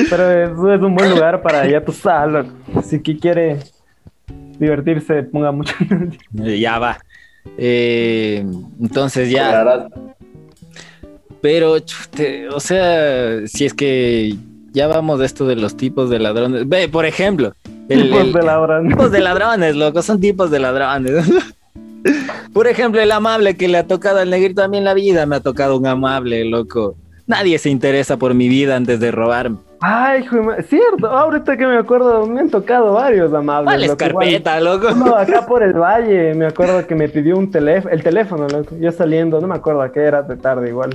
Pero 0.09 0.31
es, 0.31 0.79
es 0.79 0.83
un 0.83 0.95
buen 0.95 1.11
lugar 1.11 1.43
para 1.43 1.69
ya 1.69 1.85
tú 1.85 1.93
sabes, 1.93 2.33
loco. 2.33 2.83
Si 2.83 3.03
que 3.03 3.19
quiere 3.19 3.59
divertirse, 4.59 5.23
ponga 5.25 5.53
mucho. 5.53 5.75
ya 6.33 6.79
va. 6.79 6.99
Eh, 7.59 8.45
entonces 8.81 9.31
ya, 9.31 9.89
pero, 11.41 11.79
chute, 11.81 12.49
o 12.49 12.61
sea, 12.61 13.47
si 13.49 13.65
es 13.65 13.75
que 13.75 14.37
ya 14.73 14.87
vamos 14.87 15.19
de 15.19 15.27
esto 15.27 15.45
de 15.47 15.57
los 15.57 15.77
tipos 15.77 16.09
de 16.09 16.21
ladrones. 16.21 16.69
Ve, 16.69 16.89
por 16.89 17.05
ejemplo, 17.05 17.53
el, 17.89 18.05
Tipos 18.05 18.21
el- 18.21 18.33
de 18.33 18.43
ladrón. 18.43 18.89
tipos 18.89 19.11
de 19.11 19.21
ladrones, 19.21 19.75
loco, 19.77 20.03
son 20.03 20.21
tipos 20.21 20.51
de 20.51 20.59
ladrones. 20.61 21.13
Por 22.53 22.67
ejemplo, 22.67 23.01
el 23.01 23.13
amable 23.13 23.57
que 23.57 23.67
le 23.69 23.79
ha 23.79 23.87
tocado 23.87 24.19
al 24.19 24.29
negrito 24.29 24.63
a 24.63 24.69
mí 24.69 24.77
en 24.77 24.85
la 24.85 24.93
vida, 24.93 25.25
me 25.25 25.37
ha 25.37 25.41
tocado 25.41 25.79
un 25.79 25.87
amable, 25.87 26.45
loco. 26.45 26.97
Nadie 27.29 27.59
se 27.59 27.71
interesa 27.71 28.17
por 28.19 28.35
mi 28.35 28.49
vida 28.49 28.75
antes 28.77 28.99
de 29.01 29.11
robarme. 29.13 29.57
Ay, 29.85 30.23
hijo 30.23 30.37
de 30.37 30.63
cierto. 30.63 31.09
Ahorita 31.09 31.57
que 31.57 31.67
me 31.67 31.77
acuerdo, 31.77 32.25
me 32.25 32.41
han 32.41 32.51
tocado 32.51 32.93
varios 32.93 33.35
amables. 33.35 33.65
¿Cuál 33.65 33.81
loco, 33.89 34.05
igual. 34.05 34.29
escarpeta, 34.29 34.61
loco? 34.61 34.87
Uno 34.95 35.17
acá 35.17 35.45
por 35.49 35.65
el 35.65 35.73
valle, 35.73 36.35
me 36.35 36.47
acuerdo 36.47 36.87
que 36.87 36.95
me 36.95 37.09
pidió 37.09 37.37
un 37.37 37.51
teléfono, 37.51 37.93
el 37.93 38.01
teléfono, 38.01 38.47
loco. 38.47 38.77
Yo 38.79 38.93
saliendo, 38.93 39.41
no 39.41 39.49
me 39.49 39.57
acuerdo 39.57 39.83
a 39.83 39.91
qué 39.91 40.05
era 40.05 40.23
de 40.23 40.37
tarde 40.37 40.69
igual. 40.69 40.91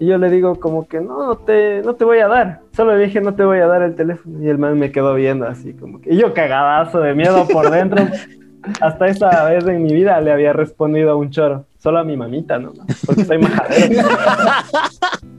Y 0.00 0.06
yo 0.06 0.18
le 0.18 0.30
digo 0.30 0.58
como 0.58 0.88
que 0.88 1.00
no, 1.00 1.26
no 1.26 1.36
te, 1.36 1.80
no 1.82 1.94
te 1.94 2.04
voy 2.04 2.18
a 2.18 2.26
dar. 2.26 2.60
Solo 2.74 2.96
le 2.96 3.04
dije 3.04 3.20
no 3.20 3.34
te 3.34 3.44
voy 3.44 3.58
a 3.58 3.68
dar 3.68 3.82
el 3.82 3.94
teléfono. 3.94 4.42
Y 4.42 4.48
el 4.48 4.58
man 4.58 4.76
me 4.76 4.90
quedó 4.90 5.14
viendo 5.14 5.46
así 5.46 5.74
como 5.74 6.00
que. 6.00 6.14
Y 6.14 6.16
yo 6.16 6.34
cagadazo 6.34 6.98
de 6.98 7.14
miedo 7.14 7.46
por 7.46 7.70
dentro. 7.70 8.04
Hasta 8.80 9.06
esa 9.06 9.44
vez 9.44 9.64
en 9.68 9.84
mi 9.84 9.92
vida 9.92 10.20
le 10.20 10.32
había 10.32 10.52
respondido 10.52 11.12
a 11.12 11.16
un 11.16 11.30
choro. 11.30 11.66
Solo 11.78 12.00
a 12.00 12.04
mi 12.04 12.16
mamita 12.16 12.58
nomás. 12.58 12.86
Porque 13.06 13.24
soy 13.24 13.38
majadero. 13.38 14.08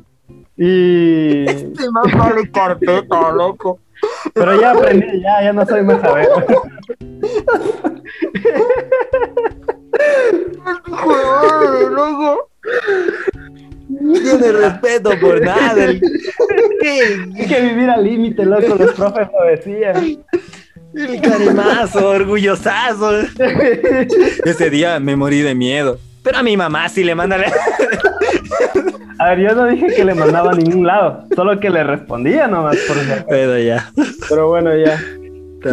y. 0.60 1.46
más 1.92 2.18
vale 2.18 2.52
carpeta, 2.52 3.32
loco. 3.32 3.80
Pero 4.34 4.60
ya 4.60 4.72
aprendí, 4.72 5.22
ya, 5.22 5.44
ya 5.44 5.54
no 5.54 5.66
soy 5.66 5.84
majadero. 5.84 6.46
loco. 11.92 12.50
Tiene 13.88 14.52
respeto 14.52 15.12
por 15.22 15.42
nada. 15.42 15.86
Hay 15.86 16.00
que 17.48 17.62
vivir 17.62 17.90
al 17.90 18.04
límite, 18.04 18.46
loco. 18.46 18.76
Los 18.76 18.92
profes 18.94 19.28
lo 19.32 19.46
decían. 19.46 20.24
El 20.94 21.22
carimazo, 21.22 22.10
orgullosazo. 22.10 23.22
Ese 24.46 24.70
día 24.70 25.00
me 25.00 25.16
morí 25.16 25.42
de 25.42 25.56
miedo. 25.56 26.00
Pero 26.24 26.40
a 26.40 26.44
mi 26.44 26.58
mamá 26.58 26.90
sí 26.90 27.04
le 27.04 27.16
manda 27.16 27.38
la... 27.38 27.52
A 29.20 29.30
ver, 29.30 29.40
yo 29.40 29.56
no 29.56 29.68
dije 29.68 29.88
que 29.96 30.06
le 30.06 30.16
mandaba 30.16 30.52
a 30.52 30.56
ningún 30.56 30.88
lado, 30.88 31.26
solo 31.36 31.60
que 31.60 31.70
le 31.70 31.84
respondía 31.84 32.48
nomás. 32.48 32.78
Por 32.88 32.98
si. 32.98 33.12
Pero 33.28 33.60
ya. 33.60 33.92
Pero 34.30 34.48
bueno, 34.48 34.76
ya. 34.76 35.00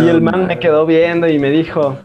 Y 0.02 0.08
el 0.08 0.20
man 0.20 0.46
me 0.46 0.58
quedó 0.58 0.84
viendo 0.84 1.28
y 1.28 1.38
me 1.38 1.50
dijo, 1.50 1.96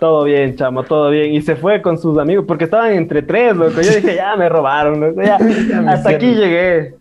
todo 0.00 0.24
bien, 0.24 0.56
chamo, 0.56 0.82
todo 0.82 1.10
bien. 1.10 1.32
Y 1.34 1.42
se 1.42 1.54
fue 1.54 1.80
con 1.82 1.98
sus 1.98 2.18
amigos, 2.18 2.44
porque 2.48 2.64
estaban 2.64 2.92
entre 2.92 3.22
tres, 3.22 3.56
loco. 3.56 3.80
Yo 3.80 3.94
dije, 3.94 4.16
ya 4.16 4.34
me 4.36 4.48
robaron, 4.48 5.00
loco. 5.00 5.22
Ya, 5.22 5.38
hasta 5.86 6.10
aquí 6.10 6.34
llegué. 6.34 6.96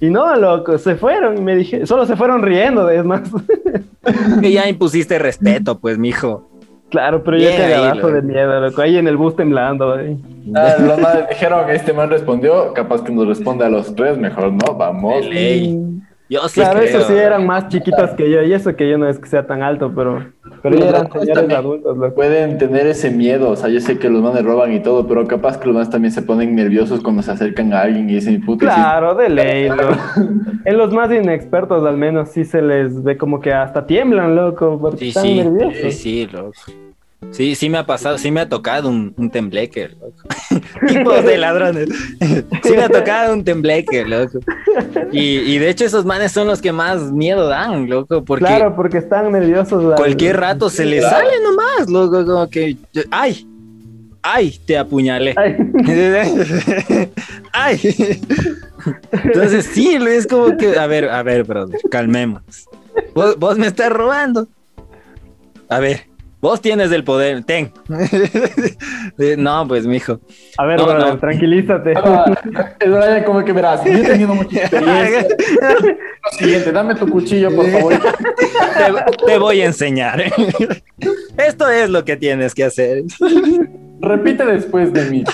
Y 0.00 0.10
no, 0.10 0.34
loco, 0.36 0.78
se 0.78 0.94
fueron 0.96 1.36
y 1.38 1.40
me 1.40 1.56
dije, 1.56 1.84
solo 1.84 2.06
se 2.06 2.16
fueron 2.16 2.42
riendo, 2.42 2.88
es 2.90 3.04
más. 3.04 3.22
Que 4.40 4.52
ya 4.52 4.66
impusiste 4.66 5.18
respeto, 5.18 5.80
pues, 5.80 5.98
mijo. 5.98 6.48
Claro, 6.90 7.22
pero 7.22 7.38
yo 7.38 7.50
cagadazo 7.50 7.96
loco. 7.96 8.12
de 8.12 8.22
miedo, 8.22 8.60
loco. 8.60 8.82
Ahí 8.82 8.96
en 8.96 9.08
el 9.08 9.16
bus 9.16 9.36
temblando, 9.36 9.94
ahí. 9.94 10.16
Ah, 10.54 10.76
los 10.80 10.98
madres 10.98 11.28
dijeron 11.28 11.66
que 11.66 11.74
este 11.74 11.92
man 11.92 12.10
respondió, 12.10 12.72
capaz 12.72 13.02
que 13.02 13.12
nos 13.12 13.26
responde 13.26 13.64
a 13.64 13.68
los 13.68 13.94
tres, 13.94 14.18
mejor 14.18 14.52
no, 14.52 14.74
vamos. 14.74 15.14
De 15.14 15.30
ley. 15.30 16.00
Yo 16.30 16.46
sí 16.48 16.60
Claro, 16.60 16.80
creo. 16.80 16.90
esos 16.90 17.06
sí 17.06 17.14
eran 17.14 17.46
más 17.46 17.68
chiquitos 17.68 18.10
que 18.10 18.30
yo, 18.30 18.42
y 18.42 18.52
eso 18.52 18.76
que 18.76 18.88
yo 18.88 18.98
no 18.98 19.08
es 19.08 19.18
que 19.18 19.28
sea 19.28 19.46
tan 19.46 19.62
alto, 19.62 19.92
pero, 19.94 20.24
pero 20.62 20.74
Los 20.74 20.84
ya 20.84 20.88
eran 20.90 21.10
señores 21.12 21.50
adultos, 21.54 21.96
loco. 21.96 22.14
Pueden 22.14 22.58
tener 22.58 22.86
ese 22.86 23.10
miedo, 23.10 23.50
o 23.50 23.56
sea, 23.56 23.70
yo 23.70 23.80
sé 23.80 23.98
que 23.98 24.10
los 24.10 24.22
manes 24.22 24.44
roban 24.44 24.72
y 24.74 24.80
todo, 24.80 25.06
pero 25.08 25.26
capaz 25.26 25.58
que 25.58 25.66
los 25.66 25.74
manes 25.74 25.88
también 25.90 26.12
se 26.12 26.20
ponen 26.22 26.54
nerviosos 26.54 27.00
cuando 27.00 27.22
se 27.22 27.30
acercan 27.30 27.72
a 27.72 27.80
alguien 27.82 28.10
y 28.10 28.14
dicen, 28.16 28.44
puta, 28.44 28.66
Claro, 28.66 29.14
de 29.14 29.28
ley, 29.30 29.68
loco. 29.70 29.94
En 30.66 30.76
los 30.76 30.92
más 30.92 31.10
inexpertos, 31.10 31.84
al 31.86 31.96
menos, 31.96 32.28
sí 32.28 32.44
se 32.44 32.60
les 32.60 33.02
ve 33.02 33.16
como 33.16 33.40
que 33.40 33.52
hasta 33.54 33.86
tiemblan, 33.86 34.36
loco, 34.36 34.78
porque 34.80 34.98
Sí, 34.98 35.08
están 35.08 35.22
sí, 35.24 35.34
nerviosos. 35.36 35.76
sí, 35.80 35.92
sí, 35.92 36.26
loco. 36.30 36.52
Sí, 37.32 37.54
sí 37.56 37.68
me 37.68 37.78
ha 37.78 37.84
pasado, 37.84 38.16
sí 38.16 38.30
me 38.30 38.40
ha 38.40 38.48
tocado 38.48 38.88
un, 38.88 39.12
un 39.16 39.30
tembleque, 39.30 39.88
loco. 39.88 40.14
Tipos 40.86 41.24
de 41.24 41.36
ladrones. 41.36 41.88
Sí 42.62 42.70
me 42.70 42.82
ha 42.84 42.88
tocado 42.88 43.34
un 43.34 43.44
tembleque, 43.44 44.04
loco. 44.04 44.38
Y, 45.12 45.38
y 45.38 45.58
de 45.58 45.68
hecho 45.68 45.84
esos 45.84 46.04
manes 46.04 46.32
son 46.32 46.46
los 46.46 46.62
que 46.62 46.72
más 46.72 47.10
miedo 47.12 47.48
dan, 47.48 47.88
loco, 47.88 48.24
porque 48.24 48.44
Claro, 48.46 48.74
porque 48.76 48.98
están 48.98 49.30
nerviosos. 49.32 49.84
al- 49.84 49.96
cualquier 49.96 50.38
rato 50.38 50.70
se 50.70 50.84
les 50.84 51.00
Claro. 51.00 51.16
sale 51.28 51.42
nomás, 51.42 51.90
loco, 51.90 52.24
como 52.24 52.48
que, 52.48 52.76
ay, 53.10 53.46
ay, 54.22 54.58
te 54.64 54.78
apuñalé. 54.78 55.34
Ay, 55.36 55.56
Ay. 57.52 57.80
Entonces 59.24 59.66
sí, 59.66 59.96
es 60.08 60.26
como 60.26 60.56
que, 60.56 60.78
a 60.78 60.86
ver, 60.86 61.08
a 61.08 61.22
ver, 61.22 61.44
brother, 61.44 61.80
calmemos. 61.90 62.42
Vos, 63.14 63.36
vos 63.38 63.58
me 63.58 63.66
estás 63.66 63.90
robando. 63.92 64.46
A 65.68 65.80
ver, 65.80 66.07
Vos 66.40 66.60
tienes 66.60 66.92
el 66.92 67.02
poder, 67.02 67.42
ten. 67.44 67.72
no, 69.38 69.66
pues, 69.66 69.86
mijo. 69.86 70.20
A 70.56 70.66
ver, 70.66 70.78
No, 70.78 70.96
no. 70.96 71.18
tranquilízate. 71.18 71.94
Ah, 71.96 72.32
es 72.78 72.88
Brian, 72.90 73.24
como 73.24 73.44
que 73.44 73.52
verás, 73.52 73.84
yo 73.84 73.90
he 73.92 74.02
tenido 74.02 74.34
mucha 74.34 74.60
experiencia. 74.62 75.26
Lo 75.60 76.38
siguiente, 76.38 76.70
dame 76.72 76.94
tu 76.94 77.08
cuchillo, 77.08 77.54
por 77.54 77.66
favor. 77.70 77.94
Te, 77.94 79.26
te 79.26 79.38
voy 79.38 79.60
a 79.62 79.66
enseñar. 79.66 80.22
Esto 81.36 81.68
es 81.68 81.90
lo 81.90 82.04
que 82.04 82.16
tienes 82.16 82.54
que 82.54 82.64
hacer. 82.64 83.02
Repite 84.00 84.44
después 84.46 84.92
de 84.92 85.04
mí. 85.10 85.24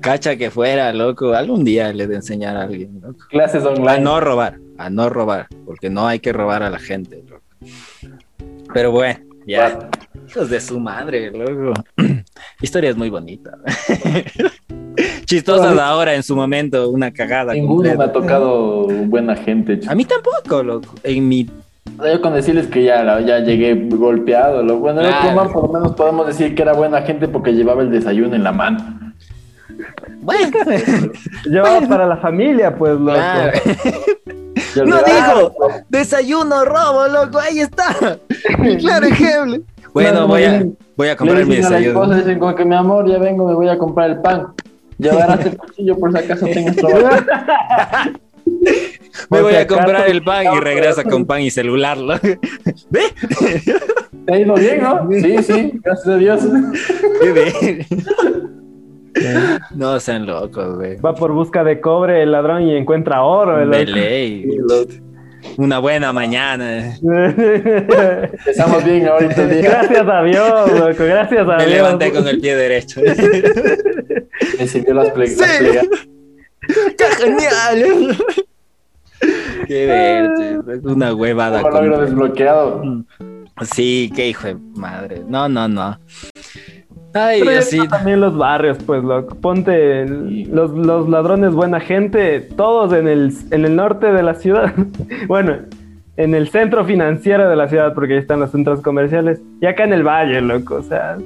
Cacha 0.00 0.36
que 0.36 0.50
fuera, 0.50 0.92
loco. 0.92 1.32
Algún 1.34 1.64
día 1.64 1.92
le 1.92 2.06
de 2.06 2.16
enseñar 2.16 2.56
a 2.56 2.62
alguien, 2.62 3.00
loco. 3.02 3.18
Clases 3.30 3.64
A 3.64 3.70
online. 3.70 4.00
no 4.00 4.20
robar, 4.20 4.58
a 4.78 4.88
no 4.90 5.08
robar, 5.08 5.46
porque 5.66 5.90
no 5.90 6.06
hay 6.06 6.20
que 6.20 6.32
robar 6.32 6.62
a 6.62 6.70
la 6.70 6.78
gente, 6.78 7.22
loco. 7.28 7.42
Pero 8.72 8.90
bueno, 8.92 9.18
ya. 9.46 9.88
Hijos 10.28 10.50
de 10.50 10.60
su 10.60 10.78
madre, 10.78 11.30
loco. 11.30 11.72
Historia 12.62 12.90
es 12.90 12.96
muy 12.96 13.10
bonita. 13.10 13.52
Chistosas 15.24 15.78
ahora, 15.78 16.14
en 16.14 16.22
su 16.22 16.34
momento, 16.36 16.88
una 16.90 17.12
cagada. 17.12 17.52
Ninguno 17.54 17.94
me 17.96 18.04
ha 18.04 18.12
tocado 18.12 18.84
buena 18.86 19.36
gente. 19.36 19.80
A 19.88 19.94
mí 19.94 20.04
tampoco, 20.04 20.62
loco. 20.62 20.94
En 21.04 21.28
mi 21.28 21.48
Yo 22.04 22.20
con 22.20 22.34
decirles 22.34 22.66
que 22.66 22.84
ya, 22.84 23.20
ya 23.20 23.38
llegué 23.40 23.74
golpeado. 23.74 24.62
Lo 24.62 24.78
bueno, 24.78 25.00
Claro. 25.00 25.34
man, 25.34 25.52
por 25.52 25.66
lo 25.68 25.72
menos 25.72 25.92
podemos 25.94 26.26
decir 26.26 26.54
que 26.54 26.62
era 26.62 26.72
buena 26.72 27.02
gente 27.02 27.28
porque 27.28 27.52
llevaba 27.52 27.82
el 27.82 27.90
desayuno 27.90 28.34
en 28.34 28.44
la 28.44 28.52
mano. 28.52 29.12
Bueno, 30.22 30.50
Llevaba 31.46 31.80
para 31.88 32.06
la 32.06 32.16
familia, 32.18 32.76
pues, 32.76 32.92
loco. 32.92 33.12
claro. 33.14 33.58
No 34.76 34.96
dijo 35.02 35.52
desayuno 35.88 36.64
robo, 36.64 37.08
loco, 37.08 37.38
ahí 37.38 37.60
está. 37.60 38.18
Claro 38.78 39.06
ejemplo. 39.06 39.58
Bueno, 39.92 40.26
voy 40.26 40.44
a, 40.44 40.64
voy 40.96 41.08
a 41.08 41.16
comprar 41.16 41.44
mi 41.46 41.56
desayuno. 41.56 42.14
dicen 42.14 42.38
como 42.38 42.54
que 42.54 42.64
mi 42.64 42.74
amor, 42.74 43.08
ya 43.08 43.18
vengo, 43.18 43.46
me 43.46 43.54
voy 43.54 43.68
a 43.68 43.78
comprar 43.78 44.10
el 44.10 44.20
pan. 44.20 44.48
Llevarás 44.98 45.44
el 45.46 45.56
cuchillo 45.56 45.98
por 45.98 46.12
si 46.12 46.18
acaso 46.18 46.46
tengas 46.46 46.76
trabajo. 46.76 47.24
Me 49.30 49.42
voy 49.42 49.54
a 49.54 49.66
comprar 49.66 50.08
el 50.08 50.22
pan 50.22 50.46
y 50.54 50.60
regresa 50.60 51.04
con 51.04 51.24
pan 51.24 51.40
y 51.40 51.50
celular. 51.50 51.96
loco. 51.98 52.26
¿Ve? 52.90 53.00
¿Te 54.26 54.34
ha 54.34 54.38
ido 54.38 54.54
bien, 54.54 54.82
no? 54.82 55.08
Sí, 55.10 55.42
sí, 55.42 55.72
gracias 55.82 56.08
a 56.08 56.16
Dios. 56.16 56.40
Qué 57.20 57.32
bien. 57.32 57.86
No 59.74 59.98
sean 60.00 60.26
locos, 60.26 60.76
güey. 60.76 60.96
Va 60.96 61.14
por 61.14 61.32
busca 61.32 61.64
de 61.64 61.80
cobre 61.80 62.22
el 62.22 62.32
ladrón 62.32 62.62
y 62.62 62.76
encuentra 62.76 63.22
oro. 63.22 63.60
El 63.60 63.70
De 63.70 63.86
ley. 63.86 64.48
Una 65.56 65.78
buena 65.78 66.12
mañana. 66.12 66.94
Empezamos 67.02 68.84
bien 68.84 69.08
ahorita 69.08 69.42
el 69.42 69.50
día. 69.50 69.62
gracias 69.62 70.06
a 70.08 70.22
Dios, 70.22 70.72
loco. 70.72 71.04
Gracias 71.04 71.40
a 71.48 71.56
Me 71.56 71.64
Dios. 71.66 71.76
levanté 71.76 72.12
con 72.12 72.28
el 72.28 72.40
pie 72.40 72.56
derecho. 72.56 73.00
Me 74.58 74.66
sirvió 74.68 74.94
las 74.94 75.08
ple- 75.14 75.26
Sí. 75.28 75.40
las 75.40 75.56
plegas. 75.58 75.86
¡Qué 76.68 77.04
genial! 77.24 78.16
Qué 79.66 79.86
verde. 79.86 80.80
Una 80.84 81.14
huevada. 81.14 81.62
Logro 81.62 81.78
completa. 81.80 82.00
desbloqueado. 82.04 82.82
Sí, 83.74 84.10
qué 84.14 84.28
hijo 84.28 84.46
de 84.46 84.56
madre. 84.76 85.22
No, 85.26 85.48
no, 85.48 85.68
no. 85.68 85.98
Ay, 87.12 87.40
así. 87.48 87.78
también 87.88 88.20
los 88.20 88.36
barrios, 88.36 88.78
pues, 88.86 89.02
loco. 89.02 89.34
Ponte 89.34 90.02
el- 90.02 90.48
los, 90.50 90.70
los 90.70 91.08
ladrones 91.08 91.52
buena 91.52 91.80
gente, 91.80 92.40
todos 92.40 92.92
en 92.92 93.08
el, 93.08 93.32
en 93.50 93.64
el 93.64 93.74
norte 93.76 94.12
de 94.12 94.22
la 94.22 94.34
ciudad. 94.34 94.72
bueno, 95.26 95.58
en 96.16 96.34
el 96.34 96.48
centro 96.50 96.84
financiero 96.84 97.48
de 97.48 97.56
la 97.56 97.68
ciudad, 97.68 97.94
porque 97.94 98.14
ahí 98.14 98.18
están 98.20 98.40
los 98.40 98.50
centros 98.52 98.80
comerciales. 98.80 99.40
Y 99.60 99.66
acá 99.66 99.84
en 99.84 99.92
el 99.92 100.02
valle, 100.06 100.40
loco. 100.40 100.76
O 100.76 100.82
sea, 100.82 101.18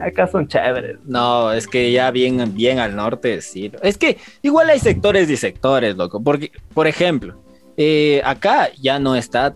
acá 0.00 0.26
son 0.26 0.48
chéveres. 0.48 0.96
No, 1.04 1.52
es 1.52 1.66
que 1.68 1.92
ya 1.92 2.10
bien, 2.10 2.52
bien 2.54 2.78
al 2.80 2.96
norte, 2.96 3.40
sí. 3.40 3.70
Es 3.82 3.96
que 3.98 4.16
igual 4.42 4.68
hay 4.70 4.78
sectores 4.80 5.30
y 5.30 5.36
sectores, 5.36 5.96
loco. 5.96 6.20
Porque, 6.22 6.50
por 6.74 6.86
ejemplo, 6.88 7.36
eh, 7.76 8.20
acá 8.24 8.68
ya 8.80 8.98
no 8.98 9.14
está. 9.14 9.54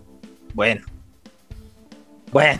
Bueno. 0.53 0.85
Bueno, 2.31 2.59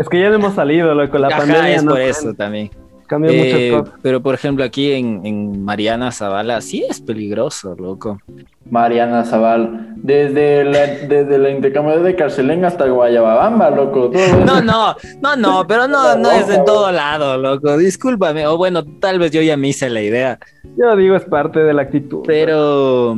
Es 0.00 0.08
que 0.08 0.18
ya 0.20 0.30
no 0.30 0.36
hemos 0.36 0.54
salido, 0.54 0.94
loco. 0.94 1.18
La 1.18 1.28
ajá, 1.28 1.38
pandemia 1.38 1.74
es 1.76 1.84
no 1.84 1.92
por 1.92 2.00
eso 2.00 2.34
también. 2.34 2.70
cambió 3.06 3.30
Eh, 3.30 3.70
muchas 3.70 3.82
cosas. 3.82 4.00
pero 4.02 4.22
por 4.22 4.34
ejemplo, 4.34 4.64
aquí 4.64 4.92
en, 4.92 5.20
en 5.24 5.62
Mariana 5.64 6.10
Zavala 6.10 6.60
sí 6.60 6.84
es 6.88 7.00
peligroso, 7.00 7.74
loco. 7.76 8.18
Mariana 8.70 9.24
Zaval, 9.24 9.88
desde 10.02 10.64
la, 10.64 10.86
desde 10.86 11.36
la 11.38 11.50
intercambio 11.50 12.02
de 12.02 12.14
Carcelén 12.16 12.64
hasta 12.64 12.86
Guayabamba, 12.88 13.68
loco. 13.70 14.10
No, 14.46 14.62
no, 14.62 14.96
no, 15.20 15.36
no, 15.36 15.66
pero 15.66 15.86
no, 15.86 16.16
no 16.16 16.30
es 16.30 16.48
en 16.48 16.64
todo 16.64 16.90
lado, 16.90 17.36
loco. 17.36 17.76
Discúlpame. 17.76 18.46
O 18.46 18.56
bueno, 18.56 18.82
tal 18.98 19.18
vez 19.18 19.30
yo 19.30 19.42
ya 19.42 19.56
me 19.58 19.68
hice 19.68 19.90
la 19.90 20.00
idea. 20.00 20.38
Yo 20.78 20.96
digo, 20.96 21.16
es 21.16 21.24
parte 21.24 21.60
de 21.60 21.74
la 21.74 21.82
actitud. 21.82 22.22
Pero, 22.26 23.14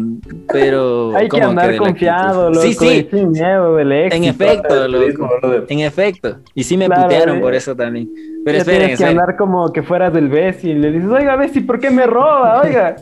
pero. 0.53 1.15
Hay 1.15 1.25
que 1.29 1.39
¿cómo 1.39 1.51
andar 1.51 1.71
de 1.71 1.77
confiado, 1.79 2.49
loco. 2.51 2.63
Sí, 2.63 2.73
sí, 2.75 3.07
y 3.11 3.17
sin 3.17 3.31
miedo 3.31 3.77
del 3.77 3.93
éxito. 3.93 4.17
en 4.17 4.25
efecto, 4.31 4.89
loco. 4.89 5.31
En 5.69 5.81
efecto. 5.81 6.37
Y 6.55 6.65
sí 6.65 6.77
me 6.77 6.87
Claro, 6.87 7.03
putearon 7.03 7.37
eh. 7.37 7.41
por 7.41 7.55
eso 7.55 7.77
también. 7.77 8.09
Pero 8.45 8.57
Ya 8.57 8.61
esperen, 8.63 8.81
tienes 8.81 8.99
que 8.99 9.05
esperen. 9.05 9.21
andar 9.21 9.37
como 9.37 9.73
que 9.73 9.83
fueras 9.85 10.13
del 10.13 10.29
Bessi 10.29 10.71
y 10.71 10.75
le 10.75 10.91
dices, 10.91 11.09
oiga, 11.11 11.37
Bessi, 11.37 11.61
¿por 11.61 11.79
qué 11.79 11.91
me 11.91 12.07
roba? 12.07 12.61
Oiga, 12.65 12.97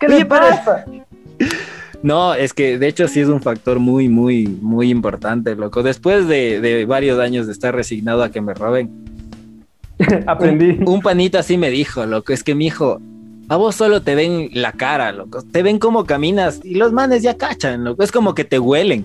¿qué 0.00 0.06
Oye, 0.06 0.18
le 0.20 0.24
pasa? 0.24 0.84
No, 2.02 2.34
es 2.34 2.52
que 2.54 2.78
de 2.78 2.86
hecho 2.88 3.08
sí 3.08 3.20
es 3.20 3.28
un 3.28 3.42
factor 3.42 3.80
muy, 3.80 4.08
muy, 4.08 4.46
muy 4.46 4.90
importante, 4.90 5.54
loco. 5.56 5.82
Después 5.82 6.28
de, 6.28 6.60
de 6.60 6.84
varios 6.84 7.18
años 7.18 7.46
de 7.46 7.52
estar 7.52 7.74
resignado 7.74 8.22
a 8.22 8.30
que 8.30 8.40
me 8.40 8.54
roben, 8.54 8.90
Aprendí. 10.26 10.78
un 10.86 11.00
panita 11.00 11.42
sí 11.42 11.58
me 11.58 11.70
dijo, 11.70 12.06
loco, 12.06 12.32
es 12.32 12.44
que 12.44 12.54
mi 12.54 12.66
hijo, 12.66 13.00
a 13.48 13.56
vos 13.56 13.74
solo 13.74 14.02
te 14.02 14.14
ven 14.14 14.48
la 14.52 14.72
cara, 14.72 15.10
loco. 15.10 15.42
Te 15.42 15.62
ven 15.64 15.78
cómo 15.80 16.04
caminas 16.04 16.60
y 16.62 16.74
los 16.74 16.92
manes 16.92 17.22
ya 17.22 17.36
cachan, 17.36 17.82
loco. 17.84 18.02
Es 18.04 18.12
como 18.12 18.34
que 18.34 18.44
te 18.44 18.58
huelen. 18.60 19.04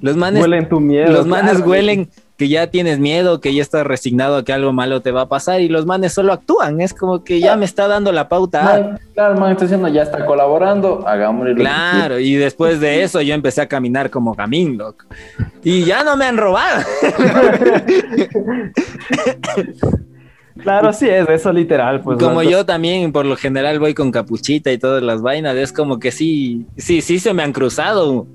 Los 0.00 0.16
manes, 0.16 0.42
Huelen 0.42 0.68
tu 0.68 0.80
miedo. 0.80 1.12
los 1.12 1.26
manes 1.28 1.52
claro. 1.58 1.70
huelen 1.70 2.08
que 2.36 2.48
ya 2.48 2.68
tienes 2.68 2.98
miedo, 2.98 3.40
que 3.40 3.54
ya 3.54 3.62
estás 3.62 3.86
resignado 3.86 4.36
a 4.36 4.44
que 4.44 4.52
algo 4.52 4.72
malo 4.72 5.00
te 5.00 5.10
va 5.10 5.22
a 5.22 5.28
pasar 5.28 5.60
y 5.60 5.68
los 5.68 5.86
manes 5.86 6.12
solo 6.12 6.32
actúan. 6.32 6.80
Es 6.80 6.94
como 6.94 7.24
que 7.24 7.40
ya 7.40 7.56
me 7.56 7.64
está 7.64 7.88
dando 7.88 8.12
la 8.12 8.28
pauta. 8.28 8.62
Man, 8.62 9.00
claro, 9.14 9.38
man, 9.38 9.52
está 9.52 9.64
diciendo, 9.64 9.88
ya 9.88 10.02
está 10.02 10.24
colaborando, 10.26 11.06
hagámosle 11.06 11.54
Claro, 11.54 12.18
y 12.18 12.34
después 12.34 12.80
de 12.80 13.02
eso 13.02 13.20
yo 13.20 13.34
empecé 13.34 13.60
a 13.60 13.66
caminar 13.66 14.10
como 14.10 14.34
gamín, 14.34 14.78
loco. 14.78 15.04
Y 15.62 15.84
ya 15.84 16.04
no 16.04 16.16
me 16.16 16.26
han 16.26 16.36
robado. 16.36 16.82
Claro, 20.62 20.92
sí 20.92 21.08
es, 21.08 21.28
eso 21.28 21.52
literal. 21.52 22.02
Pues, 22.02 22.18
como 22.18 22.42
yo 22.42 22.66
también 22.66 23.10
por 23.10 23.24
lo 23.24 23.36
general 23.36 23.78
voy 23.78 23.94
con 23.94 24.12
capuchita 24.12 24.70
y 24.70 24.78
todas 24.78 25.02
las 25.02 25.22
vainas, 25.22 25.56
es 25.56 25.72
como 25.72 25.98
que 25.98 26.12
sí, 26.12 26.66
sí, 26.76 27.00
sí 27.00 27.18
se 27.18 27.32
me 27.32 27.42
han 27.42 27.52
cruzado 27.52 28.26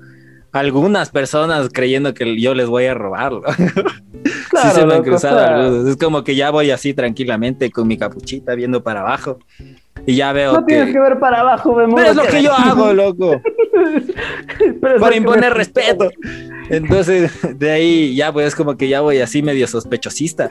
algunas 0.52 1.10
personas 1.10 1.68
creyendo 1.72 2.14
que 2.14 2.40
yo 2.40 2.54
les 2.54 2.66
voy 2.68 2.86
a 2.86 2.94
robar. 2.94 3.32
loco. 3.32 3.50
Claro, 4.50 4.70
sí 4.70 4.74
se 4.76 4.86
me 4.86 4.92
han 4.94 4.98
loco, 5.00 5.10
cruzado 5.10 5.36
o 5.36 5.38
sea, 5.40 5.54
algunos. 5.56 5.88
Es 5.88 5.96
como 5.98 6.24
que 6.24 6.34
ya 6.34 6.50
voy 6.50 6.70
así 6.70 6.94
tranquilamente 6.94 7.70
con 7.70 7.86
mi 7.86 7.98
capuchita 7.98 8.54
viendo 8.54 8.82
para 8.82 9.00
abajo 9.00 9.38
y 10.06 10.16
ya 10.16 10.32
veo 10.32 10.54
No 10.54 10.60
que... 10.66 10.74
tienes 10.74 10.92
que 10.94 10.98
ver 11.00 11.18
para 11.20 11.40
abajo. 11.40 11.76
Pero 11.76 12.10
es 12.10 12.16
lo 12.16 12.22
que 12.24 12.42
yo 12.42 12.52
hago, 12.52 12.92
loco. 12.94 13.40
Para 15.00 15.16
imponer 15.16 15.50
me- 15.50 15.56
respeto. 15.56 16.10
Entonces, 16.70 17.30
de 17.58 17.70
ahí 17.70 18.14
ya 18.14 18.32
pues 18.32 18.54
como 18.54 18.76
que 18.76 18.88
ya 18.88 19.00
voy 19.02 19.18
así 19.18 19.42
medio 19.42 19.66
sospechosista. 19.66 20.48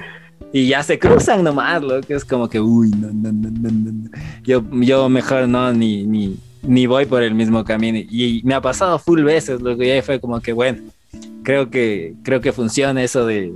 Y 0.54 0.68
ya 0.68 0.82
se 0.84 0.98
cruzan 1.00 1.44
nomás, 1.44 1.82
lo 1.84 2.00
que 2.02 2.14
es 2.14 2.24
como 2.24 2.48
que, 2.48 2.60
uy, 2.60 2.90
no, 2.92 3.08
no, 3.08 3.32
no, 3.34 3.50
no, 3.52 3.70
no, 3.70 3.92
no. 3.92 4.10
Yo, 4.44 4.64
yo 4.72 5.10
mejor 5.10 5.48
no, 5.48 5.74
ni, 5.74 6.06
ni, 6.06 6.38
ni 6.68 6.86
voy 6.86 7.06
por 7.06 7.24
el 7.24 7.34
mismo 7.34 7.64
camino. 7.64 7.98
Y 7.98 8.42
me 8.44 8.54
ha 8.54 8.62
pasado 8.62 9.00
full 9.00 9.24
veces, 9.24 9.62
lo 9.62 9.78
que 9.78 9.88
ya 9.96 10.02
fue 10.04 10.20
como 10.20 10.40
que, 10.42 10.54
bueno, 10.54 10.80
creo 11.44 11.70
que, 11.70 12.14
creo 12.24 12.42
que 12.42 12.52
funciona 12.52 13.02
eso 13.04 13.26
de, 13.26 13.52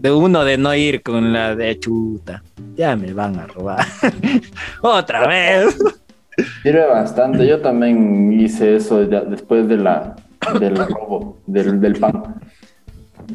de 0.00 0.10
uno 0.12 0.44
de 0.44 0.58
no 0.58 0.74
ir 0.74 1.02
con 1.02 1.32
la 1.32 1.54
de 1.54 1.78
chuta. 1.78 2.42
Ya 2.76 2.96
me 2.96 3.12
van 3.12 3.38
a 3.38 3.46
robar. 3.46 3.84
Otra 4.82 5.26
vez. 5.26 5.78
Sirve 6.62 6.86
bastante. 6.86 7.46
Yo 7.46 7.60
también 7.60 8.32
hice 8.38 8.76
eso 8.76 9.02
ya 9.08 9.20
después 9.22 9.68
de 9.68 9.76
la, 9.78 10.16
del 10.60 10.76
robo, 10.88 11.38
del, 11.46 11.80
del 11.80 11.96
pan. 11.96 12.34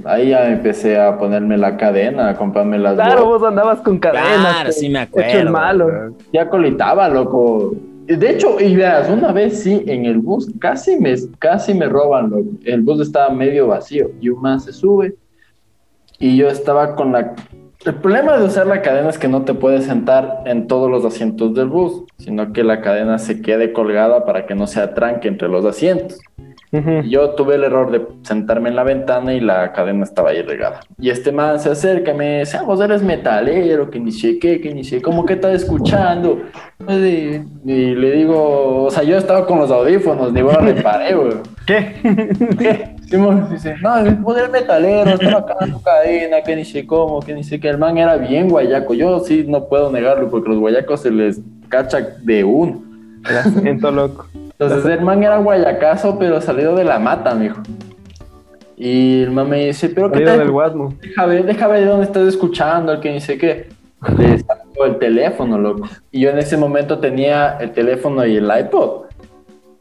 Ahí 0.06 0.30
ya 0.30 0.48
empecé 0.48 0.98
a 0.99 1.18
ponerme 1.18 1.57
la 1.57 1.76
cadena, 1.76 2.30
a 2.30 2.35
comprarme 2.38 2.77
las 2.77 2.93
Claro, 2.93 3.26
botas. 3.26 3.39
vos 3.41 3.49
andabas 3.49 3.80
con 3.81 3.98
cadenas. 3.99 4.53
Claro, 4.53 4.72
sí 4.72 4.88
me 4.89 5.02
hecho 5.03 5.18
el 5.19 5.48
acuerdo. 5.48 5.52
malo. 5.52 6.15
Ya 6.31 6.48
colitaba, 6.48 7.10
loco. 7.10 7.73
De 8.18 8.30
hecho, 8.30 8.60
y 8.60 8.76
veas, 8.76 9.10
una 9.10 9.32
vez 9.32 9.62
sí, 9.62 9.84
en 9.88 10.06
el 10.06 10.20
bus 10.20 10.52
casi 10.60 10.98
me, 10.98 11.16
casi 11.40 11.74
me 11.74 11.88
roban. 11.88 12.32
El 12.64 12.82
bus 12.82 13.02
estaba 13.02 13.34
medio 13.34 13.68
vacío 13.68 14.12
y 14.20 14.30
un 14.30 14.42
man 14.42 14.60
se 14.60 14.74
sube 14.74 15.16
y 16.20 16.38
yo 16.38 16.48
estaba 16.48 16.96
con 16.96 17.12
la... 17.12 17.36
El 17.84 17.96
problema 17.96 18.38
de 18.38 18.46
usar 18.46 18.68
la 18.68 18.84
cadena 18.84 19.10
es 19.10 19.18
que 19.18 19.28
no 19.28 19.44
te 19.44 19.56
puedes 19.56 19.86
sentar 19.86 20.44
en 20.46 20.68
todos 20.68 20.90
los 20.90 21.04
asientos 21.04 21.56
del 21.56 21.68
bus, 21.68 22.04
sino 22.20 22.54
que 22.54 22.64
la 22.64 22.82
cadena 22.82 23.18
se 23.18 23.42
quede 23.42 23.74
colgada 23.74 24.24
para 24.24 24.46
que 24.46 24.54
no 24.54 24.68
se 24.68 24.80
atranque 24.80 25.28
entre 25.28 25.48
los 25.48 25.66
asientos. 25.66 26.20
Yo 26.72 27.31
tuve 27.31 27.56
el 27.56 27.65
error 27.65 27.91
de 27.91 28.02
sentarme 28.23 28.69
en 28.69 28.77
la 28.77 28.84
ventana 28.84 29.34
y 29.34 29.41
la 29.41 29.73
cadena 29.73 30.06
estaba 30.06 30.30
ahí 30.30 30.41
regada. 30.41 30.80
Y 30.99 31.10
este 31.10 31.34
man 31.34 31.60
se 31.60 31.69
acerca 31.69 32.11
y 32.11 32.18
me 32.18 32.39
dice, 32.39 32.57
ah, 32.57 32.64
vos 32.64 32.80
eres 32.80 33.03
metalero, 33.03 33.89
que 33.89 33.99
ni 33.99 34.11
sé 34.11 34.39
qué, 34.39 34.61
que 34.61 34.73
ni 34.73 34.85
sé 34.85 35.02
cómo 35.02 35.26
que 35.26 35.34
estás 35.34 35.64
escuchando. 35.64 36.43
Y, 36.88 37.41
y 37.65 37.95
le 37.95 38.11
digo, 38.11 38.85
o 38.85 38.89
sea, 38.89 39.03
yo 39.03 39.18
estaba 39.18 39.45
con 39.45 39.60
los 39.60 39.69
audífonos, 39.69 40.31
ni 40.31 40.41
bueno, 40.41 40.61
reparé, 40.61 41.14
güey. 41.14 41.34
¿Qué? 41.68 41.93
¿Qué? 42.57 42.95
Simón 43.11 43.49
dice, 43.52 43.76
no, 43.81 44.03
vos 44.22 44.38
eres 44.38 44.49
metalero, 44.52 45.11
estaba 45.11 45.39
acá 45.39 45.65
en 45.65 45.73
tu 45.73 45.81
cadena, 45.81 46.41
que 46.41 46.56
ni 46.56 46.64
sé 46.64 46.88
cómo, 46.88 47.19
que 47.19 47.34
ni 47.34 47.43
sé 47.43 47.60
qué. 47.60 47.68
El 47.68 47.77
man 47.77 47.98
era 47.98 48.15
bien 48.15 48.48
guayaco. 48.48 48.93
Yo 48.93 49.19
sí 49.19 49.43
no 49.45 49.68
puedo 49.68 49.91
negarlo 49.91 50.30
porque 50.30 50.49
los 50.49 50.60
guayacos 50.60 51.02
se 51.02 51.11
les 51.11 51.41
cacha 51.68 51.99
de 52.23 52.45
uno. 52.45 52.81
Acento 53.26 53.91
loco. 53.91 54.31
Entonces 54.62 54.86
el 55.00 55.02
man 55.04 55.24
era 55.24 55.38
guayacazo, 55.40 56.20
pero 56.20 56.40
salido 56.40 56.76
de 56.76 56.84
la 56.84 57.00
mata, 57.00 57.34
mijo. 57.34 57.62
Y 58.78 59.24
el 59.24 59.32
man 59.32 59.50
me 59.50 59.66
dice, 59.68 59.90
pero 59.90 60.10
qué 60.12 60.20
Salido 60.20 60.32
tal, 60.32 60.40
del 60.40 60.52
Guasmo. 60.52 60.94
deja 61.02 61.26
ver, 61.26 61.46
deja 61.46 61.68
ver 61.68 61.80
de 61.82 61.86
dónde 61.88 62.06
estás 62.06 62.28
escuchando, 62.28 62.92
el 62.94 63.00
que 63.00 63.12
ni 63.12 63.20
sé 63.22 63.38
qué. 63.38 63.70
Le 64.18 64.40
sacó 64.40 64.86
el 64.86 64.98
teléfono, 64.98 65.58
loco. 65.58 65.88
Y 66.12 66.22
yo 66.22 66.30
en 66.32 66.40
ese 66.40 66.58
momento 66.58 67.00
tenía 67.00 67.58
el 67.60 67.72
teléfono 67.72 68.26
y 68.26 68.38
el 68.38 68.50
iPod. 68.60 69.06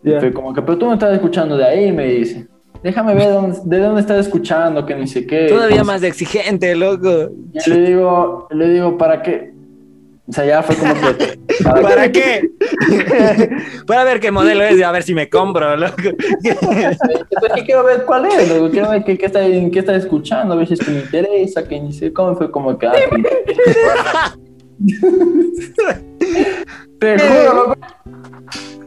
Y 0.02 0.10
Ya. 0.12 0.20
fue 0.20 0.32
como 0.32 0.52
que, 0.54 0.62
pero 0.62 0.78
tú 0.78 0.86
no 0.86 0.94
estás 0.94 1.12
escuchando 1.14 1.56
de 1.56 1.64
ahí, 1.64 1.92
me 1.92 2.06
dice. 2.06 2.46
Déjame 2.82 3.14
ver 3.14 3.30
dónde- 3.32 3.58
de 3.64 3.78
dónde 3.78 4.00
estás 4.00 4.18
escuchando, 4.26 4.84
que 4.86 4.94
ni 4.94 5.06
sé 5.06 5.26
qué. 5.26 5.46
Todavía 5.48 5.84
más 5.84 6.02
exigente, 6.02 6.74
loco. 6.74 7.30
Y 7.52 7.68
le 7.70 7.80
digo, 7.80 8.48
le 8.50 8.68
digo, 8.70 8.96
¿para 8.96 9.22
qué? 9.22 9.52
O 10.30 10.32
sea, 10.32 10.44
ya 10.44 10.62
fue 10.62 10.76
como 10.76 10.94
que... 10.94 11.38
¿para 11.64 11.82
¿Para 11.82 12.12
qué? 12.12 12.48
Para 13.84 14.04
ver 14.10 14.20
qué 14.20 14.30
modelo 14.30 14.62
es 14.62 14.78
y 14.78 14.82
a 14.84 14.92
ver 14.92 15.02
si 15.02 15.12
me 15.12 15.28
compro, 15.28 15.76
loco. 15.76 15.96
Pues 17.40 17.52
que 17.56 17.64
quiero 17.64 17.82
ver 17.82 18.04
cuál 18.04 18.26
es, 18.26 18.48
loco, 18.48 18.70
quiero 18.70 18.90
ver 18.90 19.02
qué, 19.02 19.18
qué 19.18 19.26
está, 19.26 19.40
qué 19.40 19.78
está 19.78 19.96
escuchando, 19.96 20.54
a 20.54 20.56
ver 20.56 20.68
si 20.68 20.74
es 20.74 20.80
que 20.80 20.92
me 20.92 21.00
interesa, 21.00 21.66
que 21.66 21.80
ni 21.80 21.92
sé 21.92 22.12
cómo, 22.12 22.36
fue 22.36 22.48
como 22.48 22.78
que... 22.78 22.86
te 26.98 27.18
juro, 27.18 27.54
loco, 27.54 27.76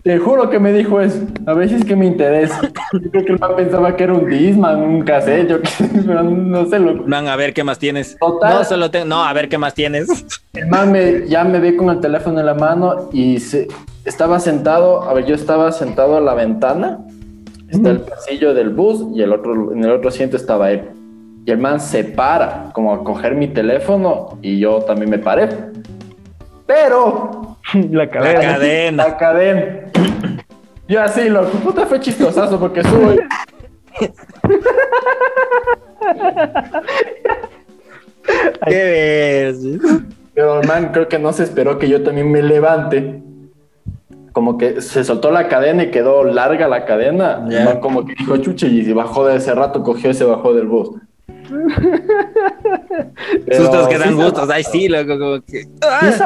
te 0.02 0.18
juro 0.18 0.50
que 0.50 0.60
me 0.60 0.74
dijo 0.74 1.00
eso, 1.00 1.20
a 1.46 1.54
ver 1.54 1.70
si 1.70 1.76
es 1.76 1.86
que 1.86 1.96
me 1.96 2.08
interesa. 2.08 2.62
Yo 2.94 3.12
creo 3.12 3.26
que 3.26 3.32
el 3.34 3.40
man 3.40 3.56
pensaba 3.56 3.96
que 3.96 4.04
era 4.04 4.14
un 4.14 4.28
Disman, 4.28 4.82
un 4.82 5.02
cassette, 5.04 5.50
yo 5.50 5.60
pero 6.06 6.24
no 6.24 6.66
sé, 6.66 6.80
loco. 6.80 7.04
Man, 7.08 7.28
a 7.28 7.36
ver 7.36 7.54
qué 7.54 7.64
más 7.64 7.80
tienes. 7.80 8.18
Total. 8.20 8.56
No, 8.56 8.64
solo 8.66 8.92
tengo. 8.92 9.06
No, 9.06 9.24
a 9.24 9.32
ver 9.34 9.48
qué 9.50 9.58
más 9.58 9.74
tienes. 9.74 10.08
El 10.54 10.68
man 10.68 10.92
me, 10.92 11.28
ya 11.28 11.44
me 11.44 11.60
ve 11.60 11.76
con 11.76 11.90
el 11.90 12.00
teléfono 12.00 12.40
en 12.40 12.46
la 12.46 12.54
mano 12.54 13.10
y 13.12 13.40
se, 13.40 13.68
estaba 14.06 14.40
sentado, 14.40 15.04
a 15.04 15.14
ver, 15.14 15.26
yo 15.26 15.36
estaba 15.36 15.72
sentado 15.72 16.18
a 16.18 16.22
la 16.22 16.34
ventana, 16.34 17.00
está 17.70 17.90
el 17.90 18.02
pasillo 18.02 18.54
del 18.54 18.70
bus 18.70 19.06
y 19.16 19.22
el 19.22 19.34
otro, 19.34 19.72
en 19.72 19.84
el 19.84 19.92
otro 19.92 20.10
asiento 20.10 20.38
estaba 20.38 20.72
él. 20.72 20.82
Y 21.46 21.52
el 21.52 21.58
man 21.58 21.80
se 21.80 22.04
para 22.04 22.70
como 22.74 22.94
a 22.94 23.04
coger 23.04 23.36
mi 23.36 23.48
teléfono 23.48 24.38
y 24.42 24.60
yo 24.60 24.80
también 24.82 25.10
me 25.10 25.18
paré. 25.18 25.73
Pero 26.66 27.58
La 27.74 28.06
La 28.06 28.10
cadena. 28.10 28.42
cadena. 28.42 29.04
la 29.08 29.18
cadena. 29.18 29.66
Yo 30.88 31.02
así, 31.02 31.30
loco, 31.30 31.50
puta 31.60 31.86
fue 31.86 32.00
chistosazo 32.00 32.60
porque 32.60 32.84
sube. 32.84 33.26
¿Qué 38.68 39.52
ves? 39.54 39.58
Pero 40.34 40.62
el 40.62 40.68
man 40.68 40.90
creo 40.94 41.08
que 41.08 41.20
no 41.20 41.32
se 41.34 41.44
esperó 41.44 41.78
que 41.78 41.88
yo 41.90 42.04
también 42.04 42.32
me 42.32 42.42
levante. 42.42 43.22
Como 44.32 44.58
que 44.58 44.82
se 44.82 45.04
soltó 45.04 45.30
la 45.30 45.48
cadena 45.48 45.84
y 45.84 45.92
quedó 45.92 46.24
larga 46.24 46.68
la 46.68 46.86
cadena. 46.86 47.46
El 47.50 47.66
man 47.66 47.80
como 47.80 48.04
que 48.06 48.16
dijo 48.18 48.38
chuche 48.38 48.68
y 48.68 48.84
se 48.84 48.94
bajó 48.94 49.28
de 49.28 49.36
ese 49.38 49.54
rato, 49.54 49.84
cogió 49.84 50.10
y 50.10 50.14
se 50.16 50.24
bajó 50.26 50.54
del 50.54 50.68
bus. 50.68 50.90
Pero 53.46 53.58
Sustos 53.64 53.88
que 53.88 53.98
dan 53.98 54.10
sí 54.10 54.14
gustos. 54.16 54.50
Ay, 54.50 54.64
sí, 54.64 54.88
loco, 54.88 55.20
como 55.20 55.42
que. 55.46 55.64
se- 55.64 56.24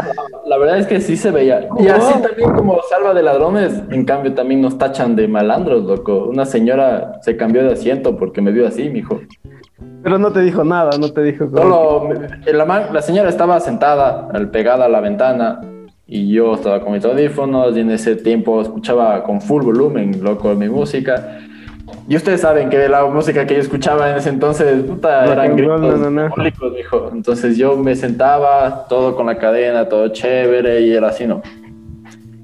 la 0.47 0.57
verdad 0.57 0.79
es 0.79 0.87
que 0.87 1.01
sí 1.01 1.15
se 1.17 1.31
veía. 1.31 1.67
Y 1.79 1.87
así 1.87 2.13
también 2.21 2.51
como 2.53 2.79
salva 2.89 3.13
de 3.13 3.23
ladrones, 3.23 3.81
en 3.89 4.05
cambio 4.05 4.33
también 4.33 4.61
nos 4.61 4.77
tachan 4.77 5.15
de 5.15 5.27
malandros, 5.27 5.83
loco. 5.83 6.25
Una 6.25 6.45
señora 6.45 7.19
se 7.21 7.35
cambió 7.37 7.63
de 7.63 7.73
asiento 7.73 8.17
porque 8.17 8.41
me 8.41 8.51
vio 8.51 8.67
así, 8.67 8.89
mijo. 8.89 9.19
Pero 10.03 10.17
no 10.17 10.31
te 10.31 10.41
dijo 10.41 10.63
nada, 10.63 10.97
no 10.97 11.11
te 11.11 11.21
dijo. 11.23 11.49
Solo 11.53 12.09
la, 12.45 12.65
man- 12.65 12.87
la 12.93 13.01
señora 13.01 13.29
estaba 13.29 13.59
sentada, 13.59 14.27
al- 14.33 14.49
pegada 14.51 14.85
a 14.85 14.89
la 14.89 15.01
ventana, 15.01 15.59
y 16.05 16.31
yo 16.31 16.53
estaba 16.53 16.79
con 16.81 16.93
mis 16.93 17.03
audífonos, 17.03 17.75
y 17.75 17.81
en 17.81 17.91
ese 17.91 18.15
tiempo 18.15 18.61
escuchaba 18.61 19.23
con 19.23 19.41
full 19.41 19.63
volumen, 19.63 20.23
loco, 20.23 20.53
mi 20.55 20.69
música. 20.69 21.39
Y 22.07 22.15
ustedes 22.15 22.41
saben 22.41 22.69
que 22.69 22.87
la 22.87 23.05
música 23.05 23.45
que 23.45 23.55
yo 23.55 23.61
escuchaba 23.61 24.11
en 24.11 24.17
ese 24.17 24.29
entonces, 24.29 24.83
puta, 24.83 25.25
Rock 25.25 25.31
eran 25.33 25.55
gritos 25.55 25.81
no, 25.81 25.97
no, 25.97 26.09
no. 26.09 26.21
diabólicos, 26.21 26.73
mijo. 26.73 27.09
Entonces 27.13 27.57
yo 27.57 27.75
me 27.77 27.95
sentaba, 27.95 28.85
todo 28.87 29.15
con 29.15 29.25
la 29.25 29.37
cadena, 29.37 29.87
todo 29.89 30.07
chévere, 30.09 30.81
y 30.81 30.93
era 30.93 31.09
así, 31.09 31.27
¿no? 31.27 31.41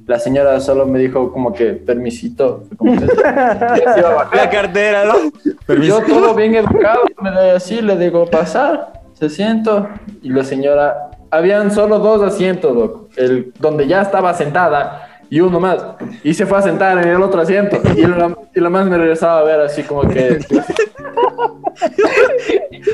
La 0.06 0.20
señora 0.20 0.60
solo 0.60 0.86
me 0.86 1.00
dijo 1.00 1.32
como 1.32 1.54
que, 1.54 1.74
permisito, 1.74 2.64
como 2.76 3.00
que. 3.00 3.06
La 3.26 4.50
cartera, 4.52 5.06
¿no? 5.06 5.76
Yo 5.82 6.02
todo 6.02 6.36
bien 6.36 6.56
educado, 6.56 7.04
me 7.22 7.32
da 7.32 7.56
así, 7.56 7.82
le 7.82 7.98
digo 7.98 8.26
pasar, 8.26 8.92
se 9.14 9.30
siento 9.30 9.88
y 10.22 10.30
la 10.30 10.44
señora, 10.44 11.12
habían 11.32 11.72
solo 11.72 12.00
dos 12.00 12.22
asientos, 12.22 12.76
loco, 12.76 13.08
el 13.16 13.54
donde 13.60 13.88
ya 13.88 14.02
estaba 14.02 14.34
sentada 14.34 15.13
y 15.30 15.40
uno 15.40 15.60
más, 15.60 15.84
y 16.24 16.34
se 16.34 16.46
fue 16.46 16.58
a 16.58 16.62
sentar 16.62 16.98
en 17.00 17.10
el 17.10 17.22
otro 17.22 17.42
asiento 17.42 17.82
y 17.96 18.02
la, 18.02 18.36
y 18.54 18.60
la 18.60 18.70
más 18.70 18.88
me 18.88 18.98
regresaba 18.98 19.40
a 19.40 19.44
ver 19.44 19.62
así 19.62 19.84
como 19.84 20.08
que, 20.08 20.40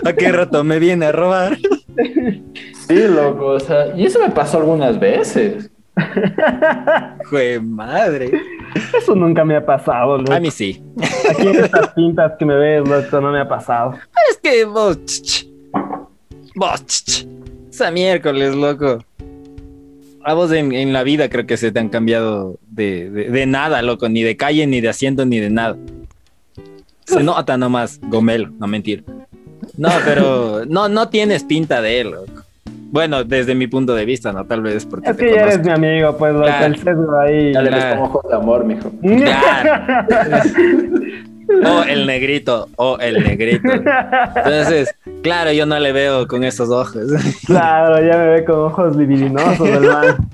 ¿A 0.06 0.14
qué 0.14 0.32
rato 0.32 0.64
me 0.64 0.80
viene 0.80 1.08
a 1.08 1.12
robar? 1.12 1.58
sí, 2.88 3.08
loco, 3.08 3.46
o 3.48 3.60
sea, 3.60 3.96
y 3.96 4.06
eso 4.06 4.20
me 4.20 4.30
pasó 4.30 4.58
algunas 4.58 5.00
veces. 5.00 5.70
Jue 7.30 7.60
madre. 7.60 8.32
Eso 8.98 9.16
nunca 9.16 9.44
me 9.44 9.56
ha 9.56 9.66
pasado, 9.66 10.18
loco. 10.18 10.32
A 10.32 10.40
mí 10.40 10.50
sí. 10.52 10.82
Aquí 11.30 11.48
en 11.48 11.64
estas 11.66 11.90
pintas 11.90 12.34
que 12.38 12.46
me 12.46 12.56
ves, 12.56 12.88
loco, 12.88 13.20
no 13.20 13.32
me 13.32 13.42
ha 13.42 13.48
pasado. 13.48 13.96
Es 14.30 14.38
que 14.38 14.64
vos. 14.66 14.98
ch, 15.06 15.22
ch. 15.22 15.48
Vos. 16.56 16.86
ch, 16.86 17.04
ch. 17.04 17.28
Esa 17.70 17.92
miércoles, 17.92 18.56
loco. 18.56 19.00
A 20.30 20.34
vos 20.36 20.52
en, 20.52 20.72
en 20.74 20.94
la 20.94 21.02
vida 21.02 21.28
creo 21.28 21.48
que 21.48 21.58
se 21.58 21.72
te 21.72 21.80
han 21.80 21.90
cambiado 21.90 22.60
de, 22.70 23.10
de- 23.10 23.32
de 23.32 23.46
nada, 23.48 23.82
loco. 23.82 24.08
Ni 24.10 24.22
de 24.22 24.38
calle, 24.38 24.68
ni 24.68 24.80
de 24.80 24.90
asiento, 24.90 25.26
ni 25.26 25.40
de 25.40 25.50
nada. 25.50 25.76
Se 27.06 27.24
nota 27.24 27.58
nomás, 27.58 28.00
gomelo, 28.04 28.52
no 28.60 28.68
mentir. 28.68 29.04
No, 29.76 29.90
pero 30.06 30.66
no, 30.70 30.88
no 30.88 31.10
tienes 31.10 31.44
pinta 31.44 31.82
de 31.82 32.02
él, 32.02 32.12
loco. 32.12 32.44
Bueno, 32.92 33.24
desde 33.24 33.56
mi 33.56 33.66
punto 33.66 33.96
de 33.96 34.06
vista, 34.06 34.32
¿no? 34.32 34.46
Tal 34.46 34.62
vez 34.62 34.86
porque 34.86 35.10
Es 35.10 35.18
te 35.18 35.26
que 35.26 35.34
ya 35.34 35.42
eres 35.42 35.64
mi 35.66 35.72
amigo, 35.72 36.16
pues, 36.16 36.32
loco, 36.34 36.46
Claro. 36.46 36.66
el 36.68 36.76
sesgo 36.76 37.20
ahí. 37.20 37.52
Ya 37.54 37.62
le 37.64 37.70
ves 37.72 37.80
Claro. 37.80 38.00
con 38.02 38.10
ojos 38.10 38.30
de 38.30 38.36
amor, 38.36 38.66
mijo. 38.66 38.92
Claro. 39.02 39.86
O 41.66 41.84
el 41.84 42.06
negrito, 42.06 42.70
o 42.76 42.98
el 43.00 43.24
negrito. 43.24 43.72
Entonces, 43.72 44.94
claro, 45.24 45.52
yo 45.52 45.66
no 45.66 45.80
le 45.80 45.92
veo 45.92 46.28
con 46.28 46.44
esos 46.44 46.70
ojos. 46.70 47.04
Claro, 47.46 48.06
ya 48.06 48.18
me 48.18 48.28
ve 48.28 48.46
con 48.46 48.60
ojos 48.60 48.96
libidinosos, 48.96 49.82
man. 49.82 50.30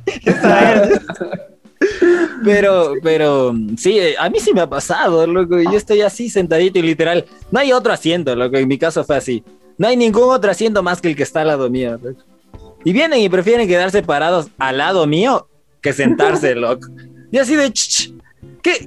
Pero, 2.43 2.93
pero, 3.01 3.53
sí, 3.77 3.99
a 4.19 4.29
mí 4.29 4.39
sí 4.39 4.53
me 4.53 4.61
ha 4.61 4.69
pasado, 4.69 5.25
loco. 5.25 5.59
Yo 5.59 5.77
estoy 5.77 6.01
así 6.01 6.29
sentadito 6.29 6.79
y 6.79 6.81
literal, 6.81 7.25
no 7.51 7.59
hay 7.59 7.71
otro 7.71 7.93
asiento, 7.93 8.35
loco. 8.35 8.57
En 8.57 8.67
mi 8.67 8.77
caso 8.77 9.03
fue 9.03 9.17
así. 9.17 9.43
No 9.77 9.87
hay 9.87 9.97
ningún 9.97 10.29
otro 10.29 10.51
asiento 10.51 10.83
más 10.83 11.01
que 11.01 11.09
el 11.09 11.15
que 11.15 11.23
está 11.23 11.41
al 11.41 11.47
lado 11.47 11.69
mío, 11.69 11.99
loco. 12.01 12.21
Y 12.83 12.93
vienen 12.93 13.19
y 13.19 13.29
prefieren 13.29 13.67
quedarse 13.67 14.03
parados 14.03 14.47
al 14.57 14.77
lado 14.77 15.07
mío 15.07 15.47
que 15.81 15.93
sentarse, 15.93 16.55
loco. 16.55 16.87
Y 17.31 17.37
así 17.37 17.55
de, 17.55 17.71
"Ch, 17.71 17.89
ch, 17.89 18.13
¿qué, 18.61 18.85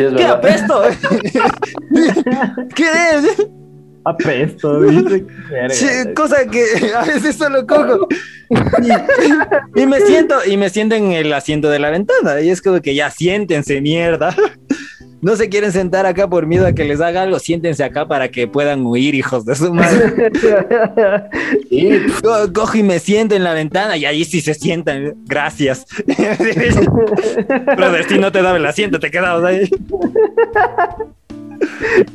Sí, 0.00 0.06
es 0.06 0.14
qué 0.14 0.24
verdad. 0.24 0.32
apesto? 0.32 0.82
¿Qué 2.74 2.84
es? 3.14 3.46
Apesto, 4.04 4.80
dice. 4.80 5.26
Verga, 5.50 5.74
Sí, 5.74 5.86
cosa 6.14 6.46
que 6.46 6.64
a 6.94 7.04
veces 7.04 7.36
solo 7.36 7.66
cojo. 7.66 8.08
Y, 8.48 9.80
y 9.82 9.86
me 9.86 10.00
siento, 10.00 10.36
y 10.46 10.56
me 10.56 10.70
siento 10.70 10.94
en 10.94 11.12
el 11.12 11.32
asiento 11.32 11.68
de 11.68 11.78
la 11.78 11.90
ventana. 11.90 12.40
Y 12.40 12.48
es 12.48 12.62
como 12.62 12.80
que 12.80 12.94
ya 12.94 13.10
siéntense, 13.10 13.80
mierda. 13.80 14.34
No 15.22 15.36
se 15.36 15.48
quieren 15.50 15.70
sentar 15.72 16.06
acá 16.06 16.28
por 16.28 16.46
miedo 16.46 16.66
a 16.66 16.72
que 16.72 16.84
les 16.84 17.00
haga 17.00 17.22
algo, 17.22 17.38
siéntense 17.38 17.84
acá 17.84 18.08
para 18.08 18.28
que 18.30 18.48
puedan 18.48 18.86
huir, 18.86 19.14
hijos 19.14 19.44
de 19.44 19.54
su 19.54 19.72
madre. 19.72 20.30
Sí, 21.68 21.90
Co- 22.22 22.52
Cojo 22.52 22.78
y 22.78 22.82
me 22.82 22.98
siento 22.98 23.34
en 23.34 23.44
la 23.44 23.52
ventana 23.54 23.96
y 23.96 24.04
ahí 24.06 24.24
sí 24.24 24.40
se 24.40 24.54
sientan. 24.54 25.14
Gracias. 25.26 25.86
Brother, 27.76 28.04
si 28.08 28.18
no 28.18 28.32
te 28.32 28.42
daba 28.42 28.56
el 28.56 28.66
asiento, 28.66 28.98
te 28.98 29.10
quedabas 29.10 29.44
ahí. 29.44 29.68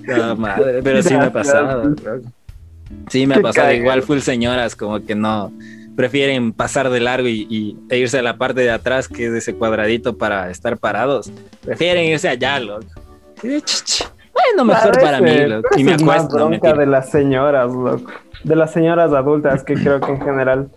No, 0.08 0.36
madre, 0.36 0.82
pero 0.84 1.02
sí 1.04 1.14
me 1.14 1.26
ha 1.26 1.32
pasado. 1.32 1.96
Sí, 3.10 3.26
me 3.28 3.36
ha 3.36 3.42
pasado. 3.42 3.72
Igual 3.72 4.02
full 4.04 4.20
señoras, 4.20 4.76
como 4.76 5.04
que 5.06 5.16
no 5.16 5.52
prefieren 5.96 6.52
pasar 6.54 6.90
de 6.90 7.00
largo 7.00 7.28
y, 7.28 7.48
y- 7.50 7.78
e 7.90 7.98
irse 7.98 8.20
a 8.20 8.22
la 8.22 8.38
parte 8.38 8.62
de 8.62 8.72
atrás, 8.72 9.08
que 9.08 9.28
es 9.28 9.34
ese 9.34 9.56
cuadradito 9.56 10.18
para 10.18 10.50
estar 10.50 10.78
parados. 10.78 11.32
Prefieren 11.64 12.06
irse 12.06 12.28
allá, 12.30 12.60
loco. 12.60 12.86
Bueno, 13.42 14.66
mejor 14.66 15.00
para 15.00 15.22
mí, 15.22 15.38
loco. 15.48 15.70
Y 15.78 15.84
me 15.84 15.92
ese 15.94 16.02
es 16.02 16.04
más 16.04 16.16
acuesto, 16.26 16.40
no 16.40 16.48
bronca 16.50 16.74
de 16.74 16.86
las 16.86 17.10
señoras, 17.10 17.72
loco. 17.72 18.12
De 18.44 18.56
las 18.56 18.72
señoras 18.74 19.12
adultas, 19.14 19.64
que 19.64 19.74
creo 19.76 20.00
que 20.02 20.12
en 20.12 20.22
general. 20.22 20.70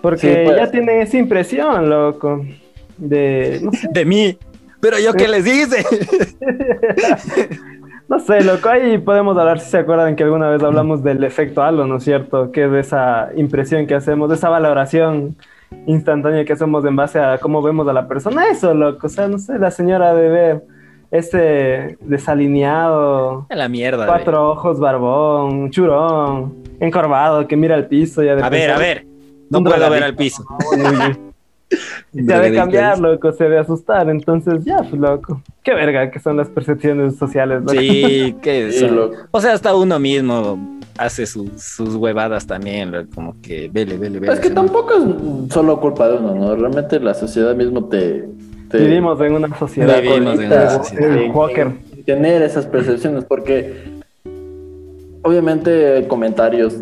Porque 0.00 0.20
Sí, 0.20 0.34
pues. 0.44 0.56
ya 0.56 0.70
tienen 0.70 1.00
esa 1.02 1.16
impresión, 1.18 1.88
loco. 1.90 2.44
De. 2.96 3.60
No 3.62 3.72
sé, 3.72 3.88
De 3.92 4.04
mí. 4.04 4.38
Pero 4.80 4.98
yo 4.98 5.12
qué 5.14 5.28
les 5.28 5.46
hice. 5.46 5.84
no 8.12 8.18
sé, 8.18 8.44
loco. 8.44 8.68
Ahí 8.68 8.98
podemos 8.98 9.38
hablar, 9.38 9.58
si 9.58 9.70
se 9.70 9.78
acuerdan 9.78 10.16
que 10.16 10.22
alguna 10.22 10.50
vez 10.50 10.62
hablamos 10.62 11.02
del 11.02 11.24
efecto 11.24 11.62
halo, 11.62 11.86
¿no 11.86 11.96
es 11.96 12.04
cierto? 12.04 12.52
Que 12.52 12.66
es 12.66 12.70
de 12.70 12.80
esa 12.80 13.30
impresión 13.34 13.86
que 13.86 13.94
hacemos, 13.94 14.28
de 14.28 14.34
esa 14.34 14.50
valoración 14.50 15.34
instantánea 15.86 16.44
que 16.44 16.52
hacemos 16.52 16.84
en 16.84 16.94
base 16.94 17.18
a 17.18 17.38
cómo 17.38 17.62
vemos 17.62 17.88
a 17.88 17.94
la 17.94 18.06
persona. 18.06 18.48
Eso, 18.48 18.74
loco. 18.74 19.06
O 19.06 19.08
sea, 19.08 19.28
no 19.28 19.38
sé, 19.38 19.58
la 19.58 19.70
señora 19.70 20.12
de 20.12 20.28
ver 20.28 20.62
ese 21.10 21.96
desalineado. 22.02 23.46
A 23.48 23.56
la 23.56 23.70
mierda. 23.70 24.06
Cuatro 24.06 24.50
ojos, 24.50 24.78
barbón, 24.78 25.70
churón, 25.70 26.64
encorvado, 26.80 27.48
que 27.48 27.56
mira 27.56 27.76
al 27.76 27.86
piso 27.86 28.20
de 28.20 28.30
A 28.32 28.50
ver, 28.50 28.72
a 28.72 28.76
ver. 28.76 29.06
No 29.48 29.64
puedo 29.64 29.88
ver 29.88 30.04
al 30.04 30.14
piso. 30.14 30.44
y 30.76 31.31
se 32.12 32.34
ha 32.34 32.40
de 32.40 32.54
cambiar, 32.54 32.98
loco, 32.98 33.32
se 33.32 33.44
ha 33.44 33.48
de 33.48 33.58
asustar. 33.58 34.08
Entonces, 34.10 34.64
ya, 34.64 34.78
pues, 34.78 34.94
loco. 34.94 35.42
Qué 35.62 35.74
verga 35.74 36.10
que 36.10 36.18
son 36.18 36.36
las 36.36 36.48
percepciones 36.48 37.16
sociales, 37.16 37.60
loco. 37.60 37.72
Sí, 37.72 38.36
que 38.42 38.72
Sí, 38.72 38.88
loco. 38.88 39.16
O 39.30 39.40
sea, 39.40 39.52
hasta 39.52 39.74
uno 39.74 39.98
mismo 39.98 40.58
hace 40.98 41.26
sus, 41.26 41.50
sus 41.62 41.94
huevadas 41.94 42.46
también, 42.46 42.92
loco, 42.92 43.08
como 43.14 43.40
que 43.40 43.70
vele, 43.72 43.96
vele, 43.96 44.18
vele. 44.20 44.32
Es 44.32 44.40
que 44.40 44.48
¿no? 44.50 44.56
tampoco 44.56 44.94
es 44.94 45.52
solo 45.52 45.80
culpa 45.80 46.08
de 46.08 46.18
uno, 46.18 46.34
¿no? 46.34 46.56
Realmente 46.56 47.00
la 47.00 47.14
sociedad 47.14 47.54
mismo 47.54 47.88
te... 47.88 48.28
te 48.70 48.78
Vivimos 48.78 49.20
en 49.20 49.34
una 49.34 49.58
sociedad. 49.58 50.00
Vivimos 50.00 50.38
en 50.38 50.46
una 50.46 50.70
sociedad. 50.70 51.16
El 51.16 51.30
Walker. 51.30 51.66
en 51.96 52.04
tener 52.04 52.42
esas 52.42 52.66
percepciones, 52.66 53.24
porque 53.24 54.02
obviamente 55.22 56.04
comentarios 56.08 56.76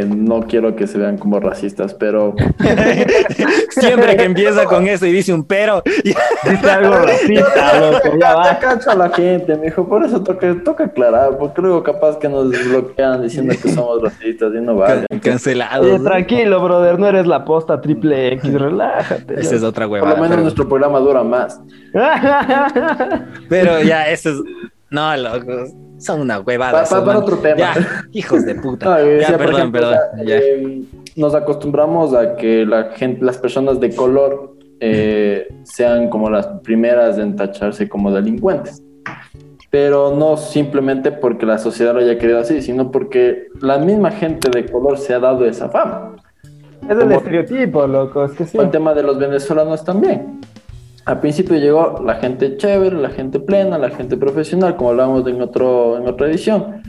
que 0.00 0.06
no 0.06 0.40
quiero 0.42 0.74
que 0.74 0.86
se 0.86 0.96
vean 0.98 1.18
como 1.18 1.38
racistas, 1.40 1.92
pero 1.94 2.34
Siempre 3.70 4.16
que 4.16 4.24
empieza 4.24 4.64
con 4.64 4.86
eso 4.86 5.06
y 5.06 5.12
dice 5.12 5.32
un 5.34 5.44
pero, 5.44 5.82
Dice 6.04 6.70
algo 6.70 6.94
racista, 6.94 7.80
loco, 7.90 8.18
ya 8.20 8.34
va. 8.34 8.58
cacho 8.58 8.90
a 8.90 8.94
la 8.94 9.10
gente, 9.10 9.54
me 9.56 9.66
dijo, 9.66 9.86
por 9.86 10.04
eso 10.04 10.22
toca, 10.22 10.54
toca 10.64 10.84
aclarar, 10.84 11.36
porque 11.38 11.60
luego 11.62 11.82
capaz 11.82 12.18
que 12.18 12.28
nos 12.28 12.50
bloquean 12.50 13.22
diciendo 13.22 13.54
que 13.60 13.68
somos 13.70 14.02
racistas 14.02 14.52
y 14.54 14.60
no 14.60 14.76
vale. 14.76 15.06
can- 15.08 15.20
cancelado. 15.20 15.82
Oye, 15.84 15.98
¿no? 15.98 16.04
tranquilo, 16.04 16.62
brother, 16.62 16.98
no 16.98 17.06
eres 17.08 17.26
la 17.26 17.44
posta 17.44 17.80
triple 17.80 18.32
X, 18.34 18.52
relájate. 18.54 19.40
Esa 19.40 19.56
es 19.56 19.62
otra 19.62 19.86
Por 19.86 19.94
huevada. 19.94 20.14
lo 20.14 20.16
menos 20.16 20.30
pero- 20.30 20.42
nuestro 20.42 20.68
programa 20.68 20.98
dura 21.00 21.22
más. 21.22 21.60
Pero 23.48 23.80
ya, 23.82 24.08
eso 24.08 24.30
es. 24.30 24.36
No, 24.90 25.16
loco. 25.16 25.66
Son 26.02 26.20
una 26.20 26.40
huevada. 26.40 26.82
Pa- 26.82 26.88
para 26.88 27.02
man- 27.02 27.16
otro 27.16 27.36
tema. 27.38 27.56
Ya, 27.58 27.74
hijos 28.12 28.44
de 28.44 28.54
puta. 28.56 28.98
Ya, 29.20 29.36
perdón, 29.38 29.54
ejemplo, 29.56 29.80
perdón. 29.80 30.26
ya. 30.26 30.36
eh, 30.38 30.82
nos 31.16 31.34
acostumbramos 31.34 32.14
a 32.14 32.36
que 32.36 32.64
la 32.66 32.90
gente, 32.96 33.24
las 33.24 33.38
personas 33.38 33.78
de 33.80 33.94
color 33.94 34.56
eh, 34.80 35.46
sean 35.64 36.08
como 36.10 36.28
las 36.30 36.46
primeras 36.64 37.18
en 37.18 37.36
tacharse 37.36 37.88
como 37.88 38.10
delincuentes. 38.10 38.82
Pero 39.70 40.14
no 40.14 40.36
simplemente 40.36 41.12
porque 41.12 41.46
la 41.46 41.56
sociedad 41.58 41.94
lo 41.94 42.00
haya 42.00 42.18
querido 42.18 42.40
así, 42.40 42.60
sino 42.60 42.90
porque 42.90 43.46
la 43.60 43.78
misma 43.78 44.10
gente 44.10 44.50
de 44.50 44.66
color 44.66 44.98
se 44.98 45.14
ha 45.14 45.18
dado 45.18 45.46
esa 45.46 45.68
fama. 45.68 46.16
Es 46.82 46.90
el 46.90 46.98
Como- 46.98 47.12
estereotipo, 47.16 47.86
loco, 47.86 48.24
es 48.24 48.32
que 48.32 48.44
sí. 48.44 48.58
El 48.58 48.70
tema 48.70 48.92
de 48.92 49.02
los 49.04 49.18
venezolanos 49.18 49.84
también. 49.84 50.40
Al 51.04 51.20
principio 51.20 51.56
llegó 51.56 52.00
la 52.04 52.14
gente 52.16 52.56
chévere, 52.56 52.96
la 52.96 53.10
gente 53.10 53.40
plena, 53.40 53.76
la 53.78 53.90
gente 53.90 54.16
profesional, 54.16 54.76
como 54.76 54.90
hablábamos 54.90 55.26
en, 55.26 55.40
otro, 55.42 55.96
en 55.98 56.06
otra 56.08 56.28
edición. 56.28 56.82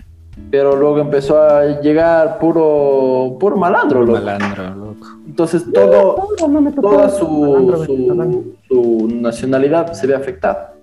Pero 0.52 0.76
luego 0.76 1.00
empezó 1.00 1.42
a 1.42 1.82
llegar 1.82 2.38
puro, 2.40 3.38
puro 3.40 3.56
malandro, 3.58 4.02
loco. 4.06 4.20
Malandro, 4.20 4.70
loco. 4.76 5.08
Entonces 5.26 5.64
todo, 5.74 6.28
No, 6.42 6.48
no 6.48 6.62
me 6.62 6.72
tocó 6.72 6.90
toda 6.92 7.10
su, 7.10 7.28
malandro 7.28 7.80
venezolano. 7.80 8.32
su, 8.68 9.08
su 9.08 9.08
nacionalidad 9.16 9.94
se 9.94 10.06
ve 10.08 10.16
afectada. 10.16 10.74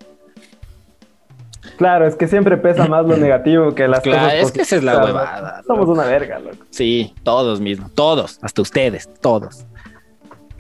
Claro, 1.76 2.06
es 2.06 2.14
que 2.14 2.28
siempre 2.28 2.56
pesa 2.58 2.86
más 2.86 3.06
lo 3.06 3.16
negativo 3.16 3.74
que 3.74 3.88
las 3.88 4.00
Claro, 4.00 4.24
cosas 4.24 4.34
es 4.44 4.52
que 4.52 4.62
esa 4.62 4.76
es 4.76 4.82
la 4.84 5.02
huevada. 5.02 5.62
Somos 5.66 5.86
loco. 5.88 5.92
una 5.92 6.04
verga, 6.04 6.38
loco. 6.38 6.56
Sí, 6.70 7.14
todos 7.22 7.60
mismos. 7.60 7.90
Todos. 7.94 8.38
Hasta 8.42 8.60
ustedes. 8.62 9.08
Todos. 9.20 9.64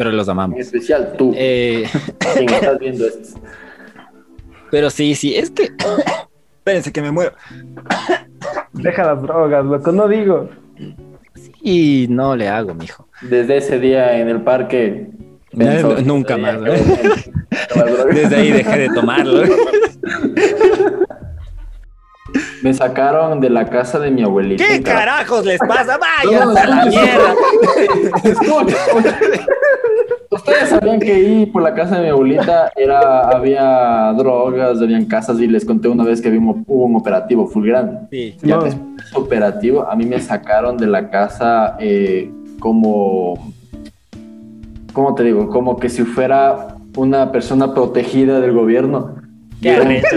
Pero 0.00 0.12
los 0.12 0.26
En 0.28 0.30
amamos. 0.32 0.58
especial 0.58 1.12
tú, 1.18 1.34
Eh, 1.36 1.84
quien 2.34 2.48
estás 2.48 2.78
viendo 2.78 3.06
esto. 3.06 3.38
pero 4.70 4.88
sí, 4.88 5.14
sí. 5.14 5.36
Es 5.36 5.50
que. 5.50 5.64
Espérense 6.56 6.90
que 6.90 7.02
me 7.02 7.10
muero. 7.10 7.32
Deja 8.72 9.04
las 9.04 9.20
drogas, 9.20 9.62
loco, 9.62 9.92
no 9.92 10.08
digo. 10.08 10.48
Y 11.62 12.06
no 12.08 12.34
le 12.34 12.48
hago, 12.48 12.72
mijo. 12.74 13.08
Desde 13.20 13.58
ese 13.58 13.78
día 13.78 14.18
en 14.18 14.28
el 14.30 14.40
parque... 14.40 15.08
No, 15.52 16.00
nunca 16.00 16.34
"Ese 16.36 16.42
más, 16.42 16.60
drogas". 16.62 17.30
Desde 18.14 18.36
ahí 18.36 18.52
dejé 18.52 18.78
de 18.78 18.88
tomarlo. 18.94 19.42
Me 22.62 22.74
sacaron 22.74 23.40
de 23.40 23.50
la 23.50 23.64
casa 23.68 23.98
de 23.98 24.10
mi 24.10 24.22
abuelita. 24.22 24.64
¿Qué 24.64 24.82
carajos 24.82 25.44
les 25.46 25.58
pasa? 25.58 25.98
No, 25.98 26.30
¡Vayan 26.30 26.52
no, 26.52 26.60
a 26.60 26.66
la 26.66 26.86
mierda! 26.86 27.34
Escucha. 28.24 28.76
Ustedes 30.32 30.68
sabían 30.68 31.00
que 31.00 31.12
ahí 31.12 31.46
por 31.46 31.60
la 31.62 31.74
casa 31.74 31.96
de 31.96 32.02
mi 32.04 32.08
abuelita 32.10 32.70
era, 32.76 33.28
había 33.30 34.12
drogas, 34.16 34.80
habían 34.80 35.06
casas 35.06 35.40
y 35.40 35.48
les 35.48 35.64
conté 35.64 35.88
una 35.88 36.04
vez 36.04 36.20
que 36.22 36.28
un, 36.28 36.64
hubo 36.68 36.84
un 36.84 36.94
operativo 36.96 37.48
full 37.48 37.66
grande. 37.66 37.98
Sí. 38.12 38.36
Ya 38.42 38.56
No. 38.56 38.62
después 38.62 38.96
de 38.96 39.02
ese 39.02 39.16
operativo, 39.18 39.88
a 39.90 39.96
mí 39.96 40.04
me 40.06 40.20
sacaron 40.20 40.76
de 40.76 40.86
la 40.86 41.10
casa 41.10 41.76
eh, 41.80 42.30
como, 42.60 43.52
¿cómo 44.92 45.14
te 45.16 45.24
digo? 45.24 45.48
Como 45.48 45.78
que 45.78 45.88
si 45.88 46.04
fuera 46.04 46.76
una 46.96 47.32
persona 47.32 47.74
protegida 47.74 48.38
del 48.40 48.52
gobierno. 48.52 49.16
Qué 49.62 49.70
arrecho. 49.70 50.16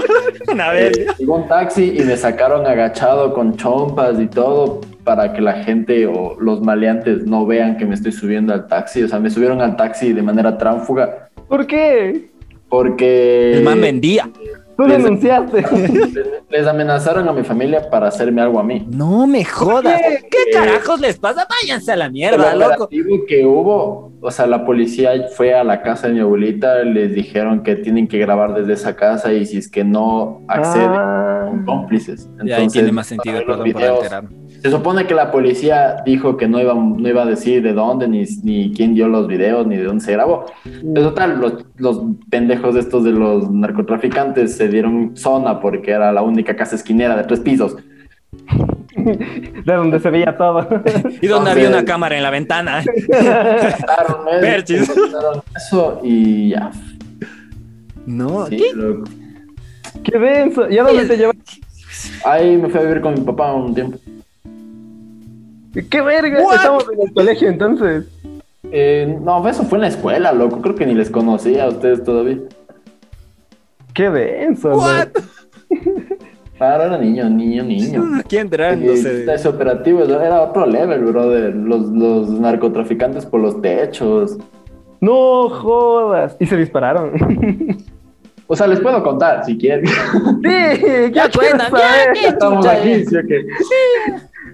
Una 0.52 0.70
vez. 0.70 0.96
Eh, 0.98 1.06
Llegó 1.18 1.36
un 1.36 1.48
taxi 1.48 1.94
y 1.98 2.02
me 2.04 2.16
sacaron 2.16 2.66
agachado 2.66 3.34
con 3.34 3.56
chompas 3.56 4.20
y 4.20 4.26
todo 4.26 4.80
para 5.02 5.32
que 5.32 5.40
la 5.40 5.64
gente 5.64 6.06
o 6.06 6.36
los 6.40 6.60
maleantes 6.62 7.24
no 7.26 7.44
vean 7.46 7.76
que 7.76 7.84
me 7.86 7.94
estoy 7.94 8.12
subiendo 8.12 8.52
al 8.54 8.66
taxi. 8.68 9.02
O 9.02 9.08
sea, 9.08 9.18
me 9.18 9.30
subieron 9.30 9.60
al 9.60 9.76
taxi 9.76 10.12
de 10.12 10.22
manera 10.22 10.56
tránfuga 10.56 11.28
¿Por 11.48 11.66
qué? 11.66 12.30
porque 12.68 13.52
El 13.54 13.62
man 13.62 13.80
vendía. 13.80 14.28
Tú 14.76 14.84
Les- 14.84 15.02
denunciaste. 15.02 15.62
les, 15.62 16.14
les 16.50 16.66
amenazaron 16.66 17.28
a 17.28 17.32
mi 17.32 17.42
familia 17.44 17.88
para 17.90 18.08
hacerme 18.08 18.42
algo 18.42 18.58
a 18.58 18.64
mí. 18.64 18.86
No 18.90 19.26
me 19.26 19.44
jodas. 19.44 20.00
qué? 20.00 20.28
¿Qué 20.30 20.50
carajos 20.52 21.00
les 21.00 21.18
pasa? 21.18 21.46
Váyanse 21.62 21.92
a 21.92 21.96
la 21.96 22.08
mierda, 22.10 22.52
el 22.52 22.58
loco. 22.58 22.88
que 23.28 23.46
hubo, 23.46 24.12
o 24.20 24.30
sea, 24.30 24.46
la 24.46 24.64
policía 24.64 25.10
fue 25.34 25.54
a 25.54 25.62
la 25.64 25.82
casa 25.82 26.08
de 26.08 26.14
mi 26.14 26.20
abuelita, 26.20 26.82
les 26.82 27.14
dijeron 27.14 27.62
que 27.62 27.76
tienen 27.76 28.08
que 28.08 28.18
grabar 28.18 28.54
desde 28.54 28.72
esa 28.74 28.96
casa 28.96 29.32
y 29.32 29.46
si 29.46 29.58
es 29.58 29.70
que 29.70 29.84
no 29.84 30.42
acceden, 30.48 30.90
Ah. 30.92 31.46
son 31.48 31.64
cómplices. 31.64 32.28
Y 32.38 32.50
ahí 32.50 32.50
Entonces, 32.52 32.72
tiene 32.72 32.92
más 32.92 33.06
sentido, 33.06 33.38
perdón 33.46 33.56
por 33.58 33.64
videos, 33.80 33.98
alterarme. 33.98 34.30
Se 34.64 34.70
supone 34.70 35.06
que 35.06 35.12
la 35.12 35.30
policía 35.30 35.96
dijo 36.06 36.38
que 36.38 36.48
no 36.48 36.58
iba, 36.58 36.72
no 36.72 37.06
iba 37.06 37.24
a 37.24 37.26
decir 37.26 37.62
de 37.62 37.74
dónde, 37.74 38.08
ni, 38.08 38.24
ni 38.44 38.72
quién 38.72 38.94
dio 38.94 39.08
los 39.08 39.28
videos, 39.28 39.66
ni 39.66 39.76
de 39.76 39.84
dónde 39.84 40.02
se 40.02 40.12
grabó. 40.12 40.46
Pero 40.64 41.10
total, 41.10 41.38
los, 41.38 41.66
los 41.76 42.00
pendejos 42.30 42.74
estos 42.74 43.04
de 43.04 43.10
los 43.12 43.50
narcotraficantes 43.50 44.56
se 44.56 44.68
dieron 44.68 45.14
zona 45.18 45.60
porque 45.60 45.90
era 45.90 46.10
la 46.12 46.22
única 46.22 46.56
casa 46.56 46.76
esquinera 46.76 47.14
de 47.14 47.24
tres 47.24 47.40
pisos. 47.40 47.76
De 48.96 49.74
donde 49.74 50.00
se 50.00 50.08
veía 50.08 50.34
todo. 50.34 50.66
Y 51.20 51.26
donde 51.26 51.50
había 51.50 51.68
una 51.68 51.84
cámara 51.84 52.16
en 52.16 52.22
la 52.22 52.30
ventana. 52.30 52.82
Perchis. 54.40 54.90
eso 55.56 56.00
y 56.02 56.48
ya. 56.50 56.70
No, 58.06 58.46
Sí, 58.46 58.56
¿qué? 58.56 58.72
loco. 58.74 59.04
Qué 60.04 60.18
denso. 60.18 60.70
¿Y 60.70 60.78
a 60.78 60.84
dónde 60.84 61.04
te 61.04 61.18
llevas? 61.18 61.36
Ahí 62.24 62.56
me 62.56 62.70
fui 62.70 62.80
a 62.80 62.82
vivir 62.84 63.02
con 63.02 63.12
mi 63.12 63.20
papá 63.20 63.52
un 63.52 63.74
tiempo. 63.74 63.98
¡Qué 65.82 66.00
verga! 66.00 66.42
What? 66.42 66.54
Estamos 66.54 66.86
en 66.92 67.00
el 67.08 67.12
colegio 67.12 67.48
entonces. 67.48 68.04
Eh, 68.70 69.18
no, 69.20 69.46
eso 69.48 69.64
fue 69.64 69.78
en 69.78 69.82
la 69.82 69.88
escuela, 69.88 70.32
loco. 70.32 70.60
Creo 70.62 70.74
que 70.74 70.86
ni 70.86 70.94
les 70.94 71.10
conocía 71.10 71.64
a 71.64 71.68
ustedes 71.68 72.02
todavía. 72.02 72.38
¡Qué 73.92 74.10
denso! 74.10 74.76
What? 74.76 75.08
Claro, 76.56 76.84
era 76.86 76.98
niño, 76.98 77.28
niño, 77.28 77.62
niño. 77.64 78.04
Aquí 78.18 78.36
entrando. 78.38 78.92
Y 78.92 78.98
ese 78.98 79.48
operativo 79.48 80.02
era 80.02 80.42
otro 80.42 80.66
level, 80.66 81.04
brother. 81.04 81.54
Los, 81.54 81.88
los 81.88 82.30
narcotraficantes 82.30 83.26
por 83.26 83.40
los 83.40 83.60
techos. 83.60 84.38
No 85.00 85.48
jodas. 85.50 86.36
Y 86.40 86.46
se 86.46 86.56
dispararon. 86.56 87.12
O 88.46 88.54
sea, 88.54 88.66
les 88.66 88.78
puedo 88.78 89.02
contar 89.02 89.44
si 89.44 89.56
quieren. 89.56 89.86
sí, 89.86 91.12
Ya 91.12 91.30
cuentan, 91.30 91.72
ya, 91.72 91.78
saber. 91.78 92.12
¿qué 92.12 92.26
Estamos 92.28 92.66
aquí? 92.66 93.06
¿sí 93.06 93.16
o 93.16 93.22
qué? 93.26 93.46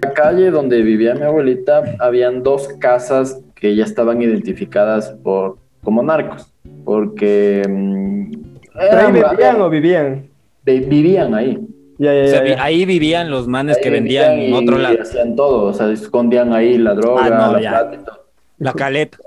La 0.01 0.13
calle 0.13 0.49
donde 0.51 0.81
vivía 0.81 1.13
mi 1.15 1.23
abuelita, 1.23 1.83
habían 1.99 2.43
dos 2.43 2.67
casas 2.79 3.39
que 3.55 3.75
ya 3.75 3.83
estaban 3.83 4.21
identificadas 4.21 5.09
por 5.23 5.57
como 5.83 6.01
narcos. 6.03 6.51
Porque. 6.83 7.63
mm, 7.67 8.31
¿Pero 8.73 8.97
ahí 8.97 9.17
eran- 9.17 9.31
vivían 9.31 9.61
o 9.61 9.69
vivían? 9.69 10.27
de- 10.65 10.79
vivían 10.79 11.35
ahí. 11.35 11.59
Ya, 11.97 12.13
ya, 12.15 12.23
O 12.23 12.27
sea, 12.27 12.47
ya, 12.47 12.63
ahí 12.63 12.85
vivían 12.85 13.29
los 13.29 13.47
manes 13.47 13.77
que 13.77 13.89
Ahí 13.89 13.93
vendían 13.93 14.35
vivían 14.35 14.47
en 14.55 14.55
y 14.55 14.63
otro 14.67 14.77
lado. 14.79 14.97
Hacían 15.01 15.35
todo, 15.35 15.65
o 15.65 15.73
sea, 15.73 15.91
escondían 15.91 16.51
ahí 16.53 16.77
la 16.79 16.95
droga, 16.95 17.25
Ah, 17.25 17.29
no, 17.29 17.59
la 17.59 17.69
plata 17.69 17.95
y 17.95 18.03
todo. 18.05 18.25
La 18.57 18.73
caleta. 18.73 19.17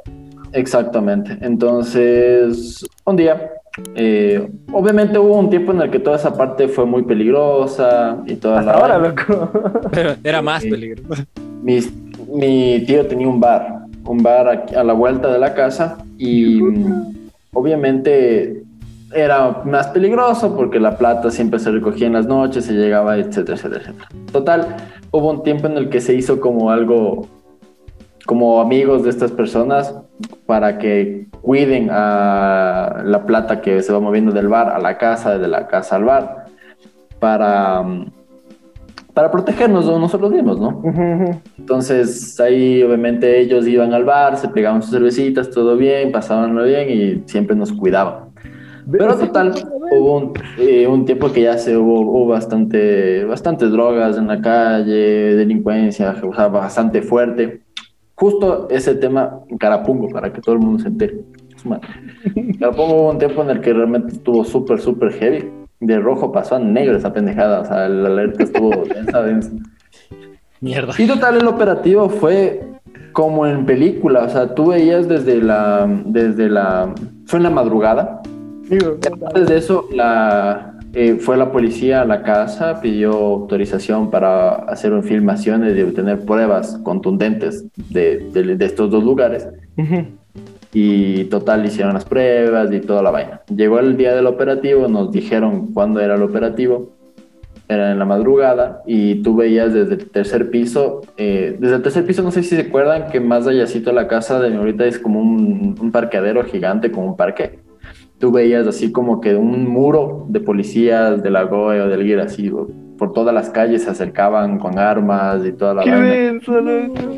Exactamente. 0.52 1.36
Entonces, 1.40 2.84
un 3.04 3.16
día, 3.16 3.50
eh, 3.94 4.48
obviamente 4.72 5.18
hubo 5.18 5.38
un 5.38 5.50
tiempo 5.50 5.72
en 5.72 5.80
el 5.82 5.90
que 5.90 5.98
toda 5.98 6.16
esa 6.16 6.36
parte 6.36 6.68
fue 6.68 6.84
muy 6.86 7.02
peligrosa 7.02 8.18
y 8.26 8.36
toda 8.36 8.60
Hasta 8.60 8.72
la 8.72 8.78
ahora, 8.78 8.98
loco. 8.98 9.50
Pero 9.90 10.14
era 10.22 10.40
más. 10.42 10.64
Mis- 11.62 11.92
mi 12.32 12.84
tío 12.86 13.06
tenía 13.06 13.28
un 13.28 13.40
bar, 13.40 13.86
un 14.04 14.22
bar 14.22 14.48
aquí 14.48 14.74
a 14.74 14.82
la 14.84 14.92
vuelta 14.92 15.32
de 15.32 15.38
la 15.38 15.54
casa 15.54 15.98
y 16.18 16.60
mm, 16.62 17.28
obviamente 17.52 18.62
era 19.12 19.62
más 19.64 19.86
peligroso 19.88 20.56
porque 20.56 20.80
la 20.80 20.96
plata 20.98 21.30
siempre 21.30 21.58
se 21.60 21.70
recogía 21.70 22.06
en 22.08 22.14
las 22.14 22.26
noches, 22.26 22.64
se 22.64 22.72
llegaba, 22.72 23.16
etcétera, 23.16 23.56
etcétera, 23.56 23.80
etcétera. 23.82 24.08
Total, 24.32 24.76
hubo 25.12 25.30
un 25.30 25.42
tiempo 25.44 25.66
en 25.68 25.76
el 25.76 25.88
que 25.88 26.00
se 26.00 26.14
hizo 26.14 26.40
como 26.40 26.70
algo, 26.70 27.28
como 28.26 28.60
amigos 28.60 29.04
de 29.04 29.10
estas 29.10 29.30
personas 29.30 29.94
para 30.46 30.78
que 30.78 31.26
cuiden 31.44 31.88
a 31.90 33.02
la 33.04 33.26
plata 33.26 33.60
que 33.60 33.82
se 33.82 33.92
va 33.92 34.00
moviendo 34.00 34.32
del 34.32 34.48
bar 34.48 34.70
a 34.70 34.78
la 34.78 34.96
casa, 34.96 35.38
de 35.38 35.46
la 35.46 35.66
casa 35.66 35.96
al 35.96 36.04
bar, 36.04 36.46
para, 37.20 37.84
para 39.12 39.30
protegernos 39.30 39.84
nosotros 39.86 40.32
mismos, 40.32 40.58
¿no? 40.58 40.82
Entonces 41.58 42.40
ahí 42.40 42.82
obviamente 42.82 43.40
ellos 43.40 43.66
iban 43.66 43.92
al 43.92 44.04
bar, 44.04 44.38
se 44.38 44.48
pegaban 44.48 44.80
sus 44.80 44.92
cervecitas, 44.92 45.50
todo 45.50 45.76
bien, 45.76 46.10
pasabanlo 46.10 46.64
bien 46.64 46.90
y 46.90 47.22
siempre 47.28 47.54
nos 47.54 47.72
cuidaban. 47.72 48.32
Pero 48.90 49.14
total, 49.16 49.52
hubo 49.92 50.16
un, 50.16 50.32
eh, 50.58 50.86
un 50.86 51.04
tiempo 51.04 51.30
que 51.30 51.42
ya 51.42 51.58
se 51.58 51.76
hubo, 51.76 52.00
hubo 52.00 52.26
bastante, 52.28 53.24
bastantes 53.24 53.70
drogas 53.70 54.16
en 54.16 54.28
la 54.28 54.40
calle, 54.40 55.34
delincuencia, 55.36 56.16
o 56.22 56.34
sea, 56.34 56.48
bastante 56.48 57.02
fuerte. 57.02 57.62
Justo 58.14 58.68
ese 58.70 58.94
tema 58.94 59.40
en 59.48 59.58
Carapungo, 59.58 60.08
para 60.08 60.32
que 60.32 60.40
todo 60.40 60.54
el 60.54 60.60
mundo 60.60 60.78
se 60.78 60.88
entere. 60.88 61.20
Madre. 61.64 61.88
Carapungo 62.58 62.94
hubo 62.94 63.10
un 63.10 63.18
tiempo 63.18 63.42
en 63.42 63.50
el 63.50 63.60
que 63.60 63.72
realmente 63.72 64.12
estuvo 64.12 64.44
súper, 64.44 64.80
súper 64.80 65.12
heavy. 65.12 65.48
De 65.80 65.98
rojo 65.98 66.30
pasó 66.32 66.56
a 66.56 66.58
negro 66.58 66.96
esa 66.96 67.12
pendejada, 67.12 67.60
o 67.60 67.64
sea, 67.64 67.88
la 67.88 68.08
alerta 68.08 68.44
estuvo 68.44 68.70
densa, 68.94 69.22
densa. 69.22 69.50
Mierda. 70.60 70.94
Y 70.98 71.06
total, 71.06 71.36
el 71.36 71.46
operativo 71.46 72.08
fue 72.08 72.62
como 73.12 73.46
en 73.46 73.66
película, 73.66 74.24
o 74.24 74.28
sea, 74.28 74.54
tú 74.54 74.68
veías 74.68 75.08
desde 75.08 75.40
la, 75.40 75.86
desde 76.06 76.48
la, 76.48 76.92
fue 77.26 77.38
en 77.38 77.42
la 77.44 77.50
madrugada. 77.50 78.22
Antes 79.26 79.46
de 79.48 79.56
eso, 79.58 79.86
la, 79.92 80.78
eh, 80.94 81.16
fue 81.20 81.36
la 81.36 81.52
policía 81.52 82.00
a 82.00 82.04
la 82.06 82.22
casa, 82.22 82.80
pidió 82.80 83.12
autorización 83.12 84.10
para 84.10 84.54
hacer 84.54 85.00
filmaciones 85.02 85.76
y 85.76 85.82
obtener 85.82 86.20
pruebas 86.24 86.80
contundentes 86.82 87.66
de, 87.90 88.30
de- 88.32 88.56
de 88.56 88.64
estos 88.64 88.90
dos 88.90 89.04
lugares. 89.04 89.46
ujú. 89.76 90.06
Y 90.74 91.24
total, 91.26 91.64
hicieron 91.64 91.94
las 91.94 92.04
pruebas 92.04 92.70
y 92.72 92.80
toda 92.80 93.00
la 93.02 93.10
vaina. 93.10 93.40
Llegó 93.54 93.78
el 93.78 93.96
día 93.96 94.14
del 94.14 94.26
operativo, 94.26 94.88
nos 94.88 95.10
dijeron 95.12 95.72
cuándo 95.72 96.00
era 96.00 96.16
el 96.16 96.22
operativo. 96.22 96.92
Era 97.66 97.92
en 97.92 97.98
la 97.98 98.04
madrugada 98.04 98.82
y 98.86 99.22
tú 99.22 99.36
veías 99.36 99.72
desde 99.72 99.94
el 99.94 100.10
tercer 100.10 100.50
piso, 100.50 101.00
eh, 101.16 101.56
desde 101.58 101.76
el 101.76 101.82
tercer 101.82 102.04
piso 102.04 102.22
no 102.22 102.30
sé 102.30 102.42
si 102.42 102.56
se 102.56 102.60
acuerdan 102.60 103.10
que 103.10 103.20
más 103.20 103.46
allácito 103.46 103.88
de 103.88 103.96
la 103.96 104.06
casa 104.06 104.38
de 104.38 104.50
mi 104.50 104.56
ahorita 104.56 104.84
es 104.84 104.98
como 104.98 105.18
un, 105.20 105.74
un 105.80 105.90
parqueadero 105.90 106.44
gigante, 106.44 106.90
como 106.90 107.06
un 107.06 107.16
parque. 107.16 107.60
Tú 108.18 108.30
veías 108.32 108.66
así 108.66 108.92
como 108.92 109.20
que 109.20 109.34
un 109.34 109.66
muro 109.66 110.26
de 110.28 110.40
policías 110.40 111.22
de 111.22 111.30
la 111.30 111.44
GOE 111.44 111.80
o 111.80 111.88
del 111.88 112.02
GIR 112.02 112.20
así, 112.20 112.52
por 112.98 113.12
todas 113.14 113.34
las 113.34 113.48
calles 113.48 113.84
se 113.84 113.90
acercaban 113.90 114.58
con 114.58 114.78
armas 114.78 115.44
y 115.46 115.52
toda 115.52 115.74
la 115.74 115.82
Qué 115.84 115.90
vaina. 115.90 116.32
loco. 116.60 117.14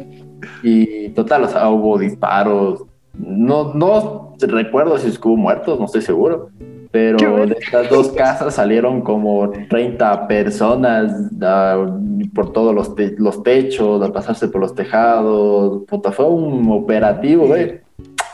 Y 0.63 1.09
total, 1.09 1.45
o 1.45 1.49
sea, 1.49 1.69
hubo 1.71 1.99
disparos. 1.99 2.85
No, 3.19 3.73
no 3.75 4.35
recuerdo 4.41 4.99
si 4.99 5.09
es 5.09 5.19
que 5.19 5.29
hubo 5.29 5.37
muertos, 5.37 5.79
no 5.79 5.87
estoy 5.87 6.03
seguro. 6.03 6.51
Pero 6.93 7.47
de 7.47 7.57
estas 7.61 7.91
dos 7.91 8.09
casas 8.13 8.55
salieron 8.55 9.03
como 9.03 9.51
30 9.69 10.29
personas 10.29 11.13
ah, 11.43 11.87
por 12.35 12.53
todos 12.53 12.75
los, 12.75 12.95
te- 12.95 13.17
los 13.19 13.43
techos, 13.43 14.03
a 14.03 14.13
pasarse 14.13 14.49
por 14.49 14.63
los 14.63 14.75
tejados. 14.75 15.83
Puta, 15.87 16.11
fue 16.13 16.27
un 16.27 16.71
operativo, 16.71 17.47
güey, 17.47 17.81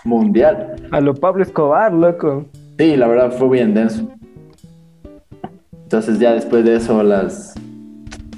mundial. 0.05 0.77
A 0.93 1.01
lo 1.01 1.15
Pablo 1.15 1.43
Escobar, 1.43 1.93
loco. 1.93 2.45
Sí, 2.79 2.97
la 2.97 3.09
verdad 3.09 3.33
fue 3.33 3.49
bien 3.49 3.75
denso. 3.75 4.07
Entonces 5.85 6.19
ya 6.19 6.33
después 6.33 6.65
de 6.65 6.77
eso 6.77 7.03
las, 7.03 7.55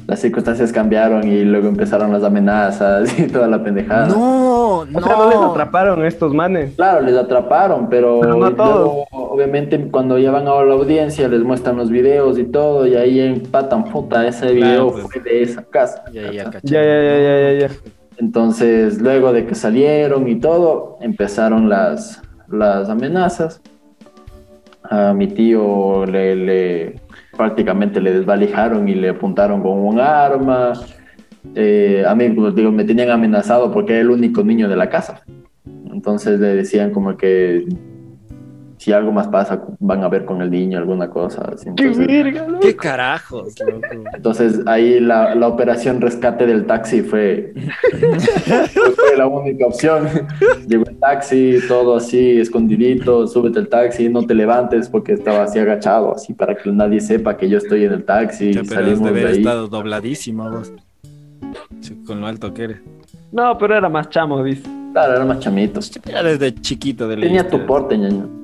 las 0.06 0.20
circunstancias 0.20 0.70
cambiaron 0.72 1.26
y 1.26 1.44
luego 1.44 1.68
empezaron 1.68 2.12
las 2.12 2.22
amenazas 2.22 3.18
y 3.18 3.22
toda 3.28 3.46
la 3.48 3.62
pendejada. 3.62 4.06
No, 4.08 4.78
O 4.80 4.86
sea, 4.86 5.00
no 5.16 5.28
les 5.30 5.36
no. 5.38 5.50
atraparon 5.52 6.04
estos 6.04 6.34
manes. 6.34 6.74
Claro, 6.76 7.00
les 7.00 7.16
atraparon, 7.16 7.88
pero, 7.88 8.20
Pero 8.20 8.36
no 8.36 8.44
a 8.46 8.50
luego, 8.50 9.06
obviamente 9.10 9.78
cuando 9.90 10.18
ya 10.18 10.30
van 10.30 10.46
a 10.46 10.62
la 10.62 10.74
audiencia 10.74 11.26
les 11.28 11.42
muestran 11.42 11.76
los 11.76 11.90
videos 11.90 12.38
y 12.38 12.44
todo 12.44 12.86
y 12.86 12.94
ahí 12.96 13.20
empatan, 13.20 13.84
puta, 13.84 14.26
ese 14.26 14.52
video 14.52 14.92
pues. 14.92 15.04
fue 15.04 15.22
de 15.22 15.42
esa 15.42 15.62
casa. 15.62 16.04
Ya, 16.12 16.30
ya, 16.30 16.44
caché. 16.50 16.60
Ya, 16.68 16.82
ya, 16.82 17.02
ya, 17.02 17.18
ya, 17.18 17.52
ya, 17.52 17.68
ya. 17.68 17.74
Entonces, 18.18 19.00
luego 19.00 19.32
de 19.32 19.44
que 19.46 19.54
salieron 19.54 20.28
y 20.28 20.36
todo, 20.38 20.98
empezaron 21.00 21.68
las, 21.68 22.22
las 22.48 22.88
amenazas. 22.88 23.60
A 24.88 25.14
mi 25.14 25.26
tío 25.28 26.04
le, 26.06 26.36
le- 26.36 27.00
prácticamente 27.36 28.00
le 28.00 28.12
desvalijaron 28.12 28.88
y 28.88 28.94
le 28.94 29.10
apuntaron 29.10 29.62
con 29.62 29.78
un 29.78 30.00
arma. 30.00 30.72
Eh, 31.54 32.04
a 32.06 32.14
mí, 32.14 32.30
pues, 32.30 32.54
digo, 32.54 32.72
me 32.72 32.84
tenían 32.84 33.10
amenazado 33.10 33.72
porque 33.72 33.92
era 33.92 34.02
el 34.02 34.10
único 34.10 34.42
niño 34.42 34.68
de 34.68 34.76
la 34.76 34.88
casa. 34.88 35.22
Entonces 35.92 36.40
le 36.40 36.54
decían 36.54 36.90
como 36.90 37.16
que 37.16 37.66
si 38.84 38.92
algo 38.92 39.12
más 39.12 39.28
pasa, 39.28 39.64
van 39.80 40.04
a 40.04 40.08
ver 40.10 40.26
con 40.26 40.42
el 40.42 40.50
niño 40.50 40.76
alguna 40.76 41.08
cosa. 41.08 41.40
así. 41.54 41.70
Qué 41.74 41.88
verga, 41.88 42.46
loco. 42.46 42.60
¿Qué 42.60 42.76
carajos, 42.76 43.54
loco? 43.66 43.80
entonces 44.12 44.60
ahí 44.66 45.00
la, 45.00 45.34
la 45.34 45.48
operación 45.48 46.02
rescate 46.02 46.44
del 46.44 46.66
taxi 46.66 47.00
fue, 47.00 47.54
fue 47.94 49.16
la 49.16 49.26
única 49.26 49.64
opción. 49.64 50.06
Llegó 50.68 50.84
el 50.86 50.98
taxi, 50.98 51.60
todo 51.66 51.96
así, 51.96 52.38
escondidito, 52.38 53.26
súbete 53.26 53.60
al 53.60 53.68
taxi, 53.68 54.10
no 54.10 54.26
te 54.26 54.34
levantes 54.34 54.90
porque 54.90 55.14
estaba 55.14 55.44
así 55.44 55.58
agachado, 55.58 56.14
así 56.14 56.34
para 56.34 56.54
que 56.54 56.70
nadie 56.70 57.00
sepa 57.00 57.38
que 57.38 57.48
yo 57.48 57.56
estoy 57.56 57.86
en 57.86 57.92
el 57.94 58.04
taxi. 58.04 58.52
Ya, 58.52 58.64
pero 58.68 58.80
has 58.80 58.84
salimos 58.84 58.98
de 58.98 59.04
de 59.04 59.10
haber 59.20 59.26
ahí. 59.28 59.38
estado 59.38 59.68
dobladísimo 59.68 60.50
vos. 60.50 60.74
Con 62.06 62.20
lo 62.20 62.26
alto 62.26 62.52
que 62.52 62.64
eres. 62.64 62.80
No, 63.32 63.56
pero 63.56 63.78
era 63.78 63.88
más 63.88 64.10
chamo, 64.10 64.42
¿viste? 64.42 64.68
Claro, 64.92 65.14
era 65.14 65.24
más 65.24 65.38
chamito. 65.40 65.80
Ya 66.04 66.22
desde 66.22 66.54
chiquito 66.54 67.08
de 67.08 67.16
Tenía 67.16 67.48
tu 67.48 67.64
porte, 67.64 67.96
ñaño. 67.96 68.43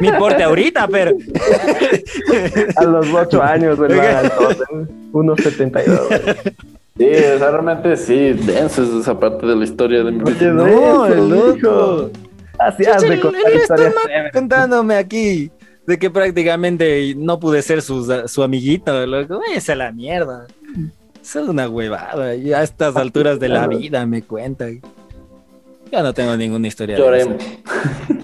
Mi 0.00 0.10
porte 0.12 0.42
ahorita, 0.42 0.86
pero. 0.88 1.12
A 2.76 2.84
los 2.84 3.06
ocho 3.12 3.42
años, 3.42 3.78
el 3.78 3.96
man 3.96 4.06
alto, 4.16 4.48
unos 5.12 5.40
72. 5.40 6.08
Sí, 6.98 7.04
o 7.10 7.38
sea, 7.38 7.50
realmente 7.50 7.96
sí, 7.96 8.32
denso 8.32 8.82
es 8.82 8.88
esa 9.02 9.18
parte 9.20 9.44
de 9.46 9.54
la 9.54 9.64
historia 9.64 10.02
de 10.02 10.12
mi 10.12 10.22
Oye, 10.22 10.46
No, 10.46 10.64
denso, 10.64 11.06
el 11.06 11.18
hijo. 11.58 11.68
loco. 11.68 12.10
Así 12.58 12.84
de 12.84 13.20
chéveres. 13.20 13.68
contándome 14.32 14.96
aquí 14.96 15.50
de 15.86 15.98
que 15.98 16.08
prácticamente 16.10 17.14
no 17.16 17.38
pude 17.38 17.60
ser 17.60 17.82
su, 17.82 18.24
su 18.26 18.42
amiguito, 18.42 19.06
loco. 19.06 19.40
Esa 19.54 19.72
es 19.72 19.78
la 19.78 19.92
mierda. 19.92 20.46
Eso 21.22 21.40
es 21.42 21.48
una 21.48 21.68
huevada. 21.68 22.34
Y 22.34 22.52
a 22.54 22.62
estas 22.62 22.96
alturas 22.96 23.38
de 23.40 23.48
la 23.50 23.66
vida 23.66 24.06
me 24.06 24.22
cuenta. 24.22 24.66
Yo 25.90 26.02
no 26.02 26.14
tengo 26.14 26.34
ninguna 26.36 26.66
historia. 26.68 26.96
de 26.96 27.02
Lloremos. 27.02 27.36
esa. 27.44 28.15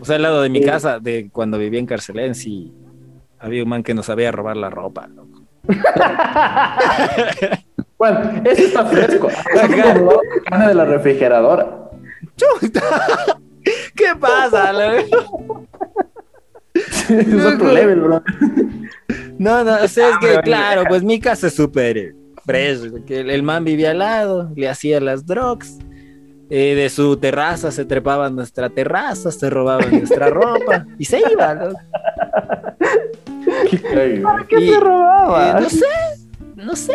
O 0.00 0.04
sea, 0.04 0.16
al 0.16 0.22
lado 0.22 0.42
de 0.42 0.48
mi 0.48 0.60
casa, 0.62 0.98
de 1.00 1.28
cuando 1.30 1.58
vivía 1.58 1.80
en 1.80 1.86
Carcelén, 1.86 2.34
sí 2.34 2.72
había 3.38 3.62
un 3.62 3.68
man 3.68 3.82
que 3.82 3.94
nos 3.94 4.06
sabía 4.06 4.32
robar 4.32 4.56
la 4.56 4.70
ropa, 4.70 5.06
loco. 5.08 5.42
Bueno, 7.98 8.20
eso 8.44 8.62
está 8.62 8.86
fresco. 8.86 9.28
Mano 10.50 10.68
de 10.68 10.74
la 10.74 10.84
refrigeradora. 10.84 11.90
¿Qué 13.96 14.14
pasa, 14.20 14.72
loco? 14.72 15.66
es 16.74 17.44
otro 17.44 17.72
level, 17.72 18.00
bro. 18.00 18.22
No, 19.38 19.64
no, 19.64 19.82
o 19.82 19.88
sea, 19.88 20.10
es 20.10 20.18
que 20.18 20.26
pero- 20.28 20.42
claro, 20.42 20.84
pues 20.88 21.02
mi 21.02 21.18
casa 21.18 21.48
es 21.48 21.56
súper 21.56 22.14
fresh, 22.44 23.02
que 23.04 23.20
el, 23.20 23.30
el 23.30 23.42
man 23.42 23.64
vivía 23.64 23.90
al 23.90 23.98
lado, 23.98 24.52
le 24.54 24.68
hacía 24.68 25.00
las 25.00 25.26
drugs, 25.26 25.78
eh, 26.50 26.74
de 26.74 26.88
su 26.90 27.16
terraza 27.16 27.70
se 27.70 27.84
trepaba 27.84 28.26
a 28.26 28.30
nuestra 28.30 28.68
terraza, 28.70 29.30
se 29.30 29.50
robaba 29.50 29.84
nuestra 29.86 30.30
ropa 30.30 30.86
y 30.98 31.04
se 31.04 31.20
iba. 31.32 31.70
Ay, 33.94 34.20
güey. 34.20 34.46
¿Qué 34.48 34.60
Y- 34.60 34.68
se 34.70 34.80
robaba? 34.80 35.50
Eh, 35.58 35.62
no 35.62 35.70
sé, 35.70 35.86
no 36.56 36.76
sé. 36.76 36.92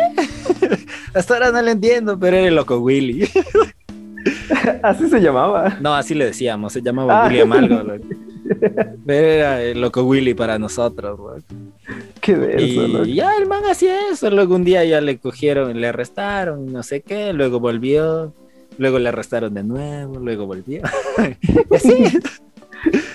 Hasta 1.14 1.34
ahora 1.34 1.50
no 1.52 1.62
lo 1.62 1.70
entiendo, 1.70 2.18
pero 2.18 2.36
era 2.36 2.48
el 2.48 2.54
loco 2.54 2.78
Willy. 2.78 3.28
Así 4.82 5.08
se 5.08 5.20
llamaba. 5.20 5.76
No, 5.80 5.94
así 5.94 6.14
le 6.14 6.26
decíamos, 6.26 6.72
se 6.72 6.80
llamaba 6.82 7.24
Ah. 7.24 7.28
William 7.28 7.52
algo, 7.52 7.82
loco. 7.82 8.04
Pero 9.06 9.26
era 9.26 9.62
el 9.62 9.80
loco 9.80 10.02
Willy 10.04 10.32
para 10.34 10.58
nosotros, 10.58 11.18
loco. 11.18 11.36
Qué 12.20 12.32
loco. 12.34 13.04
Y 13.06 13.14
ya 13.16 13.36
el 13.36 13.46
man 13.46 13.62
hacía 13.70 14.08
eso. 14.10 14.30
Luego 14.30 14.54
un 14.54 14.64
día 14.64 14.84
ya 14.84 15.00
le 15.02 15.18
cogieron, 15.18 15.78
le 15.80 15.88
arrestaron, 15.88 16.72
no 16.72 16.82
sé 16.82 17.02
qué. 17.02 17.32
Luego 17.34 17.60
volvió. 17.60 18.34
Luego 18.78 18.98
le 18.98 19.08
arrestaron 19.08 19.54
de 19.54 19.62
nuevo. 19.64 20.18
Luego 20.18 20.46
volvió. 20.46 20.82
Y 21.70 21.74
así. 21.74 22.18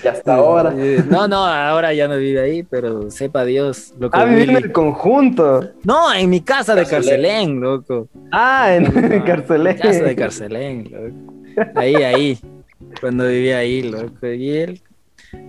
Y 0.03 0.07
hasta 0.07 0.35
ahora. 0.35 0.71
No, 1.09 1.27
no, 1.27 1.45
ahora 1.45 1.93
ya 1.93 2.07
no 2.07 2.17
vive 2.17 2.41
ahí, 2.41 2.63
pero 2.63 3.11
sepa 3.11 3.45
Dios. 3.45 3.93
Loco, 3.99 4.17
Ah, 4.17 4.25
viví 4.25 4.43
en 4.43 4.55
el 4.57 4.71
conjunto. 4.71 5.69
No, 5.83 6.11
en 6.13 6.27
mi 6.29 6.41
casa 6.41 6.73
de 6.73 6.85
Carcelén. 6.85 7.59
Carcelén, 7.59 7.61
loco. 7.61 8.07
Ah, 8.31 8.73
en 8.75 8.83
No, 8.85 8.91
Carcelén. 9.25 9.75
en 9.75 9.81
Casa 9.81 10.03
de 10.03 10.15
Carcelén, 10.15 10.89
loco. 10.91 11.69
Ahí, 11.75 11.95
ahí. 11.95 12.39
Cuando 12.99 13.27
vivía 13.27 13.59
ahí, 13.59 13.83
loco. 13.83 14.25
Y 14.27 14.49
él. 14.57 14.81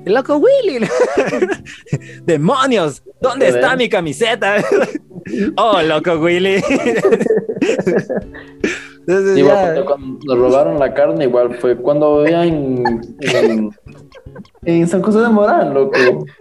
Loco 0.04 0.36
Willy. 0.38 0.86
¡Demonios! 2.24 3.02
¿Dónde 3.20 3.48
está 3.48 3.76
mi 3.76 3.88
camiseta? 3.88 4.56
¡Oh, 5.56 5.80
loco 5.82 6.12
Willy! 6.18 6.62
Entonces 9.06 9.38
Igual 9.38 9.54
ya- 9.76 9.84
cuando, 9.84 9.86
cuando 9.86 10.18
nos 10.26 10.38
robaron 10.38 10.78
la 10.78 10.94
carne, 10.94 11.24
igual 11.24 11.54
fue 11.56 11.76
cuando 11.76 12.22
vivía 12.22 12.44
en, 12.44 12.84
en, 13.20 13.70
en 14.64 14.88
San 14.88 15.02
José 15.02 15.18
de 15.20 15.28
Morán, 15.28 15.74
loco. 15.74 15.96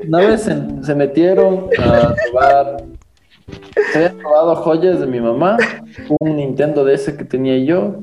Una 0.08 0.20
vez 0.20 0.42
se, 0.44 0.56
se 0.84 0.94
metieron 0.96 1.68
a 1.80 2.14
robar, 2.32 2.84
se 3.92 3.98
habían 3.98 4.20
robado 4.22 4.56
joyas 4.58 5.00
de 5.00 5.08
mi 5.08 5.20
mamá, 5.20 5.58
un 6.20 6.36
Nintendo 6.36 6.84
de 6.86 6.94
ese 6.96 7.16
que 7.18 7.24
tenía 7.24 7.58
yo. 7.58 7.96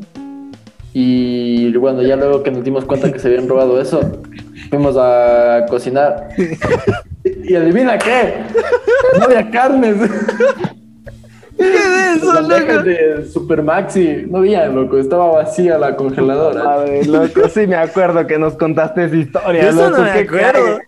Y 0.92 1.72
bueno, 1.76 2.02
ya 2.02 2.16
luego 2.16 2.42
que 2.42 2.50
nos 2.50 2.64
dimos 2.64 2.84
cuenta 2.86 3.12
que 3.12 3.18
se 3.18 3.28
habían 3.28 3.48
robado 3.48 3.78
eso, 3.80 4.00
fuimos 4.76 4.96
a 4.98 5.66
cocinar. 5.68 6.28
Y 7.24 7.56
adivina 7.56 7.98
qué, 7.98 8.34
no 9.18 9.24
había 9.24 9.50
carnes. 9.50 9.96
¿Qué 11.56 11.64
es 11.64 12.16
eso, 12.16 12.32
Las 12.34 12.48
bandejas 12.48 12.76
loco? 12.76 12.82
de 12.88 13.28
Super 13.28 13.62
Maxi, 13.64 14.24
no 14.28 14.38
había, 14.38 14.68
loco, 14.68 14.96
estaba 14.96 15.32
vacía 15.32 15.76
la 15.76 15.96
congeladora. 15.96 16.84
Loco, 17.04 17.48
sí 17.48 17.66
me 17.66 17.74
acuerdo 17.74 18.24
que 18.28 18.38
nos 18.38 18.54
contaste 18.54 19.06
esa 19.06 19.16
historia. 19.16 19.68
Eso 19.68 19.90
loco, 19.90 19.98
no 19.98 20.04
me 20.04 20.10
acuerdo. 20.10 20.78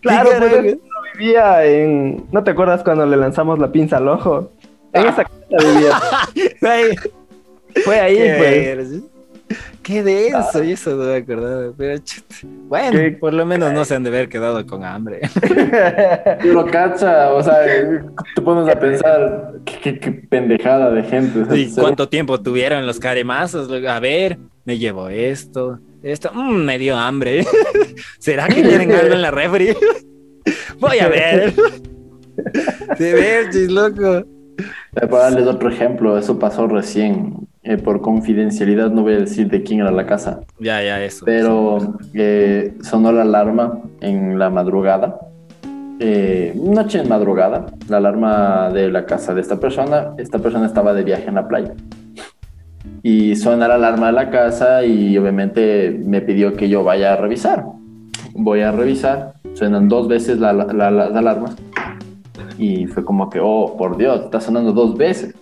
Claro, 0.00 0.30
¿Qué 0.30 0.36
pues 0.38 0.78
vivía 1.14 1.64
en. 1.64 2.26
¿No 2.32 2.42
te 2.42 2.50
acuerdas 2.50 2.82
cuando 2.82 3.06
le 3.06 3.16
lanzamos 3.16 3.60
la 3.60 3.70
pinza 3.70 3.98
al 3.98 4.08
ojo? 4.08 4.50
En 4.92 5.06
esa 5.06 5.24
casa 5.24 5.72
vivía. 5.72 6.94
Fue 7.84 8.00
ahí, 8.00 8.16
pues. 8.38 9.15
Qué 9.82 10.02
denso, 10.02 10.64
y 10.64 10.72
eso 10.72 10.90
no 10.96 11.04
me 11.04 11.16
acordaba. 11.16 11.72
Pero 11.76 11.98
chut. 11.98 12.24
bueno, 12.68 12.98
Qué- 12.98 13.12
por 13.12 13.32
lo 13.32 13.46
menos 13.46 13.72
no 13.72 13.84
se 13.84 13.94
han 13.94 14.02
de 14.02 14.08
haber 14.10 14.28
quedado 14.28 14.64
con 14.66 14.84
hambre. 14.84 15.20
Pero 16.42 16.66
cacha, 16.66 17.32
o 17.32 17.42
sea, 17.42 17.58
te 18.34 18.42
pones 18.42 18.74
a 18.74 18.78
pensar 18.78 19.52
qué, 19.64 19.92
pendejada 20.28 20.90
de 20.90 21.02
gente. 21.04 21.56
¿Y 21.56 21.72
cuánto 21.72 22.08
tiempo 22.08 22.40
tuvieron 22.40 22.86
los 22.86 22.98
caremazos? 22.98 23.70
A 23.70 24.00
ver, 24.00 24.38
me 24.64 24.78
llevo 24.78 25.08
esto, 25.08 25.78
esto, 26.02 26.32
mm, 26.34 26.64
me 26.64 26.78
dio 26.78 26.96
hambre. 26.96 27.44
¿Será 28.18 28.48
que 28.48 28.62
tienen 28.62 28.90
algo 28.92 29.14
en 29.14 29.22
la 29.22 29.30
refri? 29.30 29.76
Voy 30.80 30.98
a 30.98 31.08
ver. 31.08 31.54
De 32.98 33.12
ver, 33.14 33.50
chis, 33.50 33.70
loco. 33.70 34.24
Para 34.94 35.24
darles 35.24 35.46
otro 35.46 35.70
ejemplo, 35.70 36.18
eso 36.18 36.38
pasó 36.38 36.66
recién. 36.66 37.34
Eh, 37.68 37.78
por 37.78 38.00
confidencialidad 38.00 38.90
no 38.92 39.02
voy 39.02 39.14
a 39.14 39.18
decir 39.18 39.48
de 39.50 39.62
quién 39.64 39.80
era 39.80 39.90
la 39.90 40.06
casa, 40.06 40.38
Ya, 40.60 40.80
ya, 40.84 41.02
eso. 41.02 41.24
pero 41.24 41.78
eh, 42.14 42.74
sonó 42.80 43.10
la 43.10 43.22
alarma 43.22 43.80
en 44.00 44.38
la 44.38 44.50
madrugada. 44.50 45.18
Eh, 45.98 46.52
noche 46.54 47.00
en 47.00 47.08
madrugada, 47.08 47.66
la 47.88 47.96
alarma 47.96 48.70
de 48.70 48.88
la 48.90 49.04
casa 49.04 49.34
de 49.34 49.40
esta 49.40 49.58
persona. 49.58 50.12
Esta 50.16 50.38
persona 50.38 50.66
estaba 50.66 50.92
de 50.94 51.02
viaje 51.02 51.26
en 51.28 51.34
la 51.34 51.48
playa. 51.48 51.72
Y 53.02 53.34
suena 53.34 53.66
la 53.66 53.74
alarma 53.76 54.06
de 54.08 54.12
la 54.12 54.30
casa 54.30 54.84
y 54.84 55.16
obviamente 55.18 55.98
me 56.04 56.20
pidió 56.20 56.52
que 56.54 56.68
yo 56.68 56.84
vaya 56.84 57.14
a 57.14 57.16
revisar. 57.16 57.64
Voy 58.34 58.60
a 58.60 58.70
revisar, 58.70 59.32
suenan 59.54 59.88
dos 59.88 60.06
veces 60.06 60.38
la- 60.38 60.52
la- 60.52 60.72
la- 60.72 60.90
las 60.90 61.16
alarmas 61.16 61.56
y 62.58 62.86
fue 62.86 63.04
como 63.04 63.28
que, 63.28 63.38
oh, 63.42 63.76
por 63.76 63.96
Dios, 63.96 64.20
está 64.24 64.40
sonando 64.40 64.72
dos 64.72 64.96
veces. 64.96 65.34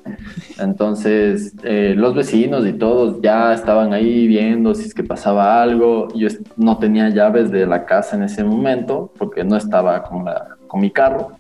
Entonces, 0.61 1.55
eh, 1.65 1.95
los 1.97 2.15
vecinos 2.15 2.67
y 2.67 2.73
todos 2.73 3.21
ya 3.23 3.53
estaban 3.53 3.93
ahí 3.93 4.27
viendo 4.27 4.75
si 4.75 4.85
es 4.87 4.95
que 4.95 5.03
pasaba 5.03 5.63
algo. 5.63 6.09
Yo 6.15 6.29
no 6.57 6.79
tenía 6.79 7.09
llaves 7.09 7.51
de 7.51 7.67
la 7.67 7.85
casa 7.87 8.17
en 8.17 8.23
ese 8.23 8.45
momento 8.45 9.11
porque 9.19 9.45
no 9.45 9.57
estaba 9.57 10.03
con, 10.03 10.25
la, 10.25 10.57
con 10.67 10.81
mi 10.81 10.91
carro. 10.91 11.33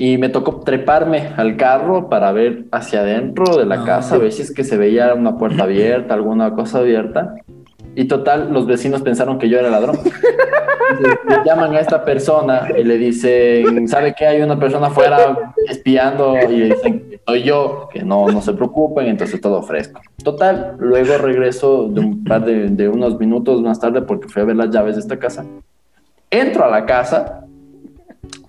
Y 0.00 0.16
me 0.18 0.28
tocó 0.28 0.60
treparme 0.60 1.30
al 1.36 1.56
carro 1.56 2.08
para 2.08 2.30
ver 2.30 2.66
hacia 2.70 3.00
adentro 3.00 3.56
de 3.56 3.66
la 3.66 3.82
Ah. 3.82 3.84
casa, 3.84 4.14
a 4.14 4.18
ver 4.18 4.30
si 4.32 4.42
es 4.42 4.52
que 4.52 4.62
se 4.62 4.76
veía 4.76 5.12
una 5.14 5.36
puerta 5.36 5.64
abierta, 5.64 6.14
alguna 6.14 6.52
cosa 6.54 6.78
abierta. 6.78 7.34
Y 7.94 8.04
total, 8.04 8.52
los 8.52 8.66
vecinos 8.66 9.02
pensaron 9.02 9.38
que 9.38 9.48
yo 9.48 9.58
era 9.58 9.70
ladrón. 9.70 9.98
Le 11.28 11.44
llaman 11.44 11.74
a 11.74 11.80
esta 11.80 12.04
persona 12.04 12.68
y 12.76 12.82
le 12.84 12.96
dicen, 12.96 13.86
¿sabe 13.88 14.14
qué? 14.16 14.26
Hay 14.26 14.40
una 14.40 14.58
persona 14.58 14.86
afuera 14.86 15.54
espiando 15.68 16.36
y 16.48 16.56
le 16.56 16.64
dicen 16.74 17.20
soy 17.26 17.42
yo, 17.42 17.90
que 17.92 18.02
no, 18.02 18.26
no 18.28 18.40
se 18.40 18.54
preocupen, 18.54 19.06
entonces 19.06 19.38
todo 19.38 19.62
fresco. 19.62 20.00
Total, 20.24 20.76
luego 20.78 21.18
regreso 21.18 21.88
de 21.88 22.00
un 22.00 22.24
par 22.24 22.44
de, 22.44 22.68
de 22.68 22.88
unos 22.88 23.18
minutos 23.18 23.60
más 23.60 23.78
tarde 23.78 24.00
porque 24.00 24.28
fui 24.28 24.40
a 24.40 24.46
ver 24.46 24.56
las 24.56 24.70
llaves 24.70 24.94
de 24.94 25.02
esta 25.02 25.18
casa. 25.18 25.44
Entro 26.30 26.64
a 26.64 26.70
la 26.70 26.86
casa 26.86 27.44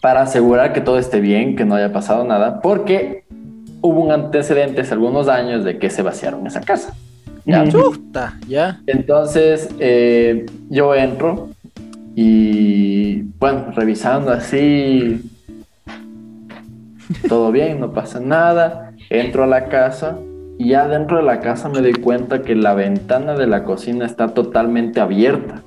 para 0.01 0.21
asegurar 0.21 0.71
que 0.71 0.79
todo 0.79 0.97
esté 0.97 1.19
bien, 1.19 1.57
que 1.57 1.65
no 1.65 1.75
haya 1.75 1.91
pasado 1.91 2.23
nada, 2.23 2.61
porque 2.61 3.25
hubo 3.81 4.01
un 4.01 4.11
antecedente 4.11 4.81
hace 4.81 4.93
algunos 4.93 5.27
años 5.27 5.63
de 5.65 5.77
que 5.77 5.89
se 5.89 6.01
vaciaron 6.01 6.47
esa 6.47 6.61
casa. 6.61 6.95
¿Ya? 7.45 7.67
Chuta, 7.67 8.37
ya. 8.47 8.81
Entonces 8.87 9.69
eh, 9.79 10.45
yo 10.69 10.95
entro 10.95 11.49
y 12.15 13.21
bueno, 13.39 13.71
revisando 13.75 14.31
así, 14.31 15.21
todo 17.27 17.51
bien, 17.51 17.79
no 17.79 17.93
pasa 17.93 18.19
nada. 18.19 18.91
Entro 19.09 19.43
a 19.43 19.47
la 19.47 19.69
casa 19.69 20.19
y 20.57 20.69
ya 20.69 20.87
dentro 20.87 21.17
de 21.17 21.23
la 21.23 21.39
casa 21.39 21.69
me 21.69 21.81
doy 21.81 21.93
cuenta 21.93 22.41
que 22.41 22.55
la 22.55 22.73
ventana 22.73 23.35
de 23.35 23.47
la 23.47 23.63
cocina 23.63 24.05
está 24.05 24.27
totalmente 24.27 24.99
abierta. 24.99 25.63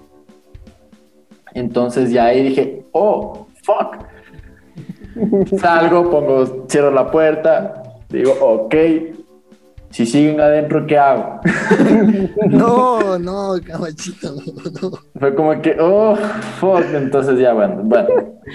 Entonces 1.54 2.10
ya 2.10 2.26
ahí 2.26 2.42
dije, 2.42 2.84
oh, 2.92 3.46
fuck. 3.62 4.04
Salgo, 5.58 6.10
pongo, 6.10 6.66
cierro 6.68 6.90
la 6.90 7.10
puerta, 7.10 7.82
digo, 8.08 8.32
ok, 8.40 8.74
si 9.92 10.06
siguen 10.06 10.40
adentro, 10.40 10.86
¿qué 10.86 10.98
hago? 10.98 11.40
No, 12.48 13.18
no, 13.18 13.54
cabachito, 13.66 14.32
no. 14.82 14.90
Fue 15.18 15.34
como 15.34 15.60
que, 15.62 15.76
oh, 15.80 16.16
fuck. 16.58 16.82
Entonces 16.94 17.38
ya, 17.38 17.52
bueno, 17.52 17.80
bueno. 17.84 18.08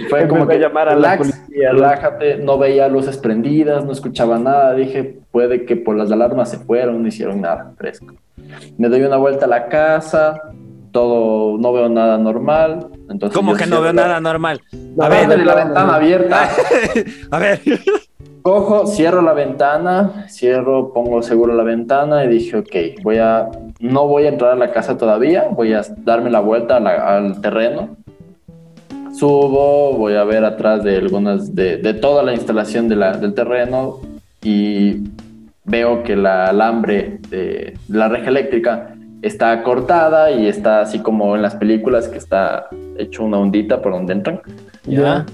Fue 0.09 0.27
como 0.27 0.47
que 0.47 0.59
llamar 0.59 0.89
a 0.89 0.95
la 0.95 1.15
relax, 1.15 1.31
policía, 1.31 1.69
¿no? 1.69 1.76
relájate, 1.76 2.38
no 2.38 2.57
veía 2.57 2.88
luces 2.89 3.18
prendidas, 3.18 3.85
no 3.85 3.91
escuchaba 3.91 4.38
nada. 4.38 4.73
Dije, 4.73 5.19
puede 5.31 5.65
que 5.65 5.76
por 5.77 5.95
las 5.95 6.11
alarmas 6.11 6.49
se 6.51 6.57
fueron, 6.57 7.01
no 7.01 7.07
hicieron 7.07 7.41
nada, 7.41 7.73
fresco. 7.77 8.14
Me 8.77 8.89
doy 8.89 9.01
una 9.03 9.18
vuelta 9.18 9.45
a 9.45 9.49
la 9.49 9.68
casa, 9.68 10.41
todo, 10.91 11.57
no 11.57 11.73
veo 11.73 11.89
nada 11.89 12.18
normal. 12.18 12.88
Entonces 13.09 13.35
¿Cómo 13.35 13.55
que 13.55 13.65
no 13.65 13.81
veo 13.81 13.93
la- 13.93 14.03
nada 14.07 14.19
normal? 14.19 14.61
A 14.99 15.05
A 15.05 15.09
ver, 15.09 15.27
ver, 15.27 15.39
de 15.39 15.45
la 15.45 15.55
ventana 15.55 15.95
abierta. 15.95 16.49
a 17.31 17.39
ver. 17.39 17.61
Cojo, 18.41 18.88
cierro 18.88 19.22
la 19.22 19.34
ventana, 19.34 20.26
cierro, 20.30 20.93
pongo 20.93 21.22
seguro 21.22 21.53
la 21.53 21.64
ventana 21.64 22.23
y 22.23 22.30
dije, 22.30 22.57
ok, 22.57 23.03
voy 23.03 23.18
a, 23.18 23.49
no 23.80 24.07
voy 24.07 24.26
a 24.26 24.30
entrar 24.30 24.51
a 24.51 24.55
la 24.55 24.72
casa 24.72 24.97
todavía, 24.97 25.47
voy 25.51 25.73
a 25.73 25.81
darme 26.05 26.30
la 26.30 26.39
vuelta 26.39 26.77
al 26.77 27.41
terreno. 27.41 27.89
Subo, 29.14 29.93
voy 29.97 30.14
a 30.15 30.23
ver 30.23 30.45
atrás 30.45 30.84
de 30.84 30.97
algunas, 30.97 31.55
de, 31.55 31.93
toda 31.95 32.23
la 32.23 32.34
instalación 32.34 32.88
de 32.88 32.95
la- 32.95 33.18
del 33.18 33.34
terreno 33.34 33.97
y 34.43 34.97
veo 35.65 36.03
que 36.03 36.15
la 36.15 36.47
alambre 36.47 37.19
de 37.30 37.73
la 37.89 38.07
reja 38.07 38.30
eléctrica 38.30 38.93
está 39.22 39.64
cortada 39.64 40.31
y 40.31 40.47
está 40.47 40.81
así 40.81 40.99
como 40.99 41.35
en 41.35 41.41
las 41.41 41.55
películas 41.55 42.07
que 42.07 42.18
está 42.19 42.68
hecho 42.98 43.24
una 43.24 43.38
ondita 43.38 43.82
por 43.82 43.91
donde 43.94 44.14
entran. 44.14 44.41
Ya. 44.86 45.26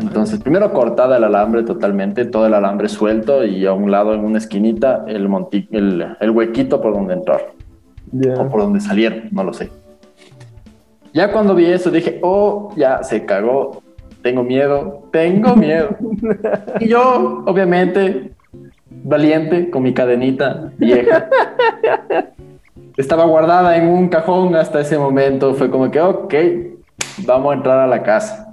Entonces, 0.00 0.40
primero 0.40 0.72
cortada 0.72 1.16
el 1.16 1.24
alambre 1.24 1.62
totalmente, 1.64 2.24
todo 2.24 2.46
el 2.46 2.54
alambre 2.54 2.88
suelto 2.88 3.44
y 3.44 3.66
a 3.66 3.72
un 3.72 3.90
lado 3.90 4.14
en 4.14 4.24
una 4.24 4.38
esquinita 4.38 5.04
el, 5.08 5.28
monti- 5.28 5.68
el, 5.72 6.06
el 6.20 6.30
huequito 6.30 6.80
por 6.80 6.92
donde 6.94 7.14
entrar 7.14 7.52
Ya. 8.12 8.34
o 8.34 8.48
por 8.48 8.60
donde 8.60 8.80
salieron, 8.80 9.24
no 9.32 9.42
lo 9.44 9.52
sé. 9.52 9.70
Ya 11.12 11.32
cuando 11.32 11.54
vi 11.56 11.66
eso 11.66 11.90
dije, 11.90 12.20
oh, 12.22 12.72
ya 12.76 13.02
se 13.02 13.24
cagó, 13.26 13.82
tengo 14.22 14.44
miedo, 14.44 15.08
tengo 15.10 15.56
miedo. 15.56 15.88
y 16.80 16.86
yo, 16.88 17.42
obviamente, 17.46 18.30
valiente, 19.02 19.70
con 19.70 19.82
mi 19.82 19.92
cadenita 19.92 20.70
vieja. 20.78 21.28
Estaba 22.96 23.24
guardada 23.24 23.76
en 23.76 23.88
un 23.88 24.08
cajón 24.08 24.54
hasta 24.54 24.80
ese 24.80 24.98
momento. 24.98 25.54
Fue 25.54 25.70
como 25.70 25.90
que, 25.90 26.00
ok, 26.00 26.34
vamos 27.18 27.52
a 27.52 27.56
entrar 27.56 27.78
a 27.78 27.86
la 27.86 28.02
casa. 28.02 28.46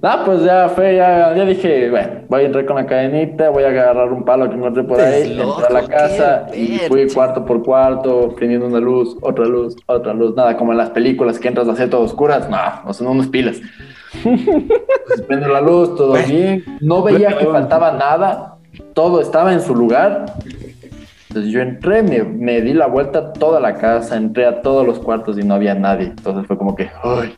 Ah, 0.00 0.22
pues 0.24 0.44
ya 0.44 0.68
fue, 0.68 0.94
ya, 0.94 1.34
ya 1.34 1.44
dije, 1.44 1.90
bueno, 1.90 2.08
voy 2.28 2.42
a 2.42 2.46
entrar 2.46 2.64
con 2.66 2.76
la 2.76 2.86
cadenita, 2.86 3.50
voy 3.50 3.64
a 3.64 3.68
agarrar 3.68 4.12
un 4.12 4.24
palo 4.24 4.48
que 4.48 4.54
encontré 4.54 4.84
por 4.84 5.00
ahí, 5.00 5.34
loco, 5.34 5.60
entré 5.60 5.76
a 5.76 5.80
la 5.82 5.88
casa 5.88 6.46
y 6.54 6.78
fui 6.86 7.08
cuarto 7.08 7.44
por 7.44 7.64
cuarto, 7.64 8.32
prendiendo 8.36 8.68
una 8.68 8.78
luz, 8.78 9.16
otra 9.22 9.44
luz, 9.46 9.74
otra 9.86 10.14
luz, 10.14 10.36
nada, 10.36 10.56
como 10.56 10.70
en 10.70 10.78
las 10.78 10.90
películas 10.90 11.40
que 11.40 11.48
entras 11.48 11.66
a 11.68 11.72
hacer 11.72 11.90
todo 11.90 12.02
oscuras, 12.02 12.48
no, 12.48 12.56
no 12.86 12.94
son 12.94 13.08
unas 13.08 13.26
pilas. 13.26 13.60
Pues 14.22 15.20
prendo 15.26 15.48
la 15.48 15.60
luz, 15.60 15.96
todo 15.96 16.10
Bueno. 16.10 16.28
bien, 16.28 16.64
no 16.80 17.02
veía 17.02 17.36
que 17.36 17.46
faltaba 17.46 17.90
nada, 17.90 18.56
todo 18.94 19.20
estaba 19.20 19.52
en 19.52 19.60
su 19.60 19.74
lugar. 19.74 20.26
Entonces 21.28 21.52
yo 21.52 21.60
entré, 21.60 22.02
me, 22.02 22.22
me 22.22 22.60
di 22.62 22.72
la 22.72 22.86
vuelta 22.86 23.18
a 23.18 23.32
toda 23.32 23.60
la 23.60 23.74
casa, 23.74 24.16
entré 24.16 24.46
a 24.46 24.62
todos 24.62 24.86
los 24.86 24.98
cuartos 24.98 25.38
y 25.38 25.42
no 25.42 25.54
había 25.54 25.74
nadie. 25.74 26.06
Entonces 26.06 26.46
fue 26.46 26.56
como 26.56 26.74
que, 26.74 26.90
¡ay! 27.02 27.34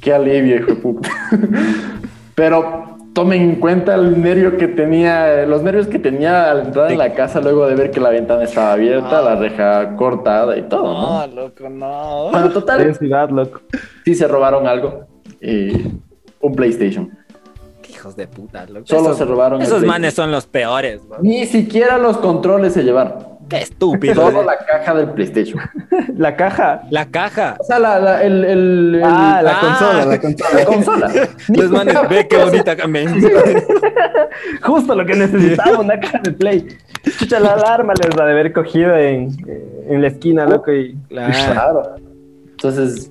¡Qué 0.00 0.12
alivio, 0.12 0.56
hijo 0.56 0.66
de 0.66 0.76
puta! 0.76 1.08
Pero 2.34 2.98
tomen 3.14 3.40
en 3.40 3.54
cuenta 3.56 3.94
el 3.94 4.20
nervio 4.20 4.58
que 4.58 4.68
tenía, 4.68 5.46
los 5.46 5.62
nervios 5.62 5.86
que 5.86 5.98
tenía 5.98 6.50
al 6.50 6.66
entrar 6.66 6.92
en 6.92 6.98
la 6.98 7.14
casa 7.14 7.40
luego 7.40 7.66
de 7.66 7.76
ver 7.76 7.90
que 7.90 8.00
la 8.00 8.10
ventana 8.10 8.42
estaba 8.42 8.72
abierta, 8.72 9.22
la 9.22 9.36
reja 9.36 9.96
cortada 9.96 10.56
y 10.58 10.62
todo, 10.62 10.92
¿no? 10.92 11.26
No, 11.26 11.34
loco, 11.34 11.70
no. 11.70 12.30
Bueno, 12.30 12.50
total, 12.50 12.94
loco. 13.30 13.60
sí 14.04 14.14
se 14.14 14.28
robaron 14.28 14.66
algo. 14.66 15.06
y 15.40 16.00
un 16.40 16.54
PlayStation. 16.54 17.10
Hijos 18.04 18.16
de 18.16 18.26
puta, 18.28 18.66
loco. 18.66 18.84
Solo 18.86 19.00
Esos- 19.12 19.16
se 19.16 19.24
robaron 19.24 19.62
Esos 19.62 19.82
manes 19.82 20.12
son 20.12 20.30
los 20.30 20.44
peores, 20.46 21.00
loco. 21.08 21.22
Ni 21.22 21.46
siquiera 21.46 21.96
los 21.96 22.18
controles 22.18 22.74
se 22.74 22.82
llevaron. 22.82 23.14
Qué 23.48 23.62
estúpido. 23.62 24.14
Solo 24.14 24.42
la 24.42 24.58
caja 24.58 24.92
del 24.94 25.08
PlayStation. 25.12 25.58
La 26.18 26.36
caja. 26.36 26.82
La 26.90 27.06
caja. 27.06 27.56
O 27.58 27.64
sea, 27.64 27.78
la, 27.78 27.98
la- 27.98 28.22
el, 28.22 28.44
el- 28.44 28.94
el- 28.96 29.02
Ah, 29.04 29.40
la 29.42 29.52
Ah. 29.52 29.60
consola, 29.60 30.04
la 30.04 30.20
consola. 30.20 30.50
la 30.58 30.64
consola. 30.66 31.12
Los 31.48 31.70
manes, 31.70 31.96
ve 32.10 32.28
qué 32.28 32.36
bonita. 32.44 32.76
Justo 34.62 34.94
lo 34.94 35.06
que 35.06 35.14
necesitaba, 35.14 35.78
una 35.80 35.98
caja 35.98 36.18
de 36.18 36.32
play. 36.32 36.66
Chucha, 37.18 37.40
la 37.40 37.54
alarma 37.54 37.94
les 38.02 38.14
la 38.16 38.26
de 38.26 38.32
haber 38.32 38.52
cogido 38.52 38.94
en, 38.96 39.34
en 39.88 40.02
la 40.02 40.08
esquina, 40.08 40.44
loco. 40.46 40.72
Y 40.72 40.94
Claro. 41.08 41.32
Claro. 41.52 41.82
Entonces, 42.50 43.10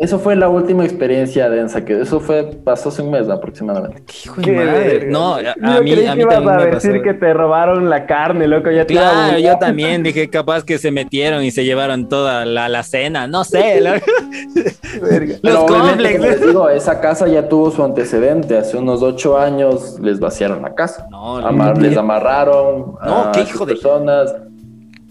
eso 0.00 0.18
fue 0.18 0.34
la 0.34 0.48
última 0.48 0.82
experiencia 0.84 1.48
densa, 1.50 1.84
que 1.84 2.00
eso 2.00 2.18
fue, 2.20 2.42
pasó 2.64 2.88
hace 2.88 3.02
un 3.02 3.10
mes 3.10 3.28
aproximadamente. 3.28 4.02
Qué 4.06 4.14
hijo 4.24 4.36
de 4.40 4.42
Qué 4.42 4.52
madre. 4.52 5.06
No, 5.10 5.34
a, 5.34 5.38
a 5.76 5.80
mí, 5.82 5.92
creí 5.92 6.06
a 6.06 6.10
que 6.12 6.16
mí 6.16 6.22
ibas 6.22 6.34
también 6.36 6.54
a 6.54 6.58
me 6.64 6.70
decir 6.70 6.90
pasó. 6.92 7.02
que 7.04 7.14
te 7.14 7.34
robaron 7.34 7.90
la 7.90 8.06
carne, 8.06 8.48
loco. 8.48 8.70
Ya 8.70 8.86
Claro, 8.86 9.38
yo 9.38 9.58
también 9.58 10.02
dije 10.02 10.28
capaz 10.30 10.64
que 10.64 10.78
se 10.78 10.90
metieron 10.90 11.44
y 11.44 11.50
se 11.50 11.64
llevaron 11.64 12.08
toda 12.08 12.44
la, 12.46 12.68
la 12.70 12.82
cena, 12.82 13.26
no 13.26 13.44
sé. 13.44 13.82
Verga. 15.02 15.34
Los 15.42 15.64
complexes. 15.64 16.40
digo, 16.46 16.68
esa 16.68 17.00
casa 17.00 17.28
ya 17.28 17.48
tuvo 17.48 17.70
su 17.70 17.84
antecedente. 17.84 18.56
Hace 18.56 18.76
unos 18.78 19.02
ocho 19.02 19.38
años 19.38 19.98
les 20.00 20.18
vaciaron 20.18 20.62
la 20.62 20.74
casa. 20.74 21.06
No, 21.10 21.36
Amar- 21.38 21.76
les 21.78 21.96
amarraron 21.96 22.94
No, 23.04 23.24
a 23.24 23.32
qué 23.32 23.42
hijo 23.42 23.66
de- 23.66 23.74
personas. 23.74 24.34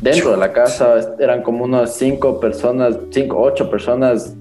Dentro 0.02 0.32
de 0.32 0.38
la 0.38 0.54
casa 0.54 0.96
eran 1.20 1.44
como 1.44 1.66
unas 1.66 1.94
cinco 1.96 2.40
personas, 2.40 2.96
cinco, 3.12 3.38
ocho 3.42 3.70
personas 3.70 4.34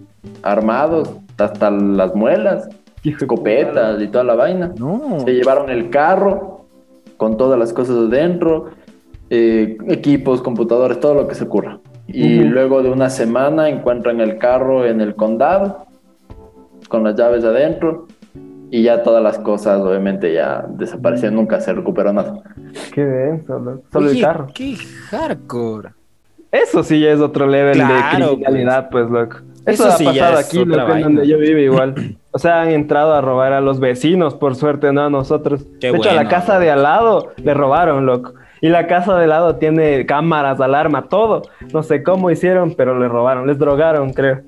armados 0.43 1.11
hasta 1.39 1.71
las 1.71 2.15
muelas, 2.15 2.69
escopetas 3.05 4.01
y 4.03 4.09
toda 4.09 4.25
la 4.25 4.35
vaina. 4.35 4.73
No. 4.79 5.21
Se 5.21 5.33
llevaron 5.33 5.71
el 5.71 5.91
carro 5.91 6.65
con 7.17 7.37
todas 7.37 7.59
las 7.59 7.73
cosas 7.73 8.11
dentro, 8.11 8.71
eh, 9.31 9.77
equipos, 9.89 10.43
computadores, 10.43 11.01
todo 11.01 11.15
lo 11.15 11.29
que 11.29 11.35
se 11.35 11.45
ocurra. 11.45 11.81
Y 12.07 12.41
Ujú. 12.41 12.49
luego 12.49 12.83
de 12.83 12.91
una 12.91 13.11
semana 13.11 13.69
encuentran 13.69 14.21
el 14.21 14.39
carro 14.39 14.87
en 14.87 15.01
el 15.01 15.15
condado 15.15 15.87
con 16.89 17.05
las 17.05 17.15
llaves 17.17 17.45
adentro 17.45 18.07
y 18.71 18.83
ya 18.83 19.03
todas 19.03 19.23
las 19.23 19.39
cosas 19.39 19.81
obviamente 19.81 20.33
ya 20.33 20.65
desaparecieron, 20.69 21.37
nunca 21.37 21.61
se 21.61 21.73
recuperó 21.73 22.13
nada. 22.13 22.41
Qué 22.95 23.05
denso, 23.05 23.59
loco. 23.59 23.83
Solo 23.93 24.09
Oye, 24.09 24.19
el 24.19 24.25
carro. 24.25 24.47
Qué 24.55 24.77
hardcore. 25.11 25.91
Eso 26.51 26.83
sí 26.83 27.01
ya 27.01 27.11
es 27.11 27.21
otro 27.21 27.47
level 27.47 27.75
Claro, 27.75 28.31
de 28.31 28.37
criminalidad, 28.37 28.89
pues, 28.91 29.11
loco. 29.11 29.37
Eso, 29.69 29.85
Eso 29.85 29.89
ha 29.89 29.97
sí 29.97 30.05
ya 30.15 30.31
pasado 30.31 30.39
aquí, 30.39 30.59
en 30.61 30.69
vaina. 30.71 31.01
donde 31.01 31.27
yo 31.29 31.39
vivo 31.39 31.59
igual. 31.61 32.17
O 32.31 32.39
sea, 32.39 32.63
han 32.63 32.71
entrado 32.71 33.13
a 33.15 33.21
robar 33.21 33.53
a 33.53 33.61
los 33.61 33.81
vecinos, 33.81 34.35
por 34.35 34.55
suerte, 34.55 34.93
no 34.93 35.03
a 35.05 35.11
nosotros. 35.11 35.65
Qué 35.81 35.93
de 35.93 35.99
hecho, 35.99 36.11
a 36.11 36.15
la 36.15 36.29
casa 36.29 36.59
de 36.59 36.71
al 36.71 36.83
lado 36.83 37.33
le 37.43 37.55
robaron, 37.55 38.07
loco. 38.07 38.35
Y 38.61 38.69
la 38.71 38.87
casa 38.87 39.17
de 39.17 39.25
al 39.25 39.31
lado 39.31 39.57
tiene 39.57 40.05
cámaras, 40.07 40.61
alarma, 40.61 41.09
todo. 41.09 41.43
No 41.73 41.83
sé 41.83 42.03
cómo 42.03 42.31
hicieron, 42.31 42.75
pero 42.75 42.99
le 42.99 43.09
robaron, 43.09 43.47
les 43.47 43.59
drogaron, 43.59 44.13
creo. 44.13 44.41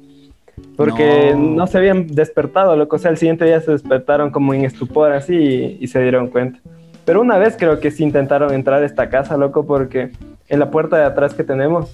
Porque 0.77 1.33
No. 1.37 1.57
no, 1.57 1.67
se 1.67 1.79
habían 1.79 2.07
despertado, 2.09 2.75
loco. 2.77 2.97
O 2.97 2.99
sea, 2.99 3.11
el 3.11 3.17
siguiente 3.17 3.45
día 3.45 3.61
se 3.61 3.71
despertaron 3.73 4.31
como 4.31 4.53
en 4.55 4.65
estupor 4.65 5.13
así 5.13 5.35
y, 5.37 5.79
y 5.81 5.87
se 5.89 6.01
dieron 6.03 6.29
cuenta. 6.29 6.59
Pero 7.05 7.21
una 7.21 7.39
vez 7.39 7.57
creo 7.59 7.79
que 7.81 7.91
sí 7.91 8.03
intentaron 8.05 8.53
entrar 8.53 8.83
a 8.83 8.87
esta 8.87 9.09
casa, 9.09 9.37
loco, 9.37 9.67
porque 9.67 10.11
en 10.49 10.59
la 10.59 10.71
puerta 10.71 10.97
de 10.97 11.05
atrás 11.05 11.35
que 11.35 11.45
tenemos, 11.45 11.91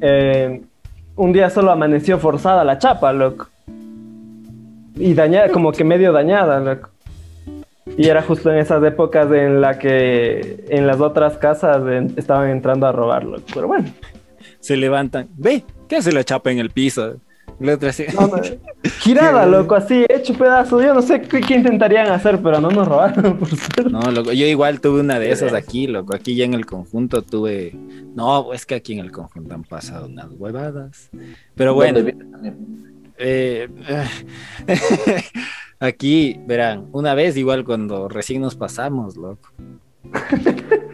eh, 0.00 0.62
un 1.18 1.32
día 1.32 1.50
solo 1.50 1.72
amaneció 1.72 2.18
forzada 2.18 2.64
la 2.64 2.78
chapa, 2.78 3.12
loco. 3.12 3.48
Y 4.94 5.14
dañada, 5.14 5.50
como 5.50 5.72
que 5.72 5.84
medio 5.84 6.12
dañada, 6.12 6.60
loco. 6.60 6.90
Y 7.96 8.06
era 8.06 8.22
justo 8.22 8.52
en 8.52 8.58
esas 8.58 8.82
épocas 8.84 9.30
en 9.32 9.60
la 9.60 9.78
que 9.78 10.64
en 10.68 10.86
las 10.86 11.00
otras 11.00 11.36
casas 11.36 11.82
estaban 12.16 12.50
entrando 12.50 12.86
a 12.86 12.92
robar, 12.92 13.24
loco. 13.24 13.44
Pero 13.52 13.66
bueno, 13.66 13.88
Se 14.60 14.76
levantan. 14.76 15.28
Ve, 15.36 15.64
¿qué 15.88 15.96
hace 15.96 16.12
la 16.12 16.22
chapa 16.22 16.52
en 16.52 16.58
el 16.58 16.70
piso? 16.70 17.16
La 17.60 17.74
otra 17.74 17.90
así. 17.90 18.04
no, 18.14 18.28
no, 18.28 18.36
girada, 19.00 19.44
loco, 19.46 19.74
así, 19.74 20.04
hecho 20.08 20.34
pedazo. 20.34 20.80
Yo 20.80 20.94
no 20.94 21.02
sé 21.02 21.20
qué, 21.22 21.40
qué 21.40 21.56
intentarían 21.56 22.08
hacer, 22.08 22.40
pero 22.40 22.60
no 22.60 22.70
nos 22.70 22.86
robaron, 22.86 23.36
por 23.38 23.48
suerte. 23.48 23.90
No, 23.90 24.00
loco, 24.10 24.32
yo 24.32 24.46
igual 24.46 24.80
tuve 24.80 25.00
una 25.00 25.18
de 25.18 25.32
esas 25.32 25.52
aquí, 25.52 25.86
loco. 25.86 26.14
Aquí 26.14 26.36
ya 26.36 26.44
en 26.44 26.54
el 26.54 26.66
conjunto 26.66 27.22
tuve. 27.22 27.72
No, 28.14 28.52
es 28.52 28.64
que 28.64 28.76
aquí 28.76 28.92
en 28.92 29.00
el 29.00 29.10
conjunto 29.10 29.54
han 29.54 29.64
pasado 29.64 30.06
unas 30.06 30.28
huevadas. 30.30 31.10
Pero 31.56 31.74
bueno, 31.74 32.00
eh, 33.18 33.68
aquí, 35.80 36.40
verán, 36.46 36.86
una 36.92 37.14
vez 37.14 37.36
igual 37.36 37.64
cuando 37.64 38.08
recién 38.08 38.42
nos 38.42 38.54
pasamos, 38.54 39.16
loco. 39.16 39.50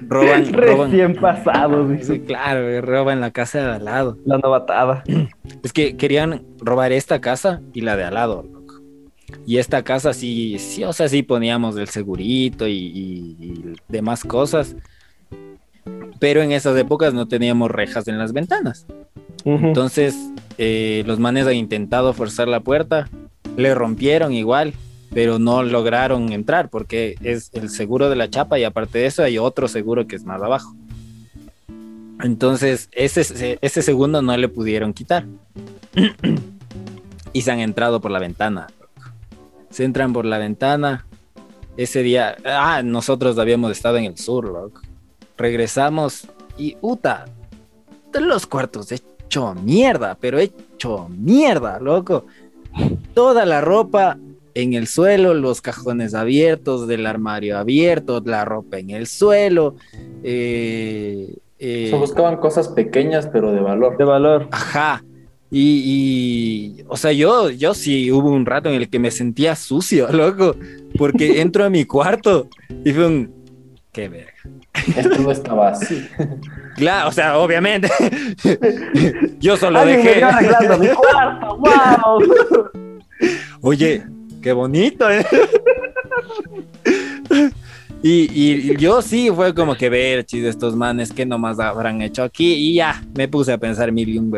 Roban, 0.08 0.52
roban. 0.52 0.90
Recién 0.90 1.14
pasados, 1.16 1.90
Sí, 2.02 2.20
claro, 2.20 2.80
roban 2.82 3.20
la 3.20 3.30
casa 3.30 3.58
de 3.60 3.72
al 3.76 3.84
lado. 3.84 4.18
La 4.24 4.38
novatada. 4.38 5.02
Es 5.62 5.72
que 5.72 5.96
querían 5.96 6.42
robar 6.60 6.92
esta 6.92 7.20
casa 7.20 7.60
y 7.72 7.80
la 7.80 7.96
de 7.96 8.04
al 8.04 8.14
lado, 8.14 8.42
loco. 8.52 8.80
Y 9.46 9.56
esta 9.58 9.82
casa 9.82 10.12
sí, 10.12 10.58
sí, 10.58 10.84
o 10.84 10.92
sea, 10.92 11.08
sí 11.08 11.22
poníamos 11.22 11.76
el 11.78 11.88
segurito 11.88 12.66
y, 12.66 12.72
y- 12.72 13.36
y 13.40 13.64
demás 13.88 14.24
cosas. 14.24 14.76
Pero 16.18 16.42
en 16.42 16.52
esas 16.52 16.76
épocas 16.78 17.12
no 17.14 17.26
teníamos 17.28 17.70
rejas 17.70 18.08
en 18.08 18.18
las 18.18 18.32
ventanas. 18.32 18.86
Entonces, 19.44 20.16
eh, 20.58 21.02
los 21.06 21.18
manes 21.18 21.46
han 21.46 21.54
intentado 21.56 22.12
forzar 22.14 22.48
la 22.48 22.60
puerta, 22.60 23.08
le 23.56 23.74
rompieron 23.74 24.32
igual, 24.32 24.72
pero 25.14 25.38
no 25.38 25.62
lograron 25.62 26.32
entrar 26.32 26.68
porque 26.68 27.16
es 27.22 27.50
el 27.54 27.70
seguro 27.70 28.10
de 28.10 28.16
la 28.16 28.28
chapa 28.28 28.58
y 28.58 28.64
aparte 28.64 28.98
de 28.98 29.06
eso 29.06 29.22
hay 29.22 29.38
otro 29.38 29.68
seguro 29.68 30.08
que 30.08 30.16
es 30.16 30.24
más 30.24 30.42
abajo. 30.42 30.74
Entonces, 32.20 32.88
ese, 32.92 33.82
segundo 33.82 34.22
no 34.22 34.36
le 34.36 34.48
pudieron 34.48 34.92
quitar. 34.92 35.24
y 37.32 37.42
se 37.42 37.50
han 37.50 37.60
entrado 37.60 38.00
por 38.00 38.10
la 38.10 38.18
ventana. 38.18 38.66
Se 39.70 39.84
entran 39.84 40.12
por 40.12 40.24
la 40.24 40.38
ventana. 40.38 41.06
Ese 41.76 42.02
día, 42.02 42.36
ah, 42.44 42.82
nosotros 42.84 43.38
habíamos 43.38 43.70
estado 43.72 43.98
en 43.98 44.04
el 44.04 44.18
sur, 44.18 44.46
loco. 44.46 44.80
Regresamos 45.36 46.28
y, 46.58 46.76
uta, 46.80 47.26
los 48.12 48.46
cuartos 48.46 48.90
hecho 48.92 49.54
mierda, 49.54 50.16
pero 50.20 50.38
hecho 50.38 51.08
mierda, 51.08 51.78
loco. 51.80 52.26
Toda 53.12 53.44
la 53.44 53.60
ropa 53.60 54.16
en 54.54 54.74
el 54.74 54.86
suelo, 54.86 55.34
los 55.34 55.60
cajones 55.60 56.14
abiertos, 56.14 56.86
del 56.86 57.06
armario 57.06 57.58
abierto, 57.58 58.22
la 58.24 58.44
ropa 58.44 58.78
en 58.78 58.90
el 58.90 59.06
suelo. 59.06 59.76
eh, 60.22 61.34
eh, 61.58 61.88
Se 61.90 61.96
buscaban 61.96 62.36
cosas 62.36 62.68
pequeñas 62.68 63.28
pero 63.32 63.52
de 63.52 63.60
valor. 63.60 63.96
De 63.96 64.04
valor. 64.04 64.48
Ajá. 64.50 65.02
Y, 65.50 66.76
y, 66.80 66.84
o 66.88 66.96
sea, 66.96 67.12
yo, 67.12 67.48
yo 67.50 67.74
sí 67.74 68.10
hubo 68.10 68.28
un 68.28 68.44
rato 68.44 68.68
en 68.68 68.74
el 68.74 68.88
que 68.88 68.98
me 68.98 69.10
sentía 69.10 69.54
sucio, 69.54 70.08
loco, 70.12 70.56
porque 70.98 71.40
entro 71.40 71.64
a 71.64 71.70
mi 71.70 71.84
cuarto 71.84 72.48
y 72.84 72.92
fue 72.92 73.06
un... 73.06 73.44
Qué 73.92 74.08
verga. 74.08 74.32
Esto 74.96 75.18
no 75.20 75.30
estaba 75.30 75.68
así. 75.68 76.04
Claro, 76.74 77.10
o 77.10 77.12
sea, 77.12 77.38
obviamente. 77.38 77.88
yo 79.38 79.56
solo 79.56 79.84
me 79.84 79.96
dejé... 79.96 80.24
arreglando 80.24 80.78
mi 80.78 80.88
cuarto, 80.88 81.58
wow. 81.58 82.70
Oye, 83.60 84.02
qué 84.44 84.52
bonito, 84.52 85.10
¿eh? 85.10 85.24
Y, 88.02 88.28
y- 88.30 88.76
yo 88.76 89.00
sí 89.00 89.30
fue 89.34 89.54
como 89.54 89.74
que 89.74 89.88
ver, 89.88 90.26
chis, 90.26 90.44
estos 90.44 90.76
manes 90.76 91.10
que 91.10 91.24
nomás 91.24 91.58
habrán 91.58 92.02
hecho 92.02 92.22
aquí 92.22 92.52
y 92.52 92.74
ya 92.74 93.02
me 93.16 93.26
puse 93.26 93.54
a 93.54 93.58
pensar 93.58 93.90
mil 93.90 94.06
y 94.06 94.18
un. 94.18 94.30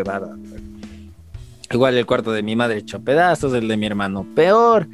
Igual 1.72 1.96
el 1.96 2.06
cuarto 2.06 2.30
de 2.30 2.44
mi 2.44 2.54
madre 2.54 2.78
hecho 2.78 3.00
pedazos, 3.00 3.52
el 3.54 3.66
de 3.66 3.76
mi 3.76 3.86
hermano 3.86 4.24
peor. 4.36 4.86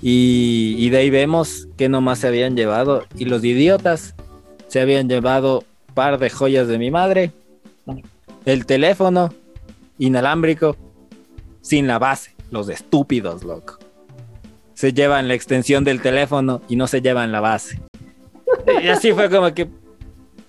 Y, 0.00 0.76
y 0.78 0.88
de 0.88 0.96
ahí 0.96 1.10
vemos 1.10 1.68
que 1.76 1.90
nomás 1.90 2.20
se 2.20 2.28
habían 2.28 2.56
llevado. 2.56 3.04
Y 3.18 3.26
los 3.26 3.44
idiotas 3.44 4.14
se 4.68 4.80
habían 4.80 5.10
llevado 5.10 5.64
par 5.92 6.18
de 6.18 6.30
joyas 6.30 6.68
de 6.68 6.78
mi 6.78 6.90
madre, 6.90 7.32
el 8.46 8.64
teléfono 8.64 9.34
inalámbrico 9.98 10.76
sin 11.60 11.86
la 11.86 11.98
base. 11.98 12.34
Los 12.50 12.70
estúpidos, 12.70 13.44
loco. 13.44 13.78
Se 14.78 14.92
llevan 14.92 15.26
la 15.26 15.34
extensión 15.34 15.82
del 15.82 16.00
teléfono 16.00 16.62
y 16.68 16.76
no 16.76 16.86
se 16.86 17.00
llevan 17.02 17.32
la 17.32 17.40
base. 17.40 17.80
Y 18.80 18.86
así 18.86 19.12
fue 19.12 19.28
como 19.28 19.52
que, 19.52 19.68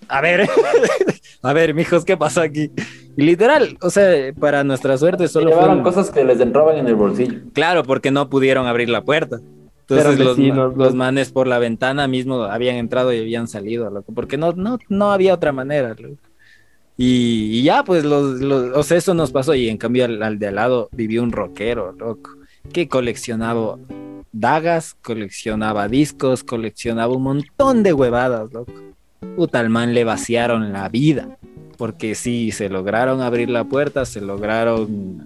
a 0.08 0.22
ver, 0.22 0.48
a 1.42 1.54
ver, 1.54 1.74
mijos, 1.74 2.06
¿qué 2.06 2.16
pasó 2.16 2.42
aquí? 2.42 2.70
Y 3.18 3.24
literal, 3.24 3.76
o 3.82 3.90
sea, 3.90 4.32
para 4.40 4.64
nuestra 4.64 5.00
suerte 5.00 5.28
solo 5.28 5.50
Llevaron 5.50 5.78
fueron- 5.78 5.84
cosas 5.84 6.12
que 6.12 6.24
les 6.24 6.40
entraban 6.40 6.78
en 6.78 6.88
el 6.88 6.94
bolsillo. 6.94 7.40
Claro, 7.54 7.84
porque 7.84 8.12
no 8.12 8.30
pudieron 8.30 8.68
abrir 8.68 8.88
la 8.90 9.04
puerta. 9.04 9.40
Entonces 9.88 10.20
los, 10.20 10.38
los 10.38 10.78
los- 10.78 10.94
manes 10.94 11.32
por 11.32 11.48
la 11.48 11.58
ventana 11.58 12.08
mismo 12.08 12.44
habían 12.44 12.76
entrado 12.76 13.12
y 13.12 13.20
habían 13.22 13.48
salido, 13.48 13.90
loco, 13.90 14.14
porque 14.14 14.38
no, 14.38 14.52
no, 14.52 14.78
no 14.90 15.12
había 15.12 15.34
otra 15.34 15.52
manera. 15.52 15.96
loco. 15.98 16.22
Y, 16.98 17.50
y 17.60 17.64
ya, 17.64 17.84
pues, 17.84 18.04
los, 18.06 18.40
los- 18.42 18.78
o 18.78 18.84
sea, 18.84 18.98
eso 18.98 19.16
nos 19.16 19.32
pasó. 19.32 19.56
Y 19.56 19.70
en 19.70 19.78
cambio, 19.78 20.06
al, 20.06 20.22
al 20.22 20.38
de 20.38 20.48
al 20.50 20.56
lado 20.56 20.90
vivió 20.92 21.24
un 21.24 21.32
rockero, 21.32 21.94
loco, 21.94 22.30
que 22.74 22.88
coleccionaba 22.88 23.78
dagas, 24.32 24.96
coleccionaba 25.02 25.88
discos, 25.88 26.44
coleccionaba 26.44 27.14
un 27.16 27.24
montón 27.24 27.84
de 27.84 27.94
huevadas, 27.94 28.52
loco. 28.54 28.74
Puta, 29.36 29.60
al 29.60 29.70
man 29.70 29.94
le 29.94 30.04
vaciaron 30.04 30.72
la 30.72 30.88
vida. 30.90 31.38
Porque 31.78 32.14
sí, 32.16 32.52
se 32.52 32.68
lograron 32.70 33.22
abrir 33.22 33.50
la 33.50 33.64
puerta, 33.64 34.06
se 34.06 34.20
lograron 34.22 35.24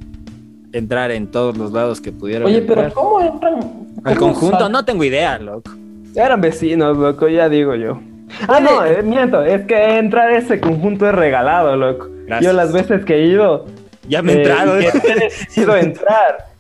entrar 0.71 1.11
en 1.11 1.27
todos 1.27 1.57
los 1.57 1.71
lados 1.71 1.99
que 1.99 2.11
pudieron. 2.11 2.47
Oye, 2.47 2.59
entrar. 2.59 2.77
pero 2.89 2.93
¿cómo 2.93 3.21
entran? 3.21 3.55
Al 4.03 4.17
¿Cómo 4.17 4.33
conjunto 4.33 4.59
sal- 4.59 4.71
no 4.71 4.85
tengo 4.85 5.03
idea, 5.03 5.37
loco. 5.39 5.71
Eran 6.15 6.41
vecinos, 6.41 6.95
loco, 6.97 7.27
ya 7.27 7.49
digo 7.49 7.73
yo. 7.75 7.99
Ah, 8.47 8.59
no, 8.59 8.83
eh, 8.85 9.01
miento, 9.03 9.43
es 9.43 9.65
que 9.65 9.97
entrar 9.97 10.29
a 10.29 10.37
ese 10.37 10.59
conjunto 10.59 11.07
es 11.07 11.13
regalado, 11.15 11.75
loco. 11.75 12.07
Gracias. 12.27 12.51
Yo 12.51 12.55
las 12.55 12.71
veces 12.71 13.03
que 13.05 13.15
he 13.15 13.25
ido, 13.27 13.65
Ya 14.07 14.21
me 14.21 14.33
he 14.33 14.35
eh, 14.37 14.39
entrado. 14.39 14.79
y 14.79 14.85
que 14.85 15.11
he 15.11 15.15
decidido 15.19 15.75
entrar. 15.75 16.52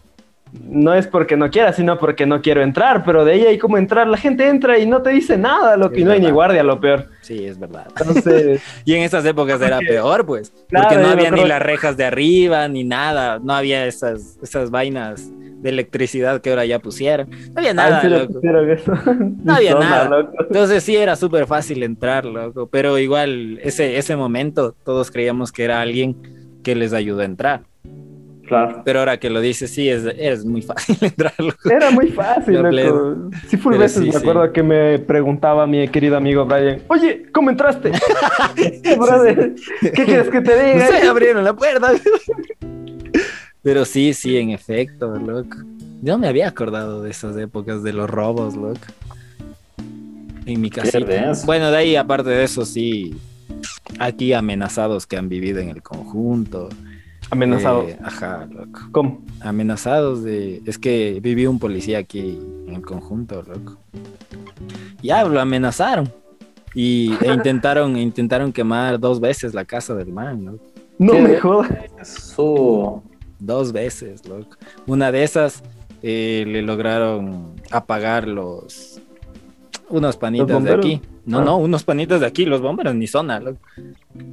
No 0.61 0.93
es 0.93 1.07
porque 1.07 1.35
no 1.35 1.49
quiera, 1.49 1.73
sino 1.73 1.97
porque 1.97 2.25
no 2.27 2.41
quiero 2.41 2.61
entrar, 2.61 3.03
pero 3.03 3.25
de 3.25 3.33
ahí 3.33 3.41
hay 3.41 3.57
como 3.57 3.77
entrar, 3.77 4.07
la 4.07 4.17
gente 4.17 4.47
entra 4.47 4.77
y 4.77 4.85
no 4.85 5.01
te 5.01 5.09
dice 5.09 5.37
nada, 5.37 5.75
Es 5.75 5.97
y 5.97 6.03
no 6.03 6.11
hay 6.11 6.19
ni 6.19 6.29
guardia, 6.29 6.63
lo 6.63 6.79
peor. 6.79 7.09
Sí, 7.21 7.45
es 7.45 7.59
verdad. 7.59 7.87
Entonces, 7.99 8.61
Y 8.85 8.93
en 8.93 9.01
esas 9.01 9.25
épocas 9.25 9.61
era 9.61 9.79
peor, 9.79 10.25
pues. 10.25 10.53
Claro, 10.69 10.89
porque 10.89 11.03
no 11.03 11.09
había 11.09 11.31
ni 11.31 11.45
las 11.45 11.61
rejas 11.61 11.97
de 11.97 12.05
arriba, 12.05 12.67
ni 12.67 12.83
nada. 12.83 13.39
No 13.39 13.53
había 13.53 13.85
esas, 13.87 14.37
esas 14.43 14.69
vainas 14.69 15.31
de 15.33 15.69
electricidad 15.69 16.41
que 16.41 16.51
ahora 16.51 16.65
ya 16.65 16.79
pusieron. 16.79 17.29
No 17.29 17.53
había 17.57 17.73
nada, 17.73 17.95
¿en 17.95 18.01
serio 18.01 18.19
loco. 18.19 18.71
eso? 18.71 18.93
No 19.43 19.53
había 19.55 19.73
nada. 19.75 20.09
loco. 20.09 20.33
Entonces 20.39 20.83
sí 20.83 20.95
era 20.95 21.15
súper 21.15 21.47
fácil 21.47 21.81
entrar, 21.81 22.25
loco. 22.25 22.67
Pero 22.67 22.99
igual, 22.99 23.59
ese, 23.63 23.97
ese 23.97 24.15
momento, 24.15 24.75
todos 24.83 25.09
creíamos 25.09 25.51
que 25.51 25.63
era 25.63 25.81
alguien 25.81 26.59
que 26.63 26.75
les 26.75 26.93
ayudó 26.93 27.21
a 27.21 27.25
entrar. 27.25 27.61
Claro. 28.47 28.81
Pero 28.83 28.99
ahora 28.99 29.17
que 29.17 29.29
lo 29.29 29.39
dices, 29.39 29.71
sí, 29.71 29.89
es, 29.89 30.03
es 30.17 30.43
muy 30.45 30.61
fácil 30.61 30.97
entrar, 31.01 31.33
loco. 31.37 31.69
Era 31.69 31.91
muy 31.91 32.09
fácil, 32.09 32.61
loco. 32.61 33.29
Sí, 33.47 33.57
full 33.57 33.71
Pero 33.73 33.83
veces 33.83 33.99
sí, 34.01 34.07
me 34.07 34.11
sí. 34.11 34.17
acuerdo 34.17 34.51
que 34.51 34.63
me 34.63 34.99
preguntaba 34.99 35.65
mi 35.65 35.87
querido 35.87 36.17
amigo 36.17 36.45
Brian, 36.45 36.81
oye, 36.87 37.25
¿cómo 37.31 37.49
entraste? 37.49 37.91
Brother, 38.97 39.55
¿qué 39.81 40.05
quieres 40.05 40.29
que 40.29 40.41
te 40.41 40.63
diga? 40.63 40.85
No 40.85 40.91
sé, 40.91 41.07
abrieron 41.07 41.43
la 41.43 41.53
puerta. 41.53 41.91
Pero 43.61 43.85
sí, 43.85 44.13
sí, 44.13 44.37
en 44.37 44.49
efecto, 44.49 45.15
loco. 45.17 45.57
Yo 46.01 46.17
me 46.17 46.27
había 46.27 46.49
acordado 46.49 47.01
de 47.01 47.11
esas 47.11 47.37
épocas 47.37 47.81
de 47.81 47.93
los 47.93 48.09
robos, 48.09 48.55
loco. 48.57 48.81
En 50.45 50.59
mi 50.59 50.69
casita. 50.69 51.31
Bueno, 51.45 51.71
de 51.71 51.77
ahí, 51.77 51.95
aparte 51.95 52.29
de 52.29 52.43
eso, 52.43 52.65
sí. 52.65 53.15
Aquí 53.99 54.33
amenazados 54.33 55.07
que 55.07 55.15
han 55.15 55.29
vivido 55.29 55.59
en 55.59 55.69
el 55.69 55.81
conjunto. 55.81 56.67
Amenazado. 57.33 57.87
Eh, 57.87 57.97
ajá, 58.03 58.47
loco. 58.49 58.79
¿Cómo? 58.91 59.21
Amenazados 59.41 60.23
de. 60.23 60.61
Es 60.65 60.77
que 60.77 61.19
vivió 61.21 61.49
un 61.49 61.59
policía 61.59 61.97
aquí 61.97 62.39
en 62.67 62.75
el 62.75 62.81
conjunto, 62.81 63.41
loco. 63.41 63.77
Ya 65.01 65.23
lo 65.23 65.39
amenazaron. 65.39 66.11
Y 66.75 67.13
e 67.21 67.27
intentaron, 67.33 67.97
intentaron 67.97 68.53
quemar 68.53 68.99
dos 68.99 69.19
veces 69.19 69.53
la 69.53 69.65
casa 69.65 69.95
del 69.95 70.11
man, 70.11 70.45
loco. 70.45 70.63
No 70.99 71.13
me 71.19 71.39
jodas. 71.39 71.71
Eso. 71.99 73.03
Dos 73.39 73.71
veces, 73.73 74.25
loco. 74.27 74.55
Una 74.85 75.11
de 75.11 75.23
esas 75.23 75.63
eh, 76.03 76.45
le 76.47 76.61
lograron 76.61 77.55
apagar 77.71 78.27
los 78.27 79.01
unos 79.93 80.17
panitas 80.17 80.63
de 80.63 80.73
aquí. 80.73 81.01
No, 81.25 81.39
Ah. 81.39 81.43
no, 81.45 81.57
unos 81.57 81.83
panitas 81.83 82.19
de 82.19 82.25
aquí, 82.27 82.45
los 82.45 82.61
bomberos 82.61 82.95
ni 82.95 83.07
zona, 83.07 83.39
loco. 83.39 83.59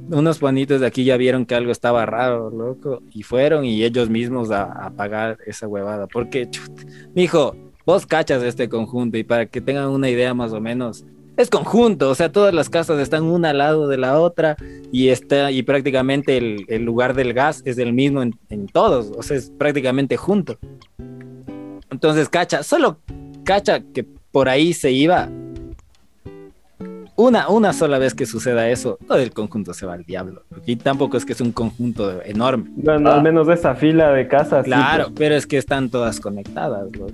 Unos 0.09 0.39
panitas 0.39 0.81
de 0.81 0.87
aquí 0.87 1.03
ya 1.03 1.15
vieron 1.17 1.45
que 1.45 1.55
algo 1.55 1.71
estaba 1.71 2.05
raro, 2.05 2.49
loco, 2.49 3.01
y 3.11 3.23
fueron 3.23 3.63
y 3.65 3.83
ellos 3.83 4.09
mismos 4.09 4.51
a, 4.51 4.63
a 4.63 4.87
apagar 4.87 5.37
esa 5.45 5.67
huevada. 5.67 6.07
Porque, 6.07 6.49
chut, 6.49 6.71
mijo, 7.15 7.55
vos 7.85 8.05
cachas 8.05 8.43
este 8.43 8.67
conjunto 8.67 9.17
y 9.17 9.23
para 9.23 9.45
que 9.45 9.61
tengan 9.61 9.87
una 9.89 10.09
idea 10.09 10.33
más 10.33 10.51
o 10.53 10.59
menos, 10.59 11.05
es 11.37 11.49
conjunto, 11.49 12.09
o 12.09 12.15
sea, 12.15 12.29
todas 12.31 12.53
las 12.53 12.69
casas 12.69 12.99
están 12.99 13.23
una 13.23 13.51
al 13.51 13.57
lado 13.59 13.87
de 13.87 13.97
la 13.97 14.19
otra 14.19 14.57
y 14.91 15.07
está 15.07 15.49
y 15.51 15.63
prácticamente 15.63 16.37
el, 16.37 16.65
el 16.67 16.83
lugar 16.83 17.13
del 17.15 17.33
gas 17.33 17.61
es 17.65 17.77
el 17.77 17.93
mismo 17.93 18.21
en, 18.21 18.35
en 18.49 18.67
todos, 18.67 19.11
o 19.17 19.23
sea, 19.23 19.37
es 19.37 19.49
prácticamente 19.57 20.17
junto. 20.17 20.57
Entonces, 21.89 22.29
cacha, 22.29 22.63
solo 22.63 22.99
cacha 23.43 23.81
que 23.93 24.03
por 24.31 24.49
ahí 24.49 24.73
se 24.73 24.91
iba. 24.91 25.29
Una, 27.15 27.49
una 27.49 27.73
sola 27.73 27.99
vez 27.99 28.13
que 28.15 28.25
suceda 28.25 28.69
eso, 28.69 28.97
todo 29.07 29.17
el 29.19 29.31
conjunto 29.31 29.73
se 29.73 29.85
va 29.85 29.93
al 29.93 30.03
diablo. 30.03 30.43
Y 30.65 30.75
tampoco 30.77 31.17
es 31.17 31.25
que 31.25 31.33
es 31.33 31.41
un 31.41 31.51
conjunto 31.51 32.21
enorme. 32.23 32.65
Bueno, 32.75 33.09
Ah. 33.11 33.15
al 33.15 33.23
menos 33.23 33.47
de 33.47 33.53
esa 33.53 33.75
fila 33.75 34.11
de 34.11 34.27
casas. 34.27 34.63
sí, 34.65 34.71
Claro, 34.71 35.05
pues. 35.05 35.15
pero 35.17 35.35
es 35.35 35.45
que 35.45 35.57
están 35.57 35.89
todas 35.89 36.19
conectadas, 36.19 36.83
loco. 36.95 37.11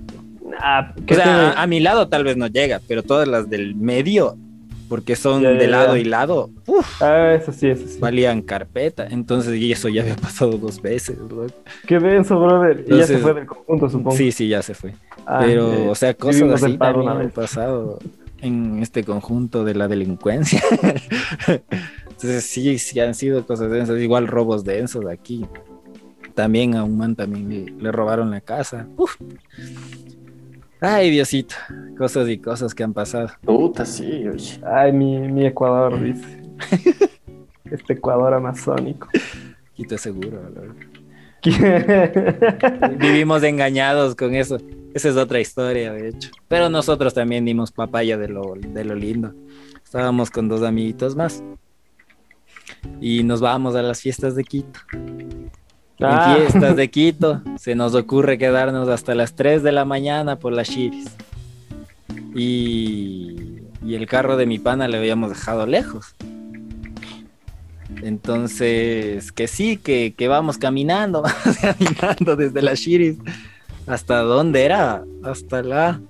Ah, 0.60 0.94
O 0.98 1.04
¿qué 1.06 1.14
sea, 1.14 1.24
tiene? 1.24 1.38
a, 1.40 1.62
a 1.62 1.66
mi 1.66 1.80
lado 1.80 2.08
tal 2.08 2.24
vez 2.24 2.36
no 2.36 2.46
llega, 2.46 2.80
pero 2.88 3.02
todas 3.02 3.28
las 3.28 3.50
del 3.50 3.74
medio, 3.74 4.36
porque 4.88 5.14
son 5.14 5.42
Ya, 5.42 5.52
ya, 5.52 5.58
de 5.58 5.66
lado 5.68 5.94
ya. 5.96 6.00
y 6.00 6.04
lado, 6.04 6.50
uf, 6.66 7.02
Ah, 7.02 7.34
eso 7.34 7.52
sí, 7.52 7.68
eso 7.68 7.86
sí. 7.86 7.98
valían 8.00 8.40
carpeta. 8.40 9.06
Entonces, 9.10 9.54
y 9.56 9.70
eso 9.70 9.88
ya 9.90 10.00
había 10.02 10.16
pasado 10.16 10.52
dos 10.52 10.80
veces, 10.80 11.18
loco. 11.18 11.46
Qué 11.86 11.98
denso, 11.98 12.40
brother. 12.40 12.78
Y 12.86 12.90
ya 12.96 13.04
se 13.04 13.14
Entonces- 13.14 13.20
fue 13.20 13.34
del 13.34 13.46
conjunto, 13.46 13.88
supongo. 13.90 14.16
Sí, 14.16 14.32
sí, 14.32 14.48
ya 14.48 14.62
se 14.62 14.72
fue. 14.74 14.94
Ah, 15.26 15.40
Pero, 15.44 15.72
eh, 15.74 15.88
o 15.88 15.94
sea, 15.94 16.14
cosas 16.14 16.62
así 16.62 16.78
también 16.78 17.08
han 17.10 17.30
pasado 17.30 17.98
en 18.40 18.82
este 18.82 19.04
conjunto 19.04 19.64
de 19.64 19.74
la 19.74 19.88
delincuencia. 19.88 20.62
Entonces, 22.08 22.44
sí, 22.44 22.78
sí 22.78 23.00
han 23.00 23.14
sido 23.14 23.46
cosas 23.46 23.70
densas. 23.70 23.98
Igual 24.00 24.26
robos 24.26 24.64
densos 24.64 25.06
aquí. 25.06 25.46
También 26.34 26.76
a 26.76 26.84
un 26.84 26.96
man 26.96 27.16
también 27.16 27.48
le, 27.48 27.72
le 27.82 27.92
robaron 27.92 28.30
la 28.30 28.40
casa. 28.40 28.86
Uf. 28.96 29.16
Ay, 30.80 31.10
Diosito. 31.10 31.56
Cosas 31.96 32.28
y 32.28 32.38
cosas 32.38 32.74
que 32.74 32.84
han 32.84 32.92
pasado. 32.92 33.30
Puta, 33.42 33.84
sí, 33.84 34.28
oye. 34.28 34.60
Ay, 34.64 34.92
mi, 34.92 35.18
mi 35.18 35.46
Ecuador, 35.46 36.00
dice. 36.00 36.42
este 37.64 37.94
Ecuador 37.94 38.34
amazónico. 38.34 39.08
Quito 39.74 39.98
seguro. 39.98 40.40
loco. 40.54 40.74
¿Qué? 41.42 42.12
Vivimos 42.98 43.42
engañados 43.42 44.14
con 44.14 44.34
eso. 44.34 44.58
Esa 44.98 45.10
es 45.10 45.16
otra 45.16 45.38
historia, 45.38 45.92
de 45.92 46.08
hecho. 46.08 46.30
Pero 46.48 46.68
nosotros 46.68 47.14
también 47.14 47.44
dimos 47.44 47.70
papaya 47.70 48.18
de 48.18 48.26
lo, 48.26 48.54
de 48.56 48.84
lo 48.84 48.96
lindo. 48.96 49.32
Estábamos 49.84 50.28
con 50.28 50.48
dos 50.48 50.64
amiguitos 50.64 51.14
más. 51.14 51.40
Y 53.00 53.22
nos 53.22 53.40
vamos 53.40 53.76
a 53.76 53.82
las 53.82 54.00
fiestas 54.00 54.34
de 54.34 54.42
Quito. 54.42 54.80
Ah. 56.00 56.34
En 56.36 56.48
fiestas 56.48 56.74
de 56.74 56.90
Quito 56.90 57.42
se 57.58 57.76
nos 57.76 57.94
ocurre 57.94 58.38
quedarnos 58.38 58.88
hasta 58.88 59.14
las 59.14 59.36
3 59.36 59.62
de 59.62 59.70
la 59.70 59.84
mañana 59.84 60.40
por 60.40 60.52
las 60.52 60.68
chivis. 60.68 61.06
Y, 62.34 63.60
y 63.84 63.94
el 63.94 64.08
carro 64.08 64.36
de 64.36 64.46
mi 64.46 64.58
pana 64.58 64.88
le 64.88 64.98
habíamos 64.98 65.30
dejado 65.30 65.64
lejos. 65.68 66.16
Entonces, 68.02 69.30
que 69.30 69.46
sí, 69.46 69.76
que, 69.76 70.12
que 70.18 70.26
vamos 70.26 70.58
caminando, 70.58 71.22
caminando 71.60 72.34
desde 72.34 72.62
las 72.62 72.80
chiris. 72.80 73.18
¿Hasta 73.88 74.20
dónde 74.20 74.64
era? 74.64 75.02
Hasta 75.24 75.62
la... 75.62 76.00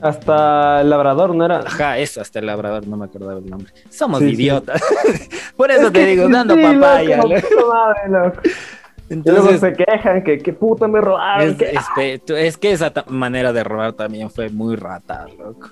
Hasta 0.00 0.80
el 0.80 0.88
labrador, 0.90 1.34
¿no 1.34 1.44
era? 1.44 1.58
Ajá, 1.58 1.98
eso, 1.98 2.20
hasta 2.22 2.38
el 2.38 2.46
labrador, 2.46 2.86
no 2.86 2.96
me 2.96 3.04
acordaba 3.04 3.38
el 3.38 3.46
nombre. 3.46 3.70
Somos 3.90 4.20
Sí, 4.20 4.28
sí. 4.28 4.32
idiotas. 4.42 4.80
Por 5.56 5.70
eso 5.70 5.88
Es 5.88 5.92
te 5.92 6.06
digo, 6.06 6.26
sí, 6.26 6.32
dando 6.32 6.54
sí, 6.54 6.62
papaya. 6.62 7.16
loco, 7.18 7.30
madre. 7.68 8.00
Y 8.06 8.08
luego 8.08 8.32
Entonces, 9.50 9.60
se 9.60 9.72
quejan 9.74 10.22
que, 10.24 10.38
que 10.38 10.52
puta 10.54 10.88
me 10.88 11.00
robaron. 11.00 11.50
Es, 11.50 11.56
que- 11.56 12.14
es 12.14 12.22
es 12.30 12.56
que 12.56 12.72
esa 12.72 12.92
manera 13.08 13.52
de 13.52 13.62
robar 13.62 13.92
también 13.92 14.30
fue 14.30 14.48
muy 14.48 14.76
rata, 14.76 15.26
loco. 15.38 15.68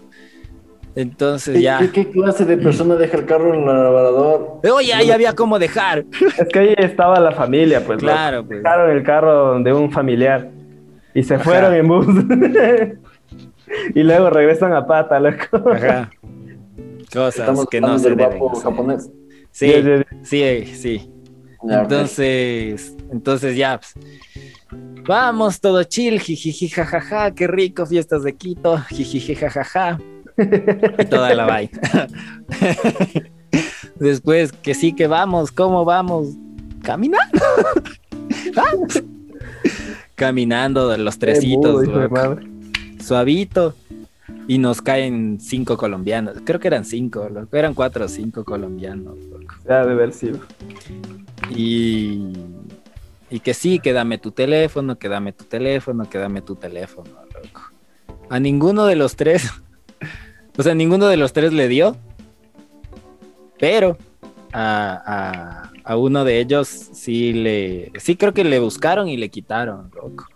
Entonces 0.95 1.61
ya. 1.63 1.83
¿Y 1.83 1.89
qué 1.89 2.11
clase 2.11 2.45
de 2.45 2.57
persona 2.59 2.97
deja 2.97 3.17
el 3.19 3.25
carro 3.25 3.55
en 3.55 3.61
el 3.61 3.67
lavador? 3.67 4.61
Oye, 4.71 4.93
ahí 4.93 5.11
había 5.13 5.35
cómo 5.35 5.59
dejar. 5.59 6.05
Es 6.37 6.49
que 6.53 6.59
ahí 6.59 6.75
estaba 6.77 7.21
la 7.21 7.31
familia, 7.33 7.83
pues. 7.87 7.99
Claro, 8.01 8.39
loco. 8.39 8.49
pues. 8.49 8.63
Dejaron 8.63 8.91
el 8.91 9.03
carro 9.05 9.59
de 9.61 9.73
un 9.73 9.93
familiar 9.93 10.49
y 11.19 11.23
se 11.25 11.35
Ajá. 11.35 11.45
fueron 11.45 11.75
en 11.75 11.89
bus. 11.89 12.07
y 13.95 14.03
luego 14.03 14.31
regresan 14.31 14.73
a 14.73 14.87
pata, 14.87 15.19
loco. 15.19 15.71
Ajá. 15.71 16.11
Cosas 17.13 17.41
Estamos 17.41 17.67
que 17.67 17.81
no 17.81 17.99
se 17.99 18.11
deben. 18.11 18.39
japonés. 18.63 19.11
Sí, 19.51 19.73
Sí, 20.23 20.65
sí, 20.65 20.75
sí. 20.77 21.13
Entonces, 21.69 22.95
entonces 23.11 23.57
ya, 23.57 23.81
pues, 23.81 23.95
vamos, 25.05 25.61
todo 25.61 25.83
chill, 25.83 26.21
jijiji, 26.21 26.69
jajaja, 26.69 27.35
qué 27.35 27.49
rico, 27.49 27.85
fiestas 27.85 28.23
de 28.23 28.37
Quito, 28.37 28.79
jijiji, 28.79 29.35
jajaja, 29.35 29.99
y 30.99 31.05
toda 31.07 31.35
la 31.35 31.47
vaina. 31.47 31.81
Después, 33.97 34.53
que 34.53 34.75
sí 34.75 34.93
que 34.95 35.09
vamos, 35.09 35.51
¿cómo 35.51 35.85
vamos? 35.85 36.29
Caminando. 36.83 37.41
Vamos. 38.55 39.03
Caminando 40.19 40.89
de 40.89 40.99
los 40.99 41.17
madre. 42.11 42.49
suavito, 43.01 43.75
y 44.49 44.59
nos 44.59 44.83
caen 44.83 45.39
cinco 45.41 45.77
colombianos. 45.77 46.39
Creo 46.45 46.59
que 46.59 46.69
eran 46.69 46.85
cinco, 46.85 47.29
loco, 47.29 47.57
eran 47.57 47.75
cuatro 47.75 48.07
o 48.07 48.09
cinco 48.09 48.45
colombianos, 48.45 49.17
loco. 49.31 49.55
Ya 49.69 49.87
de 49.87 49.93
haber 49.93 50.13
sido. 50.13 50.41
Y, 51.55 52.33
y 53.31 53.41
que 53.41 53.55
sí, 53.55 53.79
que 53.79 53.93
dame 53.93 54.19
tu 54.19 54.33
teléfono, 54.33 54.99
que 54.99 55.09
dame 55.09 55.33
tu 55.33 55.45
teléfono, 55.45 56.09
que 56.11 56.19
dame 56.19 56.43
tu 56.43 56.57
teléfono, 56.57 57.11
loco. 57.11 57.61
A 58.29 58.41
ninguno 58.41 58.87
de 58.87 58.97
los 58.97 59.17
tres, 59.17 59.49
o 60.59 60.63
sea, 60.63 60.75
ninguno 60.75 61.07
de 61.07 61.17
los 61.17 61.33
tres 61.33 61.53
le 61.53 61.69
dio, 61.69 61.97
pero 63.59 63.97
a, 64.53 65.71
a- 65.89 65.97
uno 65.97 66.25
de 66.25 66.41
ellos 66.41 66.69
sí 66.69 67.33
le, 67.33 67.91
sí 67.99 68.17
creo 68.17 68.33
que 68.35 68.45
le 68.45 68.59
buscaron 68.59 69.09
y 69.09 69.17
le 69.17 69.29
quitaron, 69.29 69.91
loco. 69.95 70.27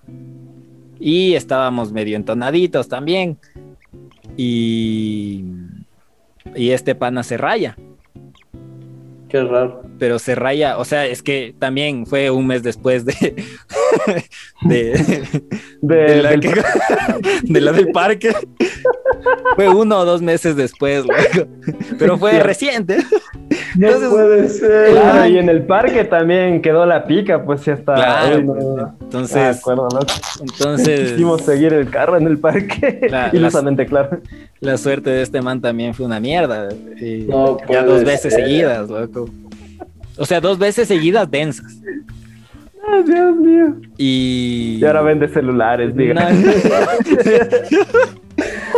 Y 0.99 1.35
estábamos 1.35 1.93
medio 1.93 2.17
entonaditos 2.17 2.89
también. 2.89 3.37
Y, 4.37 5.45
y 6.57 6.71
este 6.71 6.95
pana 6.95 7.23
se 7.23 7.37
raya 7.37 7.77
Qué 9.29 9.43
raro. 9.43 9.83
pero 9.99 10.19
se 10.19 10.35
raya, 10.35 10.79
o 10.79 10.85
sea, 10.85 11.07
es 11.07 11.23
que 11.23 11.55
también 11.59 12.07
fue 12.07 12.31
un 12.31 12.47
mes 12.47 12.63
después 12.63 13.05
de 13.05 13.45
de, 14.63 14.93
De- 15.81 15.97
de 15.97 16.23
la, 16.23 16.31
del- 16.31 16.41
que- 16.41 16.63
de 17.43 17.61
la 17.61 17.73
del 17.73 17.89
parque. 17.93 18.33
Fue 19.57 19.69
uno 19.69 19.99
o 20.01 20.05
dos 20.05 20.21
meses 20.23 20.57
después, 20.57 21.05
pero 21.99 22.19
fue 22.19 22.41
reciente. 22.41 22.99
No 23.77 23.87
Entonces- 23.89 24.09
puede 24.11 24.49
ser. 24.49 24.91
Claro, 24.93 25.27
y 25.29 25.39
en 25.39 25.49
el 25.49 25.63
parque 25.65 26.05
también 26.05 26.61
quedó 26.63 26.87
la 26.87 27.05
pica, 27.05 27.45
pues 27.45 27.65
ya 27.65 27.75
está. 27.75 27.95
Claro, 27.95 28.41
no, 28.43 28.53
pues, 28.55 28.65
no, 28.65 28.77
no. 28.77 28.83
Ah, 28.83 28.95
entonces, 29.03 29.59
acuerdo, 29.59 29.89
loco. 29.93 30.07
entonces 30.41 31.11
Quisimos 31.13 31.43
seguir 31.43 31.73
el 31.73 31.89
carro 31.91 32.17
en 32.17 32.27
el 32.27 32.39
parque. 32.39 33.07
La- 33.11 33.31
Ilusamente, 33.33 33.87
claro. 33.87 34.21
la 34.61 34.77
suerte 34.79 35.11
de 35.11 35.23
este 35.23 35.41
man 35.43 35.61
también 35.61 35.95
fue 35.95 36.07
una 36.07 36.19
mierda. 36.21 36.69
y 37.01 37.25
No 37.29 37.59
ya 37.71 37.83
dos 37.85 38.05
veces 38.05 38.33
ser. 38.35 38.45
seguidas, 38.45 38.89
loco. 38.89 39.29
O 40.17 40.27
sea, 40.27 40.41
dos 40.41 40.59
veces 40.59 40.89
seguidas 40.89 41.31
densas. 41.31 41.73
Ay, 42.89 43.03
Dios 43.05 43.37
mío. 43.37 43.77
Y. 43.97 44.79
Y 44.81 44.85
ahora 44.85 45.03
vende 45.03 45.29
celulares, 45.29 45.95
diga. 45.97 46.15
No. 46.15 46.29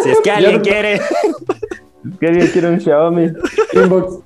si 0.02 0.10
es 0.10 0.20
que 0.22 0.30
alguien 0.30 0.60
quiere. 0.60 1.00
¿Qué 2.20 2.26
alguien 2.26 2.46
quiere 2.48 2.70
un 2.70 2.80
Xiaomi? 2.80 3.32
Inbox. 3.72 4.18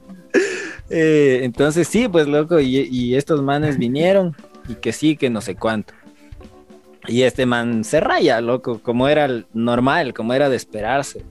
Eh, 0.90 1.40
entonces 1.42 1.86
sí, 1.86 2.08
pues 2.08 2.26
loco, 2.26 2.58
y, 2.60 2.88
y 2.90 3.14
estos 3.14 3.42
manes 3.42 3.76
vinieron 3.78 4.34
y 4.68 4.74
que 4.74 4.92
sí, 4.92 5.16
que 5.16 5.30
no 5.30 5.40
sé 5.40 5.54
cuánto. 5.54 5.94
Y 7.06 7.22
este 7.22 7.46
man 7.46 7.84
se 7.84 8.00
raya, 8.00 8.40
loco, 8.40 8.80
como 8.82 9.08
era 9.08 9.28
normal, 9.54 10.12
como 10.12 10.34
era 10.34 10.48
de 10.48 10.56
esperarse. 10.56 11.24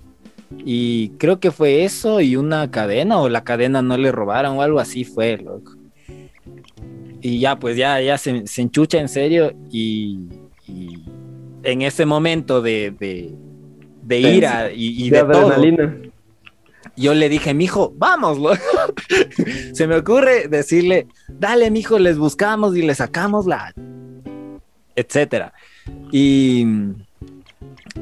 Y 0.58 1.10
creo 1.18 1.40
que 1.40 1.52
fue 1.52 1.84
eso 1.84 2.22
y 2.22 2.36
una 2.36 2.72
cadena, 2.72 3.20
o 3.20 3.30
la 3.30 3.44
cadena 3.44 3.82
no 3.82 3.98
le 3.98 4.12
robaron 4.12 4.58
o 4.58 4.62
algo 4.62 4.80
así 4.80 5.04
fue, 5.04 5.38
loco. 5.38 5.77
Y 7.22 7.40
ya, 7.40 7.58
pues 7.58 7.78
ya, 7.78 8.00
ya 8.02 8.18
se, 8.18 8.46
se 8.48 8.62
enchucha 8.62 9.00
en 9.00 9.10
serio 9.10 9.54
y, 9.72 10.28
y 10.68 11.04
en 11.64 11.82
ese 11.82 12.06
momento 12.06 12.62
de, 12.62 12.92
de, 13.00 13.34
de 14.04 14.20
ira 14.20 14.72
y, 14.72 15.06
y 15.06 15.10
De 15.10 15.20
todo, 15.22 15.48
adrenalina. 15.52 15.96
yo 16.96 17.14
le 17.14 17.28
dije, 17.30 17.54
mijo, 17.54 17.94
vamos, 17.98 18.38
loco. 18.38 18.58
Se 19.74 19.88
me 19.88 19.96
ocurre 19.98 20.48
decirle, 20.48 21.08
dale, 21.28 21.72
mijo, 21.72 22.00
les 22.00 22.18
buscamos 22.18 22.76
y 22.78 22.84
les 22.84 22.98
sacamos 22.98 23.46
la. 23.46 23.74
etcétera. 24.96 25.54
Y. 26.12 26.66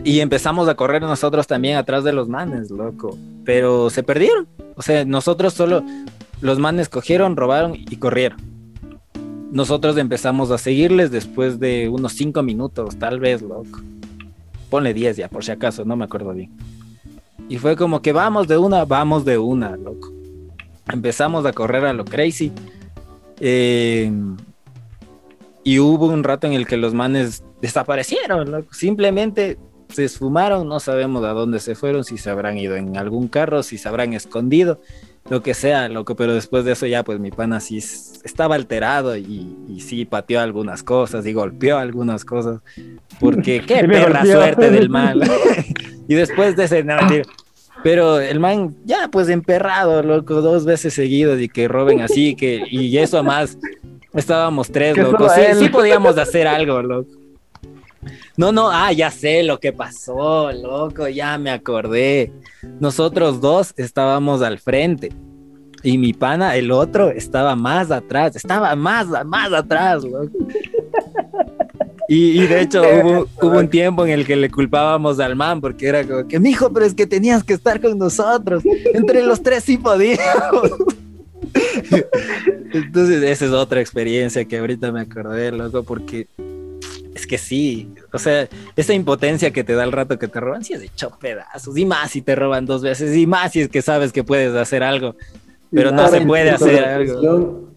Y 0.04 0.20
empezamos 0.20 0.68
a 0.68 0.76
correr 0.76 1.02
nosotros 1.02 1.48
también 1.48 1.78
atrás 1.78 2.04
de 2.04 2.12
los 2.12 2.28
manes, 2.28 2.70
loco. 2.70 3.18
Pero 3.46 3.90
se 3.90 4.04
perdieron. 4.04 4.48
O 4.76 4.82
sea, 4.82 5.06
nosotros 5.06 5.54
solo. 5.54 5.84
Los 6.42 6.60
manes 6.60 6.90
cogieron, 6.90 7.38
robaron 7.38 7.76
y 7.76 7.96
corrieron. 7.96 8.55
Nosotros 9.52 9.98
empezamos 9.98 10.52
a 10.52 10.58
seguirles 10.58 11.12
después 11.12 11.60
de 11.60 11.90
unos 11.90 12.14
cinco 12.14 12.44
minutos, 12.44 12.98
tal 12.98 13.20
vez, 13.20 13.42
loco. 13.42 13.82
Ponle 14.70 14.94
10 14.94 15.18
ya, 15.18 15.30
por 15.30 15.44
si 15.44 15.52
acaso, 15.52 15.86
no 15.86 15.96
me 15.96 16.06
acuerdo 16.06 16.34
bien. 16.34 16.52
Y 17.48 17.58
fue 17.58 17.76
como 17.76 18.02
que 18.02 18.12
vamos 18.12 18.48
de 18.48 18.58
una, 18.58 18.86
vamos 18.86 19.24
de 19.24 19.38
una, 19.38 19.78
loco. 19.78 20.12
Empezamos 20.92 21.46
a 21.46 21.54
correr 21.54 21.86
a 21.86 21.94
lo 21.94 22.06
crazy. 22.06 22.52
Eh, 23.40 24.12
y 25.64 25.80
hubo 25.80 26.08
un 26.08 26.24
rato 26.24 26.48
en 26.48 26.54
el 26.54 26.68
que 26.68 26.78
los 26.78 26.94
manes 26.94 27.44
desaparecieron, 27.62 28.52
loco. 28.52 28.74
Simplemente 28.74 29.58
se 29.90 30.06
esfumaron, 30.06 30.68
no 30.68 30.80
sabemos 30.80 31.24
a 31.24 31.30
dónde 31.30 31.60
se 31.60 31.76
fueron, 31.76 32.04
si 32.04 32.18
se 32.18 32.30
habrán 32.30 32.58
ido 32.58 32.76
en 32.76 32.98
algún 32.98 33.28
carro, 33.28 33.64
si 33.64 33.78
se 33.78 33.88
habrán 33.88 34.14
escondido, 34.14 34.80
lo 35.30 35.42
que 35.42 35.54
sea, 35.54 35.90
loco. 35.90 36.16
Pero 36.16 36.34
después 36.34 36.66
de 36.66 36.74
eso 36.74 36.86
ya, 36.86 37.04
pues 37.04 37.20
mi 37.20 37.32
pana 37.32 37.60
sí 37.60 37.78
estaba 37.78 38.56
alterado 38.56 39.16
y, 39.18 39.56
y 39.68 39.80
sí 39.82 40.06
pateó 40.06 40.40
algunas 40.40 40.84
cosas 40.84 41.26
y 41.26 41.34
golpeó 41.34 41.78
algunas 41.78 42.26
cosas. 42.26 42.62
Porque 43.20 43.62
qué 43.68 43.84
perra 43.84 44.20
golpeó. 44.20 44.34
suerte 44.34 44.72
del 44.72 44.90
mal. 44.92 45.22
y 46.08 46.16
después 46.16 46.56
de 46.56 46.66
ese, 46.66 46.84
no. 46.84 46.98
Pero 47.84 48.20
el 48.20 48.40
man, 48.40 48.76
ya 48.84 49.10
pues 49.12 49.30
emperrado, 49.30 50.02
loco, 50.02 50.42
dos 50.42 50.66
veces 50.66 50.94
seguidos 50.94 51.40
y 51.40 51.50
que 51.50 51.68
roben 51.68 52.02
así, 52.02 52.36
que, 52.36 52.64
y 52.68 52.98
eso 52.98 53.22
más, 53.24 53.60
estábamos 54.14 54.72
tres, 54.72 54.98
loco. 54.98 55.30
Sí, 55.30 55.42
sí 55.60 55.70
podíamos 55.70 56.18
hacer 56.18 56.48
algo, 56.48 56.82
loco. 56.82 57.25
No, 58.38 58.52
no, 58.52 58.70
ah, 58.70 58.91
ya 58.91 59.12
sé 59.12 59.44
lo 59.44 59.60
que 59.60 59.72
pasó, 59.72 60.52
loco, 60.52 61.07
ya 61.07 61.38
me 61.38 61.52
acordé. 61.52 62.34
Nosotros 62.80 63.40
dos 63.40 63.74
estábamos 63.78 64.41
al 64.41 64.60
frente 64.60 65.12
y 65.84 65.98
mi 65.98 66.14
pana, 66.14 66.56
el 66.56 66.72
otro, 66.72 67.12
estaba 67.12 67.56
más 67.56 67.91
atrás, 67.91 68.36
estaba 68.36 68.76
más, 68.76 69.07
más 69.26 69.53
atrás, 69.53 70.03
loco. 70.03 70.32
Y, 72.07 72.41
y 72.41 72.48
de 72.48 72.62
hecho 72.62 72.82
hubo, 73.03 73.28
hubo 73.41 73.60
un 73.60 73.70
tiempo 73.70 74.06
en 74.06 74.12
el 74.12 74.26
que 74.26 74.36
le 74.36 74.49
culpábamos 74.49 75.20
al 75.20 75.36
man 75.36 75.62
porque 75.62 75.88
era 75.88 76.03
como 76.06 76.28
que, 76.28 76.40
mijo, 76.40 76.72
pero 76.74 76.86
es 76.86 76.94
que 76.94 77.07
tenías 77.07 77.44
que 77.44 77.53
estar 77.53 77.80
con 77.80 77.98
nosotros. 77.98 78.64
Entre 78.94 79.24
los 79.24 79.41
tres 79.41 79.64
sí 79.64 79.78
podíamos. 79.78 80.72
Entonces, 82.74 83.24
esa 83.24 83.45
es 83.45 83.52
otra 83.52 83.80
experiencia 83.80 84.44
que 84.45 84.57
ahorita 84.57 84.91
me 84.91 85.02
acordé, 85.02 85.52
loco, 85.52 85.84
porque 85.84 86.28
es 87.16 87.26
que 87.26 87.38
sí, 87.38 87.90
o 88.12 88.20
sea, 88.20 88.48
esa 88.76 88.94
impotencia 88.94 89.52
que 89.52 89.64
te 89.64 89.74
da 89.74 89.86
el 89.86 89.94
rato 89.94 90.20
que 90.20 90.28
te 90.28 90.40
roban, 90.42 90.66
sí 90.66 90.74
es 90.74 90.82
hecho 90.82 91.10
pedazos, 91.20 91.78
y 91.78 91.86
más 91.86 92.12
si 92.12 92.22
te 92.22 92.36
roban 92.36 92.66
dos 92.66 92.82
veces, 92.82 93.16
y 93.16 93.26
más 93.26 93.54
si 93.54 93.62
es 93.62 93.70
que 93.70 93.82
sabes 93.82 94.12
que 94.12 94.24
puedes 94.26 94.54
hacer 94.54 94.84
algo, 94.84 95.16
pero 95.72 95.92
no 95.92 96.10
se 96.10 96.22
puede 96.22 96.52
hacer 96.52 96.84
algo. 96.84 97.75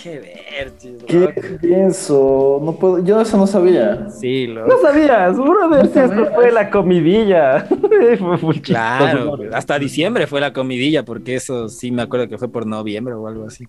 Qué 0.00 0.20
ver, 0.20 0.72
¿Qué 1.08 1.58
pienso? 1.60 2.60
No 2.62 2.72
puedo. 2.76 3.04
Yo 3.04 3.20
eso 3.20 3.36
no 3.36 3.48
sabía. 3.48 4.08
Sí, 4.10 4.46
No 4.46 4.60
loco. 4.66 4.80
sabías, 4.80 5.36
brother, 5.36 5.88
si 5.88 5.98
esto 5.98 6.26
fue 6.36 6.52
la 6.52 6.70
comidilla. 6.70 7.66
Fue 8.18 8.36
muy 8.38 8.60
Claro, 8.60 9.36
chistoso. 9.36 9.56
hasta 9.56 9.76
diciembre 9.78 10.26
fue 10.28 10.40
la 10.40 10.52
comidilla, 10.52 11.04
porque 11.04 11.34
eso 11.34 11.68
sí 11.68 11.90
me 11.90 12.02
acuerdo 12.02 12.28
que 12.28 12.38
fue 12.38 12.48
por 12.48 12.64
noviembre 12.64 13.14
o 13.14 13.26
algo 13.26 13.46
así. 13.48 13.66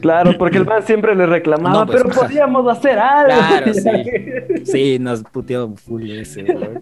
Claro, 0.00 0.32
porque 0.38 0.56
el 0.58 0.64
man 0.64 0.82
siempre 0.82 1.14
le 1.14 1.26
reclamaba, 1.26 1.80
No, 1.80 1.86
pues, 1.86 2.02
pero 2.02 2.14
podíamos 2.22 2.66
hacer 2.68 2.98
algo. 2.98 3.34
Claro, 3.36 3.74
sí. 3.74 3.90
Sí, 4.64 4.98
nos 4.98 5.22
puteó 5.24 5.74
full 5.76 6.10
ese, 6.10 6.42
loco. 6.42 6.80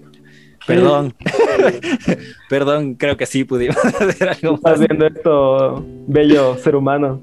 Perdón. 0.67 1.13
Perdón, 2.49 2.95
creo 2.95 3.17
que 3.17 3.27
sí 3.27 3.45
pudimos 3.45 3.77
hacer 3.85 4.29
algo 4.29 4.55
Estás 4.55 4.79
más. 4.79 4.89
viendo 4.89 5.07
esto, 5.07 5.85
bello 6.07 6.57
ser 6.59 6.77
humano. 6.77 7.21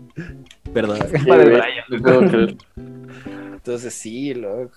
Perdón. 0.73 0.97
De 0.99 1.19
Brian. 1.19 2.57
Entonces 3.53 3.93
sí, 3.93 4.33
loco. 4.33 4.71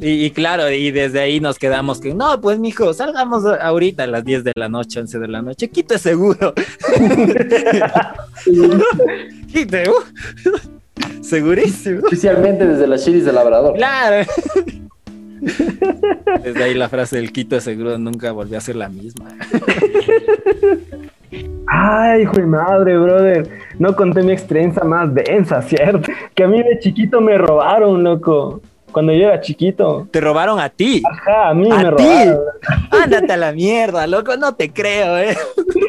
Y, 0.00 0.26
y 0.26 0.30
claro, 0.30 0.70
y 0.70 0.92
desde 0.92 1.18
ahí 1.18 1.40
nos 1.40 1.58
quedamos 1.58 2.00
que, 2.00 2.14
no, 2.14 2.40
pues 2.40 2.60
mijo, 2.60 2.94
salgamos 2.94 3.44
ahorita 3.44 4.04
a 4.04 4.06
las 4.06 4.24
10 4.24 4.44
de 4.44 4.52
la 4.54 4.68
noche, 4.68 5.00
11 5.00 5.18
de 5.18 5.26
la 5.26 5.42
noche, 5.42 5.68
quite 5.68 5.98
seguro. 5.98 6.54
quite, 9.52 9.90
uh. 9.90 10.04
segurísimo. 11.20 12.02
Oficialmente 12.06 12.64
desde 12.64 12.86
las 12.86 13.04
chiris 13.04 13.24
del 13.24 13.34
Labrador. 13.34 13.74
Claro. 13.74 14.24
Desde 16.44 16.62
ahí 16.62 16.74
la 16.74 16.88
frase 16.88 17.16
del 17.16 17.32
quito 17.32 17.60
seguro 17.60 17.98
nunca 17.98 18.30
volvió 18.30 18.58
a 18.58 18.60
ser 18.60 18.76
la 18.76 18.88
misma. 18.88 19.32
Ay, 21.66 22.22
hijo 22.22 22.32
de 22.36 22.46
madre, 22.46 22.98
brother. 22.98 23.48
No 23.78 23.94
conté 23.94 24.22
mi 24.22 24.32
experiencia 24.32 24.82
más 24.84 25.12
densa, 25.14 25.60
¿cierto? 25.62 26.10
Que 26.34 26.44
a 26.44 26.48
mí 26.48 26.62
de 26.62 26.78
chiquito 26.78 27.20
me 27.20 27.36
robaron, 27.38 28.02
loco. 28.02 28.60
Cuando 28.92 29.12
yo 29.12 29.26
era 29.28 29.40
chiquito. 29.40 30.08
Te 30.10 30.20
robaron 30.20 30.58
a 30.58 30.70
ti. 30.70 31.02
Ajá, 31.10 31.50
a 31.50 31.54
mí 31.54 31.68
¿A 31.70 31.76
me 31.76 31.84
ti? 31.96 32.04
robaron. 32.04 32.38
Ándate 32.90 33.32
a 33.32 33.36
la 33.36 33.52
mierda, 33.52 34.06
loco. 34.06 34.36
No 34.38 34.54
te 34.54 34.72
creo, 34.72 35.18
eh. 35.18 35.36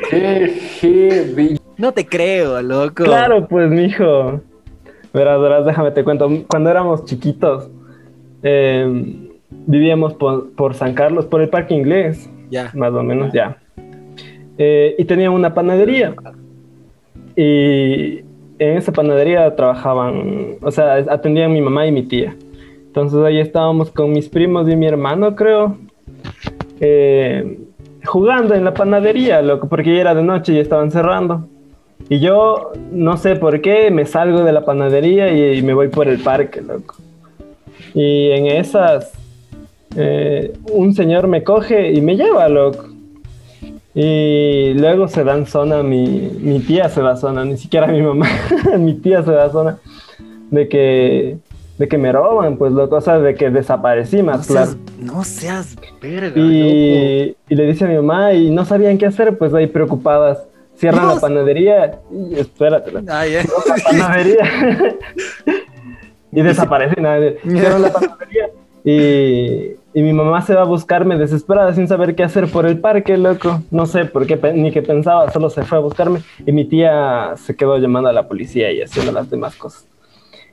Qué 0.09 0.59
heavy. 0.81 1.59
No 1.77 1.93
te 1.93 2.05
creo, 2.05 2.61
loco. 2.61 3.05
Claro, 3.05 3.47
pues, 3.47 3.69
mijo. 3.69 4.41
Verás, 5.13 5.39
verás, 5.41 5.65
déjame 5.65 5.91
te 5.91 6.03
cuento. 6.03 6.29
Cuando 6.49 6.69
éramos 6.69 7.05
chiquitos, 7.05 7.69
eh, 8.43 8.85
vivíamos 9.49 10.13
por, 10.15 10.51
por 10.51 10.73
San 10.75 10.93
Carlos, 10.93 11.25
por 11.25 11.41
el 11.41 11.47
Parque 11.49 11.73
Inglés, 11.75 12.29
Ya. 12.49 12.69
más 12.75 12.91
o 12.91 13.01
menos, 13.01 13.31
ya. 13.31 13.58
Eh, 14.61 14.95
y 14.97 15.05
tenía 15.05 15.31
una 15.31 15.53
panadería. 15.53 16.13
Y 17.35 18.19
en 18.59 18.77
esa 18.77 18.91
panadería 18.91 19.55
trabajaban, 19.55 20.57
o 20.61 20.69
sea, 20.69 20.95
atendían 20.95 21.53
mi 21.53 21.61
mamá 21.61 21.87
y 21.87 21.93
mi 21.93 22.03
tía. 22.03 22.35
Entonces 22.87 23.19
ahí 23.23 23.39
estábamos 23.39 23.89
con 23.89 24.11
mis 24.11 24.27
primos 24.27 24.69
y 24.69 24.75
mi 24.75 24.85
hermano, 24.85 25.33
creo, 25.33 25.77
eh, 26.81 27.57
jugando 28.03 28.53
en 28.53 28.65
la 28.65 28.73
panadería, 28.73 29.41
loco, 29.41 29.69
porque 29.69 29.93
ya 29.93 30.01
era 30.01 30.13
de 30.13 30.23
noche 30.23 30.53
y 30.53 30.59
estaban 30.59 30.91
cerrando. 30.91 31.47
Y 32.09 32.19
yo, 32.19 32.73
no 32.91 33.15
sé 33.15 33.37
por 33.37 33.61
qué, 33.61 33.91
me 33.91 34.05
salgo 34.05 34.43
de 34.43 34.51
la 34.51 34.65
panadería 34.65 35.31
y, 35.31 35.59
y 35.59 35.61
me 35.61 35.73
voy 35.73 35.87
por 35.87 36.09
el 36.09 36.19
parque, 36.19 36.61
loco. 36.61 36.95
Y 37.93 38.31
en 38.31 38.47
esas, 38.47 39.13
eh, 39.95 40.51
un 40.73 40.93
señor 40.93 41.27
me 41.27 41.43
coge 41.43 41.93
y 41.93 42.01
me 42.01 42.17
lleva, 42.17 42.49
loco. 42.49 42.98
Y 43.95 44.73
luego 44.75 45.07
se 45.07 45.23
dan 45.23 45.45
zona, 45.45 45.81
mi, 45.83 46.31
mi 46.39 46.59
tía 46.59 46.89
se 46.89 47.01
da 47.01 47.15
zona, 47.15 47.43
ni 47.43 47.57
siquiera 47.57 47.87
mi 47.87 48.01
mamá, 48.01 48.27
mi 48.77 48.93
tía 48.93 49.23
se 49.23 49.31
da 49.31 49.49
zona 49.49 49.79
de 50.51 50.67
que, 50.69 51.37
de 51.77 51.87
que 51.87 51.97
me 51.97 52.11
roban, 52.11 52.57
pues 52.57 52.71
loco, 52.71 52.97
o 52.97 53.01
sea, 53.01 53.19
de 53.19 53.35
que 53.35 53.49
desaparecí 53.49 54.17
No 54.17 54.25
más 54.25 54.47
claro. 54.47 54.67
seas, 54.67 54.77
no 54.99 55.23
seas 55.23 55.75
verga. 56.01 56.39
Y, 56.39 57.35
y 57.49 57.55
le 57.55 57.63
dice 57.65 57.85
a 57.85 57.87
mi 57.87 57.95
mamá 57.95 58.33
y 58.33 58.51
no 58.51 58.63
sabían 58.65 58.97
qué 58.97 59.07
hacer, 59.07 59.37
pues 59.37 59.53
ahí 59.53 59.67
preocupadas. 59.67 60.45
Cierran 60.75 61.01
Dios. 61.01 61.15
la 61.15 61.21
panadería 61.21 61.99
y 62.09 62.39
espérate, 62.39 62.91
la 62.91 63.19
Ay, 63.19 63.35
eh. 63.35 63.45
panadería. 63.83 64.37
y 66.31 66.41
desaparecen. 66.41 67.03
¿no? 67.03 67.09
Cierran 67.59 67.81
la 67.81 67.91
panadería 67.91 68.49
y, 68.85 69.75
y 69.93 70.01
mi 70.01 70.13
mamá 70.13 70.41
se 70.41 70.53
va 70.53 70.61
a 70.61 70.65
buscarme 70.65 71.17
desesperada 71.17 71.73
sin 71.73 71.87
saber 71.87 72.15
qué 72.15 72.23
hacer 72.23 72.47
por 72.47 72.65
el 72.65 72.79
parque, 72.79 73.17
loco. 73.17 73.61
No 73.71 73.85
sé 73.85 74.05
por 74.05 74.27
qué 74.27 74.39
ni 74.53 74.71
qué 74.71 74.81
pensaba, 74.81 75.31
solo 75.31 75.49
se 75.49 75.63
fue 75.63 75.77
a 75.77 75.81
buscarme 75.81 76.21
y 76.45 76.51
mi 76.51 76.65
tía 76.65 77.33
se 77.37 77.55
quedó 77.55 77.77
llamando 77.77 78.09
a 78.09 78.13
la 78.13 78.27
policía 78.27 78.71
y 78.71 78.81
haciendo 78.81 79.11
las 79.11 79.29
demás 79.29 79.55
cosas. 79.55 79.87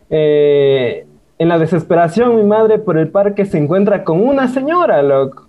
Eh, 0.09 1.07
en 1.39 1.49
la 1.49 1.59
desesperación, 1.59 2.37
mi 2.37 2.45
madre 2.45 2.79
por 2.79 2.97
el 2.97 3.09
parque 3.09 3.45
se 3.45 3.59
encuentra 3.59 4.05
con 4.05 4.27
una 4.27 4.49
señora, 4.49 5.03
loco. 5.03 5.47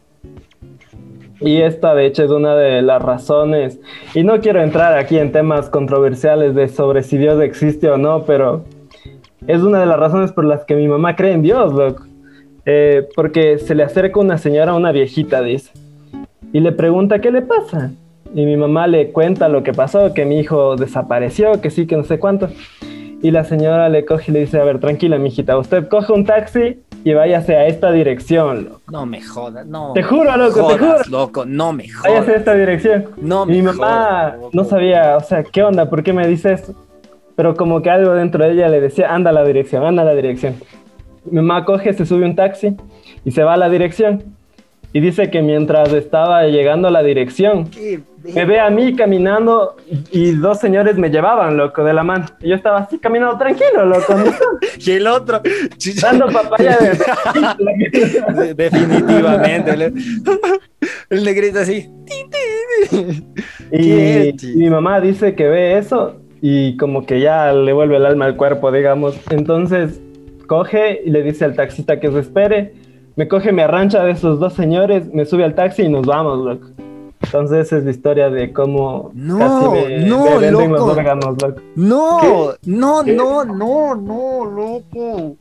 Y 1.39 1.61
esta, 1.61 1.93
de 1.93 2.07
hecho, 2.07 2.23
es 2.23 2.31
una 2.31 2.55
de 2.55 2.81
las 2.81 3.01
razones. 3.01 3.79
Y 4.13 4.23
no 4.23 4.41
quiero 4.41 4.61
entrar 4.61 4.97
aquí 4.97 5.17
en 5.17 5.31
temas 5.31 5.69
controversiales 5.69 6.55
de 6.55 6.67
sobre 6.67 7.03
si 7.03 7.17
Dios 7.17 7.41
existe 7.41 7.89
o 7.89 7.97
no, 7.97 8.23
pero 8.23 8.65
es 9.45 9.61
una 9.61 9.79
de 9.79 9.85
las 9.85 9.99
razones 9.99 10.31
por 10.31 10.45
las 10.45 10.65
que 10.65 10.75
mi 10.75 10.87
mamá 10.87 11.15
cree 11.15 11.33
en 11.33 11.43
Dios, 11.43 11.71
loco. 11.73 12.03
Eh, 12.69 13.07
porque 13.15 13.59
se 13.59 13.75
le 13.75 13.83
acerca 13.83 14.19
una 14.19 14.37
señora, 14.37 14.73
una 14.73 14.91
viejita, 14.91 15.41
dice, 15.41 15.71
y 16.51 16.59
le 16.59 16.73
pregunta 16.73 17.19
qué 17.19 17.31
le 17.31 17.41
pasa. 17.41 17.91
Y 18.35 18.45
mi 18.45 18.57
mamá 18.57 18.87
le 18.87 19.11
cuenta 19.13 19.47
lo 19.47 19.63
que 19.63 19.71
pasó, 19.71 20.13
que 20.13 20.25
mi 20.25 20.37
hijo 20.39 20.75
desapareció, 20.75 21.61
que 21.61 21.69
sí, 21.69 21.87
que 21.87 21.95
no 21.95 22.03
sé 22.03 22.19
cuánto. 22.19 22.49
Y 23.21 23.31
la 23.31 23.45
señora 23.45 23.87
le 23.87 24.03
coge 24.03 24.31
y 24.31 24.33
le 24.33 24.39
dice, 24.41 24.59
a 24.59 24.65
ver, 24.65 24.79
tranquila, 24.79 25.17
mijita, 25.17 25.57
usted 25.57 25.87
coge 25.87 26.11
un 26.11 26.25
taxi 26.25 26.81
y 27.05 27.13
váyase 27.13 27.55
a 27.55 27.67
esta 27.67 27.89
dirección, 27.91 28.65
loco. 28.65 28.81
No 28.91 29.05
me 29.05 29.21
jodas, 29.21 29.65
no. 29.65 29.93
Te 29.93 30.03
juro, 30.03 30.35
loco, 30.35 30.67
te 30.67 30.77
jodas, 30.77 31.07
juro. 31.07 31.19
loco, 31.19 31.45
no 31.45 31.71
me 31.71 31.85
Váyase 32.03 32.17
a 32.17 32.21
jodas. 32.21 32.37
esta 32.39 32.53
dirección. 32.53 33.05
No 33.21 33.45
Y 33.45 33.51
mi 33.51 33.61
me 33.61 33.71
mamá 33.71 34.35
jodas, 34.39 34.53
no 34.53 34.63
sabía, 34.65 35.15
o 35.15 35.21
sea, 35.21 35.41
¿qué 35.43 35.63
onda? 35.63 35.89
¿Por 35.89 36.03
qué 36.03 36.11
me 36.11 36.27
dice? 36.27 36.61
Pero 37.37 37.55
como 37.55 37.81
que 37.81 37.89
algo 37.89 38.13
dentro 38.13 38.43
de 38.43 38.51
ella 38.51 38.67
le 38.67 38.81
decía, 38.81 39.15
anda 39.15 39.29
a 39.29 39.33
la 39.33 39.45
dirección, 39.45 39.85
anda 39.85 40.01
a 40.01 40.05
la 40.05 40.13
dirección. 40.13 40.55
Mi 41.31 41.37
mamá 41.41 41.65
coge, 41.65 41.93
se 41.93 42.05
sube 42.05 42.25
un 42.25 42.35
taxi 42.35 42.75
y 43.25 43.31
se 43.31 43.43
va 43.43 43.53
a 43.53 43.57
la 43.57 43.69
dirección. 43.69 44.23
Y 44.93 45.01
dice 45.01 45.29
que 45.29 45.41
mientras 45.41 45.91
estaba 45.93 46.43
llegando 46.47 46.87
a 46.87 46.91
la 46.91 47.03
dirección, 47.03 47.69
me 48.33 48.45
ve 48.45 48.59
a 48.59 48.69
mí 48.69 48.95
caminando 48.95 49.75
y 50.11 50.31
dos 50.31 50.59
señores 50.59 50.97
me 50.97 51.09
llevaban, 51.09 51.57
loco, 51.57 51.83
de 51.83 51.93
la 51.93 52.03
mano. 52.03 52.25
Y 52.41 52.49
yo 52.49 52.55
estaba 52.55 52.79
así 52.79 52.97
caminando 52.97 53.37
tranquilo, 53.37 53.85
loco, 53.85 54.15
Y 54.79 54.91
el 54.91 55.05
otro. 55.07 55.41
dando 56.01 56.27
papaya 56.27 56.77
de... 56.77 58.33
De- 58.33 58.53
Definitivamente. 58.55 59.77
le- 59.77 59.93
El 61.09 61.23
negrito 61.25 61.59
así. 61.59 61.89
Y 63.71 64.33
mi 64.55 64.69
mamá 64.69 64.99
dice 65.01 65.35
que 65.35 65.47
ve 65.47 65.77
eso 65.77 66.15
y 66.41 66.77
como 66.77 67.05
que 67.05 67.19
ya 67.19 67.51
le 67.51 67.73
vuelve 67.73 67.97
el 67.97 68.05
alma 68.05 68.25
al 68.25 68.35
cuerpo, 68.37 68.71
digamos. 68.71 69.19
Entonces 69.29 69.99
coge 70.47 71.01
y 71.05 71.09
le 71.11 71.21
dice 71.21 71.45
al 71.45 71.55
taxista 71.55 71.99
que 71.99 72.11
se 72.11 72.19
espere. 72.19 72.73
Me 73.15 73.27
coge, 73.27 73.51
me 73.51 73.63
arrancha 73.63 74.03
de 74.03 74.11
esos 74.11 74.39
dos 74.39 74.53
señores, 74.53 75.11
me 75.13 75.25
sube 75.25 75.43
al 75.43 75.55
taxi 75.55 75.83
y 75.83 75.89
nos 75.89 76.05
vamos, 76.05 76.39
loco. 76.45 76.67
Entonces 77.21 77.65
esa 77.65 77.77
es 77.77 77.83
la 77.83 77.89
historia 77.91 78.29
de 78.29 78.53
cómo 78.53 79.09
No, 79.15 79.39
casi 79.39 79.69
me, 79.69 79.99
no, 80.07 80.23
me 80.25 80.37
venden 80.37 80.71
loco. 80.71 80.87
los 80.87 80.97
órganos, 80.97 81.25
loco. 81.41 81.61
No, 81.75 82.19
no, 82.65 83.03
¿Qué? 83.03 83.13
no, 83.13 83.43
no, 83.43 83.95
no, 83.95 84.45
loco. 84.45 85.35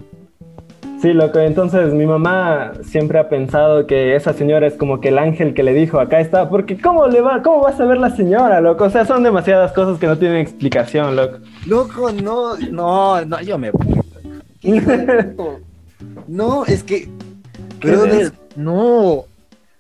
Sí, 1.02 1.12
loco. 1.12 1.38
Entonces 1.38 1.92
mi 1.92 2.06
mamá 2.06 2.72
siempre 2.82 3.18
ha 3.18 3.28
pensado 3.28 3.86
que 3.86 4.16
esa 4.16 4.32
señora 4.32 4.66
es 4.66 4.74
como 4.74 5.00
que 5.02 5.08
el 5.10 5.18
ángel 5.18 5.52
que 5.52 5.62
le 5.62 5.74
dijo, 5.74 6.00
acá 6.00 6.20
está, 6.20 6.48
porque 6.48 6.80
¿cómo 6.80 7.06
le 7.06 7.20
va, 7.20 7.42
cómo 7.42 7.60
va 7.62 7.70
a 7.70 7.76
saber 7.76 7.98
la 7.98 8.08
señora, 8.08 8.62
loco? 8.62 8.84
O 8.84 8.90
sea, 8.90 9.04
son 9.04 9.22
demasiadas 9.22 9.72
cosas 9.72 9.98
que 9.98 10.06
no 10.06 10.16
tienen 10.16 10.38
explicación, 10.38 11.14
loco. 11.14 11.36
Loco, 11.66 12.10
no, 12.10 12.56
no, 12.70 13.22
no, 13.26 13.40
yo 13.42 13.58
me 13.58 13.70
No, 16.28 16.64
es 16.66 16.82
que. 16.82 17.08
No. 18.56 19.24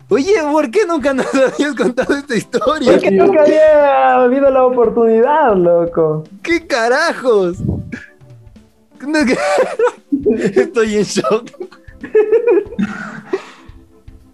Oye, 0.08 0.34
¿por 0.52 0.70
qué 0.70 0.86
nunca 0.86 1.12
nos 1.12 1.26
habías 1.34 1.74
contado 1.74 2.14
esta 2.16 2.36
historia? 2.36 2.92
Porque 2.92 3.10
nunca 3.10 3.42
había 3.42 4.22
habido 4.22 4.50
la 4.50 4.64
oportunidad, 4.64 5.56
loco. 5.56 6.24
¿Qué 6.42 6.64
carajos? 6.66 7.58
Estoy 10.54 10.96
en 10.96 11.02
shock. 11.02 11.50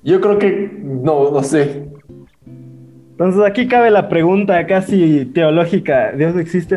Yo 0.02 0.20
creo 0.20 0.38
que, 0.38 0.70
no, 0.82 1.30
no 1.30 1.42
sé. 1.42 1.88
Entonces 3.12 3.42
aquí 3.42 3.68
cabe 3.68 3.90
la 3.90 4.08
pregunta 4.08 4.66
casi 4.66 5.26
teológica. 5.26 6.12
¿Dios 6.12 6.36
existe? 6.36 6.76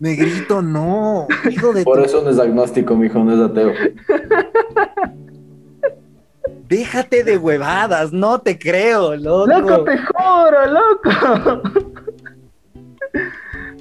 Negrito, 0.00 0.60
no. 0.62 1.26
Hijo 1.50 1.72
de 1.72 1.84
Por 1.84 1.98
tu- 1.98 2.04
eso 2.04 2.22
no 2.22 2.30
es 2.30 2.38
agnóstico, 2.38 2.94
mi 2.96 3.06
hijo, 3.06 3.18
no 3.20 3.34
es 3.34 3.40
ateo. 3.50 3.72
Déjate 6.68 7.24
de 7.24 7.36
huevadas, 7.38 8.12
no 8.12 8.40
te 8.40 8.58
creo, 8.58 9.14
loco. 9.16 9.46
loco, 9.46 9.84
te 9.84 9.96
juro, 9.98 10.66
loco. 10.66 11.62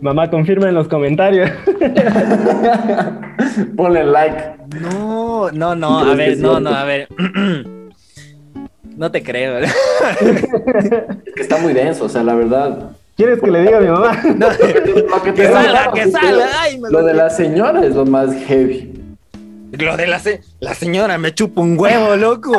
Mamá, 0.02 0.30
confirma 0.30 0.68
en 0.70 0.76
los 0.76 0.88
comentarios. 0.90 1.50
Ponle 3.78 4.04
like. 4.04 4.56
No, 4.82 5.50
no, 5.52 5.76
no, 5.76 6.00
a 6.00 6.14
¿Crees 6.14 6.40
ver, 6.40 6.40
no, 6.40 6.60
no, 6.60 6.70
a 6.72 6.84
ver. 6.84 7.08
No 8.96 9.10
te 9.10 9.24
creo. 9.24 9.58
Es 9.58 9.74
que 11.36 11.42
está 11.42 11.58
muy 11.58 11.74
denso, 11.74 12.06
o 12.06 12.10
sea, 12.10 12.22
la 12.24 12.36
verdad. 12.36 12.92
¿Quieres 13.16 13.40
que 13.42 13.52
le 13.52 13.62
diga 13.62 13.78
a 13.78 13.82
mi 13.82 13.88
mamá? 13.88 14.22
No, 14.38 14.48
Lo 14.50 15.24
que 15.24 15.34
que 15.34 15.48
salga, 15.48 15.92
que 15.94 16.12
salga. 16.12 16.48
Ay, 16.62 16.80
me 16.80 16.90
Lo 16.90 17.04
de 17.04 17.14
la 17.14 17.30
señora 17.30 17.86
es 17.86 17.96
lo 17.96 18.06
más 18.06 18.34
heavy. 18.46 18.92
Lo 19.72 19.98
de 19.98 20.08
la, 20.08 20.20
se- 20.20 20.42
la 20.60 20.74
señora 20.76 21.18
me 21.18 21.34
chupa 21.34 21.62
un 21.62 21.80
huevo, 21.80 22.16
loco. 22.16 22.52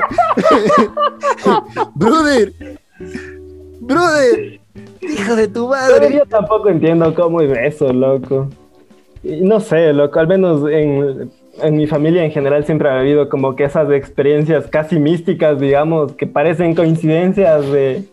brother. 1.94 2.52
Brother. 3.80 4.60
Hijo 5.00 5.36
de 5.36 5.48
tu 5.48 5.70
Pero 5.70 6.00
madre. 6.00 6.16
yo 6.16 6.24
tampoco 6.26 6.68
entiendo 6.68 7.14
cómo 7.14 7.40
es 7.40 7.74
eso, 7.74 7.92
loco. 7.92 8.48
Y 9.22 9.40
no 9.42 9.60
sé, 9.60 9.92
loco, 9.92 10.18
al 10.18 10.26
menos 10.28 10.68
en, 10.70 11.30
en 11.62 11.76
mi 11.76 11.86
familia 11.86 12.24
en 12.24 12.30
general 12.30 12.64
siempre 12.64 12.88
ha 12.88 12.98
habido 13.00 13.28
como 13.28 13.54
que 13.54 13.64
esas 13.64 13.90
experiencias 13.92 14.66
casi 14.66 14.98
místicas, 14.98 15.58
digamos, 15.60 16.12
que 16.12 16.26
parecen 16.26 16.74
coincidencias 16.74 17.70
de, 17.70 18.04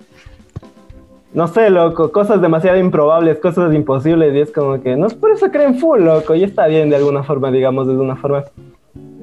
no 1.34 1.48
sé, 1.48 1.70
loco, 1.70 2.12
cosas 2.12 2.42
demasiado 2.42 2.78
improbables, 2.78 3.40
cosas 3.40 3.74
imposibles, 3.74 4.34
y 4.36 4.40
es 4.40 4.52
como 4.52 4.82
que, 4.82 4.96
no 4.96 5.08
es 5.08 5.14
por 5.14 5.32
eso 5.32 5.50
creen 5.52 5.80
full, 5.80 6.02
loco, 6.02 6.36
y 6.36 6.44
está 6.44 6.68
bien 6.68 6.90
de 6.90 6.98
alguna 6.98 7.24
forma, 7.24 7.52
digamos, 7.52 7.88
de 7.88 7.94
una 7.96 8.16
forma 8.18 8.44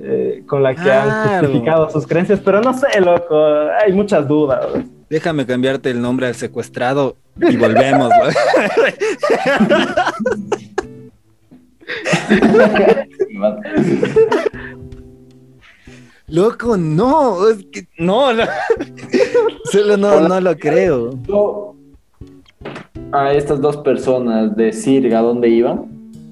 eh, 0.01 0.43
con 0.47 0.63
la 0.63 0.75
que 0.75 0.81
han 0.91 1.09
Claro. 1.09 1.41
justificado 1.49 1.91
sus 1.91 2.07
creencias, 2.07 2.41
pero 2.45 2.61
no 2.63 2.73
sé, 2.73 2.87
loco, 3.01 3.37
hay 3.85 3.93
muchas 3.93 4.27
dudas. 4.27 4.67
Déjame 5.11 5.45
cambiarte 5.47 5.91
el 5.91 6.01
nombre 6.01 6.27
al 6.27 6.35
secuestrado 6.35 7.17
y 7.41 7.57
volvemos. 7.57 8.11
Loco, 16.27 16.77
no, 16.77 17.49
es 17.49 17.65
que 17.73 17.89
no, 17.99 18.33
no. 18.35 18.45
solo 19.73 19.97
no, 19.97 20.21
no 20.29 20.41
lo 20.41 20.57
creo. 20.57 21.13
Yo, 21.27 21.75
a 23.13 23.33
estas 23.33 23.61
dos 23.61 23.77
personas 23.79 24.55
decir 24.57 25.15
a 25.15 25.21
dónde 25.21 25.49
iban, 25.49 25.87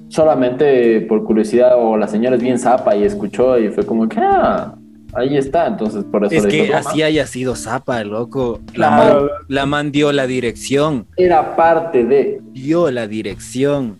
solamente 0.09 1.01
por 1.01 1.23
curiosidad, 1.23 1.73
o 1.77 1.97
la 1.97 2.07
señora 2.07 2.35
es 2.35 2.41
bien 2.41 2.59
zapa 2.59 2.95
y 2.95 3.03
escuchó 3.03 3.57
y 3.57 3.69
fue 3.69 3.85
como 3.85 4.07
que, 4.07 4.19
ah, 4.19 4.75
ahí 5.13 5.37
está, 5.37 5.67
entonces 5.67 6.03
por 6.05 6.25
eso 6.25 6.35
Es 6.35 6.43
le 6.43 6.49
que 6.49 6.73
así 6.73 7.01
haya 7.01 7.25
sido 7.25 7.55
Zapa, 7.55 8.03
loco. 8.03 8.59
La 8.75 8.91
man, 8.91 9.17
la 9.47 9.65
man 9.65 9.91
dio 9.91 10.11
la 10.11 10.27
dirección, 10.27 11.05
Era 11.17 11.55
parte 11.55 12.03
de. 12.05 12.39
dio 12.53 12.91
la 12.91 13.07
dirección. 13.07 13.99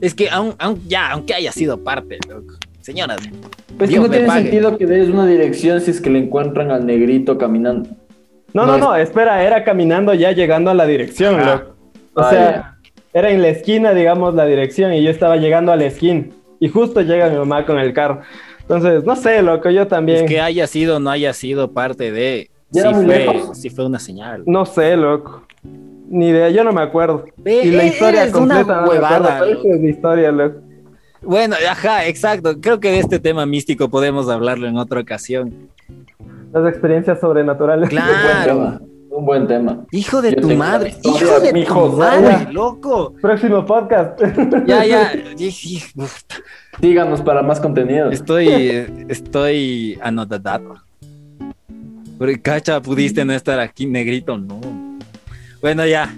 Es 0.00 0.14
que 0.14 0.28
aun, 0.30 0.54
aun- 0.58 0.80
ya, 0.88 1.10
aunque 1.12 1.32
haya 1.34 1.52
sido 1.52 1.82
parte, 1.82 2.18
loco. 2.28 2.54
Señora, 2.80 3.14
Pues 3.78 3.88
Dios 3.90 4.02
no 4.02 4.08
me 4.08 4.16
tiene 4.16 4.26
pague. 4.26 4.42
sentido 4.42 4.76
que 4.76 4.86
des 4.86 5.08
una 5.08 5.24
dirección 5.26 5.80
si 5.80 5.92
es 5.92 6.00
que 6.00 6.10
le 6.10 6.18
encuentran 6.18 6.72
al 6.72 6.84
negrito 6.84 7.38
caminando. 7.38 7.88
No, 8.54 8.66
No 8.66 8.72
no, 8.72 8.74
es- 8.76 8.80
no, 8.82 8.96
espera, 8.96 9.42
era 9.42 9.64
caminando 9.64 10.12
ya 10.14 10.32
llegando 10.32 10.70
a 10.70 10.74
la 10.74 10.86
dirección, 10.86 11.40
Ajá. 11.40 11.54
loco. 11.56 11.76
O 12.14 12.20
Ah, 12.20 12.30
sea, 12.30 12.78
era 13.14 13.30
en 13.30 13.40
la 13.42 13.48
esquina, 13.48 13.92
digamos, 13.94 14.34
la 14.34 14.44
dirección, 14.46 14.92
y 14.92 15.02
yo 15.02 15.10
estaba 15.10 15.36
llegando 15.36 15.72
a 15.72 15.76
la 15.76 15.84
esquina, 15.86 16.26
y 16.60 16.68
justo 16.68 17.00
llega 17.00 17.28
mi 17.30 17.36
mamá 17.36 17.64
con 17.64 17.78
el 17.78 17.92
carro. 17.94 18.20
Entonces, 18.60 19.04
no 19.04 19.16
sé, 19.16 19.42
loco, 19.42 19.70
yo 19.70 19.86
también, 19.86 20.24
es 20.24 20.30
que 20.30 20.40
haya 20.40 20.66
sido 20.66 20.96
o 20.96 21.00
no 21.00 21.10
haya 21.10 21.32
sido 21.32 21.72
parte 21.72 22.12
de. 22.12 22.50
Ya 22.70 22.88
Sí 22.88 23.04
fue, 23.04 23.26
sí 23.54 23.70
fue 23.70 23.84
una 23.86 23.98
señal. 23.98 24.42
no 24.46 24.64
sé, 24.64 24.96
loco. 24.96 25.46
Ni 26.08 26.28
idea, 26.28 26.48
yo 26.50 26.62
no 26.64 26.72
me 26.72 26.80
acuerdo. 26.82 27.24
Ve, 27.38 27.62
y 27.64 27.70
la 27.70 27.84
e- 27.84 27.86
historia 27.88 28.22
una 28.24 28.32
completa 28.32 28.62
no 28.62 28.66
me 28.66 28.72
acuerdo, 28.72 28.90
huevada, 28.90 29.38
esa 29.50 29.68
es 29.68 29.80
la 29.80 29.88
historia, 29.90 30.32
loco. 30.32 30.58
Bueno, 31.22 31.56
ajá, 31.70 32.06
exacto. 32.06 32.60
Creo 32.60 32.80
que 32.80 32.90
de 32.90 32.98
este 32.98 33.18
tema 33.18 33.46
místico 33.46 33.88
podemos 33.88 34.28
hablarlo 34.28 34.66
en 34.68 34.76
otra 34.76 35.00
ocasión. 35.00 35.68
Las 36.52 36.68
experiencias 36.68 37.18
sobrenaturales. 37.20 37.90
Un 37.90 37.96
buen 37.96 38.04
Claro. 38.04 38.54
tema. 38.54 38.80
Un 39.10 39.26
buen 39.26 39.46
tema. 39.46 39.84
Hijo 39.90 40.22
de 40.22 40.34
Yo 40.34 40.40
tu 40.40 40.48
madre. 40.54 40.94
Hijo 41.02 41.40
de 41.40 41.48
tu 41.50 41.54
mijo, 41.54 41.88
madre, 41.90 42.50
loco. 42.52 43.12
Próximo 43.20 43.64
podcast. 43.66 44.18
Ya, 44.66 44.84
ya. 44.86 45.12
Síganos 46.80 47.20
para 47.20 47.42
más 47.42 47.60
contenido. 47.60 48.10
Estoy, 48.10 48.48
estoy 49.08 49.98
anodadado. 50.02 50.76
Porque, 52.18 52.40
cacha, 52.40 52.80
pudiste 52.80 53.24
no 53.24 53.32
estar 53.34 53.58
aquí, 53.60 53.86
negrito, 53.86 54.38
no. 54.38 54.60
Bueno, 55.60 55.84
ya. 55.86 56.14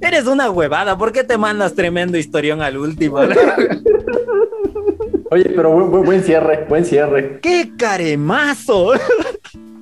Eres 0.00 0.26
una 0.26 0.50
huevada. 0.50 0.98
¿Por 0.98 1.12
qué 1.12 1.22
te 1.24 1.38
mandas 1.38 1.74
tremendo 1.74 2.18
historión 2.18 2.60
al 2.62 2.76
último? 2.76 3.18
Oye, 5.30 5.50
pero 5.56 5.70
buen, 5.70 5.90
buen, 5.90 6.04
buen 6.04 6.22
cierre, 6.22 6.66
buen 6.68 6.84
cierre. 6.84 7.38
¡Qué 7.40 7.72
caremazo! 7.78 8.90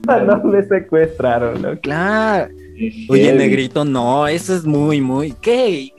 no 0.27 0.51
le 0.51 0.67
secuestraron, 0.67 1.63
loco. 1.63 1.81
Claro. 1.83 2.53
Oye, 3.09 3.33
negrito, 3.33 3.85
no, 3.85 4.27
eso 4.27 4.55
es 4.55 4.65
muy, 4.65 5.01
muy. 5.01 5.33
¿Qué? 5.33 5.93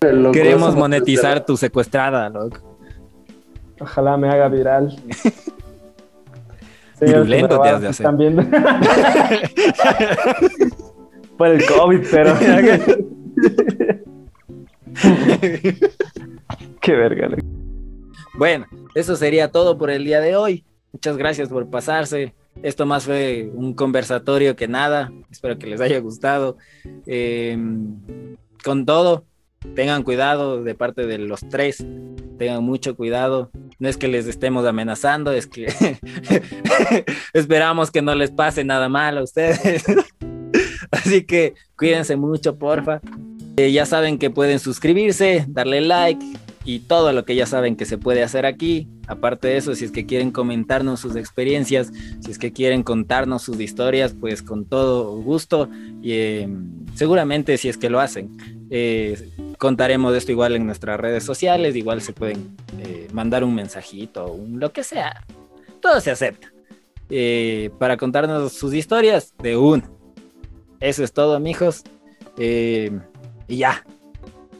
Loco, 0.00 0.32
Queremos 0.32 0.74
no 0.74 0.80
monetizar 0.80 1.44
tu 1.44 1.56
secuestrada, 1.56 2.28
loco. 2.28 2.58
Ojalá 3.80 4.16
me 4.16 4.28
haga 4.28 4.48
viral. 4.48 4.90
Señores 6.98 7.26
Virulento 7.26 7.60
te 7.60 7.68
has 7.68 7.80
de 7.80 7.88
hacer. 7.88 8.06
viendo. 8.16 8.42
Por 11.36 11.48
el 11.48 11.64
COVID, 11.64 12.00
pero. 12.10 12.34
Qué 16.80 16.92
verga, 16.92 17.28
loco. 17.28 17.42
Bueno, 18.34 18.66
eso 18.94 19.14
sería 19.16 19.50
todo 19.50 19.78
por 19.78 19.90
el 19.90 20.04
día 20.04 20.20
de 20.20 20.36
hoy. 20.36 20.64
Muchas 20.92 21.16
gracias 21.16 21.48
por 21.48 21.68
pasarse. 21.68 22.34
Esto 22.62 22.86
más 22.86 23.04
fue 23.04 23.50
un 23.54 23.74
conversatorio 23.74 24.56
que 24.56 24.68
nada. 24.68 25.12
Espero 25.30 25.58
que 25.58 25.66
les 25.66 25.80
haya 25.80 25.98
gustado. 26.00 26.56
Eh, 27.06 27.56
con 28.64 28.86
todo, 28.86 29.24
tengan 29.74 30.02
cuidado 30.02 30.62
de 30.62 30.74
parte 30.74 31.06
de 31.06 31.18
los 31.18 31.40
tres. 31.48 31.84
Tengan 32.38 32.64
mucho 32.64 32.96
cuidado. 32.96 33.50
No 33.78 33.88
es 33.88 33.96
que 33.96 34.08
les 34.08 34.26
estemos 34.26 34.66
amenazando, 34.66 35.32
es 35.32 35.46
que 35.46 35.66
esperamos 37.32 37.90
que 37.90 38.02
no 38.02 38.14
les 38.14 38.30
pase 38.30 38.64
nada 38.64 38.88
mal 38.88 39.18
a 39.18 39.22
ustedes. 39.22 39.84
Así 40.90 41.24
que 41.24 41.54
cuídense 41.76 42.16
mucho, 42.16 42.58
porfa. 42.58 43.00
Eh, 43.56 43.72
ya 43.72 43.86
saben 43.86 44.18
que 44.18 44.30
pueden 44.30 44.58
suscribirse, 44.58 45.44
darle 45.48 45.80
like, 45.80 46.24
y 46.64 46.80
todo 46.80 47.12
lo 47.12 47.24
que 47.24 47.34
ya 47.34 47.46
saben 47.46 47.76
que 47.76 47.86
se 47.86 47.98
puede 47.98 48.22
hacer 48.22 48.46
aquí. 48.46 48.88
Aparte 49.08 49.48
de 49.48 49.56
eso, 49.56 49.74
si 49.74 49.84
es 49.84 49.90
que 49.90 50.06
quieren 50.06 50.30
comentarnos 50.30 51.00
sus 51.00 51.16
experiencias, 51.16 51.92
si 52.20 52.30
es 52.30 52.38
que 52.38 52.52
quieren 52.52 52.82
contarnos 52.82 53.42
sus 53.42 53.58
historias, 53.60 54.14
pues 54.18 54.42
con 54.42 54.66
todo 54.66 55.16
gusto. 55.22 55.68
Y 56.02 56.12
eh, 56.12 56.48
seguramente 56.94 57.56
si 57.56 57.68
es 57.68 57.78
que 57.78 57.90
lo 57.90 58.00
hacen, 58.00 58.36
eh, 58.70 59.30
contaremos 59.58 60.14
esto 60.14 60.32
igual 60.32 60.54
en 60.54 60.66
nuestras 60.66 61.00
redes 61.00 61.24
sociales. 61.24 61.74
Igual 61.74 62.02
se 62.02 62.12
pueden 62.12 62.56
eh, 62.78 63.08
mandar 63.12 63.44
un 63.44 63.54
mensajito, 63.54 64.38
lo 64.52 64.72
que 64.72 64.84
sea. 64.84 65.24
Todo 65.80 66.00
se 66.00 66.10
acepta. 66.10 66.52
Eh, 67.10 67.70
para 67.78 67.96
contarnos 67.96 68.52
sus 68.52 68.74
historias 68.74 69.34
de 69.42 69.56
un. 69.56 69.82
Eso 70.80 71.02
es 71.02 71.12
todo, 71.12 71.34
amigos. 71.34 71.82
Eh, 72.36 72.90
y 73.48 73.56
ya, 73.56 73.84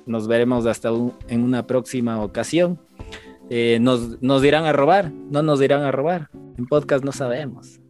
nos 0.07 0.27
veremos 0.27 0.67
hasta 0.67 0.89
en 1.29 1.43
una 1.43 1.67
próxima 1.67 2.23
ocasión. 2.23 2.81
Eh, 3.51 3.79
nos, 3.81 4.21
nos 4.23 4.43
dirán 4.43 4.65
a 4.65 4.73
robar, 4.73 5.11
no 5.13 5.43
nos 5.43 5.59
dirán 5.59 5.83
a 5.83 5.91
robar. 5.91 6.31
En 6.57 6.67
podcast 6.67 7.05
no 7.05 7.13
sabemos. 7.13 7.81